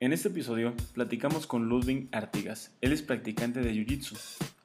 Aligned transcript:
En 0.00 0.12
este 0.12 0.28
episodio 0.28 0.74
platicamos 0.94 1.48
con 1.48 1.68
Ludwig 1.68 2.08
Artigas. 2.12 2.72
Él 2.80 2.92
es 2.92 3.02
practicante 3.02 3.62
de 3.62 3.72
Jiu-Jitsu. 3.72 4.16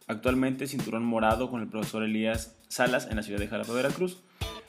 Actualmente 0.06 0.67
cinturón 0.67 1.04
morado 1.04 1.50
con 1.50 1.59
el 1.59 1.67
profesor 1.67 2.04
Elías 2.04 2.56
Salas 2.68 3.08
en 3.10 3.16
la 3.16 3.24
ciudad 3.24 3.40
de 3.40 3.48
Jalapa, 3.48 3.74
Veracruz. 3.74 4.22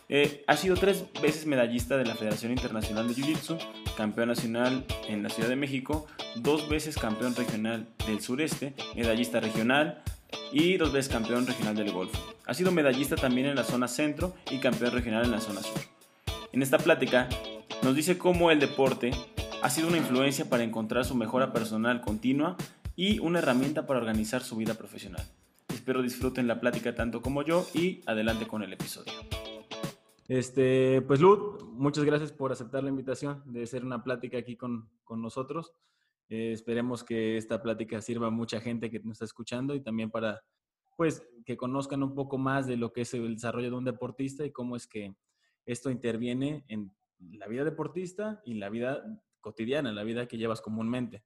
Eh, 0.09 0.43
ha 0.47 0.57
sido 0.57 0.77
tres 0.77 1.05
veces 1.21 1.45
medallista 1.45 1.99
de 1.99 2.07
la 2.07 2.15
Federación 2.15 2.51
Internacional 2.51 3.07
de 3.07 3.15
Jiu-Jitsu, 3.15 3.59
campeón 3.95 4.29
nacional 4.29 4.87
en 5.07 5.23
la 5.23 5.29
Ciudad 5.29 5.50
de 5.50 5.57
México, 5.57 6.07
dos 6.37 6.67
veces 6.67 6.96
campeón 6.96 7.37
regional 7.37 7.87
del 8.07 8.23
sureste, 8.23 8.73
medallista 8.96 9.41
regional 9.41 10.03
y 10.51 10.79
dos 10.79 10.95
veces 10.95 11.12
campeón 11.12 11.46
regional 11.46 11.77
del 11.77 11.93
Golfo. 11.93 12.19
Ha 12.46 12.55
sido 12.55 12.73
medallista 12.73 13.17
también 13.17 13.49
en 13.49 13.57
la 13.57 13.65
zona 13.65 13.87
centro 13.87 14.35
y 14.51 14.61
campeón 14.61 14.93
regional 14.93 15.27
en 15.27 15.33
la 15.33 15.41
zona 15.41 15.61
sur. 15.61 15.79
En 16.53 16.62
esta 16.62 16.79
plática 16.79 17.29
nos 17.83 17.95
dice 17.95 18.17
cómo 18.17 18.51
el 18.51 18.61
deporte 18.61 19.11
ha 19.65 19.71
sido 19.71 19.89
una 19.89 19.96
influencia 19.96 20.45
para 20.51 20.62
encontrar 20.62 21.07
su 21.07 21.15
mejora 21.15 21.51
personal 21.51 22.02
continua 22.02 22.55
y 22.97 23.19
una 23.20 23.38
herramienta 23.38 23.87
para 23.87 23.98
organizar 23.98 24.43
su 24.43 24.57
vida 24.57 24.75
profesional. 24.75 25.27
Espero 25.73 26.02
disfruten 26.02 26.47
la 26.47 26.61
plática 26.61 26.95
tanto 26.95 27.23
como 27.23 27.41
yo 27.41 27.65
y 27.73 28.02
adelante 28.05 28.47
con 28.47 28.62
el 28.62 28.74
episodio. 28.74 29.15
Este, 30.29 31.01
pues 31.01 31.19
Lud, 31.23 31.62
muchas 31.73 32.05
gracias 32.05 32.30
por 32.30 32.52
aceptar 32.52 32.83
la 32.83 32.91
invitación 32.91 33.43
de 33.47 33.62
hacer 33.62 33.87
una 33.87 34.05
plática 34.05 34.37
aquí 34.37 34.55
con, 34.55 34.91
con 35.02 35.23
nosotros. 35.23 35.73
Eh, 36.29 36.52
esperemos 36.52 37.02
que 37.02 37.38
esta 37.38 37.62
plática 37.62 38.02
sirva 38.02 38.27
a 38.27 38.30
mucha 38.30 38.60
gente 38.60 38.91
que 38.91 39.01
nos 39.01 39.12
está 39.12 39.24
escuchando 39.24 39.74
y 39.74 39.80
también 39.80 40.10
para 40.10 40.43
pues 40.99 41.27
que 41.46 41.57
conozcan 41.57 42.02
un 42.02 42.15
poco 42.15 42.37
más 42.37 42.66
de 42.66 42.77
lo 42.77 42.93
que 42.93 43.01
es 43.01 43.15
el 43.15 43.37
desarrollo 43.37 43.71
de 43.71 43.77
un 43.77 43.85
deportista 43.85 44.45
y 44.45 44.52
cómo 44.52 44.77
es 44.77 44.87
que 44.87 45.16
esto 45.65 45.91
interviene 45.91 46.66
en 46.69 46.95
la 47.19 47.46
vida 47.46 47.65
deportista 47.65 48.43
y 48.45 48.55
la 48.55 48.69
vida 48.69 49.02
cotidiana, 49.45 49.93
la 49.93 50.03
vida 50.03 50.27
que 50.27 50.39
llevas 50.39 50.62
comúnmente. 50.62 51.23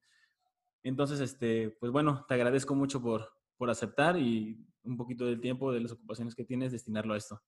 Entonces, 0.83 1.21
este, 1.21 1.71
pues 1.71 1.93
bueno, 1.93 2.27
te 2.29 2.35
agradezco 2.35 2.75
mucho 2.75 3.01
por, 3.01 3.31
por 3.57 3.71
aceptar 3.71 4.19
y 4.19 4.67
un 4.83 4.97
poquito 4.97 5.25
del 5.25 5.41
tiempo 5.41 5.73
de 5.73 5.81
las 5.81 5.93
ocupaciones 5.93 6.35
que 6.35 6.45
tienes, 6.45 6.73
destinarlo 6.73 7.15
a 7.15 7.17
esto. 7.17 7.41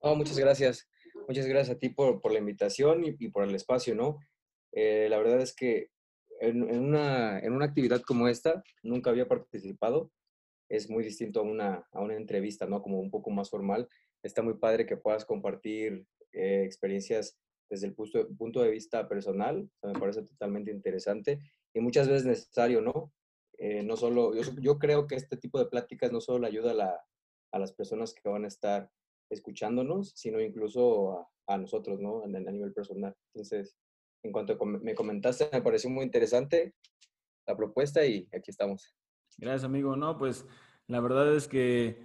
Oh, 0.00 0.14
muchas 0.16 0.38
gracias. 0.38 0.88
Muchas 1.28 1.46
gracias 1.46 1.76
a 1.76 1.78
ti 1.78 1.90
por, 1.90 2.20
por 2.20 2.32
la 2.32 2.38
invitación 2.38 3.04
y, 3.04 3.28
por 3.28 3.44
el 3.44 3.54
espacio, 3.54 3.94
¿no? 3.94 4.18
Eh, 4.72 5.06
la 5.08 5.18
verdad 5.18 5.40
es 5.40 5.54
que 5.54 5.90
en, 6.40 6.62
una, 6.62 7.38
en, 7.38 7.52
una, 7.52 7.66
actividad 7.66 8.02
como 8.02 8.28
esta 8.28 8.62
nunca 8.82 9.10
había 9.10 9.28
participado. 9.28 10.10
Es 10.68 10.90
muy 10.90 11.02
distinto 11.02 11.40
a 11.40 11.44
una, 11.44 11.86
a 11.92 12.00
una 12.00 12.14
entrevista, 12.14 12.66
¿no? 12.66 12.82
Como 12.82 13.00
un 13.00 13.10
poco 13.10 13.30
más 13.30 13.50
formal. 13.50 13.88
Está 14.22 14.42
muy 14.42 14.54
padre 14.54 14.86
que 14.86 14.96
puedas 14.96 15.24
compartir 15.24 16.06
eh, 16.32 16.62
experiencias 16.64 17.38
desde 17.68 17.86
el 17.86 17.94
punto, 17.94 18.62
de 18.62 18.70
vista 18.70 19.08
personal. 19.08 19.68
Me 19.82 19.92
parece 19.92 20.22
totalmente 20.22 20.70
interesante 20.70 21.40
y 21.74 21.80
muchas 21.80 22.08
veces 22.08 22.26
necesario, 22.26 22.80
¿no? 22.80 23.12
Eh, 23.58 23.82
no 23.82 23.96
solo, 23.96 24.34
yo, 24.34 24.42
yo, 24.60 24.78
creo 24.78 25.06
que 25.06 25.16
este 25.16 25.36
tipo 25.36 25.58
de 25.58 25.66
pláticas 25.66 26.12
no 26.12 26.20
solo 26.20 26.46
ayuda 26.46 26.70
a, 26.70 26.74
la, 26.74 27.04
a 27.52 27.58
las 27.58 27.72
personas 27.72 28.14
que 28.14 28.28
van 28.28 28.44
a 28.44 28.48
estar 28.48 28.90
escuchándonos, 29.30 30.12
sino 30.14 30.40
incluso 30.40 31.28
a, 31.46 31.58
nosotros, 31.58 32.00
¿no? 32.00 32.22
A, 32.22 32.24
a, 32.24 32.52
nivel 32.52 32.72
personal. 32.72 33.14
Entonces, 33.34 33.76
en 34.22 34.32
cuanto 34.32 34.56
me 34.64 34.94
comentaste, 34.94 35.48
me 35.52 35.62
pareció 35.62 35.90
muy 35.90 36.04
interesante 36.04 36.74
la 37.46 37.56
propuesta 37.56 38.04
y 38.04 38.28
aquí 38.32 38.50
estamos. 38.50 38.94
Gracias, 39.36 39.64
amigo. 39.64 39.96
No, 39.96 40.16
pues 40.18 40.46
la 40.86 41.00
verdad 41.00 41.34
es 41.34 41.48
que 41.48 41.96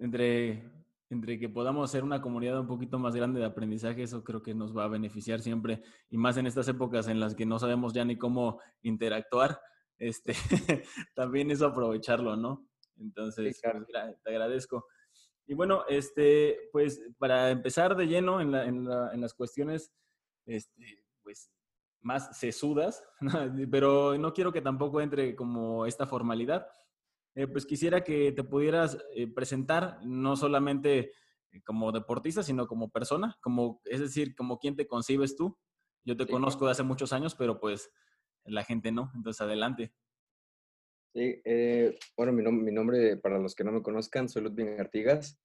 entre, 0.00 0.62
entre 1.10 1.38
que 1.38 1.48
podamos 1.48 1.90
ser 1.90 2.04
una 2.04 2.20
comunidad 2.20 2.60
un 2.60 2.66
poquito 2.66 2.98
más 2.98 3.14
grande 3.14 3.40
de 3.40 3.46
aprendizaje, 3.46 4.02
eso 4.02 4.24
creo 4.24 4.42
que 4.42 4.54
nos 4.54 4.76
va 4.76 4.84
a 4.84 4.88
beneficiar 4.88 5.40
siempre 5.40 5.82
y 6.10 6.18
más 6.18 6.36
en 6.36 6.46
estas 6.46 6.68
épocas 6.68 7.08
en 7.08 7.20
las 7.20 7.34
que 7.34 7.46
no 7.46 7.58
sabemos 7.58 7.92
ya 7.92 8.04
ni 8.04 8.16
cómo 8.16 8.60
interactuar, 8.82 9.60
este, 9.98 10.34
también 11.14 11.50
eso 11.50 11.66
aprovecharlo, 11.66 12.36
¿no? 12.36 12.66
Entonces, 12.96 13.60
pues, 13.60 13.86
te 14.22 14.30
agradezco. 14.30 14.86
Y 15.46 15.54
bueno, 15.54 15.84
este, 15.88 16.68
pues 16.72 17.02
para 17.18 17.50
empezar 17.50 17.96
de 17.96 18.06
lleno 18.06 18.40
en, 18.40 18.52
la, 18.52 18.64
en, 18.64 18.84
la, 18.84 19.12
en 19.12 19.20
las 19.20 19.34
cuestiones, 19.34 19.92
este, 20.46 21.04
pues 21.22 21.50
más 22.00 22.36
sesudas, 22.38 23.02
pero 23.70 24.16
no 24.18 24.32
quiero 24.32 24.52
que 24.52 24.62
tampoco 24.62 25.00
entre 25.00 25.34
como 25.34 25.86
esta 25.86 26.06
formalidad. 26.06 26.66
Eh, 27.34 27.46
pues 27.46 27.66
quisiera 27.66 28.04
que 28.04 28.32
te 28.32 28.44
pudieras 28.44 28.98
eh, 29.14 29.26
presentar 29.26 29.98
no 30.04 30.36
solamente 30.36 31.12
como 31.64 31.92
deportista, 31.92 32.42
sino 32.42 32.66
como 32.66 32.90
persona, 32.90 33.36
como, 33.40 33.80
es 33.84 34.00
decir, 34.00 34.34
como 34.34 34.58
quien 34.58 34.76
te 34.76 34.86
concibes 34.86 35.36
tú. 35.36 35.56
Yo 36.04 36.16
te 36.16 36.26
conozco 36.26 36.66
de 36.66 36.72
hace 36.72 36.82
muchos 36.82 37.12
años, 37.12 37.34
pero 37.34 37.60
pues 37.60 37.90
la 38.44 38.64
gente 38.64 38.92
no. 38.92 39.10
Entonces, 39.14 39.40
adelante. 39.40 39.92
Sí, 41.14 41.40
eh, 41.44 41.96
bueno, 42.16 42.32
mi, 42.32 42.42
mi, 42.42 42.72
nombre, 42.72 43.16
para 43.16 43.38
los 43.38 43.54
que 43.54 43.64
no 43.64 43.72
me 43.72 43.82
conozcan, 43.82 44.28
soy 44.28 44.42
Ludwig 44.42 44.80
Artigas. 44.80 45.38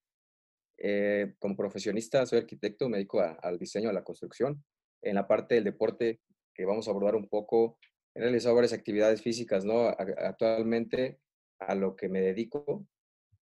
Eh, 0.82 1.36
como 1.40 1.56
profesionista, 1.56 2.26
soy 2.26 2.40
arquitecto, 2.40 2.88
me 2.88 2.98
dedico 2.98 3.22
al 3.22 3.60
diseño, 3.60 3.90
a 3.90 3.94
la 3.94 4.04
construcción. 4.04 4.64
En 5.02 5.16
la 5.16 5.28
parte 5.28 5.56
del 5.56 5.66
deporte, 5.66 6.22
que 6.54 6.66
vamos 6.66 6.88
a 6.88 6.92
abordar 6.92 7.16
un 7.16 7.28
poco, 7.28 7.78
he 8.16 8.22
realizado 8.22 8.56
varias 8.56 8.74
actividades 8.74 9.22
físicas, 9.22 9.66
¿no? 9.66 9.88
actualmente, 9.88 11.20
a 11.59 11.75
lo 11.75 11.96
que 11.96 12.09
me 12.09 12.22
dedico, 12.22 12.86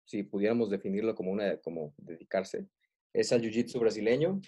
si 0.05 0.23
pudiéramos 0.23 0.69
definirlo 0.69 1.16
como, 1.16 1.31
una, 1.31 1.57
como 1.57 1.93
dedicarse, 1.97 2.67
es 3.13 3.31
al 3.31 3.41
jiu-jitsu 3.41 3.79
brasileño. 3.79 4.39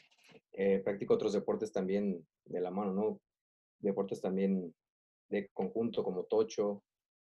Eh, 0.53 0.79
practico 0.79 1.13
otros 1.13 1.33
deportes 1.33 1.71
también 1.71 2.25
de 2.45 2.61
la 2.61 2.71
mano, 2.71 2.93
¿no? 2.93 3.21
Deportes 3.79 4.21
también 4.21 4.73
de 5.29 5.49
conjunto 5.49 6.03
como 6.03 6.23
tocho, 6.23 6.83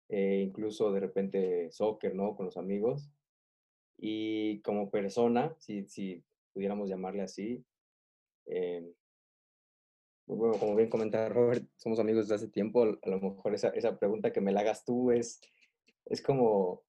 eh, 0.10 0.42
incluso 0.46 0.92
de 0.92 1.00
repente 1.00 1.72
soccer, 1.72 2.16
¿no? 2.16 2.36
Con 2.36 2.46
los 2.46 2.58
amigos. 2.58 3.12
Y 3.98 4.62
como 4.62 4.90
persona, 4.90 5.56
si, 5.58 5.86
si 5.88 6.24
pudiéramos 6.54 6.90
llamarle 6.90 7.24
así, 7.24 7.66
eh, 8.46 8.94
bueno, 10.26 10.60
como 10.60 10.76
bien 10.76 10.90
comentaba 10.90 11.30
Robert, 11.30 11.66
somos 11.78 12.00
amigos 12.00 12.26
desde 12.26 12.36
hace 12.36 12.52
tiempo, 12.52 12.84
a 12.84 13.10
lo 13.10 13.20
mejor 13.20 13.54
esa, 13.54 13.70
esa 13.70 13.98
pregunta 13.98 14.32
que 14.32 14.42
me 14.42 14.52
la 14.52 14.60
hagas 14.60 14.84
tú 14.84 15.12
es, 15.12 15.40
es 16.10 16.22
como 16.22 16.84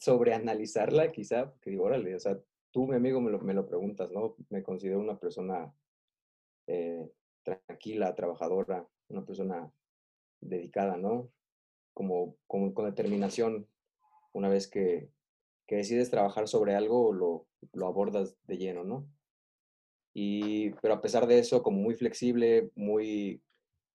sobreanalizarla 0.00 1.12
quizá, 1.12 1.50
porque 1.50 1.70
digo, 1.70 1.84
órale, 1.84 2.14
o 2.14 2.20
sea, 2.20 2.38
tú, 2.70 2.86
mi 2.86 2.96
amigo, 2.96 3.20
me 3.20 3.30
lo, 3.30 3.38
me 3.40 3.54
lo 3.54 3.66
preguntas, 3.66 4.10
¿no? 4.10 4.36
Me 4.48 4.62
considero 4.62 4.98
una 4.98 5.18
persona 5.18 5.72
eh, 6.66 7.08
tranquila, 7.42 8.14
trabajadora, 8.14 8.86
una 9.08 9.24
persona 9.24 9.70
dedicada, 10.40 10.96
¿no? 10.96 11.30
como, 11.98 12.36
con 12.46 12.84
determinación, 12.84 13.66
una 14.32 14.48
vez 14.48 14.68
que, 14.68 15.10
que, 15.66 15.74
decides 15.74 16.10
trabajar 16.10 16.46
sobre 16.46 16.76
algo, 16.76 17.12
lo, 17.12 17.48
lo 17.72 17.88
abordas 17.88 18.36
de 18.44 18.56
lleno, 18.56 18.84
¿no? 18.84 19.10
Y, 20.14 20.70
pero 20.80 20.94
a 20.94 21.00
pesar 21.00 21.26
de 21.26 21.40
eso, 21.40 21.64
como 21.64 21.78
muy 21.80 21.94
flexible, 21.94 22.70
muy 22.76 23.42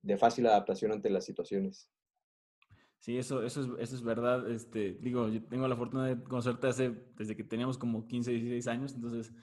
de 0.01 0.17
fácil 0.17 0.47
adaptación 0.47 0.91
ante 0.91 1.09
las 1.09 1.23
situaciones. 1.23 1.89
Sí, 3.03 3.17
eso, 3.17 3.43
eso, 3.43 3.59
es, 3.59 3.67
eso 3.79 3.95
es 3.97 4.01
verdad. 4.01 4.49
Este, 4.49 4.93
digo, 5.01 5.27
yo 5.27 5.43
tengo 5.43 5.67
la 5.67 5.75
fortuna 5.75 6.05
de 6.05 6.23
conocerte 6.23 6.67
hace, 6.67 7.03
desde 7.17 7.35
que 7.35 7.43
teníamos 7.43 7.77
como 7.77 8.07
15, 8.07 8.31
16 8.31 8.67
años, 8.67 8.93
entonces 8.93 9.33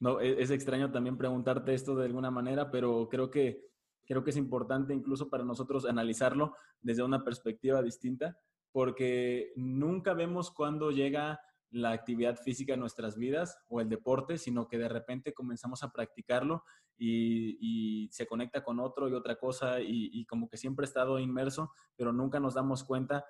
no, 0.00 0.18
es, 0.18 0.36
es 0.36 0.50
extraño 0.50 0.90
también 0.90 1.16
preguntarte 1.16 1.74
esto 1.74 1.94
de 1.94 2.06
alguna 2.06 2.32
manera, 2.32 2.72
pero 2.72 3.08
creo 3.08 3.30
que 3.30 3.68
creo 4.04 4.24
que 4.24 4.30
es 4.30 4.36
importante 4.36 4.92
incluso 4.92 5.30
para 5.30 5.44
nosotros 5.44 5.86
analizarlo 5.86 6.56
desde 6.82 7.04
una 7.04 7.22
perspectiva 7.22 7.80
distinta, 7.82 8.36
porque 8.72 9.52
nunca 9.54 10.12
vemos 10.12 10.50
cuándo 10.50 10.90
llega 10.90 11.40
la 11.74 11.90
actividad 11.90 12.36
física 12.36 12.74
en 12.74 12.80
nuestras 12.80 13.16
vidas 13.16 13.58
o 13.68 13.80
el 13.80 13.88
deporte, 13.88 14.38
sino 14.38 14.68
que 14.68 14.78
de 14.78 14.88
repente 14.88 15.34
comenzamos 15.34 15.82
a 15.82 15.90
practicarlo 15.90 16.64
y, 16.96 18.08
se 18.12 18.26
conecta 18.26 18.62
con 18.62 18.78
otro 18.78 19.08
y 19.08 19.12
otra 19.12 19.36
cosa 19.36 19.80
y, 19.80 20.24
como 20.26 20.48
que 20.48 20.56
siempre 20.56 20.84
ha 20.84 20.88
estado 20.88 21.18
inmerso, 21.18 21.72
pero 21.96 22.12
nunca 22.12 22.38
nos 22.38 22.54
damos 22.54 22.84
cuenta 22.84 23.24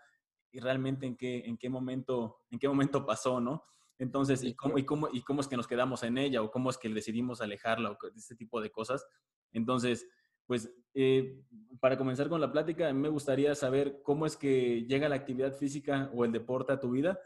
y 0.53 0.61
realmente 0.61 1.07
en 1.07 1.17
qué, 1.17 1.43
en 1.47 1.57
qué, 1.57 1.71
momento, 1.71 2.43
en 2.51 2.59
qué 2.59 2.69
momento 2.69 3.07
pasó, 3.07 3.41
¿no? 3.41 3.65
Entonces, 3.99 4.45
¿y 4.45 4.55
cómo, 4.55 4.77
y, 4.77 4.85
cómo, 4.85 5.09
¿y 5.11 5.23
cómo 5.23 5.41
es 5.41 5.49
que 5.49 5.57
nos 5.57 5.67
quedamos 5.67 6.03
en 6.03 6.19
ella 6.19 6.43
o 6.43 6.51
cómo 6.51 6.69
es 6.69 6.77
que 6.77 6.89
decidimos 6.91 7.41
alejarla 7.41 7.93
o 7.93 7.99
este 8.15 8.37
tipo 8.37 8.61
de 8.61 8.71
cosas? 8.71 9.07
Entonces, 9.53 10.07
pues 10.47 10.71
eh, 10.93 11.41
para 11.81 11.97
comenzar 11.97 12.29
con 12.29 12.43
la 12.43 12.53
plática, 12.53 12.89
a 12.89 12.93
mí 12.93 13.01
me 13.01 13.09
gustaría 13.09 13.55
saber 13.55 14.03
cómo 14.03 14.27
es 14.27 14.37
que 14.37 14.85
llega 14.87 15.09
la 15.09 15.17
actividad 15.17 15.55
física 15.55 16.11
o 16.13 16.27
el 16.27 16.33
deporte 16.33 16.73
a 16.75 16.81
tu 16.81 16.91
vida 16.91 17.19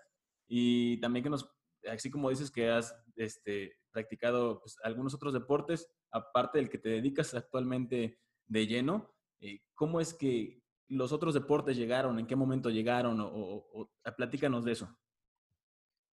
y 0.48 1.00
también 1.00 1.22
que 1.22 1.30
nos, 1.30 1.50
así 1.88 2.10
como 2.10 2.30
dices 2.30 2.50
que 2.50 2.70
has 2.70 2.96
este, 3.16 3.76
practicado 3.90 4.60
pues, 4.60 4.76
algunos 4.82 5.14
otros 5.14 5.32
deportes, 5.32 5.88
aparte 6.10 6.58
del 6.58 6.70
que 6.70 6.78
te 6.78 6.88
dedicas 6.88 7.34
actualmente 7.34 8.18
de 8.46 8.66
lleno, 8.66 9.14
eh, 9.40 9.60
¿cómo 9.74 10.00
es 10.00 10.14
que 10.14 10.62
los 10.88 11.12
otros 11.12 11.34
deportes 11.34 11.76
llegaron? 11.76 12.18
¿En 12.18 12.26
qué 12.26 12.34
momento 12.34 12.70
llegaron? 12.70 13.18
O, 13.20 13.90
platícanos 14.16 14.64
de 14.64 14.72
eso. 14.72 14.98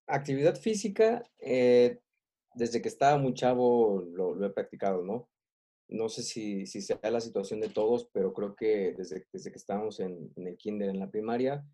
Actividad 0.08 0.56
física, 0.56 1.24
eh, 1.40 2.02
desde 2.54 2.82
que 2.82 2.90
estaba 2.90 3.18
muy 3.18 3.34
chavo 3.34 4.04
lo, 4.14 4.36
lo 4.36 4.46
he 4.46 4.50
practicado, 4.52 5.04
¿no? 5.04 5.30
no 5.88 6.10
sé 6.10 6.24
si, 6.24 6.66
si 6.66 6.82
sea 6.82 7.00
la 7.04 7.22
situación 7.22 7.60
de 7.60 7.70
todos, 7.70 8.10
pero 8.12 8.34
creo 8.34 8.56
que 8.56 8.94
desde, 8.98 9.28
desde 9.32 9.52
que 9.52 9.58
estábamos 9.58 10.00
en, 10.00 10.32
en 10.36 10.48
el 10.48 10.58
kinder, 10.58 10.90
en 10.90 11.00
la 11.00 11.10
primaria, 11.10 11.66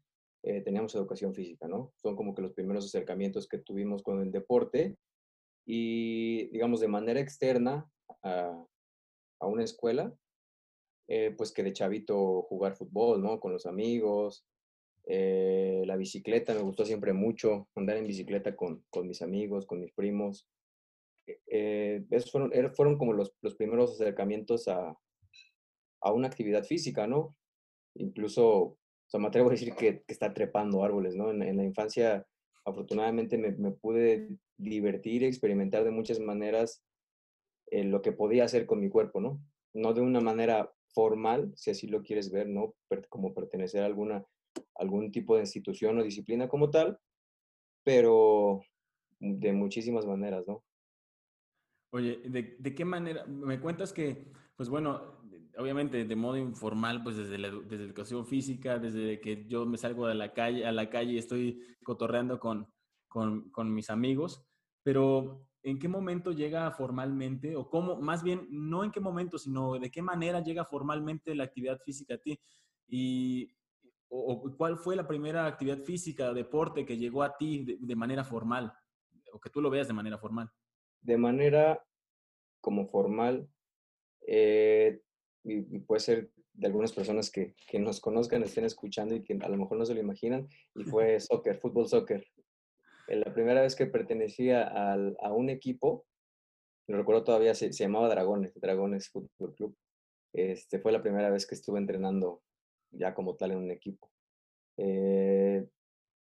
eh, 0.44 0.62
teníamos 0.62 0.96
educación 0.96 1.34
física, 1.34 1.68
¿no? 1.68 1.94
Son 1.98 2.16
como 2.16 2.34
que 2.34 2.42
los 2.42 2.54
primeros 2.54 2.86
acercamientos 2.86 3.48
que 3.48 3.60
tuvimos 3.60 4.04
con 4.04 4.22
el 4.22 4.32
deporte 4.32 4.98
y, 5.66 6.48
digamos, 6.48 6.80
de 6.80 6.88
manera 6.88 7.20
externa 7.20 7.90
a, 8.24 8.66
una 9.42 9.64
escuela, 9.64 10.14
eh, 11.08 11.34
pues 11.36 11.52
que 11.52 11.64
de 11.64 11.74
chavito 11.74 12.44
jugar 12.44 12.76
fútbol, 12.76 13.22
¿no? 13.22 13.40
Con 13.40 13.52
los 13.52 13.66
amigos, 13.66 14.46
eh, 15.06 15.84
la 15.86 15.96
bicicleta, 15.96 16.54
me 16.54 16.62
gustó 16.62 16.86
siempre 16.86 17.14
mucho, 17.14 17.68
andar 17.76 17.98
en 17.98 18.08
bicicleta 18.08 18.56
con, 18.56 18.84
mis 19.04 19.22
amigos, 19.22 19.66
con 19.66 19.80
mis 19.80 19.92
primos. 19.94 20.48
Eh, 21.48 22.06
esos 22.10 22.32
fueron, 22.32 22.52
fueron 22.76 22.98
como 22.98 23.14
los, 23.14 23.34
primeros 23.58 23.94
acercamientos 23.94 24.68
a, 24.68 24.96
una 26.14 26.28
actividad 26.28 26.64
física, 26.64 27.08
¿no? 27.08 27.36
Incluso, 27.96 28.78
sea, 29.12 29.20
me 29.20 29.28
atrevo 29.28 29.50
a 29.50 29.52
decir 29.52 29.76
que, 29.76 30.04
está 30.08 30.34
trepando 30.34 30.84
árboles, 30.84 31.16
¿no? 31.16 31.32
En, 31.32 31.58
la 31.58 31.64
infancia, 31.64 32.26
afortunadamente, 32.64 33.38
me, 33.38 33.72
pude 33.72 34.30
divertir 34.58 35.24
experimentar 35.24 35.84
de 35.84 35.92
muchas 35.92 36.20
maneras 36.20 36.82
eh, 37.68 37.84
lo 37.84 38.02
que 38.02 38.14
podía 38.14 38.46
hacer 38.46 38.66
con 38.66 38.80
mi 38.80 38.90
cuerpo, 38.90 39.20
¿no? 39.20 39.42
No 39.74 39.94
de 39.94 40.02
una 40.02 40.22
manera 40.22 40.72
formal, 40.94 41.52
si 41.56 41.72
así 41.72 41.88
lo 41.88 42.04
quieres 42.04 42.32
ver, 42.32 42.48
¿no? 42.48 42.74
Como 43.10 43.34
pertenecer 43.34 43.84
a 43.84 43.86
alguna, 43.86 44.26
algún 44.76 45.12
tipo 45.12 45.36
de 45.36 45.42
institución 45.42 46.00
o 46.00 46.04
disciplina 46.04 46.48
como 46.48 46.70
tal, 46.70 46.98
pero 47.84 48.62
de 49.20 49.52
muchísimas 49.52 50.06
maneras, 50.06 50.48
¿no? 50.48 50.64
Oye, 51.94 52.22
¿de, 52.24 52.56
¿de, 52.58 52.76
qué 52.76 52.86
manera? 52.86 53.26
Me 53.26 53.60
cuentas 53.60 53.92
que, 53.92 54.32
pues 54.56 54.70
bueno, 54.70 55.21
obviamente 55.58 56.06
de 56.06 56.16
modo 56.16 56.38
informal, 56.38 57.04
pues 57.04 57.18
desde 57.18 57.38
la, 57.38 57.50
desde 57.50 57.86
educación 57.86 58.26
física, 58.26 58.80
desde 58.80 59.20
que 59.20 59.46
yo 59.48 59.66
me 59.66 59.78
salgo 59.78 60.08
de 60.08 60.16
la 60.16 60.34
calle, 60.34 60.66
a 60.66 60.72
la 60.72 60.90
calle 60.90 61.18
estoy 61.18 61.62
cotorreando 61.84 62.40
con, 62.40 62.68
con, 63.08 63.50
con 63.52 63.74
mis 63.74 63.90
amigos, 63.90 64.46
pero 64.84 65.48
¿en 65.64 65.80
qué 65.80 65.88
momento 65.88 66.32
llega 66.32 66.72
formalmente, 66.72 67.56
o 67.56 67.70
cómo, 67.70 67.98
más 67.98 68.24
bien, 68.24 68.48
no 68.50 68.84
en 68.84 68.92
qué 68.92 69.00
momento, 69.00 69.38
sino 69.38 69.80
de 69.80 69.92
qué 69.92 70.02
manera 70.02 70.42
llega 70.42 70.66
formalmente 70.66 71.36
la 71.36 71.44
actividad 71.44 71.80
física 71.80 72.16
a 72.16 72.18
ti? 72.18 72.40
Y, 72.88 73.54
o, 74.10 74.34
o 74.34 74.58
cuál 74.58 74.78
fue 74.78 74.96
la 74.96 75.08
primera 75.08 75.46
actividad 75.46 75.78
física, 75.78 76.34
deporte 76.34 76.86
que 76.86 76.98
llegó 76.98 77.24
a 77.24 77.38
ti 77.38 77.64
de, 77.64 77.78
de, 77.80 77.96
manera 77.96 78.24
formal, 78.24 78.74
o 79.32 79.40
que 79.40 79.50
tú 79.50 79.62
lo 79.62 79.70
veas 79.70 79.88
de 79.88 79.94
manera 79.94 80.18
formal. 80.18 80.50
De 81.02 81.18
manera 81.18 81.84
como 82.60 82.86
formal, 82.88 83.50
eh, 84.28 85.02
y, 85.44 85.80
puede 85.80 86.00
ser 86.02 86.32
de 86.54 86.68
algunas 86.68 86.92
personas 86.92 87.32
que, 87.32 87.56
que 87.68 87.80
nos 87.80 88.00
conozcan, 88.00 88.44
estén 88.44 88.66
escuchando 88.66 89.16
y 89.16 89.24
que 89.24 89.38
a 89.42 89.50
lo 89.50 89.58
mejor 89.58 89.78
no 89.78 89.86
se 89.86 89.94
lo 89.94 90.02
imaginan, 90.02 90.48
y 90.76 90.84
fue 90.84 91.20
soccer, 91.20 91.58
fútbol 91.60 91.88
soccer 91.88 92.26
la 93.16 93.34
primera 93.34 93.62
vez 93.62 93.76
que 93.76 93.86
pertenecía 93.86 94.64
al, 94.64 95.18
a 95.22 95.34
un 95.34 95.50
equipo, 95.50 96.06
lo 96.88 96.98
recuerdo 96.98 97.24
todavía, 97.24 97.54
se, 97.54 97.74
se, 97.74 97.84
llamaba 97.84 98.10
Dragones, 98.10 98.54
Dragones 98.56 99.10
Fútbol 99.10 99.56
Club. 99.56 99.76
Este, 100.34 100.80
fue 100.80 100.92
la 100.92 101.02
primera 101.02 101.30
vez 101.30 101.46
que 101.46 101.56
estuve 101.56 101.80
entrenando 101.80 102.42
ya 102.92 103.14
como 103.14 103.36
tal 103.36 103.52
en 103.52 103.58
un 103.58 103.72
equipo. 103.72 104.10
Eh, 104.78 105.66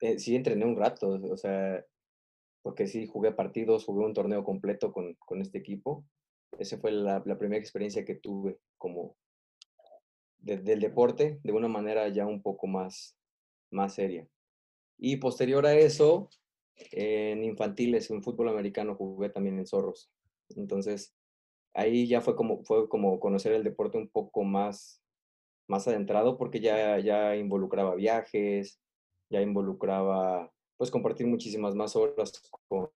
eh, 0.01 0.19
sí 0.19 0.35
entrené 0.35 0.65
un 0.65 0.77
rato, 0.77 1.09
o 1.09 1.37
sea, 1.37 1.83
porque 2.61 2.87
sí 2.87 3.07
jugué 3.07 3.31
partidos, 3.31 3.85
jugué 3.85 4.05
un 4.05 4.13
torneo 4.13 4.43
completo 4.43 4.91
con, 4.91 5.13
con 5.15 5.41
este 5.41 5.59
equipo. 5.59 6.05
Esa 6.57 6.77
fue 6.77 6.91
la, 6.91 7.21
la, 7.25 7.37
primera 7.37 7.59
experiencia 7.59 8.05
que 8.05 8.15
tuve 8.15 8.57
como 8.79 9.15
de, 10.39 10.57
del 10.57 10.79
deporte, 10.79 11.39
de 11.43 11.51
una 11.51 11.67
manera 11.67 12.07
ya 12.09 12.25
un 12.25 12.41
poco 12.41 12.65
más, 12.65 13.15
más 13.69 13.93
seria. 13.93 14.27
Y 14.97 15.17
posterior 15.17 15.65
a 15.67 15.75
eso, 15.75 16.29
en 16.91 17.43
infantiles, 17.43 18.09
en 18.09 18.23
fútbol 18.23 18.49
americano, 18.49 18.95
jugué 18.95 19.29
también 19.29 19.59
en 19.59 19.67
Zorros. 19.67 20.11
Entonces, 20.55 21.13
ahí 21.73 22.07
ya 22.07 22.21
fue 22.21 22.35
como, 22.35 22.63
fue 22.63 22.89
como 22.89 23.19
conocer 23.19 23.53
el 23.53 23.63
deporte 23.63 23.97
un 23.97 24.09
poco 24.09 24.43
más, 24.43 25.01
más 25.67 25.87
adentrado 25.87 26.37
porque 26.37 26.59
ya, 26.59 26.99
ya 26.99 27.35
involucraba 27.35 27.95
viajes, 27.95 28.79
ya 29.29 29.41
involucraba 29.41 30.51
pues 30.77 30.89
compartir 30.89 31.27
muchísimas 31.27 31.75
más 31.75 31.95
horas 31.95 32.41
con, 32.67 32.89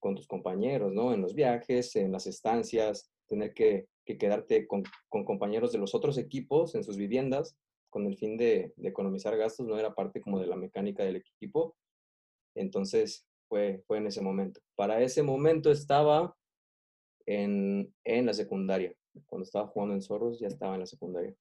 con 0.00 0.14
tus 0.14 0.26
compañeros, 0.26 0.92
¿no? 0.92 1.12
En 1.12 1.20
los 1.20 1.34
viajes, 1.34 1.94
en 1.96 2.10
las 2.10 2.26
estancias, 2.26 3.10
tener 3.28 3.52
que, 3.52 3.86
que 4.04 4.18
quedarte 4.18 4.66
con, 4.66 4.84
compañeros 5.08 5.72
de 5.72 5.78
los 5.78 5.94
otros 5.94 6.18
equipos 6.18 6.74
en 6.74 6.84
sus 6.84 6.96
viviendas 6.96 7.56
con 7.90 8.06
el 8.06 8.16
fin 8.16 8.36
de, 8.36 8.72
de 8.76 8.88
economizar 8.88 9.36
gastos, 9.36 9.66
no 9.66 9.78
era 9.78 9.94
parte 9.94 10.20
como 10.20 10.40
de 10.40 10.46
la 10.46 10.56
mecánica 10.56 11.04
del 11.04 11.16
equipo, 11.16 11.76
entonces 12.56 13.26
fue, 13.48 13.82
fue 13.86 13.98
en 13.98 14.06
ese 14.06 14.20
momento. 14.20 14.60
Para 14.74 15.00
ese 15.00 15.22
momento 15.22 15.70
estaba 15.70 16.36
en, 17.26 17.94
en 18.02 18.26
la 18.26 18.34
secundaria. 18.34 18.94
Cuando 19.26 19.44
estaba 19.44 19.68
jugando 19.68 19.94
en 19.94 20.02
Zorros 20.02 20.40
ya 20.40 20.48
estaba 20.48 20.74
en 20.74 20.80
la 20.80 20.86
secundaria. 20.86 21.34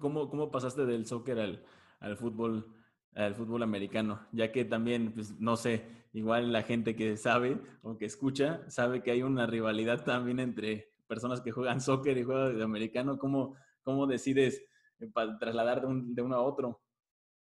¿Cómo, 0.00 0.28
cómo 0.28 0.50
pasaste 0.50 0.86
del 0.86 1.06
soccer 1.06 1.40
al, 1.40 1.64
al 1.98 2.16
fútbol? 2.16 2.72
al 3.14 3.34
fútbol 3.34 3.62
americano, 3.62 4.26
ya 4.32 4.50
que 4.50 4.64
también, 4.64 5.12
pues, 5.12 5.38
no 5.38 5.56
sé, 5.56 5.84
igual 6.12 6.52
la 6.52 6.62
gente 6.62 6.96
que 6.96 7.16
sabe 7.16 7.60
o 7.82 7.96
que 7.96 8.06
escucha 8.06 8.68
sabe 8.68 9.02
que 9.02 9.10
hay 9.10 9.22
una 9.22 9.46
rivalidad 9.46 10.04
también 10.04 10.40
entre 10.40 10.92
personas 11.14 11.40
que 11.40 11.52
juegan 11.52 11.80
soccer 11.80 12.18
y 12.18 12.24
juegan 12.24 12.58
de 12.58 12.64
americano. 12.64 13.18
¿Cómo, 13.18 13.56
cómo 13.82 14.06
decides 14.06 14.62
eh, 14.98 15.10
trasladar 15.38 15.80
de, 15.82 15.86
un, 15.86 16.14
de 16.14 16.22
uno 16.22 16.34
a 16.34 16.42
otro? 16.42 16.82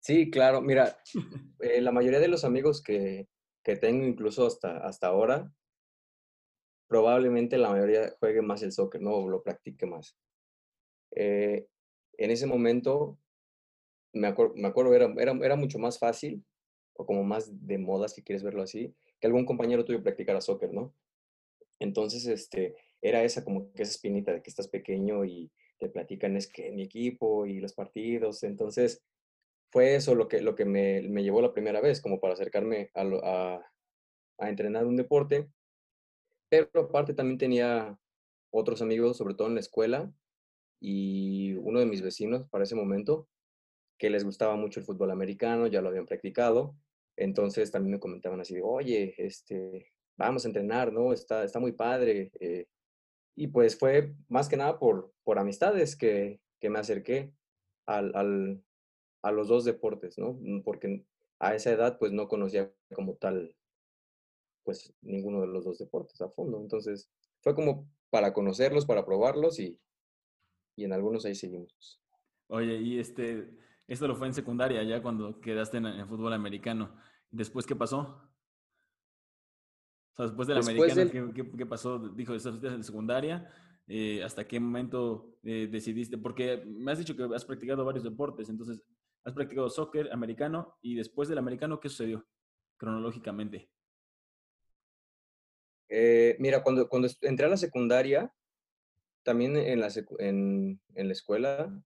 Sí, 0.00 0.30
claro. 0.30 0.60
Mira, 0.62 0.96
eh, 1.60 1.80
la 1.80 1.90
mayoría 1.90 2.20
de 2.20 2.28
los 2.28 2.44
amigos 2.44 2.80
que, 2.80 3.28
que 3.64 3.76
tengo, 3.76 4.06
incluso 4.06 4.46
hasta, 4.46 4.78
hasta 4.78 5.08
ahora, 5.08 5.52
probablemente 6.86 7.58
la 7.58 7.70
mayoría 7.70 8.14
juegue 8.20 8.40
más 8.40 8.62
el 8.62 8.70
soccer, 8.70 9.02
¿no? 9.02 9.28
lo 9.28 9.42
practique 9.42 9.86
más. 9.86 10.16
Eh, 11.10 11.66
en 12.18 12.30
ese 12.30 12.46
momento, 12.46 13.18
me, 14.12 14.28
acuerdo, 14.28 14.54
me 14.54 14.68
acuerdo 14.68 14.94
era, 14.94 15.12
era, 15.18 15.32
era, 15.42 15.56
mucho 15.56 15.80
más 15.80 15.98
fácil, 15.98 16.44
o 16.94 17.04
como 17.04 17.24
más 17.24 17.66
de 17.66 17.78
moda, 17.78 18.06
si 18.08 18.22
quieres 18.22 18.44
verlo 18.44 18.62
así, 18.62 18.94
que 19.18 19.26
algún 19.26 19.44
compañero 19.44 19.84
tuyo 19.84 20.02
practicara 20.02 20.40
soccer, 20.40 20.72
¿no? 20.72 20.94
Entonces, 21.78 22.26
este, 22.26 22.74
era 23.02 23.22
esa 23.24 23.44
como 23.44 23.72
que 23.72 23.82
esa 23.82 23.92
espinita 23.92 24.32
de 24.32 24.42
que 24.42 24.50
estás 24.50 24.68
pequeño 24.68 25.24
y 25.24 25.50
te 25.78 25.88
platican 25.88 26.36
es 26.36 26.50
que 26.50 26.70
mi 26.72 26.82
equipo 26.82 27.46
y 27.46 27.60
los 27.60 27.74
partidos, 27.74 28.42
entonces 28.42 29.02
fue 29.70 29.94
eso 29.94 30.14
lo 30.14 30.28
que, 30.28 30.40
lo 30.40 30.54
que 30.54 30.64
me, 30.64 31.02
me 31.02 31.22
llevó 31.22 31.42
la 31.42 31.52
primera 31.52 31.80
vez, 31.80 32.00
como 32.00 32.20
para 32.20 32.34
acercarme 32.34 32.90
a, 32.94 33.60
a, 34.38 34.48
entrenar 34.48 34.86
un 34.86 34.96
deporte. 34.96 35.48
Pero 36.48 36.70
aparte 36.74 37.14
también 37.14 37.38
tenía 37.38 37.98
otros 38.50 38.80
amigos, 38.80 39.16
sobre 39.16 39.34
todo 39.34 39.48
en 39.48 39.54
la 39.54 39.60
escuela, 39.60 40.12
y 40.80 41.54
uno 41.54 41.80
de 41.80 41.86
mis 41.86 42.02
vecinos 42.02 42.48
para 42.48 42.64
ese 42.64 42.74
momento, 42.74 43.28
que 43.98 44.10
les 44.10 44.24
gustaba 44.24 44.56
mucho 44.56 44.80
el 44.80 44.86
fútbol 44.86 45.10
americano, 45.10 45.66
ya 45.66 45.82
lo 45.82 45.88
habían 45.88 46.06
practicado. 46.06 46.76
Entonces 47.16 47.70
también 47.70 47.92
me 47.92 48.00
comentaban 48.00 48.40
así 48.40 48.58
oye, 48.62 49.14
este, 49.18 49.92
vamos 50.16 50.44
a 50.44 50.48
entrenar, 50.48 50.92
¿no? 50.92 51.12
Está, 51.12 51.44
está 51.44 51.58
muy 51.58 51.72
padre. 51.72 52.30
Eh, 52.40 52.66
y 53.36 53.48
pues 53.48 53.78
fue 53.78 54.16
más 54.28 54.48
que 54.48 54.56
nada 54.56 54.78
por, 54.78 55.12
por 55.22 55.38
amistades 55.38 55.94
que, 55.94 56.40
que 56.58 56.70
me 56.70 56.78
acerqué 56.78 57.32
al, 57.84 58.16
al, 58.16 58.64
a 59.22 59.30
los 59.30 59.48
dos 59.48 59.64
deportes, 59.64 60.18
¿no? 60.18 60.38
Mm, 60.40 60.62
porque 60.62 61.04
a 61.38 61.54
esa 61.54 61.70
edad 61.70 61.98
pues 61.98 62.12
no 62.12 62.28
conocía 62.28 62.72
como 62.94 63.14
tal 63.16 63.54
pues 64.64 64.92
ninguno 65.02 65.42
de 65.42 65.46
los 65.46 65.64
dos 65.64 65.78
deportes 65.78 66.20
a 66.20 66.30
fondo. 66.30 66.60
Entonces 66.60 67.08
fue 67.42 67.54
como 67.54 67.88
para 68.10 68.32
conocerlos, 68.32 68.86
para 68.86 69.04
probarlos 69.04 69.60
y, 69.60 69.78
y 70.74 70.84
en 70.84 70.92
algunos 70.92 71.24
ahí 71.24 71.34
seguimos. 71.34 72.00
Oye, 72.48 72.76
y 72.76 72.98
este, 72.98 73.50
esto 73.86 74.08
lo 74.08 74.16
fue 74.16 74.26
en 74.26 74.34
secundaria, 74.34 74.82
ya 74.82 75.02
cuando 75.02 75.40
quedaste 75.40 75.76
en 75.76 75.86
el 75.86 76.06
fútbol 76.06 76.32
americano. 76.32 76.96
¿Después 77.30 77.66
qué 77.66 77.76
pasó? 77.76 78.22
O 80.16 80.22
sea, 80.22 80.26
después 80.26 80.48
del 80.48 80.56
después 80.56 80.78
americano, 80.78 81.26
del... 81.26 81.34
¿qué, 81.34 81.44
qué, 81.44 81.56
qué, 81.58 81.66
pasó? 81.66 81.98
Dijo, 81.98 82.34
estás 82.34 82.62
en 82.64 82.82
secundaria, 82.82 83.52
eh, 83.86 84.22
¿hasta 84.24 84.48
qué 84.48 84.58
momento 84.58 85.36
eh, 85.42 85.68
decidiste? 85.70 86.16
Porque 86.16 86.64
me 86.66 86.90
has 86.90 86.98
dicho 86.98 87.14
que 87.14 87.22
has 87.34 87.44
practicado 87.44 87.84
varios 87.84 88.04
deportes, 88.04 88.48
entonces, 88.48 88.82
has 89.24 89.34
practicado 89.34 89.68
soccer 89.68 90.10
americano 90.12 90.78
y 90.80 90.94
después 90.94 91.28
del 91.28 91.38
americano, 91.38 91.80
¿qué 91.80 91.90
sucedió 91.90 92.26
cronológicamente? 92.78 93.68
Eh, 95.90 96.36
mira, 96.38 96.62
cuando, 96.62 96.88
cuando 96.88 97.08
entré 97.20 97.46
a 97.46 97.50
la 97.50 97.58
secundaria, 97.58 98.32
también 99.22 99.56
en 99.56 99.80
la, 99.80 99.88
en, 100.18 100.80
en 100.94 101.06
la 101.08 101.12
escuela, 101.12 101.82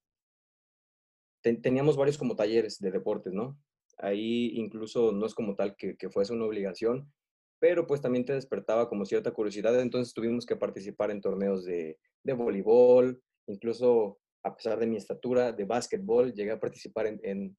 ten, 1.41 1.61
teníamos 1.61 1.97
varios 1.97 2.17
como 2.17 2.37
talleres 2.37 2.79
de 2.79 2.93
deportes, 2.93 3.33
¿no? 3.33 3.59
Ahí 3.99 4.53
incluso 4.55 5.11
no 5.11 5.27
es 5.27 5.35
como 5.35 5.57
tal 5.57 5.75
que, 5.75 5.97
que 5.97 6.11
fuese 6.11 6.33
una 6.33 6.45
obligación, 6.45 7.13
pero 7.61 7.87
pues 7.87 8.01
también 8.01 8.25
te 8.25 8.33
despertaba 8.33 8.89
como 8.89 9.05
cierta 9.05 9.31
curiosidad, 9.31 9.79
entonces 9.79 10.15
tuvimos 10.15 10.47
que 10.47 10.57
participar 10.57 11.11
en 11.11 11.21
torneos 11.21 11.65
de, 11.65 11.99
de 12.25 12.33
voleibol, 12.33 13.23
incluso 13.47 14.19
a 14.43 14.57
pesar 14.57 14.79
de 14.79 14.87
mi 14.87 14.97
estatura, 14.97 15.53
de 15.53 15.65
básquetbol, 15.65 16.33
llegué 16.33 16.53
a 16.53 16.61
participar 16.61 17.07
en, 17.07 17.57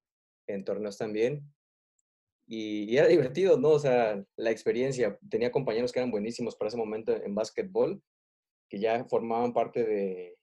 en, 0.47 0.65
torneos 0.65 0.97
también. 0.97 1.43
Y, 2.47 2.91
y, 2.91 2.97
era 2.97 3.07
divertido, 3.07 3.57
¿no? 3.57 3.69
O 3.69 3.79
sea, 3.79 4.21
la 4.35 4.51
experiencia. 4.51 5.17
Tenía 5.29 5.51
compañeros 5.51 5.91
que 5.91 5.99
eran 5.99 6.11
buenísimos 6.11 6.55
para 6.55 6.69
ese 6.69 6.77
momento 6.77 7.15
en 7.15 7.35
básquetbol, 7.35 8.01
que 8.67 8.79
ya 8.79 9.05
formaban 9.05 9.53
parte 9.53 9.85
de, 9.85 10.37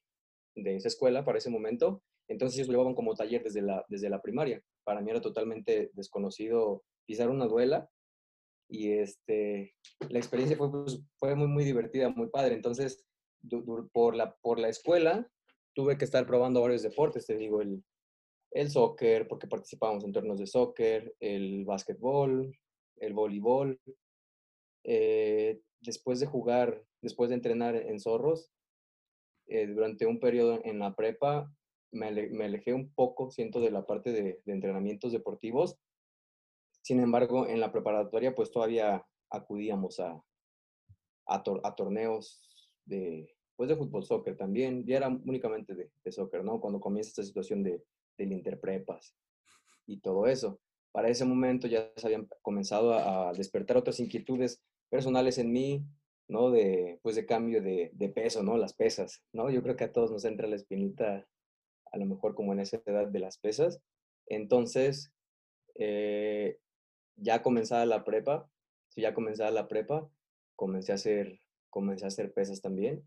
de 0.55 0.77
esa 0.77 0.89
escuela 0.89 1.25
para 1.25 1.39
ese 1.39 1.51
momento. 1.51 2.03
Entonces 2.29 2.57
ellos 2.57 2.69
lo 2.69 2.75
llevaban 2.75 2.95
como 2.95 3.15
taller 3.15 3.43
desde 3.43 3.63
la, 3.63 3.85
desde 3.89 4.09
la 4.09 4.23
primaria. 4.23 4.63
Para 4.85 5.01
mí 5.01 5.11
era 5.11 5.21
totalmente 5.21 5.91
desconocido 5.95 6.85
pisar 7.07 7.31
una 7.31 7.47
duela 7.47 7.91
y 8.69 8.93
este, 8.93 9.75
la 10.11 10.19
experiencia 10.19 10.57
fue, 10.57 10.71
pues, 10.71 11.03
fue 11.17 11.35
muy, 11.35 11.49
muy 11.49 11.65
divertida, 11.65 12.11
muy 12.11 12.29
padre. 12.29 12.55
Entonces, 12.55 13.05
por 13.93 14.15
la, 14.15 14.35
por 14.37 14.59
la 14.59 14.69
escuela 14.69 15.31
tuve 15.75 15.97
que 15.97 16.05
estar 16.05 16.27
probando 16.27 16.61
varios 16.61 16.83
deportes, 16.83 17.27
te 17.27 17.37
digo, 17.37 17.63
el, 17.63 17.83
el 18.51 18.71
soccer, 18.71 19.27
porque 19.27 19.47
participábamos 19.47 20.05
en 20.05 20.13
torneos 20.13 20.39
de 20.39 20.47
soccer, 20.47 21.15
el 21.21 21.65
básquetbol, 21.65 22.55
el 22.97 23.15
voleibol. 23.15 23.81
Eh, 24.85 25.61
después 25.81 26.21
de 26.21 26.27
jugar, 26.27 26.85
después 27.01 27.31
de 27.31 27.37
entrenar 27.37 27.75
en 27.77 28.01
Zorros, 28.01 28.51
eh, 29.47 29.67
durante 29.67 30.05
un 30.05 30.21
periodo 30.21 30.61
en 30.65 30.79
la 30.79 30.95
prepa, 30.95 31.51
me, 31.91 32.11
me, 32.29 32.45
alejé 32.45 32.75
un 32.75 32.93
poco, 32.93 33.31
siento, 33.31 33.61
de 33.61 33.71
la 33.71 33.87
parte 33.87 34.13
de 34.13 34.43
entrenamientos 34.45 35.13
deportivos 35.13 35.79
sin 36.89 37.01
embargo, 37.01 37.47
en 37.47 37.61
la 37.61 37.71
preparatoria, 37.71 38.35
pues 38.35 38.51
todavía 38.51 39.05
acudíamos 39.29 40.01
a, 40.01 40.25
a, 41.27 41.45
a 41.63 41.75
torneos 41.75 42.41
de, 42.87 43.37
pues 43.57 43.69
de 43.69 43.77
fútbol, 43.77 44.05
soccer 44.05 44.39
también, 44.39 44.85
y 44.87 44.95
era 44.95 45.09
únicamente 45.09 45.75
de, 45.75 45.91
de 46.03 46.13
soccer, 46.13 46.43
¿no? 46.43 46.59
Cuando 46.63 46.81
comienza 46.81 47.11
esta 47.11 47.23
situación 47.23 47.63
de, 47.63 47.85
del 48.17 48.33
interprepas 48.33 49.15
y 49.87 50.01
todo 50.01 50.27
eso. 50.29 50.61
Para 50.91 51.11
ese 51.11 51.27
momento 51.27 51.69
ya 51.69 51.93
se 51.95 52.07
habían 52.07 52.27
comenzado 52.41 52.95
a, 52.95 53.35
despertar 53.35 53.77
otras 53.77 54.01
inquietudes 54.01 54.63
personales 54.89 55.37
en 55.37 55.53
mí, 55.53 55.85
¿no? 56.27 56.51
De, 56.51 57.01
pues 57.03 57.17
de 57.17 57.27
cambio 57.27 57.61
de, 57.61 57.91
de, 57.93 58.09
peso, 58.09 58.43
¿no? 58.43 58.57
Las 58.57 58.73
pesas, 58.73 59.23
¿no? 59.35 59.51
Yo 59.51 59.63
creo 59.63 59.77
que 59.77 59.85
a 59.85 59.93
todos 59.93 60.11
nos 60.11 60.25
entra 60.25 60.49
la 60.49 60.57
espinita, 60.57 61.29
a 61.93 61.99
lo 61.99 62.07
mejor 62.07 62.35
como 62.35 62.55
en 62.55 62.61
esa 62.61 62.81
edad 62.87 63.09
de 63.09 63.19
las 63.19 63.37
pesas. 63.37 63.79
Entonces, 64.27 65.13
eh, 65.75 66.59
ya 67.19 67.43
comenzada 67.43 67.87
la 67.87 68.05
prepa, 68.05 68.49
ya 68.97 69.15
comenzada 69.15 69.51
la 69.51 69.69
prepa, 69.69 70.09
comencé 70.57 70.93
a 70.93 70.97
hacer, 70.97 71.41
comencé 71.71 72.05
a 72.05 72.09
hacer 72.09 72.33
pesas 72.33 72.61
también. 72.61 73.05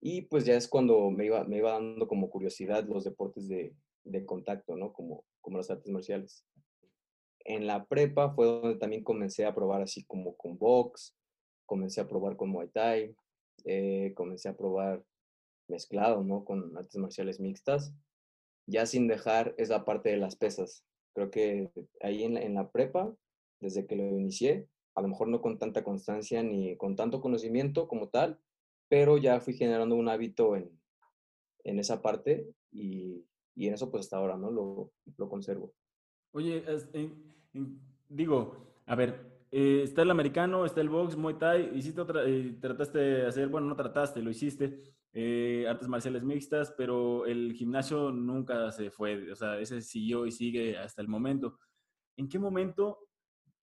Y 0.00 0.22
pues 0.22 0.44
ya 0.44 0.54
es 0.54 0.68
cuando 0.68 1.10
me 1.10 1.26
iba, 1.26 1.44
me 1.44 1.58
iba 1.58 1.72
dando 1.72 2.06
como 2.06 2.30
curiosidad 2.30 2.84
los 2.84 3.04
deportes 3.04 3.48
de, 3.48 3.74
de 4.04 4.24
contacto, 4.24 4.76
¿no? 4.76 4.92
Como, 4.92 5.24
como 5.40 5.58
las 5.58 5.70
artes 5.70 5.90
marciales. 5.90 6.44
En 7.44 7.66
la 7.66 7.86
prepa 7.86 8.30
fue 8.34 8.46
donde 8.46 8.78
también 8.78 9.02
comencé 9.02 9.44
a 9.44 9.54
probar 9.54 9.82
así 9.82 10.04
como 10.04 10.36
con 10.36 10.58
box, 10.58 11.16
comencé 11.66 12.00
a 12.00 12.08
probar 12.08 12.36
con 12.36 12.50
Muay 12.50 12.68
Thai, 12.68 13.16
eh, 13.64 14.12
comencé 14.14 14.48
a 14.48 14.56
probar 14.56 15.02
mezclado, 15.68 16.22
¿no? 16.22 16.44
Con 16.44 16.76
artes 16.76 16.96
marciales 16.96 17.40
mixtas, 17.40 17.92
ya 18.66 18.86
sin 18.86 19.08
dejar 19.08 19.54
esa 19.58 19.84
parte 19.84 20.10
de 20.10 20.16
las 20.18 20.36
pesas. 20.36 20.84
Creo 21.18 21.32
que 21.32 21.68
ahí 22.00 22.22
en 22.22 22.34
la, 22.34 22.42
en 22.42 22.54
la 22.54 22.70
prepa, 22.70 23.12
desde 23.58 23.88
que 23.88 23.96
lo 23.96 24.04
inicié, 24.04 24.68
a 24.94 25.02
lo 25.02 25.08
mejor 25.08 25.26
no 25.26 25.40
con 25.40 25.58
tanta 25.58 25.82
constancia 25.82 26.44
ni 26.44 26.76
con 26.76 26.94
tanto 26.94 27.20
conocimiento 27.20 27.88
como 27.88 28.08
tal, 28.08 28.38
pero 28.88 29.18
ya 29.18 29.40
fui 29.40 29.54
generando 29.54 29.96
un 29.96 30.08
hábito 30.08 30.54
en, 30.54 30.70
en 31.64 31.80
esa 31.80 32.02
parte 32.02 32.46
y, 32.70 33.24
y, 33.56 33.66
en 33.66 33.74
eso 33.74 33.90
pues 33.90 34.04
hasta 34.04 34.18
ahora, 34.18 34.36
¿no? 34.36 34.52
Lo, 34.52 34.92
lo 35.16 35.28
conservo. 35.28 35.74
Oye, 36.30 36.62
digo, 38.08 38.54
a 38.86 38.94
ver, 38.94 39.40
eh, 39.50 39.80
está 39.82 40.02
el 40.02 40.12
americano, 40.12 40.64
está 40.64 40.80
el 40.80 40.88
box, 40.88 41.16
Muay 41.16 41.34
Thai, 41.36 41.76
hiciste 41.76 42.00
otra, 42.00 42.22
eh, 42.24 42.56
trataste 42.60 42.98
de 42.98 43.26
hacer, 43.26 43.48
bueno, 43.48 43.66
no 43.66 43.74
trataste, 43.74 44.22
lo 44.22 44.30
hiciste, 44.30 44.78
eh, 45.20 45.66
artes 45.66 45.88
marciales 45.88 46.22
mixtas, 46.22 46.72
pero 46.78 47.26
el 47.26 47.52
gimnasio 47.52 48.12
nunca 48.12 48.70
se 48.70 48.88
fue, 48.88 49.32
o 49.32 49.34
sea, 49.34 49.58
ese 49.58 49.82
siguió 49.82 50.26
y 50.26 50.30
sigue 50.30 50.78
hasta 50.78 51.02
el 51.02 51.08
momento. 51.08 51.58
¿En 52.16 52.28
qué 52.28 52.38
momento 52.38 53.00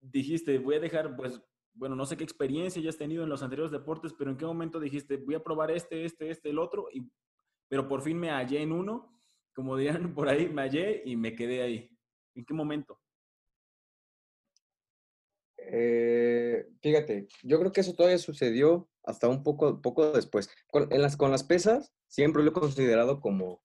dijiste, 0.02 0.60
voy 0.60 0.76
a 0.76 0.80
dejar, 0.82 1.16
pues, 1.16 1.42
bueno, 1.74 1.96
no 1.96 2.06
sé 2.06 2.18
qué 2.18 2.26
experiencia 2.26 2.82
ya 2.82 2.90
has 2.90 2.98
tenido 2.98 3.24
en 3.24 3.30
los 3.30 3.42
anteriores 3.42 3.72
deportes, 3.72 4.12
pero 4.12 4.32
en 4.32 4.36
qué 4.38 4.46
momento 4.46 4.82
dijiste, 4.82 5.16
voy 5.16 5.36
a 5.36 5.44
probar 5.44 5.72
este, 5.72 6.04
este, 6.04 6.30
este, 6.30 6.50
el 6.50 6.60
otro, 6.60 6.90
y, 6.92 7.10
pero 7.70 7.88
por 7.88 8.02
fin 8.02 8.20
me 8.20 8.32
hallé 8.32 8.62
en 8.62 8.74
uno, 8.74 9.18
como 9.54 9.78
dirían 9.78 10.14
por 10.14 10.28
ahí, 10.28 10.50
me 10.50 10.64
hallé 10.64 11.04
y 11.06 11.16
me 11.16 11.36
quedé 11.36 11.62
ahí. 11.62 11.98
¿En 12.34 12.44
qué 12.44 12.54
momento? 12.54 13.00
Eh, 15.72 16.68
fíjate, 16.82 17.28
yo 17.44 17.60
creo 17.60 17.72
que 17.72 17.82
eso 17.82 17.94
todavía 17.94 18.18
sucedió 18.18 18.90
hasta 19.04 19.28
un 19.28 19.44
poco, 19.44 19.82
poco 19.82 20.12
después. 20.12 20.50
Con, 20.72 20.92
en 20.92 21.02
las, 21.02 21.18
con 21.18 21.32
las 21.32 21.44
pesas 21.44 21.94
siempre 22.08 22.44
lo 22.44 22.52
he 22.52 22.54
considerado 22.54 23.20
como, 23.20 23.64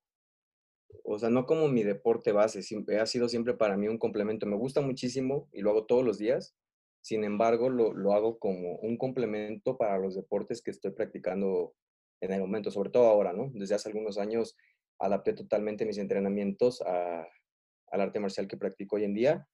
o 1.04 1.18
sea, 1.18 1.30
no 1.30 1.46
como 1.46 1.68
mi 1.68 1.82
deporte 1.82 2.32
base, 2.32 2.62
siempre, 2.62 2.98
ha 2.98 3.06
sido 3.06 3.28
siempre 3.28 3.54
para 3.54 3.76
mí 3.76 3.88
un 3.88 3.98
complemento. 3.98 4.46
Me 4.46 4.56
gusta 4.56 4.80
muchísimo 4.80 5.48
y 5.52 5.62
lo 5.62 5.70
hago 5.70 5.86
todos 5.86 6.04
los 6.04 6.18
días. 6.18 6.54
Sin 7.02 7.24
embargo, 7.24 7.70
lo, 7.70 7.94
lo 7.94 8.12
hago 8.12 8.38
como 8.38 8.76
un 8.76 8.98
complemento 8.98 9.78
para 9.78 9.98
los 9.98 10.14
deportes 10.14 10.60
que 10.60 10.70
estoy 10.70 10.90
practicando 10.90 11.74
en 12.20 12.32
el 12.32 12.40
momento, 12.40 12.70
sobre 12.70 12.90
todo 12.90 13.06
ahora, 13.06 13.32
¿no? 13.32 13.50
Desde 13.54 13.74
hace 13.74 13.88
algunos 13.88 14.18
años 14.18 14.56
adapté 14.98 15.32
totalmente 15.32 15.86
mis 15.86 15.96
entrenamientos 15.96 16.82
a, 16.82 17.26
al 17.90 18.00
arte 18.00 18.20
marcial 18.20 18.46
que 18.46 18.58
practico 18.58 18.96
hoy 18.96 19.04
en 19.04 19.14
día. 19.14 19.48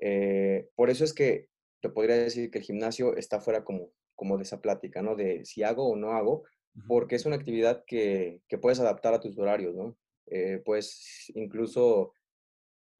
Eh, 0.00 0.68
por 0.76 0.90
eso 0.90 1.02
es 1.02 1.12
que 1.12 1.48
te 1.80 1.88
podría 1.88 2.16
decir 2.16 2.50
que 2.50 2.58
el 2.58 2.64
gimnasio 2.64 3.16
está 3.16 3.40
fuera 3.40 3.64
como, 3.64 3.90
como 4.14 4.36
de 4.36 4.42
esa 4.42 4.60
plática, 4.60 5.02
¿no? 5.02 5.16
De 5.16 5.44
si 5.44 5.62
hago 5.62 5.88
o 5.88 5.96
no 5.96 6.12
hago, 6.12 6.44
porque 6.86 7.16
es 7.16 7.26
una 7.26 7.36
actividad 7.36 7.84
que, 7.86 8.40
que 8.48 8.58
puedes 8.58 8.80
adaptar 8.80 9.14
a 9.14 9.20
tus 9.20 9.36
horarios, 9.38 9.74
¿no? 9.74 9.96
Eh, 10.26 10.60
puedes 10.64 11.30
incluso 11.34 12.12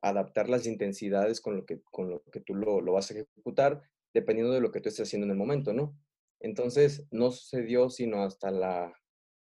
adaptar 0.02 0.48
las 0.48 0.66
intensidades 0.66 1.40
con 1.40 1.56
lo 1.56 1.66
que, 1.66 1.80
con 1.82 2.10
lo 2.10 2.22
que 2.32 2.40
tú 2.40 2.54
lo, 2.54 2.80
lo, 2.80 2.92
vas 2.92 3.10
a 3.10 3.14
ejecutar, 3.14 3.82
dependiendo 4.14 4.52
de 4.52 4.60
lo 4.60 4.70
que 4.70 4.80
tú 4.80 4.88
estés 4.88 5.06
haciendo 5.06 5.26
en 5.26 5.32
el 5.32 5.36
momento, 5.36 5.72
¿no? 5.72 5.96
Entonces, 6.40 7.06
no 7.10 7.30
sucedió 7.30 7.90
sino 7.90 8.22
hasta 8.22 8.50
la, 8.50 8.94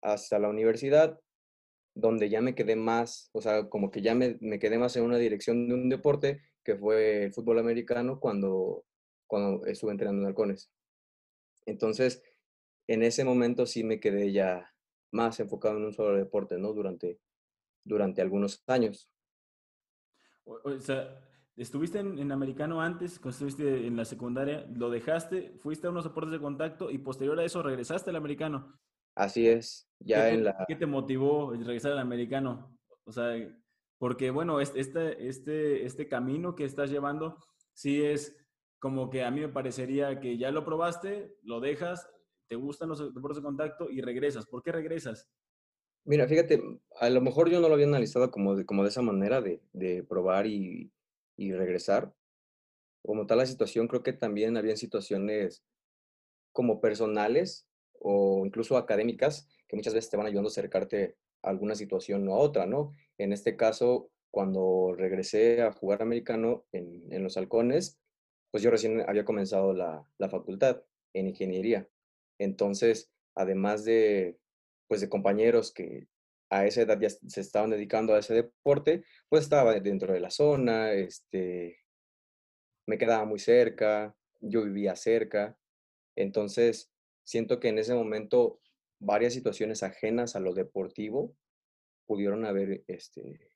hasta 0.01 0.39
la 0.39 0.49
universidad, 0.49 1.19
donde 1.93 2.29
ya 2.29 2.41
me 2.41 2.55
quedé 2.55 2.75
más, 2.75 3.29
o 3.33 3.41
sea, 3.41 3.67
como 3.69 3.91
que 3.91 4.01
ya 4.01 4.15
me, 4.15 4.37
me 4.39 4.59
quedé 4.59 4.77
más 4.77 4.95
en 4.95 5.03
una 5.03 5.17
dirección 5.17 5.67
de 5.67 5.73
un 5.73 5.89
deporte, 5.89 6.41
que 6.63 6.75
fue 6.75 7.25
el 7.25 7.33
fútbol 7.33 7.59
americano, 7.59 8.19
cuando 8.19 8.85
cuando 9.29 9.65
estuve 9.67 9.91
entrenando 9.91 10.23
en 10.23 10.27
halcones. 10.27 10.71
Entonces, 11.65 12.23
en 12.87 13.03
ese 13.03 13.23
momento 13.23 13.65
sí 13.67 13.83
me 13.83 13.99
quedé 13.99 14.31
ya 14.31 14.73
más 15.11 15.39
enfocado 15.39 15.77
en 15.77 15.85
un 15.85 15.93
solo 15.93 16.17
deporte, 16.17 16.57
¿no? 16.57 16.73
Durante, 16.73 17.19
durante 17.85 18.21
algunos 18.21 18.63
años. 18.67 19.07
O, 20.45 20.59
o 20.63 20.79
sea, 20.79 21.21
estuviste 21.55 21.99
en, 21.99 22.17
en, 22.17 22.31
americano 22.31 22.81
antes, 22.81 23.19
cuando 23.19 23.29
estuviste 23.29 23.85
en 23.85 23.95
la 23.95 24.05
secundaria, 24.05 24.65
lo 24.75 24.89
dejaste, 24.89 25.53
fuiste 25.59 25.85
a 25.85 25.91
unos 25.91 26.05
deportes 26.05 26.31
de 26.31 26.39
contacto 26.39 26.89
y 26.89 26.97
posterior 26.97 27.39
a 27.39 27.45
eso 27.45 27.61
regresaste 27.61 28.09
al 28.09 28.15
americano. 28.15 28.79
Así 29.13 29.47
es, 29.47 29.87
ya 29.99 30.23
¿Qué, 30.23 30.29
en 30.29 30.43
la... 30.45 30.65
¿Qué 30.67 30.75
te 30.75 30.87
motivó 30.87 31.51
regresar 31.51 31.91
al 31.91 31.99
americano? 31.99 32.75
O 33.03 33.11
sea, 33.11 33.35
porque 33.99 34.31
bueno, 34.31 34.59
este, 34.59 35.27
este, 35.27 35.85
este 35.85 36.07
camino 36.07 36.55
que 36.55 36.63
estás 36.63 36.89
llevando 36.89 37.37
sí 37.73 38.01
es 38.01 38.35
como 38.79 39.09
que 39.09 39.23
a 39.23 39.31
mí 39.31 39.41
me 39.41 39.49
parecería 39.49 40.19
que 40.19 40.37
ya 40.37 40.51
lo 40.51 40.65
probaste, 40.65 41.35
lo 41.43 41.59
dejas, 41.59 42.09
te 42.47 42.55
gustan 42.55 42.89
los 42.89 43.13
deportes 43.13 43.37
de 43.37 43.43
contacto 43.43 43.89
y 43.89 44.01
regresas. 44.01 44.47
¿Por 44.47 44.63
qué 44.63 44.71
regresas? 44.71 45.29
Mira, 46.05 46.27
fíjate, 46.27 46.61
a 46.99 47.09
lo 47.09 47.21
mejor 47.21 47.49
yo 47.49 47.59
no 47.59 47.67
lo 47.67 47.75
había 47.75 47.85
analizado 47.85 48.31
como 48.31 48.55
de, 48.55 48.65
como 48.65 48.83
de 48.83 48.89
esa 48.89 49.01
manera 49.01 49.41
de, 49.41 49.61
de 49.73 50.03
probar 50.03 50.47
y, 50.47 50.91
y, 51.35 51.53
regresar. 51.53 52.13
Como 53.03 53.27
tal 53.27 53.37
la 53.37 53.45
situación, 53.45 53.87
creo 53.87 54.01
que 54.01 54.13
también 54.13 54.57
había 54.57 54.75
situaciones 54.75 55.63
como 56.51 56.81
personales 56.81 57.67
o 57.99 58.43
incluso 58.45 58.77
académicas 58.77 59.47
que 59.67 59.75
muchas 59.75 59.93
veces 59.93 60.09
te 60.09 60.17
van 60.17 60.25
ayudando 60.25 60.47
a 60.47 60.51
acercarte 60.51 61.17
a 61.43 61.49
alguna 61.49 61.75
situación 61.75 62.27
o 62.27 62.33
a 62.33 62.37
otra, 62.37 62.65
¿no? 62.65 62.93
En 63.17 63.33
este 63.33 63.55
caso, 63.55 64.09
cuando 64.31 64.95
regresé 64.97 65.61
a 65.61 65.71
jugar 65.73 66.01
americano 66.01 66.65
en, 66.71 67.11
en 67.11 67.23
los 67.23 67.37
halcones, 67.37 67.99
pues 68.51 68.63
yo 68.63 68.71
recién 68.71 69.01
había 69.07 69.25
comenzado 69.25 69.73
la, 69.73 70.07
la 70.17 70.29
facultad 70.29 70.83
en 71.13 71.27
ingeniería. 71.27 71.87
Entonces, 72.39 73.11
además 73.35 73.85
de, 73.85 74.37
pues 74.87 75.01
de 75.01 75.09
compañeros 75.09 75.71
que 75.71 76.07
a 76.49 76.65
esa 76.65 76.81
edad 76.81 76.99
ya 76.99 77.09
se 77.09 77.41
estaban 77.41 77.69
dedicando 77.69 78.13
a 78.13 78.19
ese 78.19 78.33
deporte, 78.33 79.03
pues 79.29 79.43
estaba 79.43 79.79
dentro 79.79 80.13
de 80.13 80.19
la 80.19 80.31
zona, 80.31 80.93
este, 80.93 81.77
me 82.87 82.97
quedaba 82.97 83.25
muy 83.25 83.39
cerca, 83.39 84.15
yo 84.39 84.63
vivía 84.63 84.95
cerca, 84.95 85.57
entonces 86.15 86.91
siento 87.23 87.59
que 87.59 87.69
en 87.69 87.77
ese 87.77 87.93
momento 87.93 88.61
varias 88.99 89.33
situaciones 89.33 89.83
ajenas 89.83 90.35
a 90.35 90.39
lo 90.39 90.53
deportivo 90.53 91.35
pudieron 92.07 92.45
haber 92.45 92.83
este, 92.87 93.51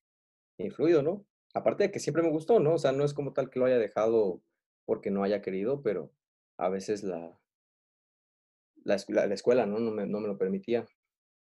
influido, 0.57 1.01
¿no? 1.01 1.25
Aparte 1.55 1.85
de 1.85 1.91
que 1.91 2.00
siempre 2.00 2.23
me 2.23 2.29
gustó, 2.29 2.59
¿no? 2.59 2.75
O 2.75 2.77
sea, 2.77 2.91
no 2.91 3.03
es 3.03 3.13
como 3.13 3.33
tal 3.33 3.50
que 3.50 3.59
lo 3.59 3.65
haya 3.65 3.79
dejado 3.79 4.41
porque 4.86 5.12
no 5.12 5.24
haya 5.24 5.42
querido, 5.42 5.82
pero 5.82 6.12
a 6.58 6.70
veces 6.70 7.04
la, 7.04 7.40
la, 8.84 8.96
escuela, 9.34 9.66
¿no? 9.66 9.80
No 9.80 9.92
me, 9.92 10.06
no 10.06 10.20
me 10.20 10.28
lo 10.28 10.38
permitía. 10.38 10.86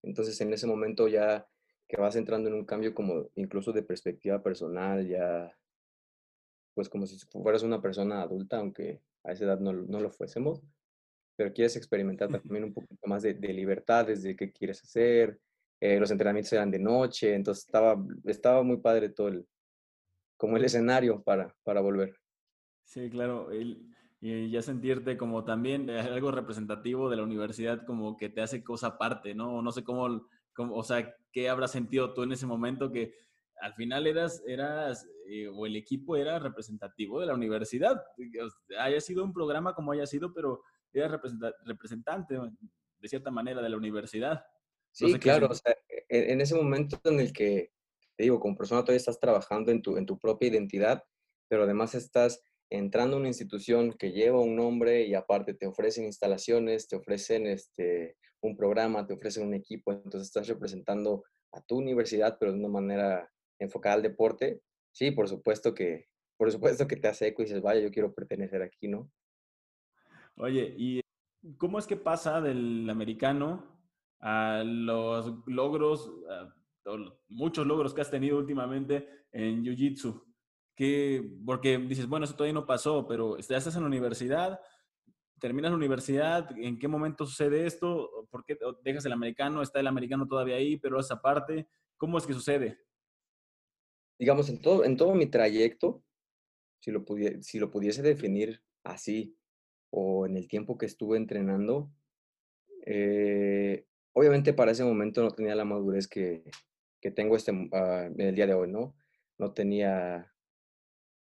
Entonces, 0.03 0.39
en 0.41 0.53
ese 0.53 0.67
momento 0.67 1.07
ya 1.07 1.47
que 1.87 1.97
vas 1.97 2.15
entrando 2.15 2.49
en 2.49 2.55
un 2.55 2.65
cambio 2.65 2.93
como 2.93 3.29
incluso 3.35 3.71
de 3.71 3.83
perspectiva 3.83 4.41
personal, 4.41 5.07
ya 5.07 5.55
pues 6.75 6.87
como 6.87 7.05
si 7.07 7.17
fueras 7.27 7.63
una 7.63 7.81
persona 7.81 8.21
adulta, 8.21 8.57
aunque 8.57 9.01
a 9.23 9.31
esa 9.33 9.45
edad 9.45 9.59
no, 9.59 9.73
no 9.73 9.99
lo 9.99 10.11
fuésemos, 10.11 10.61
pero 11.35 11.51
quieres 11.51 11.75
experimentar 11.75 12.29
también 12.29 12.63
un 12.63 12.73
poquito 12.73 13.07
más 13.07 13.23
de, 13.23 13.33
de 13.33 13.53
libertades, 13.53 14.23
de 14.23 14.35
qué 14.35 14.51
quieres 14.51 14.81
hacer, 14.83 15.39
eh, 15.81 15.99
los 15.99 16.11
entrenamientos 16.11 16.53
eran 16.53 16.71
de 16.71 16.79
noche, 16.79 17.33
entonces 17.33 17.65
estaba, 17.65 17.97
estaba 18.25 18.63
muy 18.63 18.77
padre 18.77 19.09
todo 19.09 19.29
el, 19.29 19.47
como 20.37 20.57
el 20.57 20.65
escenario 20.65 21.23
para, 21.23 21.55
para 21.63 21.81
volver. 21.81 22.15
Sí, 22.89 23.07
claro, 23.11 23.49
y 23.53 24.49
ya 24.49 24.63
sentirte 24.63 25.15
como 25.15 25.45
también 25.45 25.91
algo 25.91 26.31
representativo 26.31 27.07
de 27.07 27.17
la 27.17 27.23
universidad, 27.23 27.85
como 27.85 28.17
que 28.17 28.29
te 28.29 28.41
hace 28.41 28.63
cosa 28.63 28.87
aparte, 28.87 29.35
¿no? 29.35 29.61
No 29.61 29.71
sé 29.71 29.83
cómo, 29.83 30.27
cómo 30.53 30.73
o 30.73 30.83
sea, 30.83 31.15
qué 31.31 31.49
habrás 31.49 31.71
sentido 31.71 32.15
tú 32.15 32.23
en 32.23 32.31
ese 32.31 32.47
momento 32.47 32.91
que 32.91 33.13
al 33.61 33.75
final 33.75 34.07
eras, 34.07 34.41
eras 34.47 35.07
eh, 35.27 35.47
o 35.49 35.67
el 35.67 35.75
equipo 35.75 36.17
era 36.17 36.39
representativo 36.39 37.19
de 37.19 37.27
la 37.27 37.35
universidad. 37.35 38.01
Haya 38.79 38.99
sido 39.01 39.23
un 39.23 39.33
programa 39.33 39.75
como 39.75 39.91
haya 39.91 40.07
sido, 40.07 40.33
pero 40.33 40.63
era 40.91 41.21
representante 41.65 42.39
de 42.97 43.07
cierta 43.07 43.29
manera 43.29 43.61
de 43.61 43.69
la 43.69 43.77
universidad. 43.77 44.43
Sí, 44.91 45.13
claro, 45.19 45.49
o 45.51 45.53
sea, 45.53 45.75
e, 45.87 46.31
en 46.33 46.41
ese 46.41 46.55
momento 46.55 46.99
en 47.03 47.19
el 47.19 47.33
que, 47.33 47.71
te 48.15 48.23
digo, 48.23 48.39
como 48.39 48.57
persona 48.57 48.81
todavía 48.81 48.97
estás 48.97 49.19
trabajando 49.19 49.71
en 49.71 49.83
tu, 49.83 49.95
en 49.95 50.07
tu 50.07 50.17
propia 50.17 50.47
identidad, 50.47 51.03
pero 51.47 51.65
además 51.65 51.93
estás 51.93 52.41
entrando 52.69 53.15
a 53.15 53.19
una 53.19 53.29
institución 53.29 53.93
que 53.93 54.11
lleva 54.11 54.39
un 54.39 54.55
nombre 54.55 55.05
y 55.05 55.15
aparte 55.15 55.53
te 55.53 55.67
ofrecen 55.67 56.05
instalaciones, 56.05 56.87
te 56.87 56.95
ofrecen 56.95 57.47
este, 57.47 58.17
un 58.41 58.55
programa, 58.55 59.05
te 59.05 59.13
ofrecen 59.13 59.47
un 59.47 59.53
equipo, 59.53 59.91
entonces 59.91 60.27
estás 60.27 60.47
representando 60.47 61.23
a 61.51 61.61
tu 61.61 61.77
universidad, 61.77 62.37
pero 62.39 62.51
de 62.51 62.59
una 62.59 62.69
manera 62.69 63.29
enfocada 63.57 63.95
al 63.95 64.01
deporte, 64.03 64.61
sí, 64.91 65.11
por 65.11 65.27
supuesto 65.27 65.73
que, 65.73 66.07
por 66.37 66.51
supuesto 66.51 66.87
que 66.87 66.95
te 66.95 67.07
hace 67.07 67.27
eco 67.27 67.41
y 67.41 67.45
dices, 67.45 67.61
vaya, 67.61 67.81
yo 67.81 67.91
quiero 67.91 68.13
pertenecer 68.13 68.61
aquí, 68.61 68.87
¿no? 68.87 69.11
Oye, 70.37 70.73
¿y 70.77 71.01
cómo 71.57 71.79
es 71.79 71.87
que 71.87 71.97
pasa 71.97 72.39
del 72.39 72.89
americano 72.89 73.79
a 74.19 74.63
los 74.63 75.33
logros, 75.47 76.11
muchos 77.27 77.65
logros 77.65 77.93
que 77.93 78.01
has 78.01 78.11
tenido 78.11 78.37
últimamente 78.37 79.25
en 79.31 79.63
Jiu-Jitsu? 79.63 80.28
Porque 81.45 81.77
dices, 81.77 82.07
bueno, 82.07 82.25
eso 82.25 82.35
todavía 82.35 82.53
no 82.53 82.65
pasó, 82.65 83.07
pero 83.07 83.37
ya 83.37 83.57
estás 83.57 83.75
en 83.75 83.81
la 83.81 83.87
universidad, 83.87 84.59
terminas 85.39 85.71
la 85.71 85.77
universidad, 85.77 86.49
¿en 86.57 86.79
qué 86.79 86.87
momento 86.87 87.25
sucede 87.25 87.65
esto? 87.65 88.27
¿Por 88.29 88.45
qué 88.45 88.57
dejas 88.83 89.05
el 89.05 89.13
americano? 89.13 89.61
¿Está 89.61 89.79
el 89.79 89.87
americano 89.87 90.27
todavía 90.27 90.55
ahí, 90.55 90.77
pero 90.77 90.99
esa 90.99 91.21
parte? 91.21 91.67
¿Cómo 91.97 92.17
es 92.17 92.25
que 92.25 92.33
sucede? 92.33 92.79
digamos, 94.19 94.49
en 94.49 94.61
todo, 94.61 94.83
en 94.83 94.97
todo 94.97 95.15
mi 95.15 95.25
trayecto, 95.25 96.03
si 96.81 96.91
lo, 96.91 97.05
si 97.41 97.57
lo 97.57 97.71
pudiese 97.71 98.01
definir 98.01 98.61
así, 98.83 99.37
o 99.91 100.27
en 100.27 100.37
el 100.37 100.47
tiempo 100.47 100.77
que 100.77 100.85
estuve 100.85 101.17
entrenando, 101.17 101.89
eh, 102.85 103.87
obviamente 104.13 104.53
para 104.53 104.71
ese 104.71 104.83
momento 104.83 105.23
no 105.23 105.31
tenía 105.31 105.55
la 105.55 105.65
madurez 105.65 106.07
que, 106.07 106.43
que 107.01 107.11
tengo 107.11 107.35
este, 107.35 107.51
uh, 107.53 108.13
el 108.17 108.35
día 108.35 108.45
de 108.45 108.53
hoy, 108.53 108.69
¿no? 108.69 108.95
No 109.37 109.53
tenía 109.53 110.31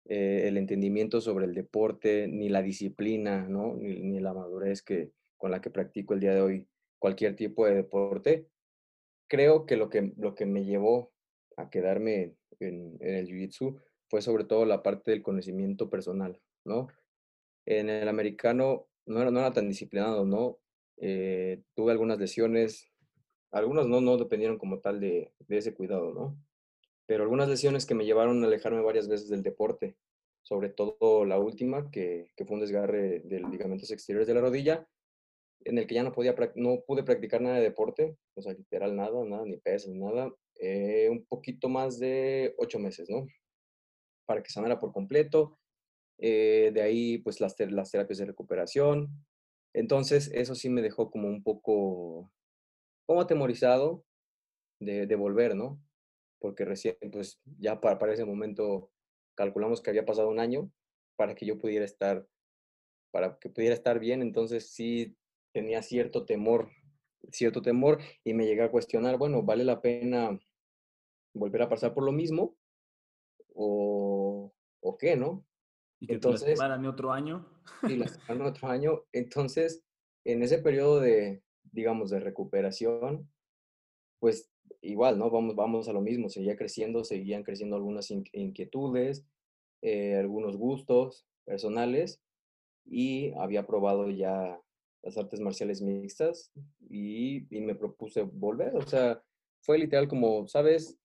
eh, 0.05 0.43
el 0.47 0.57
entendimiento 0.57 1.21
sobre 1.21 1.45
el 1.45 1.53
deporte, 1.53 2.27
ni 2.27 2.49
la 2.49 2.61
disciplina. 2.61 3.47
Ni, 3.47 4.01
ni, 4.01 4.19
la 4.19 4.33
madurez 4.33 4.81
que, 4.81 5.11
con 5.37 5.51
la 5.51 5.61
que 5.61 5.69
practico 5.69 6.13
el 6.13 6.19
día 6.19 6.33
de 6.33 6.41
hoy 6.41 6.67
cualquier 6.99 7.35
tipo 7.35 7.65
de 7.65 7.75
deporte. 7.75 8.47
Creo 9.27 9.65
que 9.65 9.77
lo 9.77 9.89
que, 9.89 10.13
lo 10.17 10.35
que 10.35 10.45
me 10.45 10.65
llevó 10.65 11.11
a 11.57 11.69
quedarme 11.69 12.35
en, 12.59 12.97
el 13.01 13.27
Jiu-Jitsu 13.27 13.81
fue 14.09 14.21
sobre 14.21 14.45
todo 14.45 14.65
la 14.65 14.83
parte 14.83 15.11
del 15.11 15.23
conocimiento 15.23 15.89
personal, 15.89 16.39
¿no? 16.65 16.87
En 17.65 17.89
el 17.89 18.07
americano 18.07 18.87
no 19.05 19.21
era, 19.21 19.31
no 19.31 19.39
era 19.39 19.51
tan 19.51 19.67
disciplinado, 19.67 20.25
¿no? 20.25 20.59
Eh, 20.97 21.61
tuve 21.75 21.91
algunas 21.91 22.19
lesiones, 22.19 22.89
algunas 23.51 23.87
no, 23.87 24.01
no 24.01 24.17
dependieron 24.17 24.57
como 24.57 24.79
tal 24.79 24.99
de, 24.99 25.33
de 25.47 25.57
ese 25.57 25.73
cuidado, 25.73 26.13
¿no? 26.13 26.37
Pero 27.05 27.23
algunas 27.23 27.49
lesiones 27.49 27.85
que 27.85 27.95
me 27.95 28.05
llevaron 28.05 28.43
a 28.43 28.47
alejarme 28.47 28.81
varias 28.81 29.07
veces 29.07 29.29
del 29.29 29.43
deporte, 29.43 29.97
sobre 30.43 30.69
todo 30.69 31.25
la 31.25 31.39
última, 31.39 31.89
que, 31.91 32.31
fue 32.37 32.55
un 32.55 32.61
desgarre 32.61 33.21
del 33.21 33.43
ligamentos 33.49 33.91
exteriores 33.91 34.27
de 34.27 34.33
la 34.33 34.41
rodilla, 34.41 34.87
en 35.65 35.77
el 35.77 35.87
que 35.87 35.95
ya 35.95 36.03
no, 36.03 36.11
podía, 36.11 36.35
no 36.55 36.81
pude 36.85 37.03
practicar 37.03 37.41
nada 37.41 37.55
de 37.55 37.63
deporte, 37.63 38.17
o 38.35 38.41
sea, 38.41 38.53
literal 38.53 38.95
nada, 38.95 39.23
nada, 39.25 39.45
ni 39.45 39.57
pesas, 39.57 39.93
nada, 39.93 40.33
eh, 40.59 41.07
un 41.09 41.25
poquito 41.25 41.69
más 41.69 41.99
de 41.99 42.53
ocho 42.57 42.79
meses, 42.79 43.09
¿no? 43.09 43.27
Para 44.25 44.43
que 44.43 44.51
sanara 44.51 44.79
por 44.79 44.91
completo. 44.91 45.59
Eh, 46.19 46.71
de 46.73 46.81
ahí, 46.81 47.17
pues, 47.17 47.41
las, 47.41 47.55
las 47.59 47.91
terapias 47.91 48.19
de 48.19 48.25
recuperación. 48.25 49.09
Entonces, 49.73 50.31
eso 50.33 50.55
sí 50.55 50.69
me 50.69 50.81
dejó 50.81 51.09
como 51.09 51.27
un 51.27 51.43
poco, 51.43 52.31
como 53.05 53.21
atemorizado 53.21 54.05
de, 54.79 55.07
de 55.07 55.15
volver, 55.15 55.55
¿no? 55.55 55.81
Porque 56.43 56.65
recién, 56.65 56.97
pues, 57.09 57.39
ya 57.57 57.79
para, 57.79 57.97
para 57.97 58.11
ese 58.11 58.25
momento 58.25 58.91
calculamos 59.33 59.81
que 59.81 59.89
había 59.89 60.05
pasado 60.05 60.27
un 60.27 60.41
año 60.41 60.69
para 61.15 61.35
que 61.35 61.45
yo 61.45 61.57
pudiera 61.57 61.85
estar, 61.85 62.27
para 63.11 63.39
que 63.39 63.49
pudiera 63.49 63.73
estar 63.73 63.97
bien. 63.97 64.21
Entonces, 64.21 64.73
sí 64.73 65.15
tenía 65.53 65.81
cierto 65.81 66.25
temor, 66.25 66.69
cierto 67.31 67.61
temor 67.61 67.99
y 68.25 68.33
me 68.33 68.45
llegué 68.45 68.63
a 68.63 68.71
cuestionar, 68.71 69.17
bueno, 69.17 69.41
¿vale 69.43 69.63
la 69.63 69.79
pena 69.81 70.37
volver 71.33 71.61
a 71.61 71.69
pasar 71.69 71.93
por 71.93 72.03
lo 72.03 72.11
mismo 72.11 72.57
o, 73.53 74.53
o 74.81 74.97
qué, 74.97 75.15
¿no? 75.15 75.45
Y 76.01 76.07
que 76.07 76.15
Entonces, 76.15 76.59
te 76.59 76.87
otro 76.89 77.13
año. 77.13 77.47
Y 77.83 77.95
lastimarme 77.95 78.49
otro 78.49 78.67
año. 78.67 79.05
Entonces, 79.13 79.85
en 80.25 80.43
ese 80.43 80.57
periodo 80.57 80.99
de, 80.99 81.41
digamos, 81.71 82.09
de 82.09 82.19
recuperación, 82.19 83.31
pues 84.19 84.52
igual, 84.83 85.17
¿no? 85.17 85.29
Vamos, 85.29 85.55
vamos 85.55 85.87
a 85.87 85.93
lo 85.93 86.01
mismo, 86.01 86.29
seguía 86.29 86.55
creciendo, 86.55 87.03
seguían 87.03 87.43
creciendo 87.43 87.75
algunas 87.75 88.11
inquietudes, 88.11 89.25
eh, 89.81 90.15
algunos 90.15 90.57
gustos 90.57 91.25
personales 91.45 92.21
y 92.85 93.33
había 93.37 93.65
probado 93.65 94.09
ya 94.09 94.61
las 95.01 95.17
artes 95.17 95.39
marciales 95.39 95.81
mixtas 95.81 96.51
y, 96.89 97.47
y 97.55 97.61
me 97.61 97.75
propuse 97.75 98.21
volver, 98.21 98.75
o 98.75 98.81
sea, 98.81 99.21
fue 99.61 99.77
literal 99.77 100.07
como, 100.07 100.47
¿sabes? 100.47 100.97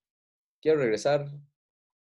quiero 0.61 0.79
regresar 0.79 1.27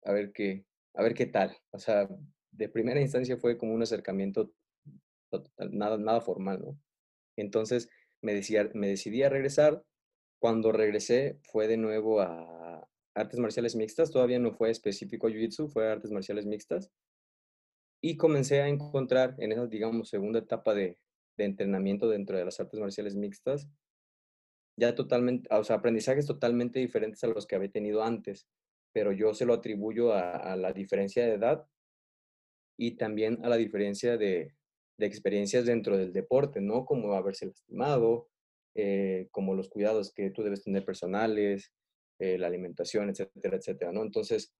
a 0.03 0.11
ver 0.11 0.31
qué, 0.31 0.65
a 0.93 1.03
ver 1.03 1.13
qué 1.13 1.25
tal. 1.25 1.55
O 1.71 1.79
sea, 1.79 2.07
de 2.51 2.69
primera 2.69 3.01
instancia 3.01 3.37
fue 3.37 3.57
como 3.57 3.73
un 3.73 3.83
acercamiento 3.83 4.51
nada, 5.71 5.97
nada 5.97 6.21
formal, 6.21 6.61
¿no? 6.61 6.79
Entonces 7.35 7.89
me, 8.21 8.33
decía, 8.33 8.69
me 8.73 8.87
decidí 8.87 9.23
a 9.23 9.29
regresar. 9.29 9.83
Cuando 10.39 10.71
regresé 10.71 11.39
fue 11.43 11.67
de 11.67 11.77
nuevo 11.77 12.21
a 12.21 12.87
artes 13.15 13.39
marciales 13.39 13.75
mixtas, 13.75 14.11
todavía 14.11 14.39
no 14.39 14.51
fue 14.51 14.69
específico 14.69 15.29
Jiu-Jitsu, 15.29 15.69
fue 15.69 15.89
artes 15.89 16.11
marciales 16.11 16.45
mixtas. 16.45 16.91
Y 18.01 18.17
comencé 18.17 18.61
a 18.61 18.67
encontrar 18.67 19.35
en 19.39 19.53
esa, 19.53 19.65
digamos, 19.65 20.09
segunda 20.09 20.39
etapa 20.39 20.73
de, 20.73 20.97
entrenamiento 21.37 22.07
dentro 22.07 22.37
de 22.37 22.45
las 22.45 22.59
artes 22.59 22.79
marciales 22.79 23.15
mixtas, 23.15 23.67
ya 24.77 24.95
totalmente, 24.95 25.53
o 25.53 25.63
sea, 25.63 25.77
aprendizajes 25.77 26.25
totalmente 26.25 26.79
diferentes 26.79 27.23
a 27.23 27.27
los 27.27 27.45
que 27.45 27.55
había 27.55 27.71
tenido 27.71 28.03
antes, 28.03 28.47
pero 28.93 29.11
yo 29.11 29.33
se 29.33 29.45
lo 29.45 29.53
atribuyo 29.53 30.13
a, 30.13 30.55
la 30.55 30.71
diferencia 30.71 31.25
de 31.25 31.33
edad 31.33 31.67
y 32.77 32.91
también 32.91 33.43
a 33.43 33.49
la 33.49 33.57
diferencia 33.57 34.17
de, 34.17 34.55
de, 34.97 35.05
experiencias 35.05 35.65
dentro 35.65 35.97
del 35.97 36.13
deporte, 36.13 36.61
¿no? 36.61 36.85
Como 36.85 37.13
haberse 37.13 37.47
lastimado, 37.47 38.29
eh, 38.75 39.27
como 39.31 39.55
los 39.55 39.69
cuidados 39.69 40.13
que 40.13 40.29
tú 40.31 40.43
debes 40.43 40.63
tener 40.63 40.85
personales, 40.85 41.73
eh, 42.19 42.37
la 42.37 42.47
alimentación, 42.47 43.09
etcétera, 43.09 43.57
etcétera, 43.57 43.91
¿no? 43.91 44.03
Entonces, 44.03 44.53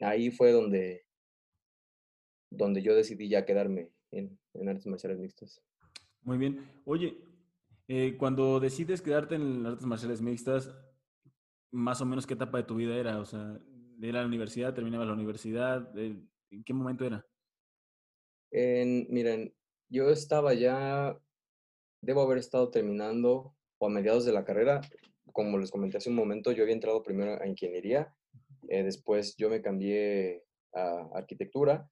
ahí 0.00 0.30
fue 0.30 0.52
donde, 0.52 1.06
donde 2.50 2.82
yo 2.82 2.94
decidí 2.94 3.28
ya 3.28 3.44
quedarme 3.44 3.92
en, 4.10 4.38
en 4.54 4.68
artes 4.68 4.86
marciales 4.86 5.18
mixtas. 5.18 5.62
Muy 6.22 6.38
bien. 6.38 6.70
Oye, 6.84 7.18
eh, 7.88 8.16
cuando 8.16 8.60
decides 8.60 9.02
quedarte 9.02 9.34
en 9.34 9.66
artes 9.66 9.86
marciales 9.86 10.20
mixtas, 10.20 10.72
más 11.72 12.00
o 12.00 12.04
menos 12.04 12.26
qué 12.26 12.34
etapa 12.34 12.58
de 12.58 12.64
tu 12.64 12.76
vida 12.76 12.96
era, 12.96 13.18
o 13.18 13.24
sea, 13.24 13.58
era 14.00 14.20
la 14.20 14.26
universidad, 14.26 14.74
terminabas 14.74 15.06
la 15.06 15.14
universidad, 15.14 15.96
¿en 15.98 16.28
qué 16.64 16.74
momento 16.74 17.04
era? 17.04 17.26
En, 18.50 19.06
miren, 19.08 19.54
yo 19.88 20.10
estaba 20.10 20.54
ya, 20.54 21.18
debo 22.02 22.20
haber 22.20 22.38
estado 22.38 22.70
terminando 22.70 23.54
o 23.78 23.86
a 23.86 23.90
mediados 23.90 24.24
de 24.24 24.32
la 24.32 24.44
carrera. 24.44 24.82
Como 25.32 25.56
les 25.58 25.70
comenté 25.70 25.96
hace 25.96 26.10
un 26.10 26.16
momento, 26.16 26.52
yo 26.52 26.62
había 26.62 26.74
entrado 26.74 27.02
primero 27.02 27.40
a 27.40 27.46
ingeniería, 27.46 28.14
eh, 28.68 28.82
después 28.82 29.34
yo 29.36 29.48
me 29.48 29.62
cambié 29.62 30.44
a 30.74 31.08
arquitectura, 31.14 31.88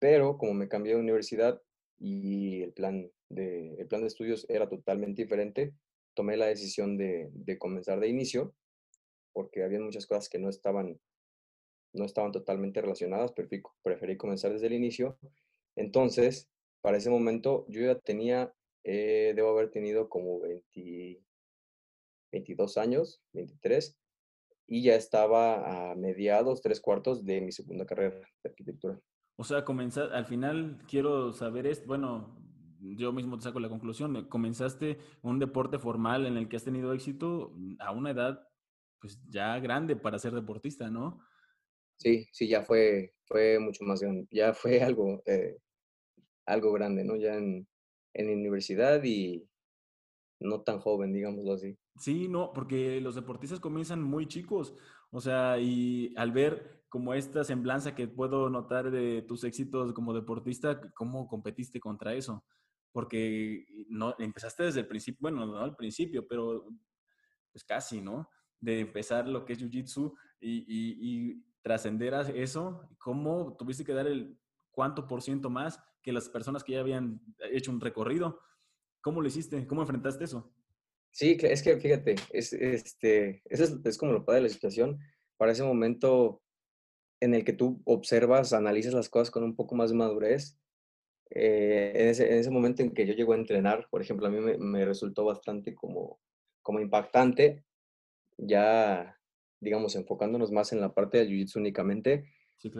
pero 0.00 0.36
como 0.38 0.54
me 0.54 0.68
cambié 0.68 0.94
de 0.94 1.00
universidad 1.00 1.62
y 1.98 2.62
el 2.62 2.72
plan 2.72 3.10
de, 3.28 3.74
el 3.74 3.86
plan 3.86 4.00
de 4.00 4.08
estudios 4.08 4.44
era 4.48 4.68
totalmente 4.68 5.22
diferente, 5.22 5.74
tomé 6.14 6.36
la 6.36 6.46
decisión 6.46 6.96
de, 6.96 7.30
de 7.32 7.58
comenzar 7.58 8.00
de 8.00 8.08
inicio 8.08 8.54
porque 9.32 9.62
había 9.62 9.80
muchas 9.80 10.06
cosas 10.06 10.28
que 10.28 10.38
no 10.38 10.48
estaban, 10.48 11.00
no 11.92 12.04
estaban 12.04 12.32
totalmente 12.32 12.80
relacionadas, 12.80 13.32
preferí, 13.32 13.62
preferí 13.82 14.16
comenzar 14.16 14.52
desde 14.52 14.66
el 14.66 14.74
inicio. 14.74 15.18
Entonces, 15.76 16.48
para 16.82 16.96
ese 16.96 17.10
momento 17.10 17.66
yo 17.68 17.82
ya 17.82 17.98
tenía, 17.98 18.52
eh, 18.84 19.32
debo 19.34 19.50
haber 19.50 19.70
tenido 19.70 20.08
como 20.08 20.40
20, 20.40 21.22
22 22.32 22.76
años, 22.78 23.22
23, 23.32 23.98
y 24.66 24.82
ya 24.82 24.94
estaba 24.94 25.90
a 25.90 25.94
mediados, 25.96 26.62
tres 26.62 26.80
cuartos 26.80 27.24
de 27.24 27.40
mi 27.40 27.52
segunda 27.52 27.84
carrera 27.86 28.16
de 28.16 28.50
arquitectura. 28.50 29.00
O 29.36 29.44
sea, 29.44 29.64
comenzar, 29.64 30.12
al 30.12 30.26
final 30.26 30.82
quiero 30.88 31.32
saber 31.32 31.66
esto, 31.66 31.86
bueno, 31.86 32.40
yo 32.80 33.12
mismo 33.12 33.36
te 33.36 33.44
saco 33.44 33.60
la 33.60 33.68
conclusión, 33.68 34.28
comenzaste 34.28 34.98
un 35.22 35.38
deporte 35.38 35.78
formal 35.78 36.26
en 36.26 36.36
el 36.36 36.48
que 36.48 36.56
has 36.56 36.64
tenido 36.64 36.92
éxito 36.92 37.54
a 37.78 37.92
una 37.92 38.10
edad 38.10 38.46
pues 39.00 39.18
ya 39.30 39.58
grande 39.58 39.96
para 39.96 40.18
ser 40.18 40.34
deportista, 40.34 40.90
¿no? 40.90 41.20
Sí, 41.96 42.28
sí, 42.32 42.48
ya 42.48 42.62
fue, 42.62 43.14
fue 43.24 43.58
mucho 43.58 43.84
más 43.84 44.00
grande, 44.00 44.26
ya 44.30 44.54
fue 44.54 44.80
algo, 44.82 45.22
eh, 45.26 45.58
algo 46.46 46.72
grande, 46.72 47.04
¿no? 47.04 47.16
Ya 47.16 47.34
en, 47.34 47.66
en 48.14 48.30
universidad 48.30 49.02
y 49.04 49.48
no 50.40 50.62
tan 50.62 50.80
joven, 50.80 51.12
digámoslo 51.12 51.54
así. 51.54 51.76
Sí, 51.96 52.28
no, 52.28 52.52
porque 52.52 53.00
los 53.00 53.14
deportistas 53.14 53.60
comienzan 53.60 54.02
muy 54.02 54.26
chicos, 54.26 54.74
o 55.10 55.20
sea, 55.20 55.58
y 55.58 56.14
al 56.16 56.32
ver 56.32 56.84
como 56.88 57.14
esta 57.14 57.44
semblanza 57.44 57.94
que 57.94 58.08
puedo 58.08 58.48
notar 58.50 58.90
de 58.90 59.22
tus 59.22 59.44
éxitos 59.44 59.92
como 59.92 60.14
deportista, 60.14 60.80
¿cómo 60.94 61.28
competiste 61.28 61.78
contra 61.78 62.14
eso? 62.14 62.44
Porque 62.92 63.66
no 63.88 64.14
empezaste 64.18 64.64
desde 64.64 64.80
el 64.80 64.88
principio, 64.88 65.18
bueno, 65.20 65.46
no 65.46 65.58
al 65.58 65.76
principio, 65.76 66.26
pero 66.26 66.66
pues 67.52 67.64
casi, 67.64 68.00
¿no? 68.00 68.28
de 68.60 68.80
empezar 68.80 69.26
lo 69.26 69.44
que 69.44 69.54
es 69.54 69.60
Jiu-Jitsu 69.60 70.14
y, 70.40 70.64
y, 70.68 71.44
trascender 71.62 72.14
a 72.14 72.22
eso, 72.22 72.88
¿cómo 72.98 73.54
tuviste 73.58 73.84
que 73.84 73.92
dar 73.92 74.06
el 74.06 74.38
cuánto 74.70 75.06
por 75.06 75.20
ciento 75.20 75.50
más 75.50 75.78
que 76.02 76.12
las 76.12 76.28
personas 76.28 76.64
que 76.64 76.72
ya 76.72 76.80
habían 76.80 77.20
hecho 77.52 77.70
un 77.70 77.80
recorrido? 77.80 78.40
¿Cómo 79.00 79.20
lo 79.20 79.28
hiciste? 79.28 79.66
¿Cómo 79.66 79.82
enfrentaste 79.82 80.24
eso? 80.24 80.52
Sí, 81.12 81.36
es 81.40 81.62
que 81.62 81.76
fíjate, 81.78 82.14
es, 82.30 82.52
este, 82.52 83.42
es, 83.46 83.60
es 83.60 83.98
como 83.98 84.12
lo 84.12 84.24
padre 84.24 84.42
de 84.42 84.48
la 84.48 84.54
situación. 84.54 84.98
Para 85.36 85.52
ese 85.52 85.64
momento 85.64 86.42
en 87.20 87.34
el 87.34 87.44
que 87.44 87.52
tú 87.52 87.82
observas, 87.84 88.52
analizas 88.52 88.94
las 88.94 89.08
cosas 89.08 89.30
con 89.30 89.42
un 89.42 89.56
poco 89.56 89.74
más 89.74 89.90
de 89.90 89.96
madurez, 89.96 90.58
eh, 91.30 91.92
en, 91.94 92.08
ese, 92.08 92.32
en, 92.32 92.38
ese, 92.38 92.50
momento 92.50 92.82
en 92.82 92.92
que 92.92 93.06
yo 93.06 93.14
llego 93.14 93.32
a 93.32 93.36
entrenar, 93.36 93.86
por 93.90 94.02
ejemplo, 94.02 94.26
a 94.26 94.30
mí 94.30 94.40
me, 94.40 94.58
me 94.58 94.84
resultó 94.84 95.24
bastante 95.24 95.74
como, 95.74 96.20
como 96.62 96.80
impactante 96.80 97.64
ya, 98.46 99.16
digamos, 99.60 99.94
enfocándonos 99.96 100.50
más 100.50 100.72
en 100.72 100.80
la 100.80 100.92
parte 100.92 101.18
del 101.18 101.28
jiu-jitsu 101.28 101.56
únicamente, 101.56 102.32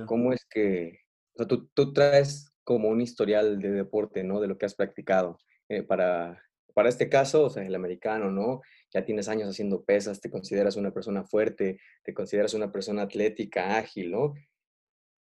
¿cómo 0.06 0.32
es 0.32 0.44
que, 0.48 1.00
o 1.34 1.38
sea, 1.38 1.46
tú, 1.46 1.68
tú, 1.74 1.92
traes 1.92 2.49
como 2.64 2.88
un 2.88 3.00
historial 3.00 3.60
de 3.60 3.70
deporte, 3.70 4.24
¿no? 4.24 4.40
De 4.40 4.48
lo 4.48 4.58
que 4.58 4.66
has 4.66 4.74
practicado. 4.74 5.38
Eh, 5.68 5.82
para, 5.82 6.42
para 6.74 6.88
este 6.88 7.08
caso, 7.08 7.44
o 7.44 7.50
sea, 7.50 7.64
el 7.64 7.74
americano, 7.74 8.30
¿no? 8.30 8.60
Ya 8.92 9.04
tienes 9.04 9.28
años 9.28 9.48
haciendo 9.48 9.84
pesas, 9.84 10.20
te 10.20 10.30
consideras 10.30 10.76
una 10.76 10.92
persona 10.92 11.24
fuerte, 11.24 11.80
te 12.02 12.14
consideras 12.14 12.54
una 12.54 12.72
persona 12.72 13.02
atlética, 13.02 13.76
ágil, 13.76 14.10
¿no? 14.10 14.34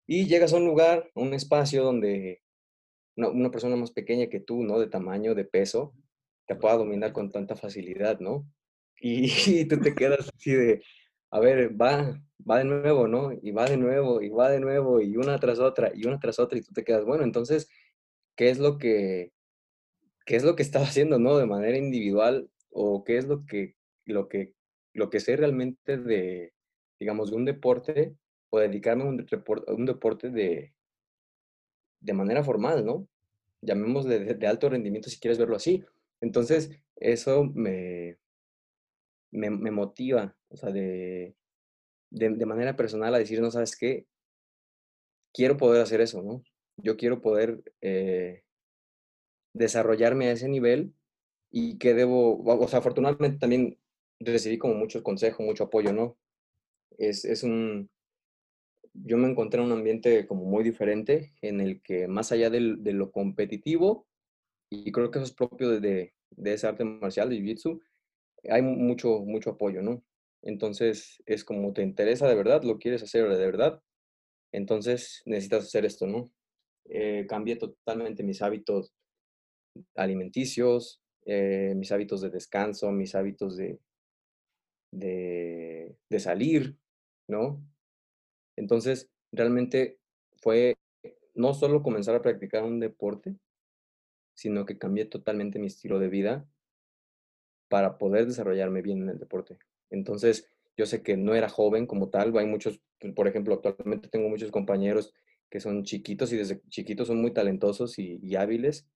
Y 0.05 0.27
llegas 0.27 0.53
a 0.53 0.57
un 0.57 0.65
lugar, 0.65 1.11
a 1.15 1.19
un 1.19 1.33
espacio 1.33 1.83
donde 1.83 2.41
una, 3.15 3.29
una 3.29 3.51
persona 3.51 3.75
más 3.75 3.91
pequeña 3.91 4.27
que 4.27 4.39
tú, 4.39 4.63
¿no? 4.63 4.79
De 4.79 4.87
tamaño, 4.87 5.35
de 5.35 5.45
peso, 5.45 5.93
te 6.45 6.55
pueda 6.55 6.75
dominar 6.75 7.13
con 7.13 7.31
tanta 7.31 7.55
facilidad, 7.55 8.19
¿no? 8.19 8.47
Y, 9.05 9.65
tú 9.65 9.79
te 9.81 9.93
quedas 9.93 10.29
así 10.33 10.51
de, 10.51 10.81
a 11.33 11.39
ver, 11.39 11.81
va, 11.81 12.21
va 12.49 12.59
de 12.59 12.65
nuevo, 12.65 13.07
¿no? 13.07 13.31
Y 13.41 13.51
va 13.51 13.65
de 13.67 13.75
nuevo, 13.77 14.21
y 14.21 14.29
va 14.29 14.51
de 14.51 14.59
nuevo, 14.59 15.01
y 15.01 15.17
una 15.17 15.39
tras 15.39 15.57
otra, 15.59 15.91
y 15.95 16.05
una 16.05 16.19
tras 16.19 16.37
otra, 16.37 16.59
y 16.59 16.61
tú 16.61 16.71
te 16.73 16.83
quedas, 16.83 17.05
bueno, 17.05 17.23
entonces, 17.23 17.67
¿qué 18.35 18.51
es 18.51 18.59
lo 18.59 18.77
que, 18.77 19.33
qué 20.27 20.35
es 20.35 20.43
lo 20.43 20.55
que 20.55 20.61
estaba 20.61 20.85
haciendo, 20.87 21.17
¿no? 21.17 21.37
De 21.37 21.47
manera 21.47 21.75
individual, 21.75 22.51
o 22.69 23.03
qué 23.03 23.17
es 23.17 23.25
lo 23.25 23.45
que, 23.47 23.75
lo 24.05 24.29
que, 24.29 24.53
lo 24.93 25.09
que 25.09 25.19
sé 25.19 25.35
realmente 25.35 25.97
de, 25.97 26.53
digamos, 26.99 27.31
de 27.31 27.37
un 27.37 27.45
deporte, 27.45 28.15
o 28.51 28.59
dedicarme 28.59 29.03
a 29.03 29.07
un, 29.07 29.25
un 29.69 29.85
deporte 29.87 30.29
de, 30.29 30.75
de 31.99 32.13
manera 32.13 32.43
formal, 32.43 32.85
¿no? 32.85 33.07
Llamémosle 33.61 34.35
de 34.35 34.47
alto 34.47 34.69
rendimiento 34.69 35.09
si 35.09 35.19
quieres 35.19 35.39
verlo 35.39 35.55
así. 35.55 35.83
Entonces, 36.21 36.69
eso 36.97 37.43
me, 37.45 38.19
me, 39.33 39.71
motiva, 39.71 40.35
o 40.49 40.57
sea, 40.57 40.71
de, 40.71 41.35
de, 42.11 42.45
manera 42.45 42.75
personal 42.75 43.13
a 43.13 43.19
decir, 43.19 43.41
no 43.41 43.51
sabes 43.51 43.75
qué, 43.75 44.05
quiero 45.33 45.57
poder 45.57 45.81
hacer 45.81 46.01
eso, 46.01 46.21
¿no? 46.21 46.43
Yo 46.77 46.95
quiero 46.97 47.21
poder 47.21 47.63
eh, 47.81 48.43
desarrollarme 49.53 50.27
a 50.27 50.33
ese 50.33 50.47
nivel 50.47 50.93
y 51.51 51.77
que 51.77 51.93
debo, 51.93 52.43
o 52.43 52.67
sea, 52.67 52.79
afortunadamente 52.79 53.39
también 53.39 53.79
recibí 54.19 54.57
como 54.57 54.75
mucho 54.75 55.03
consejo, 55.03 55.43
mucho 55.43 55.65
apoyo, 55.65 55.93
¿no? 55.93 56.17
Es, 56.97 57.25
es 57.25 57.43
un, 57.43 57.89
yo 58.93 59.17
me 59.17 59.29
encontré 59.29 59.59
en 59.59 59.67
un 59.67 59.77
ambiente 59.77 60.27
como 60.27 60.45
muy 60.45 60.63
diferente 60.63 61.33
en 61.41 61.59
el 61.59 61.81
que 61.81 62.07
más 62.07 62.31
allá 62.31 62.49
del, 62.49 62.83
de 62.83 62.93
lo 62.93 63.11
competitivo, 63.11 64.07
y 64.69 64.91
creo 64.91 65.11
que 65.11 65.19
eso 65.19 65.25
es 65.25 65.33
propio 65.33 65.69
de, 65.69 65.79
de, 65.79 66.13
de 66.31 66.53
ese 66.53 66.67
arte 66.67 66.83
marcial, 66.83 67.29
de 67.29 67.37
Jiu-Jitsu, 67.37 67.79
hay 68.49 68.61
mucho, 68.61 69.19
mucho 69.21 69.51
apoyo, 69.51 69.81
¿no? 69.81 70.03
Entonces, 70.41 71.21
es 71.25 71.43
como 71.43 71.73
te 71.73 71.81
interesa 71.83 72.27
de 72.27 72.35
verdad, 72.35 72.63
lo 72.63 72.77
quieres 72.79 73.03
hacer 73.03 73.29
de 73.29 73.45
verdad, 73.45 73.81
entonces 74.51 75.23
necesitas 75.25 75.65
hacer 75.65 75.85
esto, 75.85 76.07
¿no? 76.07 76.31
Eh, 76.85 77.25
cambié 77.27 77.55
totalmente 77.57 78.23
mis 78.23 78.41
hábitos 78.41 78.93
alimenticios, 79.95 81.01
eh, 81.25 81.73
mis 81.75 81.91
hábitos 81.91 82.21
de 82.21 82.29
descanso, 82.29 82.91
mis 82.91 83.15
hábitos 83.15 83.57
de, 83.57 83.79
de, 84.91 85.95
de 86.09 86.19
salir, 86.19 86.77
¿no? 87.27 87.63
Entonces, 88.55 89.09
realmente 89.31 89.99
fue 90.37 90.75
no 91.33 91.53
solo 91.53 91.83
comenzar 91.83 92.15
a 92.15 92.21
practicar 92.21 92.63
un 92.63 92.79
deporte, 92.79 93.35
sino 94.35 94.65
que 94.65 94.77
cambié 94.77 95.05
totalmente 95.05 95.59
mi 95.59 95.67
estilo 95.67 95.99
de 95.99 96.09
vida 96.09 96.47
para 97.73 97.97
poder 97.97 98.27
desarrollarme 98.27 98.83
bien 98.83 99.01
en 99.01 99.09
el 99.09 99.17
deporte. 99.17 99.57
Entonces, 99.89 100.47
yo 100.77 100.85
sé 100.85 101.01
que 101.01 101.17
no 101.17 101.33
era 101.33 101.49
joven 101.49 101.87
como 101.87 102.07
tal, 102.11 102.37
hay 102.37 102.45
muchos, 102.45 102.79
por 103.15 103.27
ejemplo, 103.27 103.55
actualmente 103.55 104.09
tengo 104.09 104.29
muchos 104.29 104.51
compañeros 104.51 105.11
que 105.49 105.59
son 105.59 105.83
chiquitos 105.83 106.31
y 106.31 106.37
desde 106.37 106.61
chiquitos 106.69 107.07
son 107.07 107.19
muy 107.19 107.33
talentosos 107.33 107.97
y, 107.97 108.35
hábiles. 108.35 108.87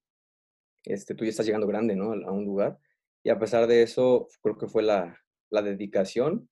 Este, 0.84 1.16
tú 1.16 1.24
ya 1.24 1.30
estás 1.30 1.46
llegando 1.46 1.66
grande, 1.66 1.96
¿no? 1.96 2.12
A 2.12 2.30
un 2.30 2.44
lugar. 2.44 2.78
Y 3.24 3.30
a 3.30 3.38
pesar 3.40 3.66
de 3.66 3.82
eso, 3.82 4.28
creo 4.42 4.56
que 4.56 4.68
fue 4.68 4.84
la, 4.84 5.24
la 5.50 5.62
dedicación 5.62 6.48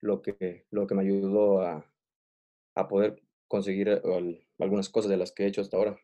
lo 0.00 0.22
que, 0.22 0.64
lo 0.70 0.86
que 0.86 0.94
me 0.94 1.02
ayudó 1.02 1.60
a, 1.60 1.92
a 2.74 2.88
poder 2.88 3.22
conseguir 3.48 3.90
eh, 3.90 4.46
algunas 4.58 4.88
cosas 4.88 5.10
de 5.10 5.18
las 5.18 5.32
que 5.32 5.44
he 5.44 5.48
hecho 5.48 5.60
hasta 5.60 5.76
ahora. 5.76 6.00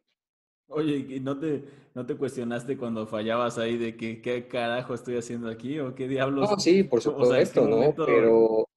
Oye, 0.68 0.96
¿y 1.16 1.20
no 1.20 1.38
te, 1.38 1.64
no 1.94 2.06
te 2.06 2.16
cuestionaste 2.16 2.76
cuando 2.76 3.06
fallabas 3.06 3.58
ahí 3.58 3.76
de 3.76 3.96
que 3.96 4.20
qué 4.20 4.48
carajo 4.48 4.94
estoy 4.94 5.16
haciendo 5.16 5.48
aquí 5.48 5.78
o 5.78 5.94
qué 5.94 6.08
diablos? 6.08 6.50
No, 6.50 6.58
sí, 6.58 6.82
por 6.82 7.00
supuesto, 7.00 7.66
¿no? 7.66 7.94
Pero... 7.94 8.66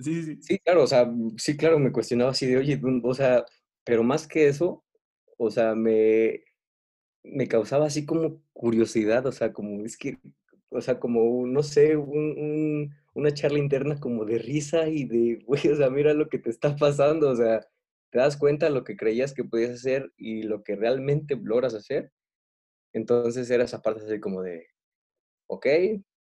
Sí, 0.00 0.22
sí. 0.22 0.38
Sí, 0.40 0.58
claro, 0.58 0.84
o 0.84 0.86
sea, 0.86 1.12
sí, 1.36 1.54
claro, 1.54 1.78
me 1.78 1.92
cuestionaba 1.92 2.30
así 2.30 2.46
de, 2.46 2.56
oye, 2.56 2.80
o 3.02 3.14
sea, 3.14 3.44
pero 3.84 4.02
más 4.02 4.26
que 4.26 4.48
eso, 4.48 4.82
o 5.36 5.50
sea, 5.50 5.74
me, 5.74 6.42
me 7.22 7.46
causaba 7.46 7.86
así 7.86 8.06
como 8.06 8.40
curiosidad, 8.54 9.26
o 9.26 9.32
sea, 9.32 9.52
como, 9.52 9.84
es 9.84 9.98
que, 9.98 10.18
o 10.70 10.80
sea, 10.80 10.98
como, 10.98 11.46
no 11.46 11.62
sé, 11.62 11.96
un, 11.96 12.08
un, 12.38 12.94
una 13.14 13.34
charla 13.34 13.58
interna 13.58 14.00
como 14.00 14.24
de 14.24 14.38
risa 14.38 14.88
y 14.88 15.04
de, 15.04 15.42
güey, 15.46 15.68
o 15.68 15.76
sea, 15.76 15.90
mira 15.90 16.14
lo 16.14 16.28
que 16.28 16.38
te 16.38 16.50
está 16.50 16.74
pasando, 16.76 17.28
o 17.30 17.36
sea, 17.36 17.60
te 18.12 18.18
das 18.18 18.36
cuenta 18.36 18.66
de 18.66 18.72
lo 18.72 18.84
que 18.84 18.96
creías 18.96 19.32
que 19.32 19.42
podías 19.42 19.70
hacer 19.70 20.12
y 20.18 20.42
lo 20.42 20.62
que 20.62 20.76
realmente 20.76 21.34
logras 21.34 21.72
hacer. 21.72 22.12
Entonces 22.92 23.50
era 23.50 23.64
esa 23.64 23.80
parte 23.80 24.04
así 24.04 24.20
como 24.20 24.42
de, 24.42 24.68
ok, 25.48 25.66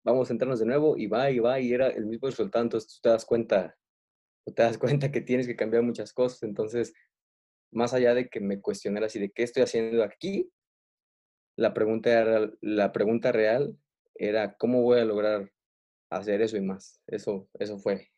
vamos 0.04 0.30
a 0.30 0.34
entrarnos 0.34 0.60
de 0.60 0.66
nuevo 0.66 0.98
y 0.98 1.08
va 1.08 1.32
y 1.32 1.40
va 1.40 1.60
y 1.62 1.72
era 1.74 1.88
el 1.88 2.06
mismo 2.06 2.28
resultado. 2.28 2.64
Entonces 2.64 2.94
tú 2.94 3.00
te 3.02 3.10
das 3.10 3.26
cuenta, 3.26 3.78
te 4.46 4.62
das 4.62 4.78
cuenta 4.78 5.10
que 5.10 5.22
tienes 5.22 5.48
que 5.48 5.56
cambiar 5.56 5.84
muchas 5.84 6.12
cosas. 6.12 6.44
Entonces 6.44 6.94
más 7.72 7.94
allá 7.94 8.14
de 8.14 8.28
que 8.28 8.42
me 8.42 8.60
cuestionara 8.60 9.06
así 9.06 9.20
de 9.20 9.32
qué 9.32 9.44
estoy 9.44 9.64
haciendo 9.64 10.04
aquí, 10.04 10.52
la 11.56 11.74
pregunta, 11.74 12.12
era, 12.12 12.52
la 12.60 12.92
pregunta 12.92 13.32
real 13.32 13.78
era 14.16 14.56
cómo 14.58 14.82
voy 14.82 15.00
a 15.00 15.06
lograr 15.06 15.50
hacer 16.10 16.42
eso 16.42 16.58
y 16.58 16.62
más. 16.62 17.02
Eso, 17.08 17.48
eso 17.54 17.80
fue. 17.80 18.10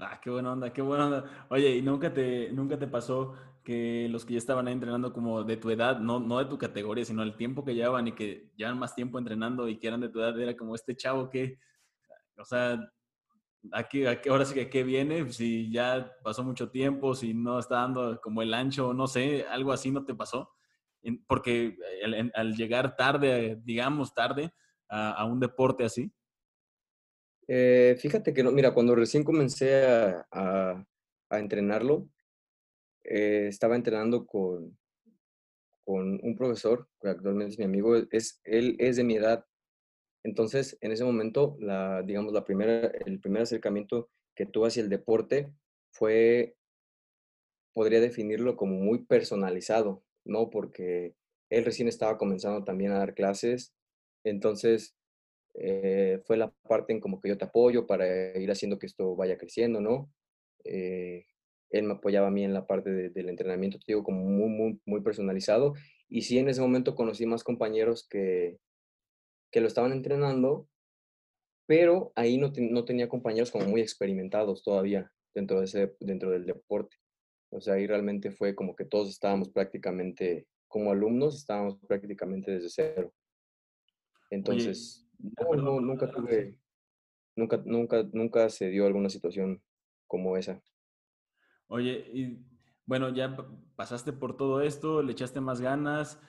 Ah, 0.00 0.20
qué 0.20 0.30
buena 0.30 0.52
onda, 0.52 0.72
qué 0.72 0.82
buena 0.82 1.06
onda. 1.06 1.46
Oye, 1.50 1.76
¿y 1.76 1.82
nunca 1.82 2.12
te, 2.12 2.50
nunca 2.52 2.78
te 2.78 2.86
pasó 2.86 3.34
que 3.62 4.08
los 4.10 4.24
que 4.24 4.34
ya 4.34 4.38
estaban 4.38 4.66
ahí 4.66 4.72
entrenando 4.72 5.12
como 5.12 5.44
de 5.44 5.56
tu 5.56 5.70
edad, 5.70 6.00
no, 6.00 6.18
no 6.18 6.38
de 6.38 6.46
tu 6.46 6.58
categoría, 6.58 7.04
sino 7.04 7.22
el 7.22 7.36
tiempo 7.36 7.64
que 7.64 7.74
llevaban 7.74 8.08
y 8.08 8.12
que 8.12 8.50
llevan 8.56 8.78
más 8.78 8.94
tiempo 8.94 9.18
entrenando 9.18 9.68
y 9.68 9.78
que 9.78 9.88
eran 9.88 10.00
de 10.00 10.08
tu 10.08 10.20
edad, 10.20 10.38
era 10.40 10.56
como 10.56 10.74
este 10.74 10.96
chavo 10.96 11.28
que, 11.28 11.58
o 12.38 12.44
sea, 12.44 12.80
aquí, 13.72 14.06
aquí 14.06 14.28
ahora 14.28 14.44
sí 14.44 14.54
que 14.54 14.70
qué 14.70 14.82
viene, 14.82 15.30
si 15.32 15.70
ya 15.70 16.12
pasó 16.24 16.42
mucho 16.42 16.70
tiempo, 16.70 17.14
si 17.14 17.34
no 17.34 17.58
está 17.58 17.76
dando 17.76 18.20
como 18.20 18.42
el 18.42 18.54
ancho, 18.54 18.94
no 18.94 19.06
sé, 19.06 19.46
algo 19.48 19.72
así 19.72 19.90
no 19.90 20.04
te 20.04 20.14
pasó, 20.14 20.50
porque 21.26 21.76
al, 22.34 22.54
llegar 22.54 22.96
tarde, 22.96 23.60
digamos 23.62 24.14
tarde, 24.14 24.52
a, 24.88 25.24
un 25.24 25.38
deporte 25.40 25.84
así. 25.84 26.12
Eh, 27.52 27.96
fíjate 27.98 28.32
que 28.32 28.44
no, 28.44 28.52
mira, 28.52 28.72
cuando 28.72 28.94
recién 28.94 29.24
comencé 29.24 29.84
a, 29.84 30.86
entrenarlo, 31.32 32.08
eh, 33.02 33.48
estaba 33.48 33.74
entrenando 33.74 34.24
con, 34.24 34.78
con 35.84 36.20
un 36.22 36.36
profesor, 36.36 36.88
que 37.00 37.08
actualmente 37.08 37.54
es 37.54 37.58
mi 37.58 37.64
amigo, 37.64 37.96
es, 38.12 38.40
él 38.44 38.76
es 38.78 38.94
de 38.94 39.02
mi 39.02 39.16
edad, 39.16 39.44
entonces, 40.22 40.78
en 40.80 40.92
ese 40.92 41.02
momento, 41.02 41.56
la, 41.58 42.02
digamos, 42.02 42.32
la 42.32 42.44
primera, 42.44 42.86
el 42.86 43.18
primer 43.18 43.42
acercamiento 43.42 44.10
que 44.36 44.46
tuve 44.46 44.68
hacia 44.68 44.84
el 44.84 44.88
deporte 44.88 45.52
fue, 45.90 46.54
podría 47.72 48.00
definirlo 48.00 48.56
como 48.56 48.76
muy 48.76 49.04
personalizado, 49.06 50.04
¿no? 50.24 50.50
Porque 50.50 51.16
él 51.48 51.64
recién 51.64 51.88
estaba 51.88 52.16
comenzando 52.16 52.62
también 52.62 52.92
a 52.92 52.98
dar 52.98 53.14
clases, 53.14 53.74
entonces 54.22 54.94
eh, 55.62 56.22
fue 56.24 56.38
la 56.38 56.50
parte 56.66 56.94
en 56.94 57.00
como 57.00 57.20
que 57.20 57.28
yo 57.28 57.36
te 57.36 57.44
apoyo 57.44 57.86
para 57.86 58.38
ir 58.38 58.50
haciendo 58.50 58.78
que 58.78 58.86
esto 58.86 59.14
vaya 59.14 59.36
creciendo, 59.36 59.82
¿no? 59.82 60.10
Eh, 60.64 61.26
él 61.68 61.82
me 61.84 61.92
apoyaba 61.92 62.28
a 62.28 62.30
mí 62.30 62.42
en 62.42 62.54
la 62.54 62.66
parte 62.66 63.10
del 63.10 63.28
entrenamiento, 63.28 63.78
te 63.78 63.84
digo, 63.88 64.02
como 64.02 64.24
muy, 64.24 64.48
muy, 64.48 64.80
muy 64.86 65.02
personalizado. 65.02 65.74
Y 66.08 66.22
sí, 66.22 66.38
en 66.38 66.48
ese 66.48 66.62
momento 66.62 66.94
conocí 66.94 67.26
más 67.26 67.44
compañeros 67.44 68.08
que, 68.08 68.58
que 69.50 69.60
lo 69.60 69.68
estaban 69.68 69.92
entrenando, 69.92 70.66
pero 71.66 72.10
ahí 72.16 72.38
no, 72.38 72.52
no 72.56 72.86
tenía 72.86 73.10
compañeros 73.10 73.50
como 73.50 73.66
muy 73.66 73.82
experimentados 73.82 74.62
todavía 74.62 75.12
dentro, 75.34 75.58
de 75.58 75.66
ese, 75.66 75.94
dentro 76.00 76.30
del 76.30 76.46
deporte. 76.46 76.96
O 77.50 77.60
sea, 77.60 77.74
ahí 77.74 77.86
realmente 77.86 78.30
fue 78.30 78.54
como 78.54 78.74
que 78.74 78.86
todos 78.86 79.10
estábamos 79.10 79.50
prácticamente, 79.50 80.46
como 80.68 80.90
alumnos, 80.90 81.36
estábamos 81.36 81.76
prácticamente 81.86 82.50
desde 82.50 82.70
cero. 82.70 83.12
Entonces, 84.30 85.09
no, 85.56 85.80
nunca 85.80 86.10
tuve, 86.10 86.58
nunca, 87.36 87.62
nunca, 87.64 88.02
nunca 88.12 88.48
se 88.48 88.68
dio 88.68 88.86
alguna 88.86 89.08
situación 89.08 89.62
como 90.06 90.36
esa. 90.36 90.62
Oye, 91.68 92.10
y 92.12 92.44
bueno, 92.86 93.10
ya 93.10 93.36
pasaste 93.76 94.12
por 94.12 94.36
todo 94.36 94.60
esto, 94.60 95.02
le 95.02 95.12
echaste 95.12 95.40
más 95.40 95.60
ganas, 95.60 96.20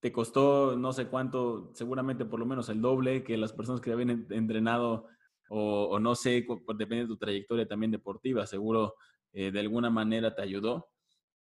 te 0.00 0.12
costó 0.12 0.76
no 0.76 0.92
sé 0.92 1.06
cuánto, 1.06 1.70
seguramente 1.74 2.24
por 2.24 2.40
lo 2.40 2.46
menos 2.46 2.68
el 2.68 2.80
doble 2.80 3.22
que 3.22 3.36
las 3.36 3.52
personas 3.52 3.80
que 3.80 3.92
habían 3.92 4.26
entrenado 4.30 5.06
o, 5.48 6.00
no 6.00 6.14
sé, 6.14 6.46
depende 6.76 7.02
de 7.02 7.08
tu 7.08 7.18
trayectoria 7.18 7.68
también 7.68 7.92
deportiva, 7.92 8.46
seguro 8.46 8.94
eh, 9.32 9.50
de 9.50 9.60
alguna 9.60 9.90
manera 9.90 10.34
te 10.34 10.42
ayudó. 10.42 10.88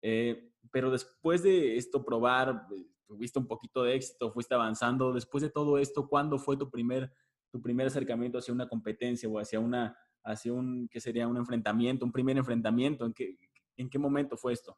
Eh, 0.01 0.51
pero 0.71 0.89
después 0.89 1.43
de 1.43 1.75
esto 1.75 2.05
probar, 2.05 2.65
eh, 2.75 2.85
tuviste 3.10 3.39
un 3.39 3.48
poquito 3.48 3.84
de 3.84 3.95
éxito, 3.95 4.32
fuiste 4.32 4.54
avanzando. 4.54 5.12
Después 5.12 5.41
de 5.41 5.50
todo 5.50 5.80
esto, 5.80 6.08
¿cuándo 6.08 6.38
fue 6.38 6.56
tu 6.56 6.69
primer, 6.69 7.12
tu 7.52 7.60
primer 7.60 7.88
acercamiento 7.88 8.38
hacia 8.38 8.54
una 8.54 8.69
competencia 8.69 9.28
o 9.28 9.39
hacia 9.39 9.60
una, 9.60 9.98
hacia 10.24 10.54
un, 10.54 10.88
¿qué 10.89 11.00
sería? 11.00 11.28
Un 11.28 11.38
enfrentamiento, 11.38 12.06
un 12.06 12.12
primer 12.12 12.38
enfrentamiento. 12.38 13.06
¿En 13.06 13.13
qué, 13.13 13.36
en 13.78 13.89
qué 13.89 13.98
momento 13.98 14.38
fue 14.38 14.54
esto? 14.54 14.78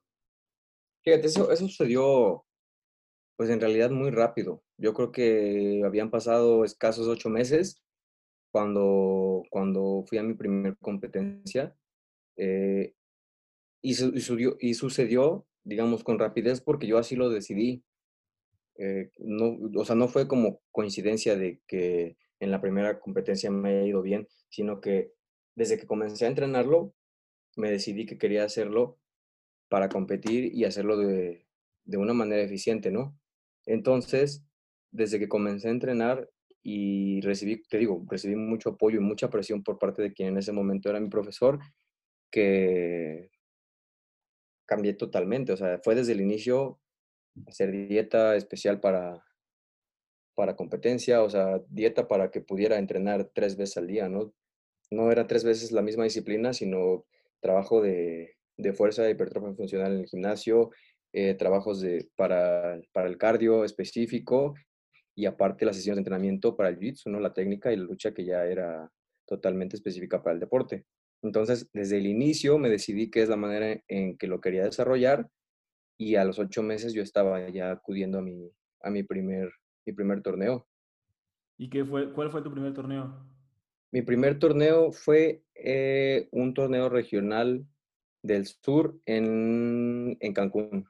Fíjate, 1.04 1.28
eso, 1.28 1.52
eso 1.52 1.68
sucedió 1.68 2.46
pues 3.36 3.50
en 3.50 3.60
realidad 3.60 3.90
muy 3.90 4.12
rápido. 4.12 4.64
Yo 4.78 4.94
creo 4.94 5.12
que 5.12 5.82
habían 5.84 6.10
pasado 6.10 6.64
escasos 6.64 7.08
ocho 7.08 7.28
meses 7.28 7.84
cuando, 8.52 9.44
cuando 9.50 10.04
fui 10.08 10.20
a 10.20 10.24
mi 10.24 10.36
primera 10.36 10.76
competencia 10.80 11.76
eh, 12.38 12.94
y, 13.82 13.96
y, 14.60 14.74
sucedió, 14.76 15.48
digamos, 15.64 16.04
con 16.04 16.20
rapidez 16.20 16.62
porque 16.62 16.86
yo 16.88 16.98
así 16.98 17.16
lo 17.16 17.30
decidí. 17.30 17.84
Eh, 18.78 19.12
no, 19.20 19.58
o 19.76 19.86
sea, 19.86 19.96
no 19.96 20.08
fue 20.08 20.28
como 20.28 20.62
coincidencia 20.72 21.36
de 21.36 21.62
que 21.68 22.18
en 22.40 22.52
la 22.52 22.62
primera 22.62 23.00
competencia 23.00 23.52
me 23.52 23.70
haya 23.70 23.88
ido 23.88 24.02
bien, 24.02 24.28
sino 24.50 24.82
que 24.82 25.14
desde 25.56 25.78
que 25.78 25.86
comencé 25.88 26.26
a 26.26 26.30
entrenarlo, 26.30 26.94
me 27.56 27.70
decidí 27.70 28.06
que 28.06 28.18
quería 28.18 28.44
hacerlo 28.44 29.00
para 29.70 29.90
competir 29.90 30.54
y 30.54 30.66
hacerlo 30.66 30.98
de, 30.98 31.46
de 31.86 31.98
una 31.98 32.14
manera 32.14 32.42
eficiente, 32.42 32.92
¿no? 32.92 33.18
Entonces, 33.66 34.44
desde 34.92 35.20
que 35.20 35.30
comencé 35.30 35.68
a 35.68 35.72
entrenar 35.72 36.30
y 36.64 37.22
recibí, 37.22 37.62
te 37.64 37.78
digo, 37.78 38.04
recibí 38.10 38.36
mucho 38.36 38.72
apoyo 38.72 38.98
y 38.98 39.04
mucha 39.04 39.30
presión 39.30 39.64
por 39.64 39.80
parte 39.80 40.02
de 40.02 40.14
quien 40.14 40.30
en 40.30 40.38
ese 40.38 40.52
momento 40.52 40.90
era 40.90 41.00
mi 41.00 41.10
profesor, 41.10 41.60
que 42.32 43.30
cambié 44.66 44.94
totalmente. 44.94 45.54
O 45.54 45.58
sea, 45.58 45.80
fue 45.84 45.96
desde 45.96 46.14
el 46.14 46.22
inicio 46.22 46.81
hacer 47.48 47.72
dieta 47.72 48.36
especial 48.36 48.80
para, 48.80 49.24
para 50.36 50.56
competencia, 50.56 51.24
o 51.24 51.30
sea, 51.30 51.62
dieta 51.70 52.08
para 52.08 52.32
que 52.32 52.42
pudiera 52.42 52.78
entrenar 52.78 53.30
tres 53.34 53.58
veces 53.58 53.78
al 53.78 53.88
día, 53.88 54.10
¿no? 54.10 54.34
No 54.90 55.12
era 55.12 55.28
tres 55.28 55.44
veces 55.44 55.72
la 55.72 55.82
misma 55.82 56.04
disciplina, 56.04 56.54
sino 56.54 57.06
trabajo 57.40 57.82
de, 57.82 58.36
de 58.58 58.74
fuerza, 58.74 59.04
de 59.04 59.12
hipertrofia 59.12 59.54
funcional 59.54 59.94
en 59.94 60.00
el 60.00 60.08
gimnasio, 60.08 60.72
eh, 61.14 61.34
trabajos 61.34 61.82
de, 61.82 62.10
para, 62.16 62.80
para, 62.94 63.08
el 63.08 63.18
cardio 63.18 63.66
específico 63.66 64.54
y 65.16 65.26
aparte 65.26 65.66
las 65.66 65.76
sesiones 65.76 65.98
de 65.98 66.02
entrenamiento 66.02 66.56
para 66.56 66.70
el 66.70 66.80
jiu-jitsu, 66.80 67.12
¿no? 67.12 67.20
la 67.20 67.34
técnica 67.34 67.72
y 67.72 67.78
la 67.78 67.84
lucha 67.84 68.14
que 68.14 68.24
ya 68.24 68.46
era 68.46 68.90
totalmente 69.26 69.76
específica 69.76 70.22
para 70.24 70.34
el 70.34 70.40
deporte. 70.40 70.86
Entonces, 71.22 71.70
desde 71.74 71.98
el 71.98 72.08
inicio 72.08 72.58
me 72.58 72.70
decidí 72.70 73.10
que 73.10 73.22
es 73.22 73.30
la 73.30 73.36
manera 73.36 73.82
en 73.88 74.18
que 74.18 74.28
lo 74.28 74.42
quería 74.42 74.64
desarrollar 74.64 75.30
y 76.02 76.16
a 76.16 76.26
los 76.26 76.40
ocho 76.40 76.64
meses 76.64 76.94
yo 76.94 77.04
estaba 77.04 77.48
ya 77.50 77.72
acudiendo 77.72 78.18
a 78.18 78.22
mi, 78.24 78.52
a 78.82 78.90
mi, 78.90 79.04
primer, 79.04 79.52
mi 79.86 79.94
primer 79.94 80.24
torneo. 80.24 80.68
¿Y 81.58 81.70
qué 81.70 81.86
fue, 81.86 82.12
cuál 82.12 82.32
fue 82.32 82.42
tu 82.42 82.52
primer 82.52 82.74
torneo? 82.74 83.24
Mi 83.92 84.02
primer 84.02 84.40
torneo 84.40 84.92
fue 84.92 85.44
eh, 85.54 86.28
un 86.32 86.56
torneo 86.56 86.90
regional 86.90 87.68
del 88.24 88.48
sur 88.48 89.00
en, 89.06 90.18
en 90.20 90.34
Cancún 90.34 90.88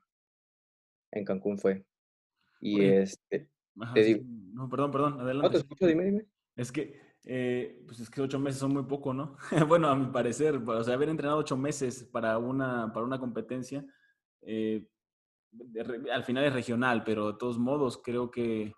en 1.12 1.26
Cancún 1.26 1.60
fue. 1.60 1.86
Y 2.62 2.82
este, 2.82 3.50
te 3.93 4.04
digo. 4.04 4.24
No, 4.54 4.69
perdón, 4.69 4.91
perdón, 4.91 5.19
adelante. 5.19 5.47
No, 5.47 5.52
te 5.52 5.58
escucho, 5.58 5.88
dime, 5.88 6.06
dime. 6.06 6.26
Es 6.56 6.71
que, 6.71 7.02
eh, 7.26 7.84
pues 7.86 8.00
es 8.00 8.10
que 8.10 8.21
ocho 8.21 8.39
meses 8.39 8.62
son 8.62 8.71
muy 8.71 8.84
poco, 8.84 9.13
¿no? 9.13 9.36
bueno, 9.67 9.89
a 9.89 9.95
mi 9.97 10.06
parecer, 10.06 10.56
o 10.56 10.84
sea, 10.86 10.93
haber 10.93 11.10
entrenado 11.10 11.39
ocho 11.39 11.58
meses 11.58 12.06
para 12.06 12.38
una, 12.38 12.93
para 12.93 13.06
una 13.06 13.19
competencia, 13.19 13.86
eh, 14.41 14.88
al 16.12 16.24
final 16.24 16.46
es 16.46 16.54
regional, 16.54 17.04
pero 17.04 17.32
de 17.32 17.38
todos 17.38 17.58
modos 17.58 18.02
creo 18.04 18.32
que 18.32 18.74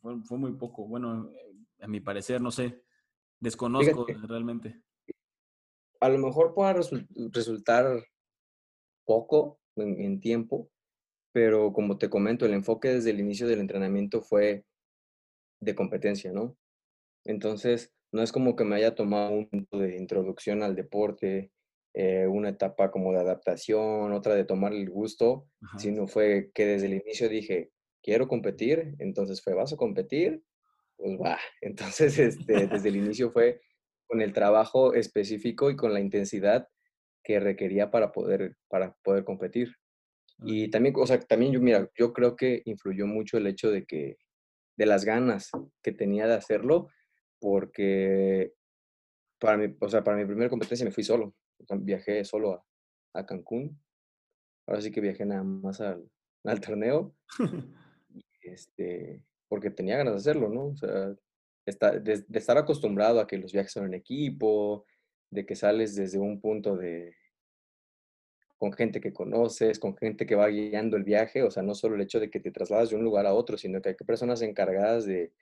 fue, 0.00 0.20
fue 0.22 0.38
muy 0.38 0.52
poco. 0.52 0.86
Bueno, 0.86 1.32
a 1.80 1.86
mi 1.86 2.00
parecer, 2.00 2.40
no 2.40 2.50
sé, 2.50 2.82
desconozco 3.40 4.06
realmente. 4.26 4.82
A 6.00 6.08
lo 6.08 6.18
mejor 6.18 6.54
pueda 6.54 6.74
resultar 7.32 8.04
poco 9.04 9.60
en 9.76 10.20
tiempo, 10.20 10.70
pero 11.32 11.72
como 11.72 11.98
te 11.98 12.10
comento, 12.10 12.46
el 12.46 12.54
enfoque 12.54 12.88
desde 12.88 13.10
el 13.10 13.20
inicio 13.20 13.46
del 13.46 13.60
entrenamiento 13.60 14.22
fue 14.22 14.64
de 15.60 15.74
competencia, 15.74 16.32
¿no? 16.32 16.56
Entonces, 17.24 17.92
no 18.12 18.22
es 18.22 18.32
como 18.32 18.56
que 18.56 18.64
me 18.64 18.76
haya 18.76 18.94
tomado 18.94 19.30
un 19.32 19.48
punto 19.48 19.78
de 19.78 19.96
introducción 19.96 20.62
al 20.62 20.74
deporte, 20.74 21.52
eh, 22.00 22.28
una 22.28 22.50
etapa 22.50 22.92
como 22.92 23.12
de 23.12 23.18
adaptación, 23.18 24.12
otra 24.12 24.36
de 24.36 24.44
tomar 24.44 24.72
el 24.72 24.88
gusto, 24.88 25.48
sino 25.78 26.06
fue 26.06 26.52
que 26.54 26.64
desde 26.64 26.86
el 26.86 26.94
inicio 26.94 27.28
dije, 27.28 27.72
quiero 28.04 28.28
competir, 28.28 28.94
entonces 29.00 29.42
fue, 29.42 29.52
¿vas 29.52 29.72
a 29.72 29.76
competir? 29.76 30.40
Pues 30.96 31.18
va. 31.18 31.36
Entonces, 31.60 32.16
este, 32.20 32.68
desde 32.68 32.88
el 32.90 32.96
inicio 33.04 33.32
fue 33.32 33.60
con 34.06 34.20
el 34.20 34.32
trabajo 34.32 34.94
específico 34.94 35.72
y 35.72 35.76
con 35.76 35.92
la 35.92 35.98
intensidad 35.98 36.68
que 37.24 37.40
requería 37.40 37.90
para 37.90 38.12
poder, 38.12 38.56
para 38.68 38.94
poder 39.02 39.24
competir. 39.24 39.74
Y 40.44 40.70
también, 40.70 40.94
o 40.96 41.04
sea, 41.04 41.18
también 41.18 41.50
yo, 41.50 41.60
mira, 41.60 41.90
yo 41.98 42.12
creo 42.12 42.36
que 42.36 42.62
influyó 42.66 43.08
mucho 43.08 43.38
el 43.38 43.48
hecho 43.48 43.72
de 43.72 43.84
que, 43.86 44.18
de 44.76 44.86
las 44.86 45.04
ganas 45.04 45.50
que 45.82 45.90
tenía 45.90 46.28
de 46.28 46.34
hacerlo, 46.34 46.90
porque 47.40 48.52
para 49.40 49.56
mi, 49.56 49.74
o 49.80 49.88
sea, 49.88 50.04
para 50.04 50.16
mi 50.16 50.26
primera 50.26 50.48
competencia 50.48 50.84
me 50.84 50.92
fui 50.92 51.02
solo, 51.02 51.34
viajé 51.80 52.24
solo 52.24 52.54
a, 52.54 53.20
a 53.20 53.26
Cancún 53.26 53.80
ahora 54.68 54.82
sí 54.82 54.90
que 54.90 55.00
viajé 55.00 55.24
nada 55.24 55.42
más 55.42 55.80
al, 55.80 56.08
al 56.44 56.60
torneo, 56.60 57.14
este, 58.42 59.22
porque 59.48 59.70
tenía 59.70 59.96
ganas 59.96 60.12
de 60.12 60.18
hacerlo, 60.18 60.48
¿no? 60.50 60.66
O 60.66 60.76
sea, 60.76 61.14
de, 61.66 62.24
estar 62.32 62.56
acostumbrado 62.56 63.20
a 63.20 63.26
que 63.26 63.38
los 63.38 63.52
viajes 63.52 63.72
son 63.72 63.86
en 63.86 63.94
equipo, 63.94 64.84
de 65.30 65.44
que 65.44 65.56
sales 65.56 65.94
desde 65.96 66.18
un 66.18 66.40
punto 66.40 66.76
de, 66.76 67.14
con 68.58 68.72
gente 68.72 69.00
que 69.00 69.12
conoces, 69.12 69.78
con 69.78 69.96
gente 69.96 70.26
que 70.26 70.34
va 70.34 70.48
guiando 70.48 70.96
el 70.96 71.04
viaje, 71.04 71.42
o 71.42 71.50
sea, 71.50 71.62
no 71.62 71.74
solo 71.74 71.96
el 71.96 72.02
hecho 72.02 72.20
de 72.20 72.30
que 72.30 72.40
te 72.40 72.50
trasladas 72.50 72.90
de 72.90 72.96
un 72.96 73.04
lugar 73.04 73.26
a 73.26 73.34
otro, 73.34 73.56
sino 73.56 73.80
que 73.80 73.90
hay 73.90 73.94
personas 73.94 74.42
encargadas 74.42 75.06
de, 75.06 75.32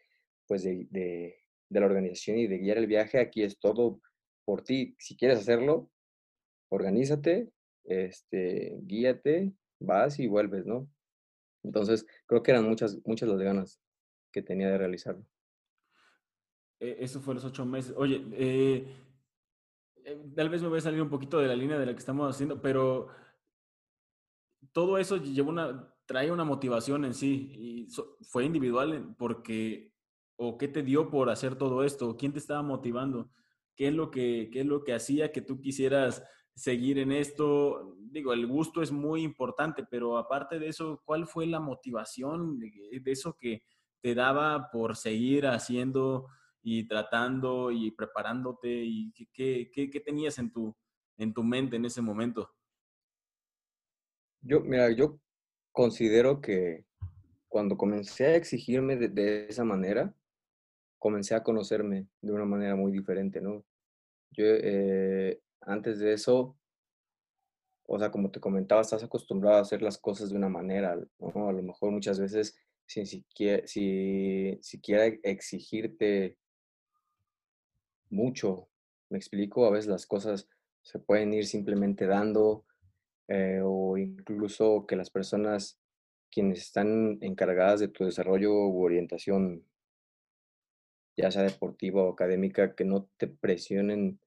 pues, 0.47 0.63
de, 0.63 0.87
de 0.91 1.81
la 1.81 1.87
organización 1.87 2.39
y 2.39 2.47
de 2.47 2.59
guiar 2.59 2.79
el 2.79 2.87
viaje. 2.87 3.19
Aquí 3.19 3.43
es 3.43 3.59
todo 3.59 4.01
por 4.45 4.63
ti. 4.63 4.97
Si 4.99 5.17
quieres 5.17 5.39
hacerlo, 5.39 5.91
organízate, 6.69 7.51
este, 7.85 8.79
guíate, 8.83 9.53
vas 9.79 10.19
y 10.19 10.27
vuelves, 10.27 10.67
¿no? 10.67 10.89
Entonces, 11.63 12.07
creo 12.27 12.43
que 12.43 12.53
eran 12.53 12.65
muchas, 12.65 12.99
muchas 13.05 13.29
las 13.29 13.41
ganas 13.41 13.81
que 14.33 14.43
tenía 14.43 14.69
de 14.69 14.79
realizarlo. 14.79 15.25
Eh, 16.81 16.99
eso 17.01 17.21
fue 17.21 17.35
los 17.35 17.45
ocho 17.45 17.65
meses. 17.65 17.95
Oye, 17.97 18.25
eh, 18.33 18.87
eh, 20.05 20.23
tal 20.35 20.49
vez 20.49 20.63
me 20.63 20.69
voy 20.69 20.79
a 20.79 20.83
salir 20.83 21.03
un 21.03 21.11
poquito 21.11 21.39
de 21.39 21.49
la 21.49 21.57
línea 21.57 21.79
de 21.79 21.87
la 21.87 21.93
que 21.93 21.99
estamos 21.99 22.35
haciendo, 22.35 22.61
pero 22.61 23.09
todo 24.73 24.99
eso 24.99 25.17
llevó 25.17 25.51
una, 25.51 25.93
trae 26.07 26.31
una 26.31 26.45
motivación 26.45 27.05
en 27.05 27.15
sí 27.15 27.51
y 27.53 27.89
fue 28.25 28.45
individual 28.45 29.15
porque, 29.19 29.93
o 30.37 30.59
qué 30.59 30.69
te 30.69 30.83
dio 30.83 31.11
por 31.11 31.31
hacer 31.31 31.57
todo 31.57 31.83
esto, 31.83 32.17
quién 32.17 32.33
te 32.33 32.39
estaba 32.39 32.63
motivando, 32.63 33.31
qué 33.75 33.89
es 33.89 33.95
lo 33.95 34.11
que, 34.11 34.51
qué 34.53 34.61
es 34.61 34.67
lo 34.67 34.85
que 34.85 34.95
hacía 34.95 35.33
que 35.33 35.41
tú 35.41 35.61
quisieras 35.61 36.23
seguir 36.57 36.99
en 36.99 37.13
esto. 37.13 37.97
Digo, 38.01 38.33
el 38.33 38.47
gusto 38.49 38.83
es 38.83 38.93
muy 38.93 39.23
importante, 39.23 39.85
pero 39.91 40.19
aparte 40.19 40.59
de 40.59 40.69
eso, 40.69 41.03
¿cuál 41.05 41.27
fue 41.29 41.47
la 41.47 41.61
motivación 41.61 42.59
de, 42.59 42.73
eso 43.07 43.37
que 43.39 43.63
te 44.03 44.15
daba 44.17 44.71
por 44.73 44.97
seguir 44.97 45.47
haciendo 45.47 46.29
y 46.63 46.89
tratando 46.89 47.71
y 47.73 47.93
preparándote 47.93 48.69
y 48.85 49.13
qué, 49.13 49.27
qué, 49.33 49.71
qué- 49.73 49.91
qué 49.91 50.01
tenías 50.01 50.39
en 50.39 50.53
tu, 50.53 50.77
en 51.19 51.35
tu 51.35 51.45
mente 51.45 51.77
en 51.77 51.85
ese 51.87 52.03
momento? 52.03 52.51
Yo, 54.41 54.61
mira, 54.61 54.91
yo 54.93 55.19
considero 55.73 56.41
que 56.41 56.87
cuando 57.49 57.77
comencé 57.77 58.27
a 58.27 58.37
exigirme 58.37 58.97
de, 58.97 59.09
de 59.09 59.47
esa 59.49 59.65
manera, 59.65 60.15
comencé 60.99 61.35
a 61.35 61.43
conocerme 61.45 62.09
de 62.23 62.33
una 62.33 62.47
manera 62.47 62.77
muy 62.77 62.93
diferente, 62.93 63.41
¿no? 63.43 63.65
Yo, 64.33 64.45
eh, 64.47 65.41
antes 65.63 65.99
de 65.99 66.13
eso, 66.13 66.57
o 67.87 67.99
sea, 67.99 68.11
como 68.11 68.31
te 68.31 68.41
comentaba, 68.41 68.81
estás 68.81 69.03
acostumbrado 69.03 69.57
a 69.57 69.61
hacer 69.61 69.83
las 69.83 69.99
cosas 69.99 70.31
de 70.31 70.37
una 70.37 70.49
manera, 70.49 70.99
¿no? 71.19 71.49
A 71.49 71.53
lo 71.53 71.63
mejor 71.63 71.91
muchas 71.91 72.19
veces 72.19 72.57
sin 72.87 73.07
siquiera, 73.07 73.67
si, 73.67 74.59
siquiera 74.63 75.07
exigirte 75.23 76.37
mucho, 78.11 78.69
me 79.11 79.19
explico, 79.19 79.67
a 79.67 79.71
veces 79.71 79.89
las 79.89 80.07
cosas 80.07 80.49
se 80.83 80.99
pueden 80.99 81.33
ir 81.35 81.47
simplemente 81.47 82.07
dando, 82.07 82.65
eh, 83.29 83.61
o 83.65 83.97
incluso 83.99 84.87
que 84.87 84.97
las 84.97 85.11
personas 85.11 85.81
quienes 86.31 86.61
están 86.61 87.19
encargadas 87.23 87.81
de 87.81 87.89
tu 87.89 88.05
desarrollo 88.05 88.53
u 88.53 88.85
orientación, 88.85 89.65
ya 91.17 91.31
sea 91.31 91.43
deportiva 91.43 92.03
o 92.03 92.13
académica, 92.13 92.75
que 92.75 92.85
no 92.85 93.09
te 93.17 93.27
presionen 93.29 94.21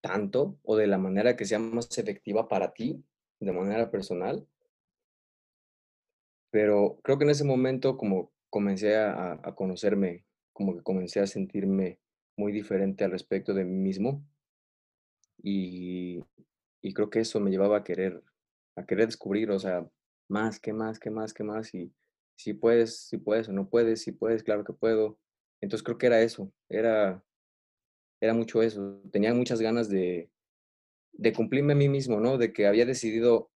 tanto 0.00 0.58
o 0.62 0.76
de 0.76 0.86
la 0.86 0.98
manera 0.98 1.36
que 1.36 1.44
sea 1.44 1.58
más 1.58 1.96
efectiva 1.98 2.48
para 2.48 2.72
ti, 2.72 3.04
de 3.40 3.52
manera 3.52 3.90
personal. 3.90 4.46
Pero 6.50 6.98
creo 7.02 7.18
que 7.18 7.24
en 7.24 7.30
ese 7.30 7.44
momento, 7.44 7.96
como 7.96 8.32
comencé 8.50 8.96
a, 8.96 9.32
a 9.42 9.54
conocerme, 9.54 10.24
como 10.52 10.74
que 10.76 10.82
comencé 10.82 11.20
a 11.20 11.26
sentirme 11.26 11.98
muy 12.36 12.52
diferente 12.52 13.04
al 13.04 13.10
respecto 13.10 13.52
de 13.52 13.64
mí 13.64 13.76
mismo 13.76 14.24
y, 15.42 16.24
y 16.80 16.94
creo 16.94 17.10
que 17.10 17.20
eso 17.20 17.40
me 17.40 17.50
llevaba 17.50 17.78
a 17.78 17.84
querer, 17.84 18.22
a 18.76 18.84
querer 18.86 19.06
descubrir, 19.06 19.50
o 19.50 19.58
sea, 19.58 19.88
más, 20.28 20.60
qué 20.60 20.72
más, 20.72 20.98
qué 20.98 21.10
más, 21.10 21.32
qué 21.32 21.44
más, 21.44 21.74
y 21.74 21.92
si 22.36 22.54
puedes, 22.54 23.00
si 23.08 23.18
puedes 23.18 23.48
o 23.48 23.52
no 23.52 23.68
puedes, 23.68 24.02
si 24.02 24.12
puedes, 24.12 24.42
claro 24.42 24.64
que 24.64 24.72
puedo. 24.72 25.18
Entonces 25.60 25.84
creo 25.84 25.98
que 25.98 26.06
era 26.06 26.20
eso, 26.20 26.52
era, 26.68 27.24
era 28.20 28.34
mucho 28.34 28.62
eso. 28.62 29.00
Tenía 29.10 29.34
muchas 29.34 29.60
ganas 29.60 29.88
de, 29.88 30.30
de 31.12 31.32
cumplirme 31.32 31.72
a 31.72 31.76
mí 31.76 31.88
mismo, 31.88 32.20
¿no? 32.20 32.38
De 32.38 32.52
que 32.52 32.66
había 32.66 32.86
decidido 32.86 33.50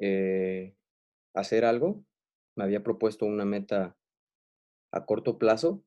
eh, 0.00 0.74
hacer 1.34 1.64
algo, 1.64 2.04
me 2.56 2.64
había 2.64 2.82
propuesto 2.82 3.26
una 3.26 3.44
meta 3.44 3.96
a 4.90 5.04
corto 5.06 5.38
plazo, 5.38 5.84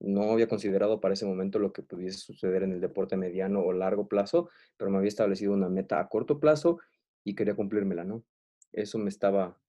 no 0.00 0.32
había 0.32 0.48
considerado 0.48 1.00
para 1.00 1.14
ese 1.14 1.26
momento 1.26 1.58
lo 1.58 1.72
que 1.72 1.82
pudiese 1.82 2.18
suceder 2.18 2.64
en 2.64 2.72
el 2.72 2.80
deporte 2.80 3.16
mediano 3.16 3.60
o 3.60 3.72
largo 3.72 4.08
plazo, 4.08 4.50
pero 4.76 4.90
me 4.90 4.98
había 4.98 5.08
establecido 5.08 5.52
una 5.52 5.68
meta 5.68 6.00
a 6.00 6.08
corto 6.08 6.40
plazo 6.40 6.80
y 7.24 7.34
quería 7.34 7.54
cumplírmela, 7.54 8.04
¿no? 8.04 8.24
Eso 8.72 8.98
me 8.98 9.10
estaba, 9.10 9.60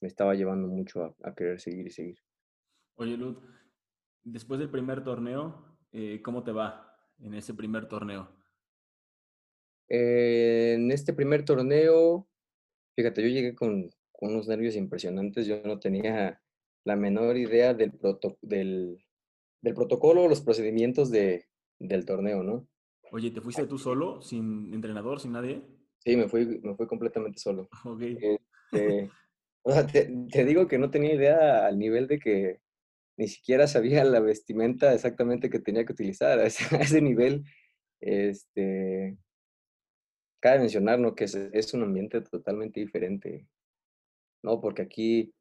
me 0.00 0.08
estaba 0.08 0.34
llevando 0.34 0.68
mucho 0.68 1.04
a, 1.04 1.14
a 1.22 1.34
querer 1.34 1.60
seguir 1.60 1.86
y 1.86 1.90
seguir. 1.90 2.18
Oye, 2.96 3.16
Lud, 3.16 3.38
después 4.24 4.60
del 4.60 4.70
primer 4.70 5.04
torneo, 5.04 5.78
eh, 5.92 6.20
¿cómo 6.22 6.42
te 6.44 6.52
va 6.52 6.96
en 7.18 7.34
ese 7.34 7.54
primer 7.54 7.88
torneo? 7.88 8.28
Eh, 9.88 10.74
en 10.76 10.90
este 10.92 11.12
primer 11.12 11.44
torneo, 11.44 12.28
fíjate, 12.96 13.22
yo 13.22 13.28
llegué 13.28 13.54
con, 13.54 13.90
con 14.12 14.32
unos 14.32 14.46
nervios 14.48 14.76
impresionantes, 14.76 15.46
yo 15.46 15.60
no 15.64 15.80
tenía 15.80 16.40
la 16.84 16.96
menor 16.96 17.36
idea 17.36 17.74
del, 17.74 17.92
proto, 17.92 18.38
del, 18.40 19.04
del 19.60 19.74
protocolo, 19.74 20.28
los 20.28 20.40
procedimientos 20.40 21.10
de, 21.10 21.46
del 21.78 22.04
torneo, 22.04 22.42
¿no? 22.42 22.68
Oye, 23.12 23.30
¿te 23.32 23.40
fuiste 23.40 23.66
tú 23.66 23.78
solo, 23.78 24.22
sin 24.22 24.72
entrenador, 24.72 25.18
sin 25.18 25.32
nadie? 25.32 25.64
Sí, 25.98 26.16
me 26.16 26.28
fui, 26.28 26.60
me 26.62 26.76
fui 26.76 26.86
completamente 26.86 27.40
solo. 27.40 27.68
Ok. 27.84 28.02
Este, 28.02 29.10
o 29.62 29.72
sea, 29.72 29.86
te, 29.86 30.10
te 30.30 30.44
digo 30.44 30.68
que 30.68 30.78
no 30.78 30.90
tenía 30.90 31.14
idea 31.14 31.66
al 31.66 31.78
nivel 31.78 32.06
de 32.06 32.18
que 32.20 32.60
ni 33.20 33.28
siquiera 33.28 33.66
sabía 33.66 34.02
la 34.02 34.18
vestimenta 34.20 34.94
exactamente 34.94 35.50
que 35.50 35.58
tenía 35.58 35.84
que 35.84 35.92
utilizar. 35.92 36.38
A 36.38 36.46
ese, 36.46 36.64
a 36.76 36.80
ese 36.80 37.02
nivel, 37.02 37.44
este, 38.00 39.18
cabe 40.40 40.60
mencionar, 40.60 40.98
¿no? 40.98 41.14
Que 41.14 41.24
es, 41.24 41.34
es 41.34 41.74
un 41.74 41.82
ambiente 41.82 42.22
totalmente 42.22 42.80
diferente, 42.80 43.46
¿no? 44.42 44.58
Porque 44.62 44.80
aquí, 44.80 45.34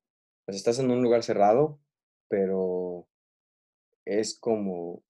pues 0.46 0.58
estás 0.58 0.78
en 0.80 0.92
un 0.92 1.02
lugar 1.02 1.24
cerrado, 1.24 1.80
pero 2.28 3.08
es 4.04 4.38
como, 4.38 5.02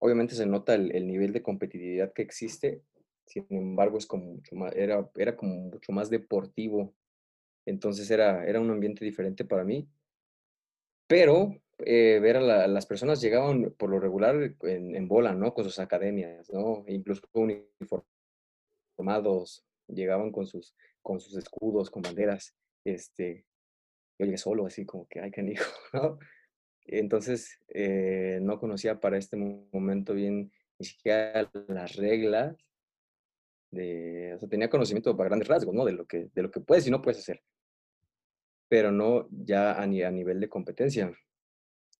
obviamente 0.00 0.34
se 0.34 0.46
nota 0.46 0.74
el, 0.74 0.96
el 0.96 1.06
nivel 1.06 1.34
de 1.34 1.42
competitividad 1.42 2.14
que 2.14 2.22
existe, 2.22 2.82
sin 3.26 3.44
embargo, 3.50 3.98
es 3.98 4.06
como 4.06 4.32
mucho 4.32 4.56
más, 4.56 4.74
era, 4.74 5.06
era 5.16 5.36
como 5.36 5.56
mucho 5.56 5.92
más 5.92 6.08
deportivo, 6.08 6.94
entonces 7.66 8.10
era, 8.10 8.46
era 8.46 8.60
un 8.60 8.70
ambiente 8.70 9.04
diferente 9.04 9.44
para 9.44 9.64
mí, 9.64 9.86
pero 11.06 11.54
eh, 11.80 12.18
ver 12.20 12.36
a 12.38 12.40
la- 12.40 12.66
las 12.68 12.86
personas 12.86 13.20
llegaban 13.20 13.72
por 13.78 13.90
lo 13.90 14.00
regular 14.00 14.54
en, 14.62 15.08
bola, 15.08 15.34
¿no? 15.34 15.54
Con 15.54 15.64
sus 15.64 15.78
academias, 15.78 16.50
¿no? 16.52 16.84
Incluso 16.88 17.22
uniformados, 18.98 19.64
llegaban 19.88 20.30
con 20.32 20.46
sus, 20.46 20.74
con 21.02 21.20
sus 21.20 21.36
escudos, 21.36 21.90
con 21.90 22.02
banderas, 22.02 22.54
este, 22.84 23.44
yo 24.18 24.26
llegué 24.26 24.38
solo, 24.38 24.66
así 24.66 24.84
como 24.84 25.06
que, 25.08 25.20
ay, 25.20 25.30
canijo, 25.30 25.64
¿no? 25.92 26.18
Entonces, 26.86 27.58
eh, 27.68 28.38
no 28.42 28.58
conocía 28.60 29.00
para 29.00 29.18
este 29.18 29.36
mo- 29.36 29.68
momento 29.72 30.14
bien 30.14 30.52
ni 30.78 30.86
siquiera 30.86 31.50
las 31.68 31.96
reglas 31.96 32.56
de, 33.70 34.34
o 34.34 34.38
sea, 34.38 34.48
tenía 34.48 34.70
conocimiento 34.70 35.16
para 35.16 35.28
grandes 35.28 35.48
rasgos, 35.48 35.74
¿no? 35.74 35.84
De 35.84 35.92
lo 35.92 36.06
que, 36.06 36.28
de 36.34 36.42
lo 36.42 36.50
que 36.50 36.60
puedes 36.60 36.86
y 36.86 36.90
no 36.90 37.02
puedes 37.02 37.18
hacer, 37.20 37.42
pero 38.68 38.90
no 38.92 39.28
ya 39.30 39.80
a 39.80 39.86
nivel 39.86 40.40
de 40.40 40.48
competencia. 40.48 41.12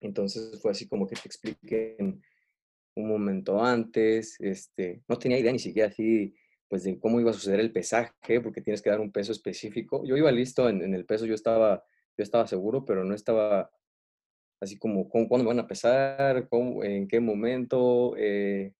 Entonces 0.00 0.60
fue 0.60 0.70
así 0.70 0.86
como 0.88 1.06
que 1.06 1.16
te 1.16 1.26
expliquen 1.26 2.22
un 2.94 3.08
momento 3.08 3.62
antes, 3.62 4.36
este, 4.40 5.02
no 5.08 5.18
tenía 5.18 5.38
idea 5.38 5.52
ni 5.52 5.58
siquiera 5.58 5.88
así, 5.88 6.34
pues 6.68 6.84
de 6.84 6.98
cómo 6.98 7.20
iba 7.20 7.30
a 7.30 7.34
suceder 7.34 7.60
el 7.60 7.72
pesaje, 7.72 8.40
porque 8.42 8.60
tienes 8.60 8.82
que 8.82 8.90
dar 8.90 9.00
un 9.00 9.12
peso 9.12 9.32
específico. 9.32 10.04
Yo 10.04 10.16
iba 10.16 10.30
listo 10.32 10.68
en, 10.68 10.94
el 10.94 11.06
peso, 11.06 11.26
yo 11.26 11.34
estaba, 11.34 11.84
yo 12.16 12.22
estaba 12.22 12.46
seguro, 12.46 12.84
pero 12.84 13.04
no 13.04 13.14
estaba 13.14 13.70
así 14.60 14.76
como 14.78 15.08
¿cómo, 15.08 15.28
cuándo 15.28 15.48
van 15.48 15.60
a 15.60 15.66
pesar, 15.66 16.48
en 16.82 17.08
qué 17.08 17.20
momento. 17.20 18.16
eh, 18.16 18.74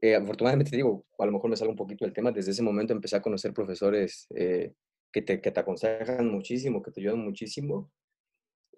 eh, 0.00 0.14
afortunadamente 0.14 0.70
te 0.70 0.76
digo, 0.76 1.06
a 1.18 1.26
lo 1.26 1.32
mejor 1.32 1.50
me 1.50 1.56
sale 1.56 1.70
un 1.70 1.76
poquito 1.76 2.04
el 2.04 2.12
tema, 2.12 2.30
desde 2.30 2.50
ese 2.50 2.62
momento 2.62 2.92
empecé 2.92 3.16
a 3.16 3.22
conocer 3.22 3.52
profesores 3.52 4.26
eh, 4.34 4.72
que, 5.12 5.22
te, 5.22 5.40
que 5.40 5.50
te 5.50 5.60
aconsejan 5.60 6.28
muchísimo, 6.28 6.82
que 6.82 6.90
te 6.90 7.00
ayudan 7.00 7.20
muchísimo. 7.20 7.90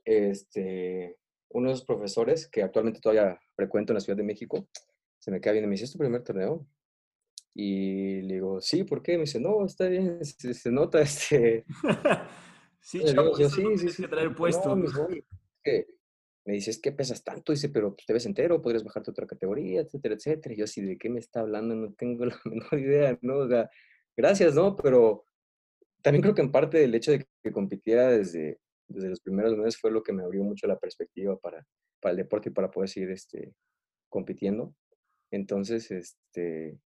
Este, 0.09 1.19
uno 1.51 1.69
de 1.69 1.75
los 1.75 1.85
profesores 1.85 2.49
que 2.49 2.63
actualmente 2.63 2.99
todavía 2.99 3.39
frecuento 3.55 3.93
en 3.93 3.97
la 3.97 4.01
Ciudad 4.01 4.17
de 4.17 4.23
México, 4.23 4.67
se 5.19 5.31
me 5.31 5.39
queda 5.39 5.53
bien 5.53 5.65
y 5.65 5.67
me 5.67 5.73
dice, 5.73 5.85
¿es 5.85 5.93
tu 5.93 5.99
primer 5.99 6.23
torneo? 6.23 6.67
Y 7.55 8.23
le 8.23 8.35
digo, 8.35 8.59
sí, 8.63 8.85
¿por 8.85 9.03
qué? 9.03 9.19
Me 9.19 9.25
dice, 9.25 9.39
no, 9.39 9.67
está 9.67 9.87
bien, 9.87 10.19
se, 10.25 10.71
nota 10.71 11.03
este... 11.03 11.67
sí, 12.81 13.05
chavo, 13.05 13.39
yo, 13.39 13.51
sí, 13.51 13.63
sí, 13.77 13.91
sí, 13.91 14.03
que 14.03 14.09
traer 14.09 14.35
puesto. 14.35 14.75
me, 14.75 14.87
dice, 16.47 16.71
es 16.71 16.81
que 16.81 16.93
pesas 16.93 17.23
tanto, 17.23 17.53
dice, 17.53 17.69
pero 17.69 17.95
te 18.07 18.15
ves 18.15 18.25
entero, 18.25 18.63
podrías 18.63 18.85
bajarte 18.85 19.11
a 19.11 19.13
otra 19.13 19.27
categoría, 19.27 19.83
etcétera, 19.83 20.15
etcétera. 20.15 20.55
Y 20.55 20.59
yo 20.59 20.65
así, 20.65 20.81
¿de 20.81 20.97
qué 20.97 21.11
me 21.11 21.19
está 21.19 21.41
hablando? 21.41 21.75
No 21.75 21.93
tengo 21.93 22.25
la 22.25 22.41
menor 22.47 22.79
idea, 22.79 23.19
¿no? 23.21 23.41
O 23.41 23.49
sea, 23.49 23.69
gracias, 24.17 24.55
¿no? 24.55 24.75
Pero 24.75 25.27
también 26.01 26.23
creo 26.23 26.35
que 26.35 26.41
en 26.41 26.51
parte 26.51 26.83
el 26.83 26.95
hecho 26.95 27.11
de 27.11 27.27
que 27.43 27.53
compitiera 27.53 28.09
desde, 28.09 28.59
desde 28.89 29.11
los 29.11 29.21
primeros 29.21 29.57
meses 29.57 29.81
fue 29.81 29.91
lo 29.91 30.03
que 30.03 30.13
me 30.13 30.23
abrió 30.23 30.43
mucho 30.43 30.67
la 30.67 30.79
perspectiva 30.79 31.37
para, 31.37 31.65
para 32.01 32.13
el 32.13 32.17
deporte 32.17 32.49
y 32.49 32.53
para 32.53 32.71
poder 32.71 32.89
seguir 32.89 33.11
este, 33.11 33.55
compitiendo. 34.09 34.75
Entonces, 35.31 35.91
este, 35.91 36.79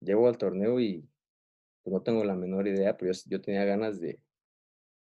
llego 0.00 0.28
al 0.28 0.38
torneo 0.38 0.80
y 0.80 1.08
pues, 1.82 1.92
no 1.92 2.02
tengo 2.02 2.24
la 2.24 2.34
menor 2.34 2.66
idea, 2.66 2.96
pero 2.96 3.12
yo, 3.26 3.40
tenía 3.40 3.64
ganas 3.64 4.00
de, 4.00 4.20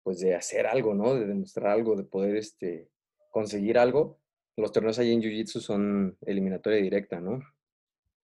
pues, 0.03 0.19
de 0.19 0.35
hacer 0.35 0.67
algo, 0.67 0.93
¿no? 0.93 1.15
De 1.15 1.25
demostrar 1.25 1.67
algo, 1.67 1.95
de 1.95 2.03
poder 2.03 2.35
este, 2.35 2.89
conseguir 3.31 3.77
algo. 3.77 4.19
Los 4.55 4.71
torneos 4.71 4.99
ahí 4.99 5.11
en 5.11 5.21
Jiu-Jitsu 5.21 5.59
son 5.59 6.17
eliminatoria 6.21 6.79
directa, 6.81 7.19
¿no? 7.19 7.39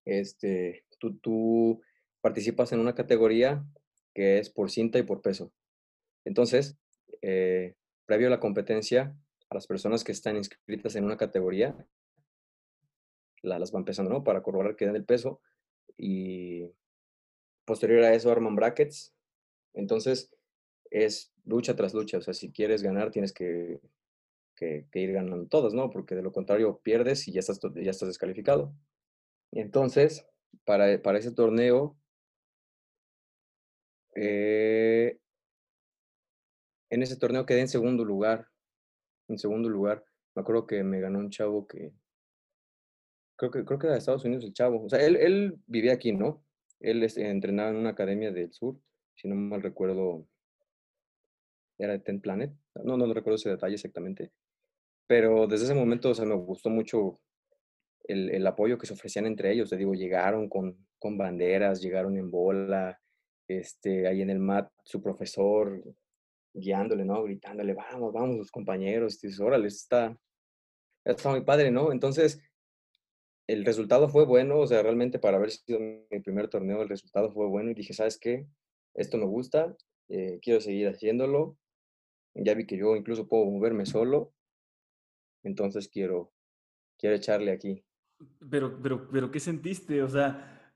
Este, 0.06 0.86
tú, 1.00 1.18
tú 1.18 1.82
participas 2.22 2.72
en 2.72 2.80
una 2.80 2.96
categoría 2.96 3.66
que 4.14 4.38
es 4.40 4.50
por 4.50 4.70
cinta 4.70 5.00
y 5.00 5.04
por 5.04 5.22
peso. 5.22 5.52
Entonces, 6.26 6.78
eh, 7.24 7.76
previo 8.06 8.28
a 8.28 8.32
la 8.32 8.42
competencia, 8.42 9.16
a 9.50 9.56
las 9.56 9.66
personas 9.66 10.04
que 10.04 10.12
están 10.12 10.36
inscritas 10.36 10.96
en 10.96 11.06
una 11.06 11.16
categoría, 11.16 11.74
las 13.42 13.72
van 13.72 13.86
pesando, 13.86 14.12
¿no? 14.12 14.24
Para 14.24 14.44
corroborar 14.44 14.76
que 14.76 14.86
den 14.86 14.96
el 14.96 15.06
peso 15.06 15.42
y 15.98 16.70
posterior 17.66 18.04
a 18.04 18.14
eso 18.14 18.30
arman 18.30 18.56
brackets. 18.56 19.14
Entonces, 19.74 20.36
es 20.92 21.34
lucha 21.46 21.76
tras 21.76 21.94
lucha. 21.94 22.18
O 22.18 22.22
sea, 22.22 22.34
si 22.34 22.52
quieres 22.52 22.84
ganar, 22.84 23.10
tienes 23.12 23.32
que, 23.32 23.80
que, 24.56 24.86
ir 24.94 25.14
ganando 25.14 25.48
todos, 25.48 25.74
¿no? 25.74 25.90
Porque 25.90 26.16
de 26.16 26.24
lo 26.24 26.34
contrario 26.34 26.82
pierdes 26.84 27.28
y 27.28 27.32
ya 27.32 27.40
estás, 27.40 27.60
ya 27.76 27.92
estás 27.92 28.10
descalificado. 28.10 28.74
Entonces, 29.52 30.26
para, 30.66 31.02
para 31.02 31.20
ese 31.20 31.32
torneo, 31.32 31.98
eh, 34.16 35.20
en 36.94 37.02
ese 37.02 37.18
torneo 37.18 37.46
quedé 37.46 37.62
en 37.62 37.68
segundo 37.68 38.06
lugar. 38.06 38.48
En 39.28 39.40
segundo 39.40 39.68
lugar. 39.68 40.06
Me 40.36 40.42
acuerdo 40.42 40.68
que 40.68 40.84
me 40.84 41.00
ganó 41.00 41.20
un 41.20 41.32
chavo 41.32 41.68
que. 41.68 41.92
Creo 43.36 43.50
que, 43.50 43.66
creo 43.66 43.80
que 43.80 43.88
era 43.88 43.94
de 43.94 44.00
Estados 44.00 44.24
Unidos 44.26 44.46
el 44.46 44.54
chavo. 44.54 44.86
O 44.86 44.90
sea, 44.90 45.04
él, 45.04 45.16
él 45.16 45.58
vivía 45.66 45.94
aquí, 45.94 46.12
¿no? 46.12 46.46
Él 46.80 47.04
entrenaba 47.18 47.72
en 47.72 47.78
una 47.78 47.90
academia 47.90 48.32
del 48.32 48.54
sur. 48.54 48.80
Si 49.16 49.28
no 49.28 49.36
mal 49.36 49.64
recuerdo. 49.64 50.28
Era 51.80 51.94
de 51.94 52.00
Ten 52.00 52.22
Planet. 52.22 52.54
No, 52.76 52.96
no, 52.96 53.08
no 53.08 53.14
recuerdo 53.14 53.38
ese 53.38 53.50
detalle 53.50 53.74
exactamente. 53.74 54.32
Pero 55.08 55.48
desde 55.48 55.66
ese 55.66 55.74
momento, 55.74 56.12
o 56.12 56.14
sea, 56.14 56.26
me 56.26 56.36
gustó 56.36 56.70
mucho 56.70 57.20
el, 58.04 58.30
el 58.30 58.46
apoyo 58.46 58.78
que 58.78 58.86
se 58.86 58.94
ofrecían 58.94 59.26
entre 59.26 59.52
ellos. 59.52 59.72
Te 59.72 59.78
digo, 59.78 59.96
llegaron 59.96 60.48
con, 60.48 60.78
con 61.00 61.18
banderas, 61.18 61.82
llegaron 61.82 62.18
en 62.18 62.30
bola, 62.30 63.02
este, 63.48 64.08
ahí 64.08 64.22
en 64.22 64.30
el 64.30 64.40
mat, 64.40 64.72
su 64.84 65.02
profesor 65.02 65.82
guiándole, 66.54 67.06
¿no? 67.06 67.24
Gritándole, 67.24 67.74
vamos, 67.74 68.14
vamos, 68.14 68.38
los 68.38 68.52
compañeros, 68.52 69.20
dices, 69.20 69.40
órale, 69.40 69.68
está, 69.68 70.18
está 71.04 71.30
muy 71.30 71.42
padre, 71.42 71.72
¿no? 71.72 71.92
Entonces, 71.92 72.42
el 73.48 73.66
resultado 73.66 74.08
fue 74.08 74.26
bueno, 74.26 74.60
o 74.60 74.68
sea, 74.68 74.82
realmente 74.82 75.20
para 75.20 75.38
haber 75.38 75.52
sido 75.52 75.80
mi 75.80 76.20
primer 76.22 76.48
torneo, 76.48 76.82
el 76.82 76.90
resultado 76.90 77.32
fue 77.32 77.48
bueno 77.48 77.72
y 77.72 77.74
dije, 77.74 77.94
¿sabes 77.94 78.18
qué? 78.18 78.48
Esto 78.94 79.18
me 79.18 79.26
gusta, 79.26 79.76
eh, 80.10 80.40
quiero 80.42 80.62
seguir 80.62 80.88
haciéndolo. 80.88 81.58
Ya 82.36 82.54
vi 82.56 82.66
que 82.66 82.78
yo 82.78 82.96
incluso 82.96 83.28
puedo 83.28 83.46
moverme 83.46 83.86
solo, 83.86 84.34
entonces 85.44 85.88
quiero, 85.88 86.34
quiero 86.98 87.16
echarle 87.16 87.52
aquí. 87.52 87.86
Pero, 88.50 88.82
pero, 88.82 89.10
pero, 89.12 89.30
¿qué 89.30 89.40
sentiste? 89.40 90.02
O 90.02 90.10
sea, 90.10 90.74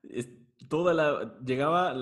toda 0.70 0.93
la 0.93 1.38
llegaba 1.45 1.95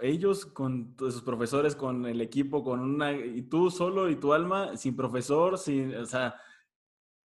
ellos 0.00 0.46
con 0.46 0.96
sus 0.98 1.22
profesores, 1.22 1.76
con 1.76 2.06
el 2.06 2.20
equipo, 2.20 2.62
con 2.64 2.80
una 2.80 3.12
y 3.12 3.42
tú 3.42 3.70
solo 3.70 4.10
y 4.10 4.16
tu 4.16 4.32
alma 4.32 4.76
sin 4.76 4.96
profesor, 4.96 5.58
sin, 5.58 5.94
o 5.94 6.06
sea, 6.06 6.34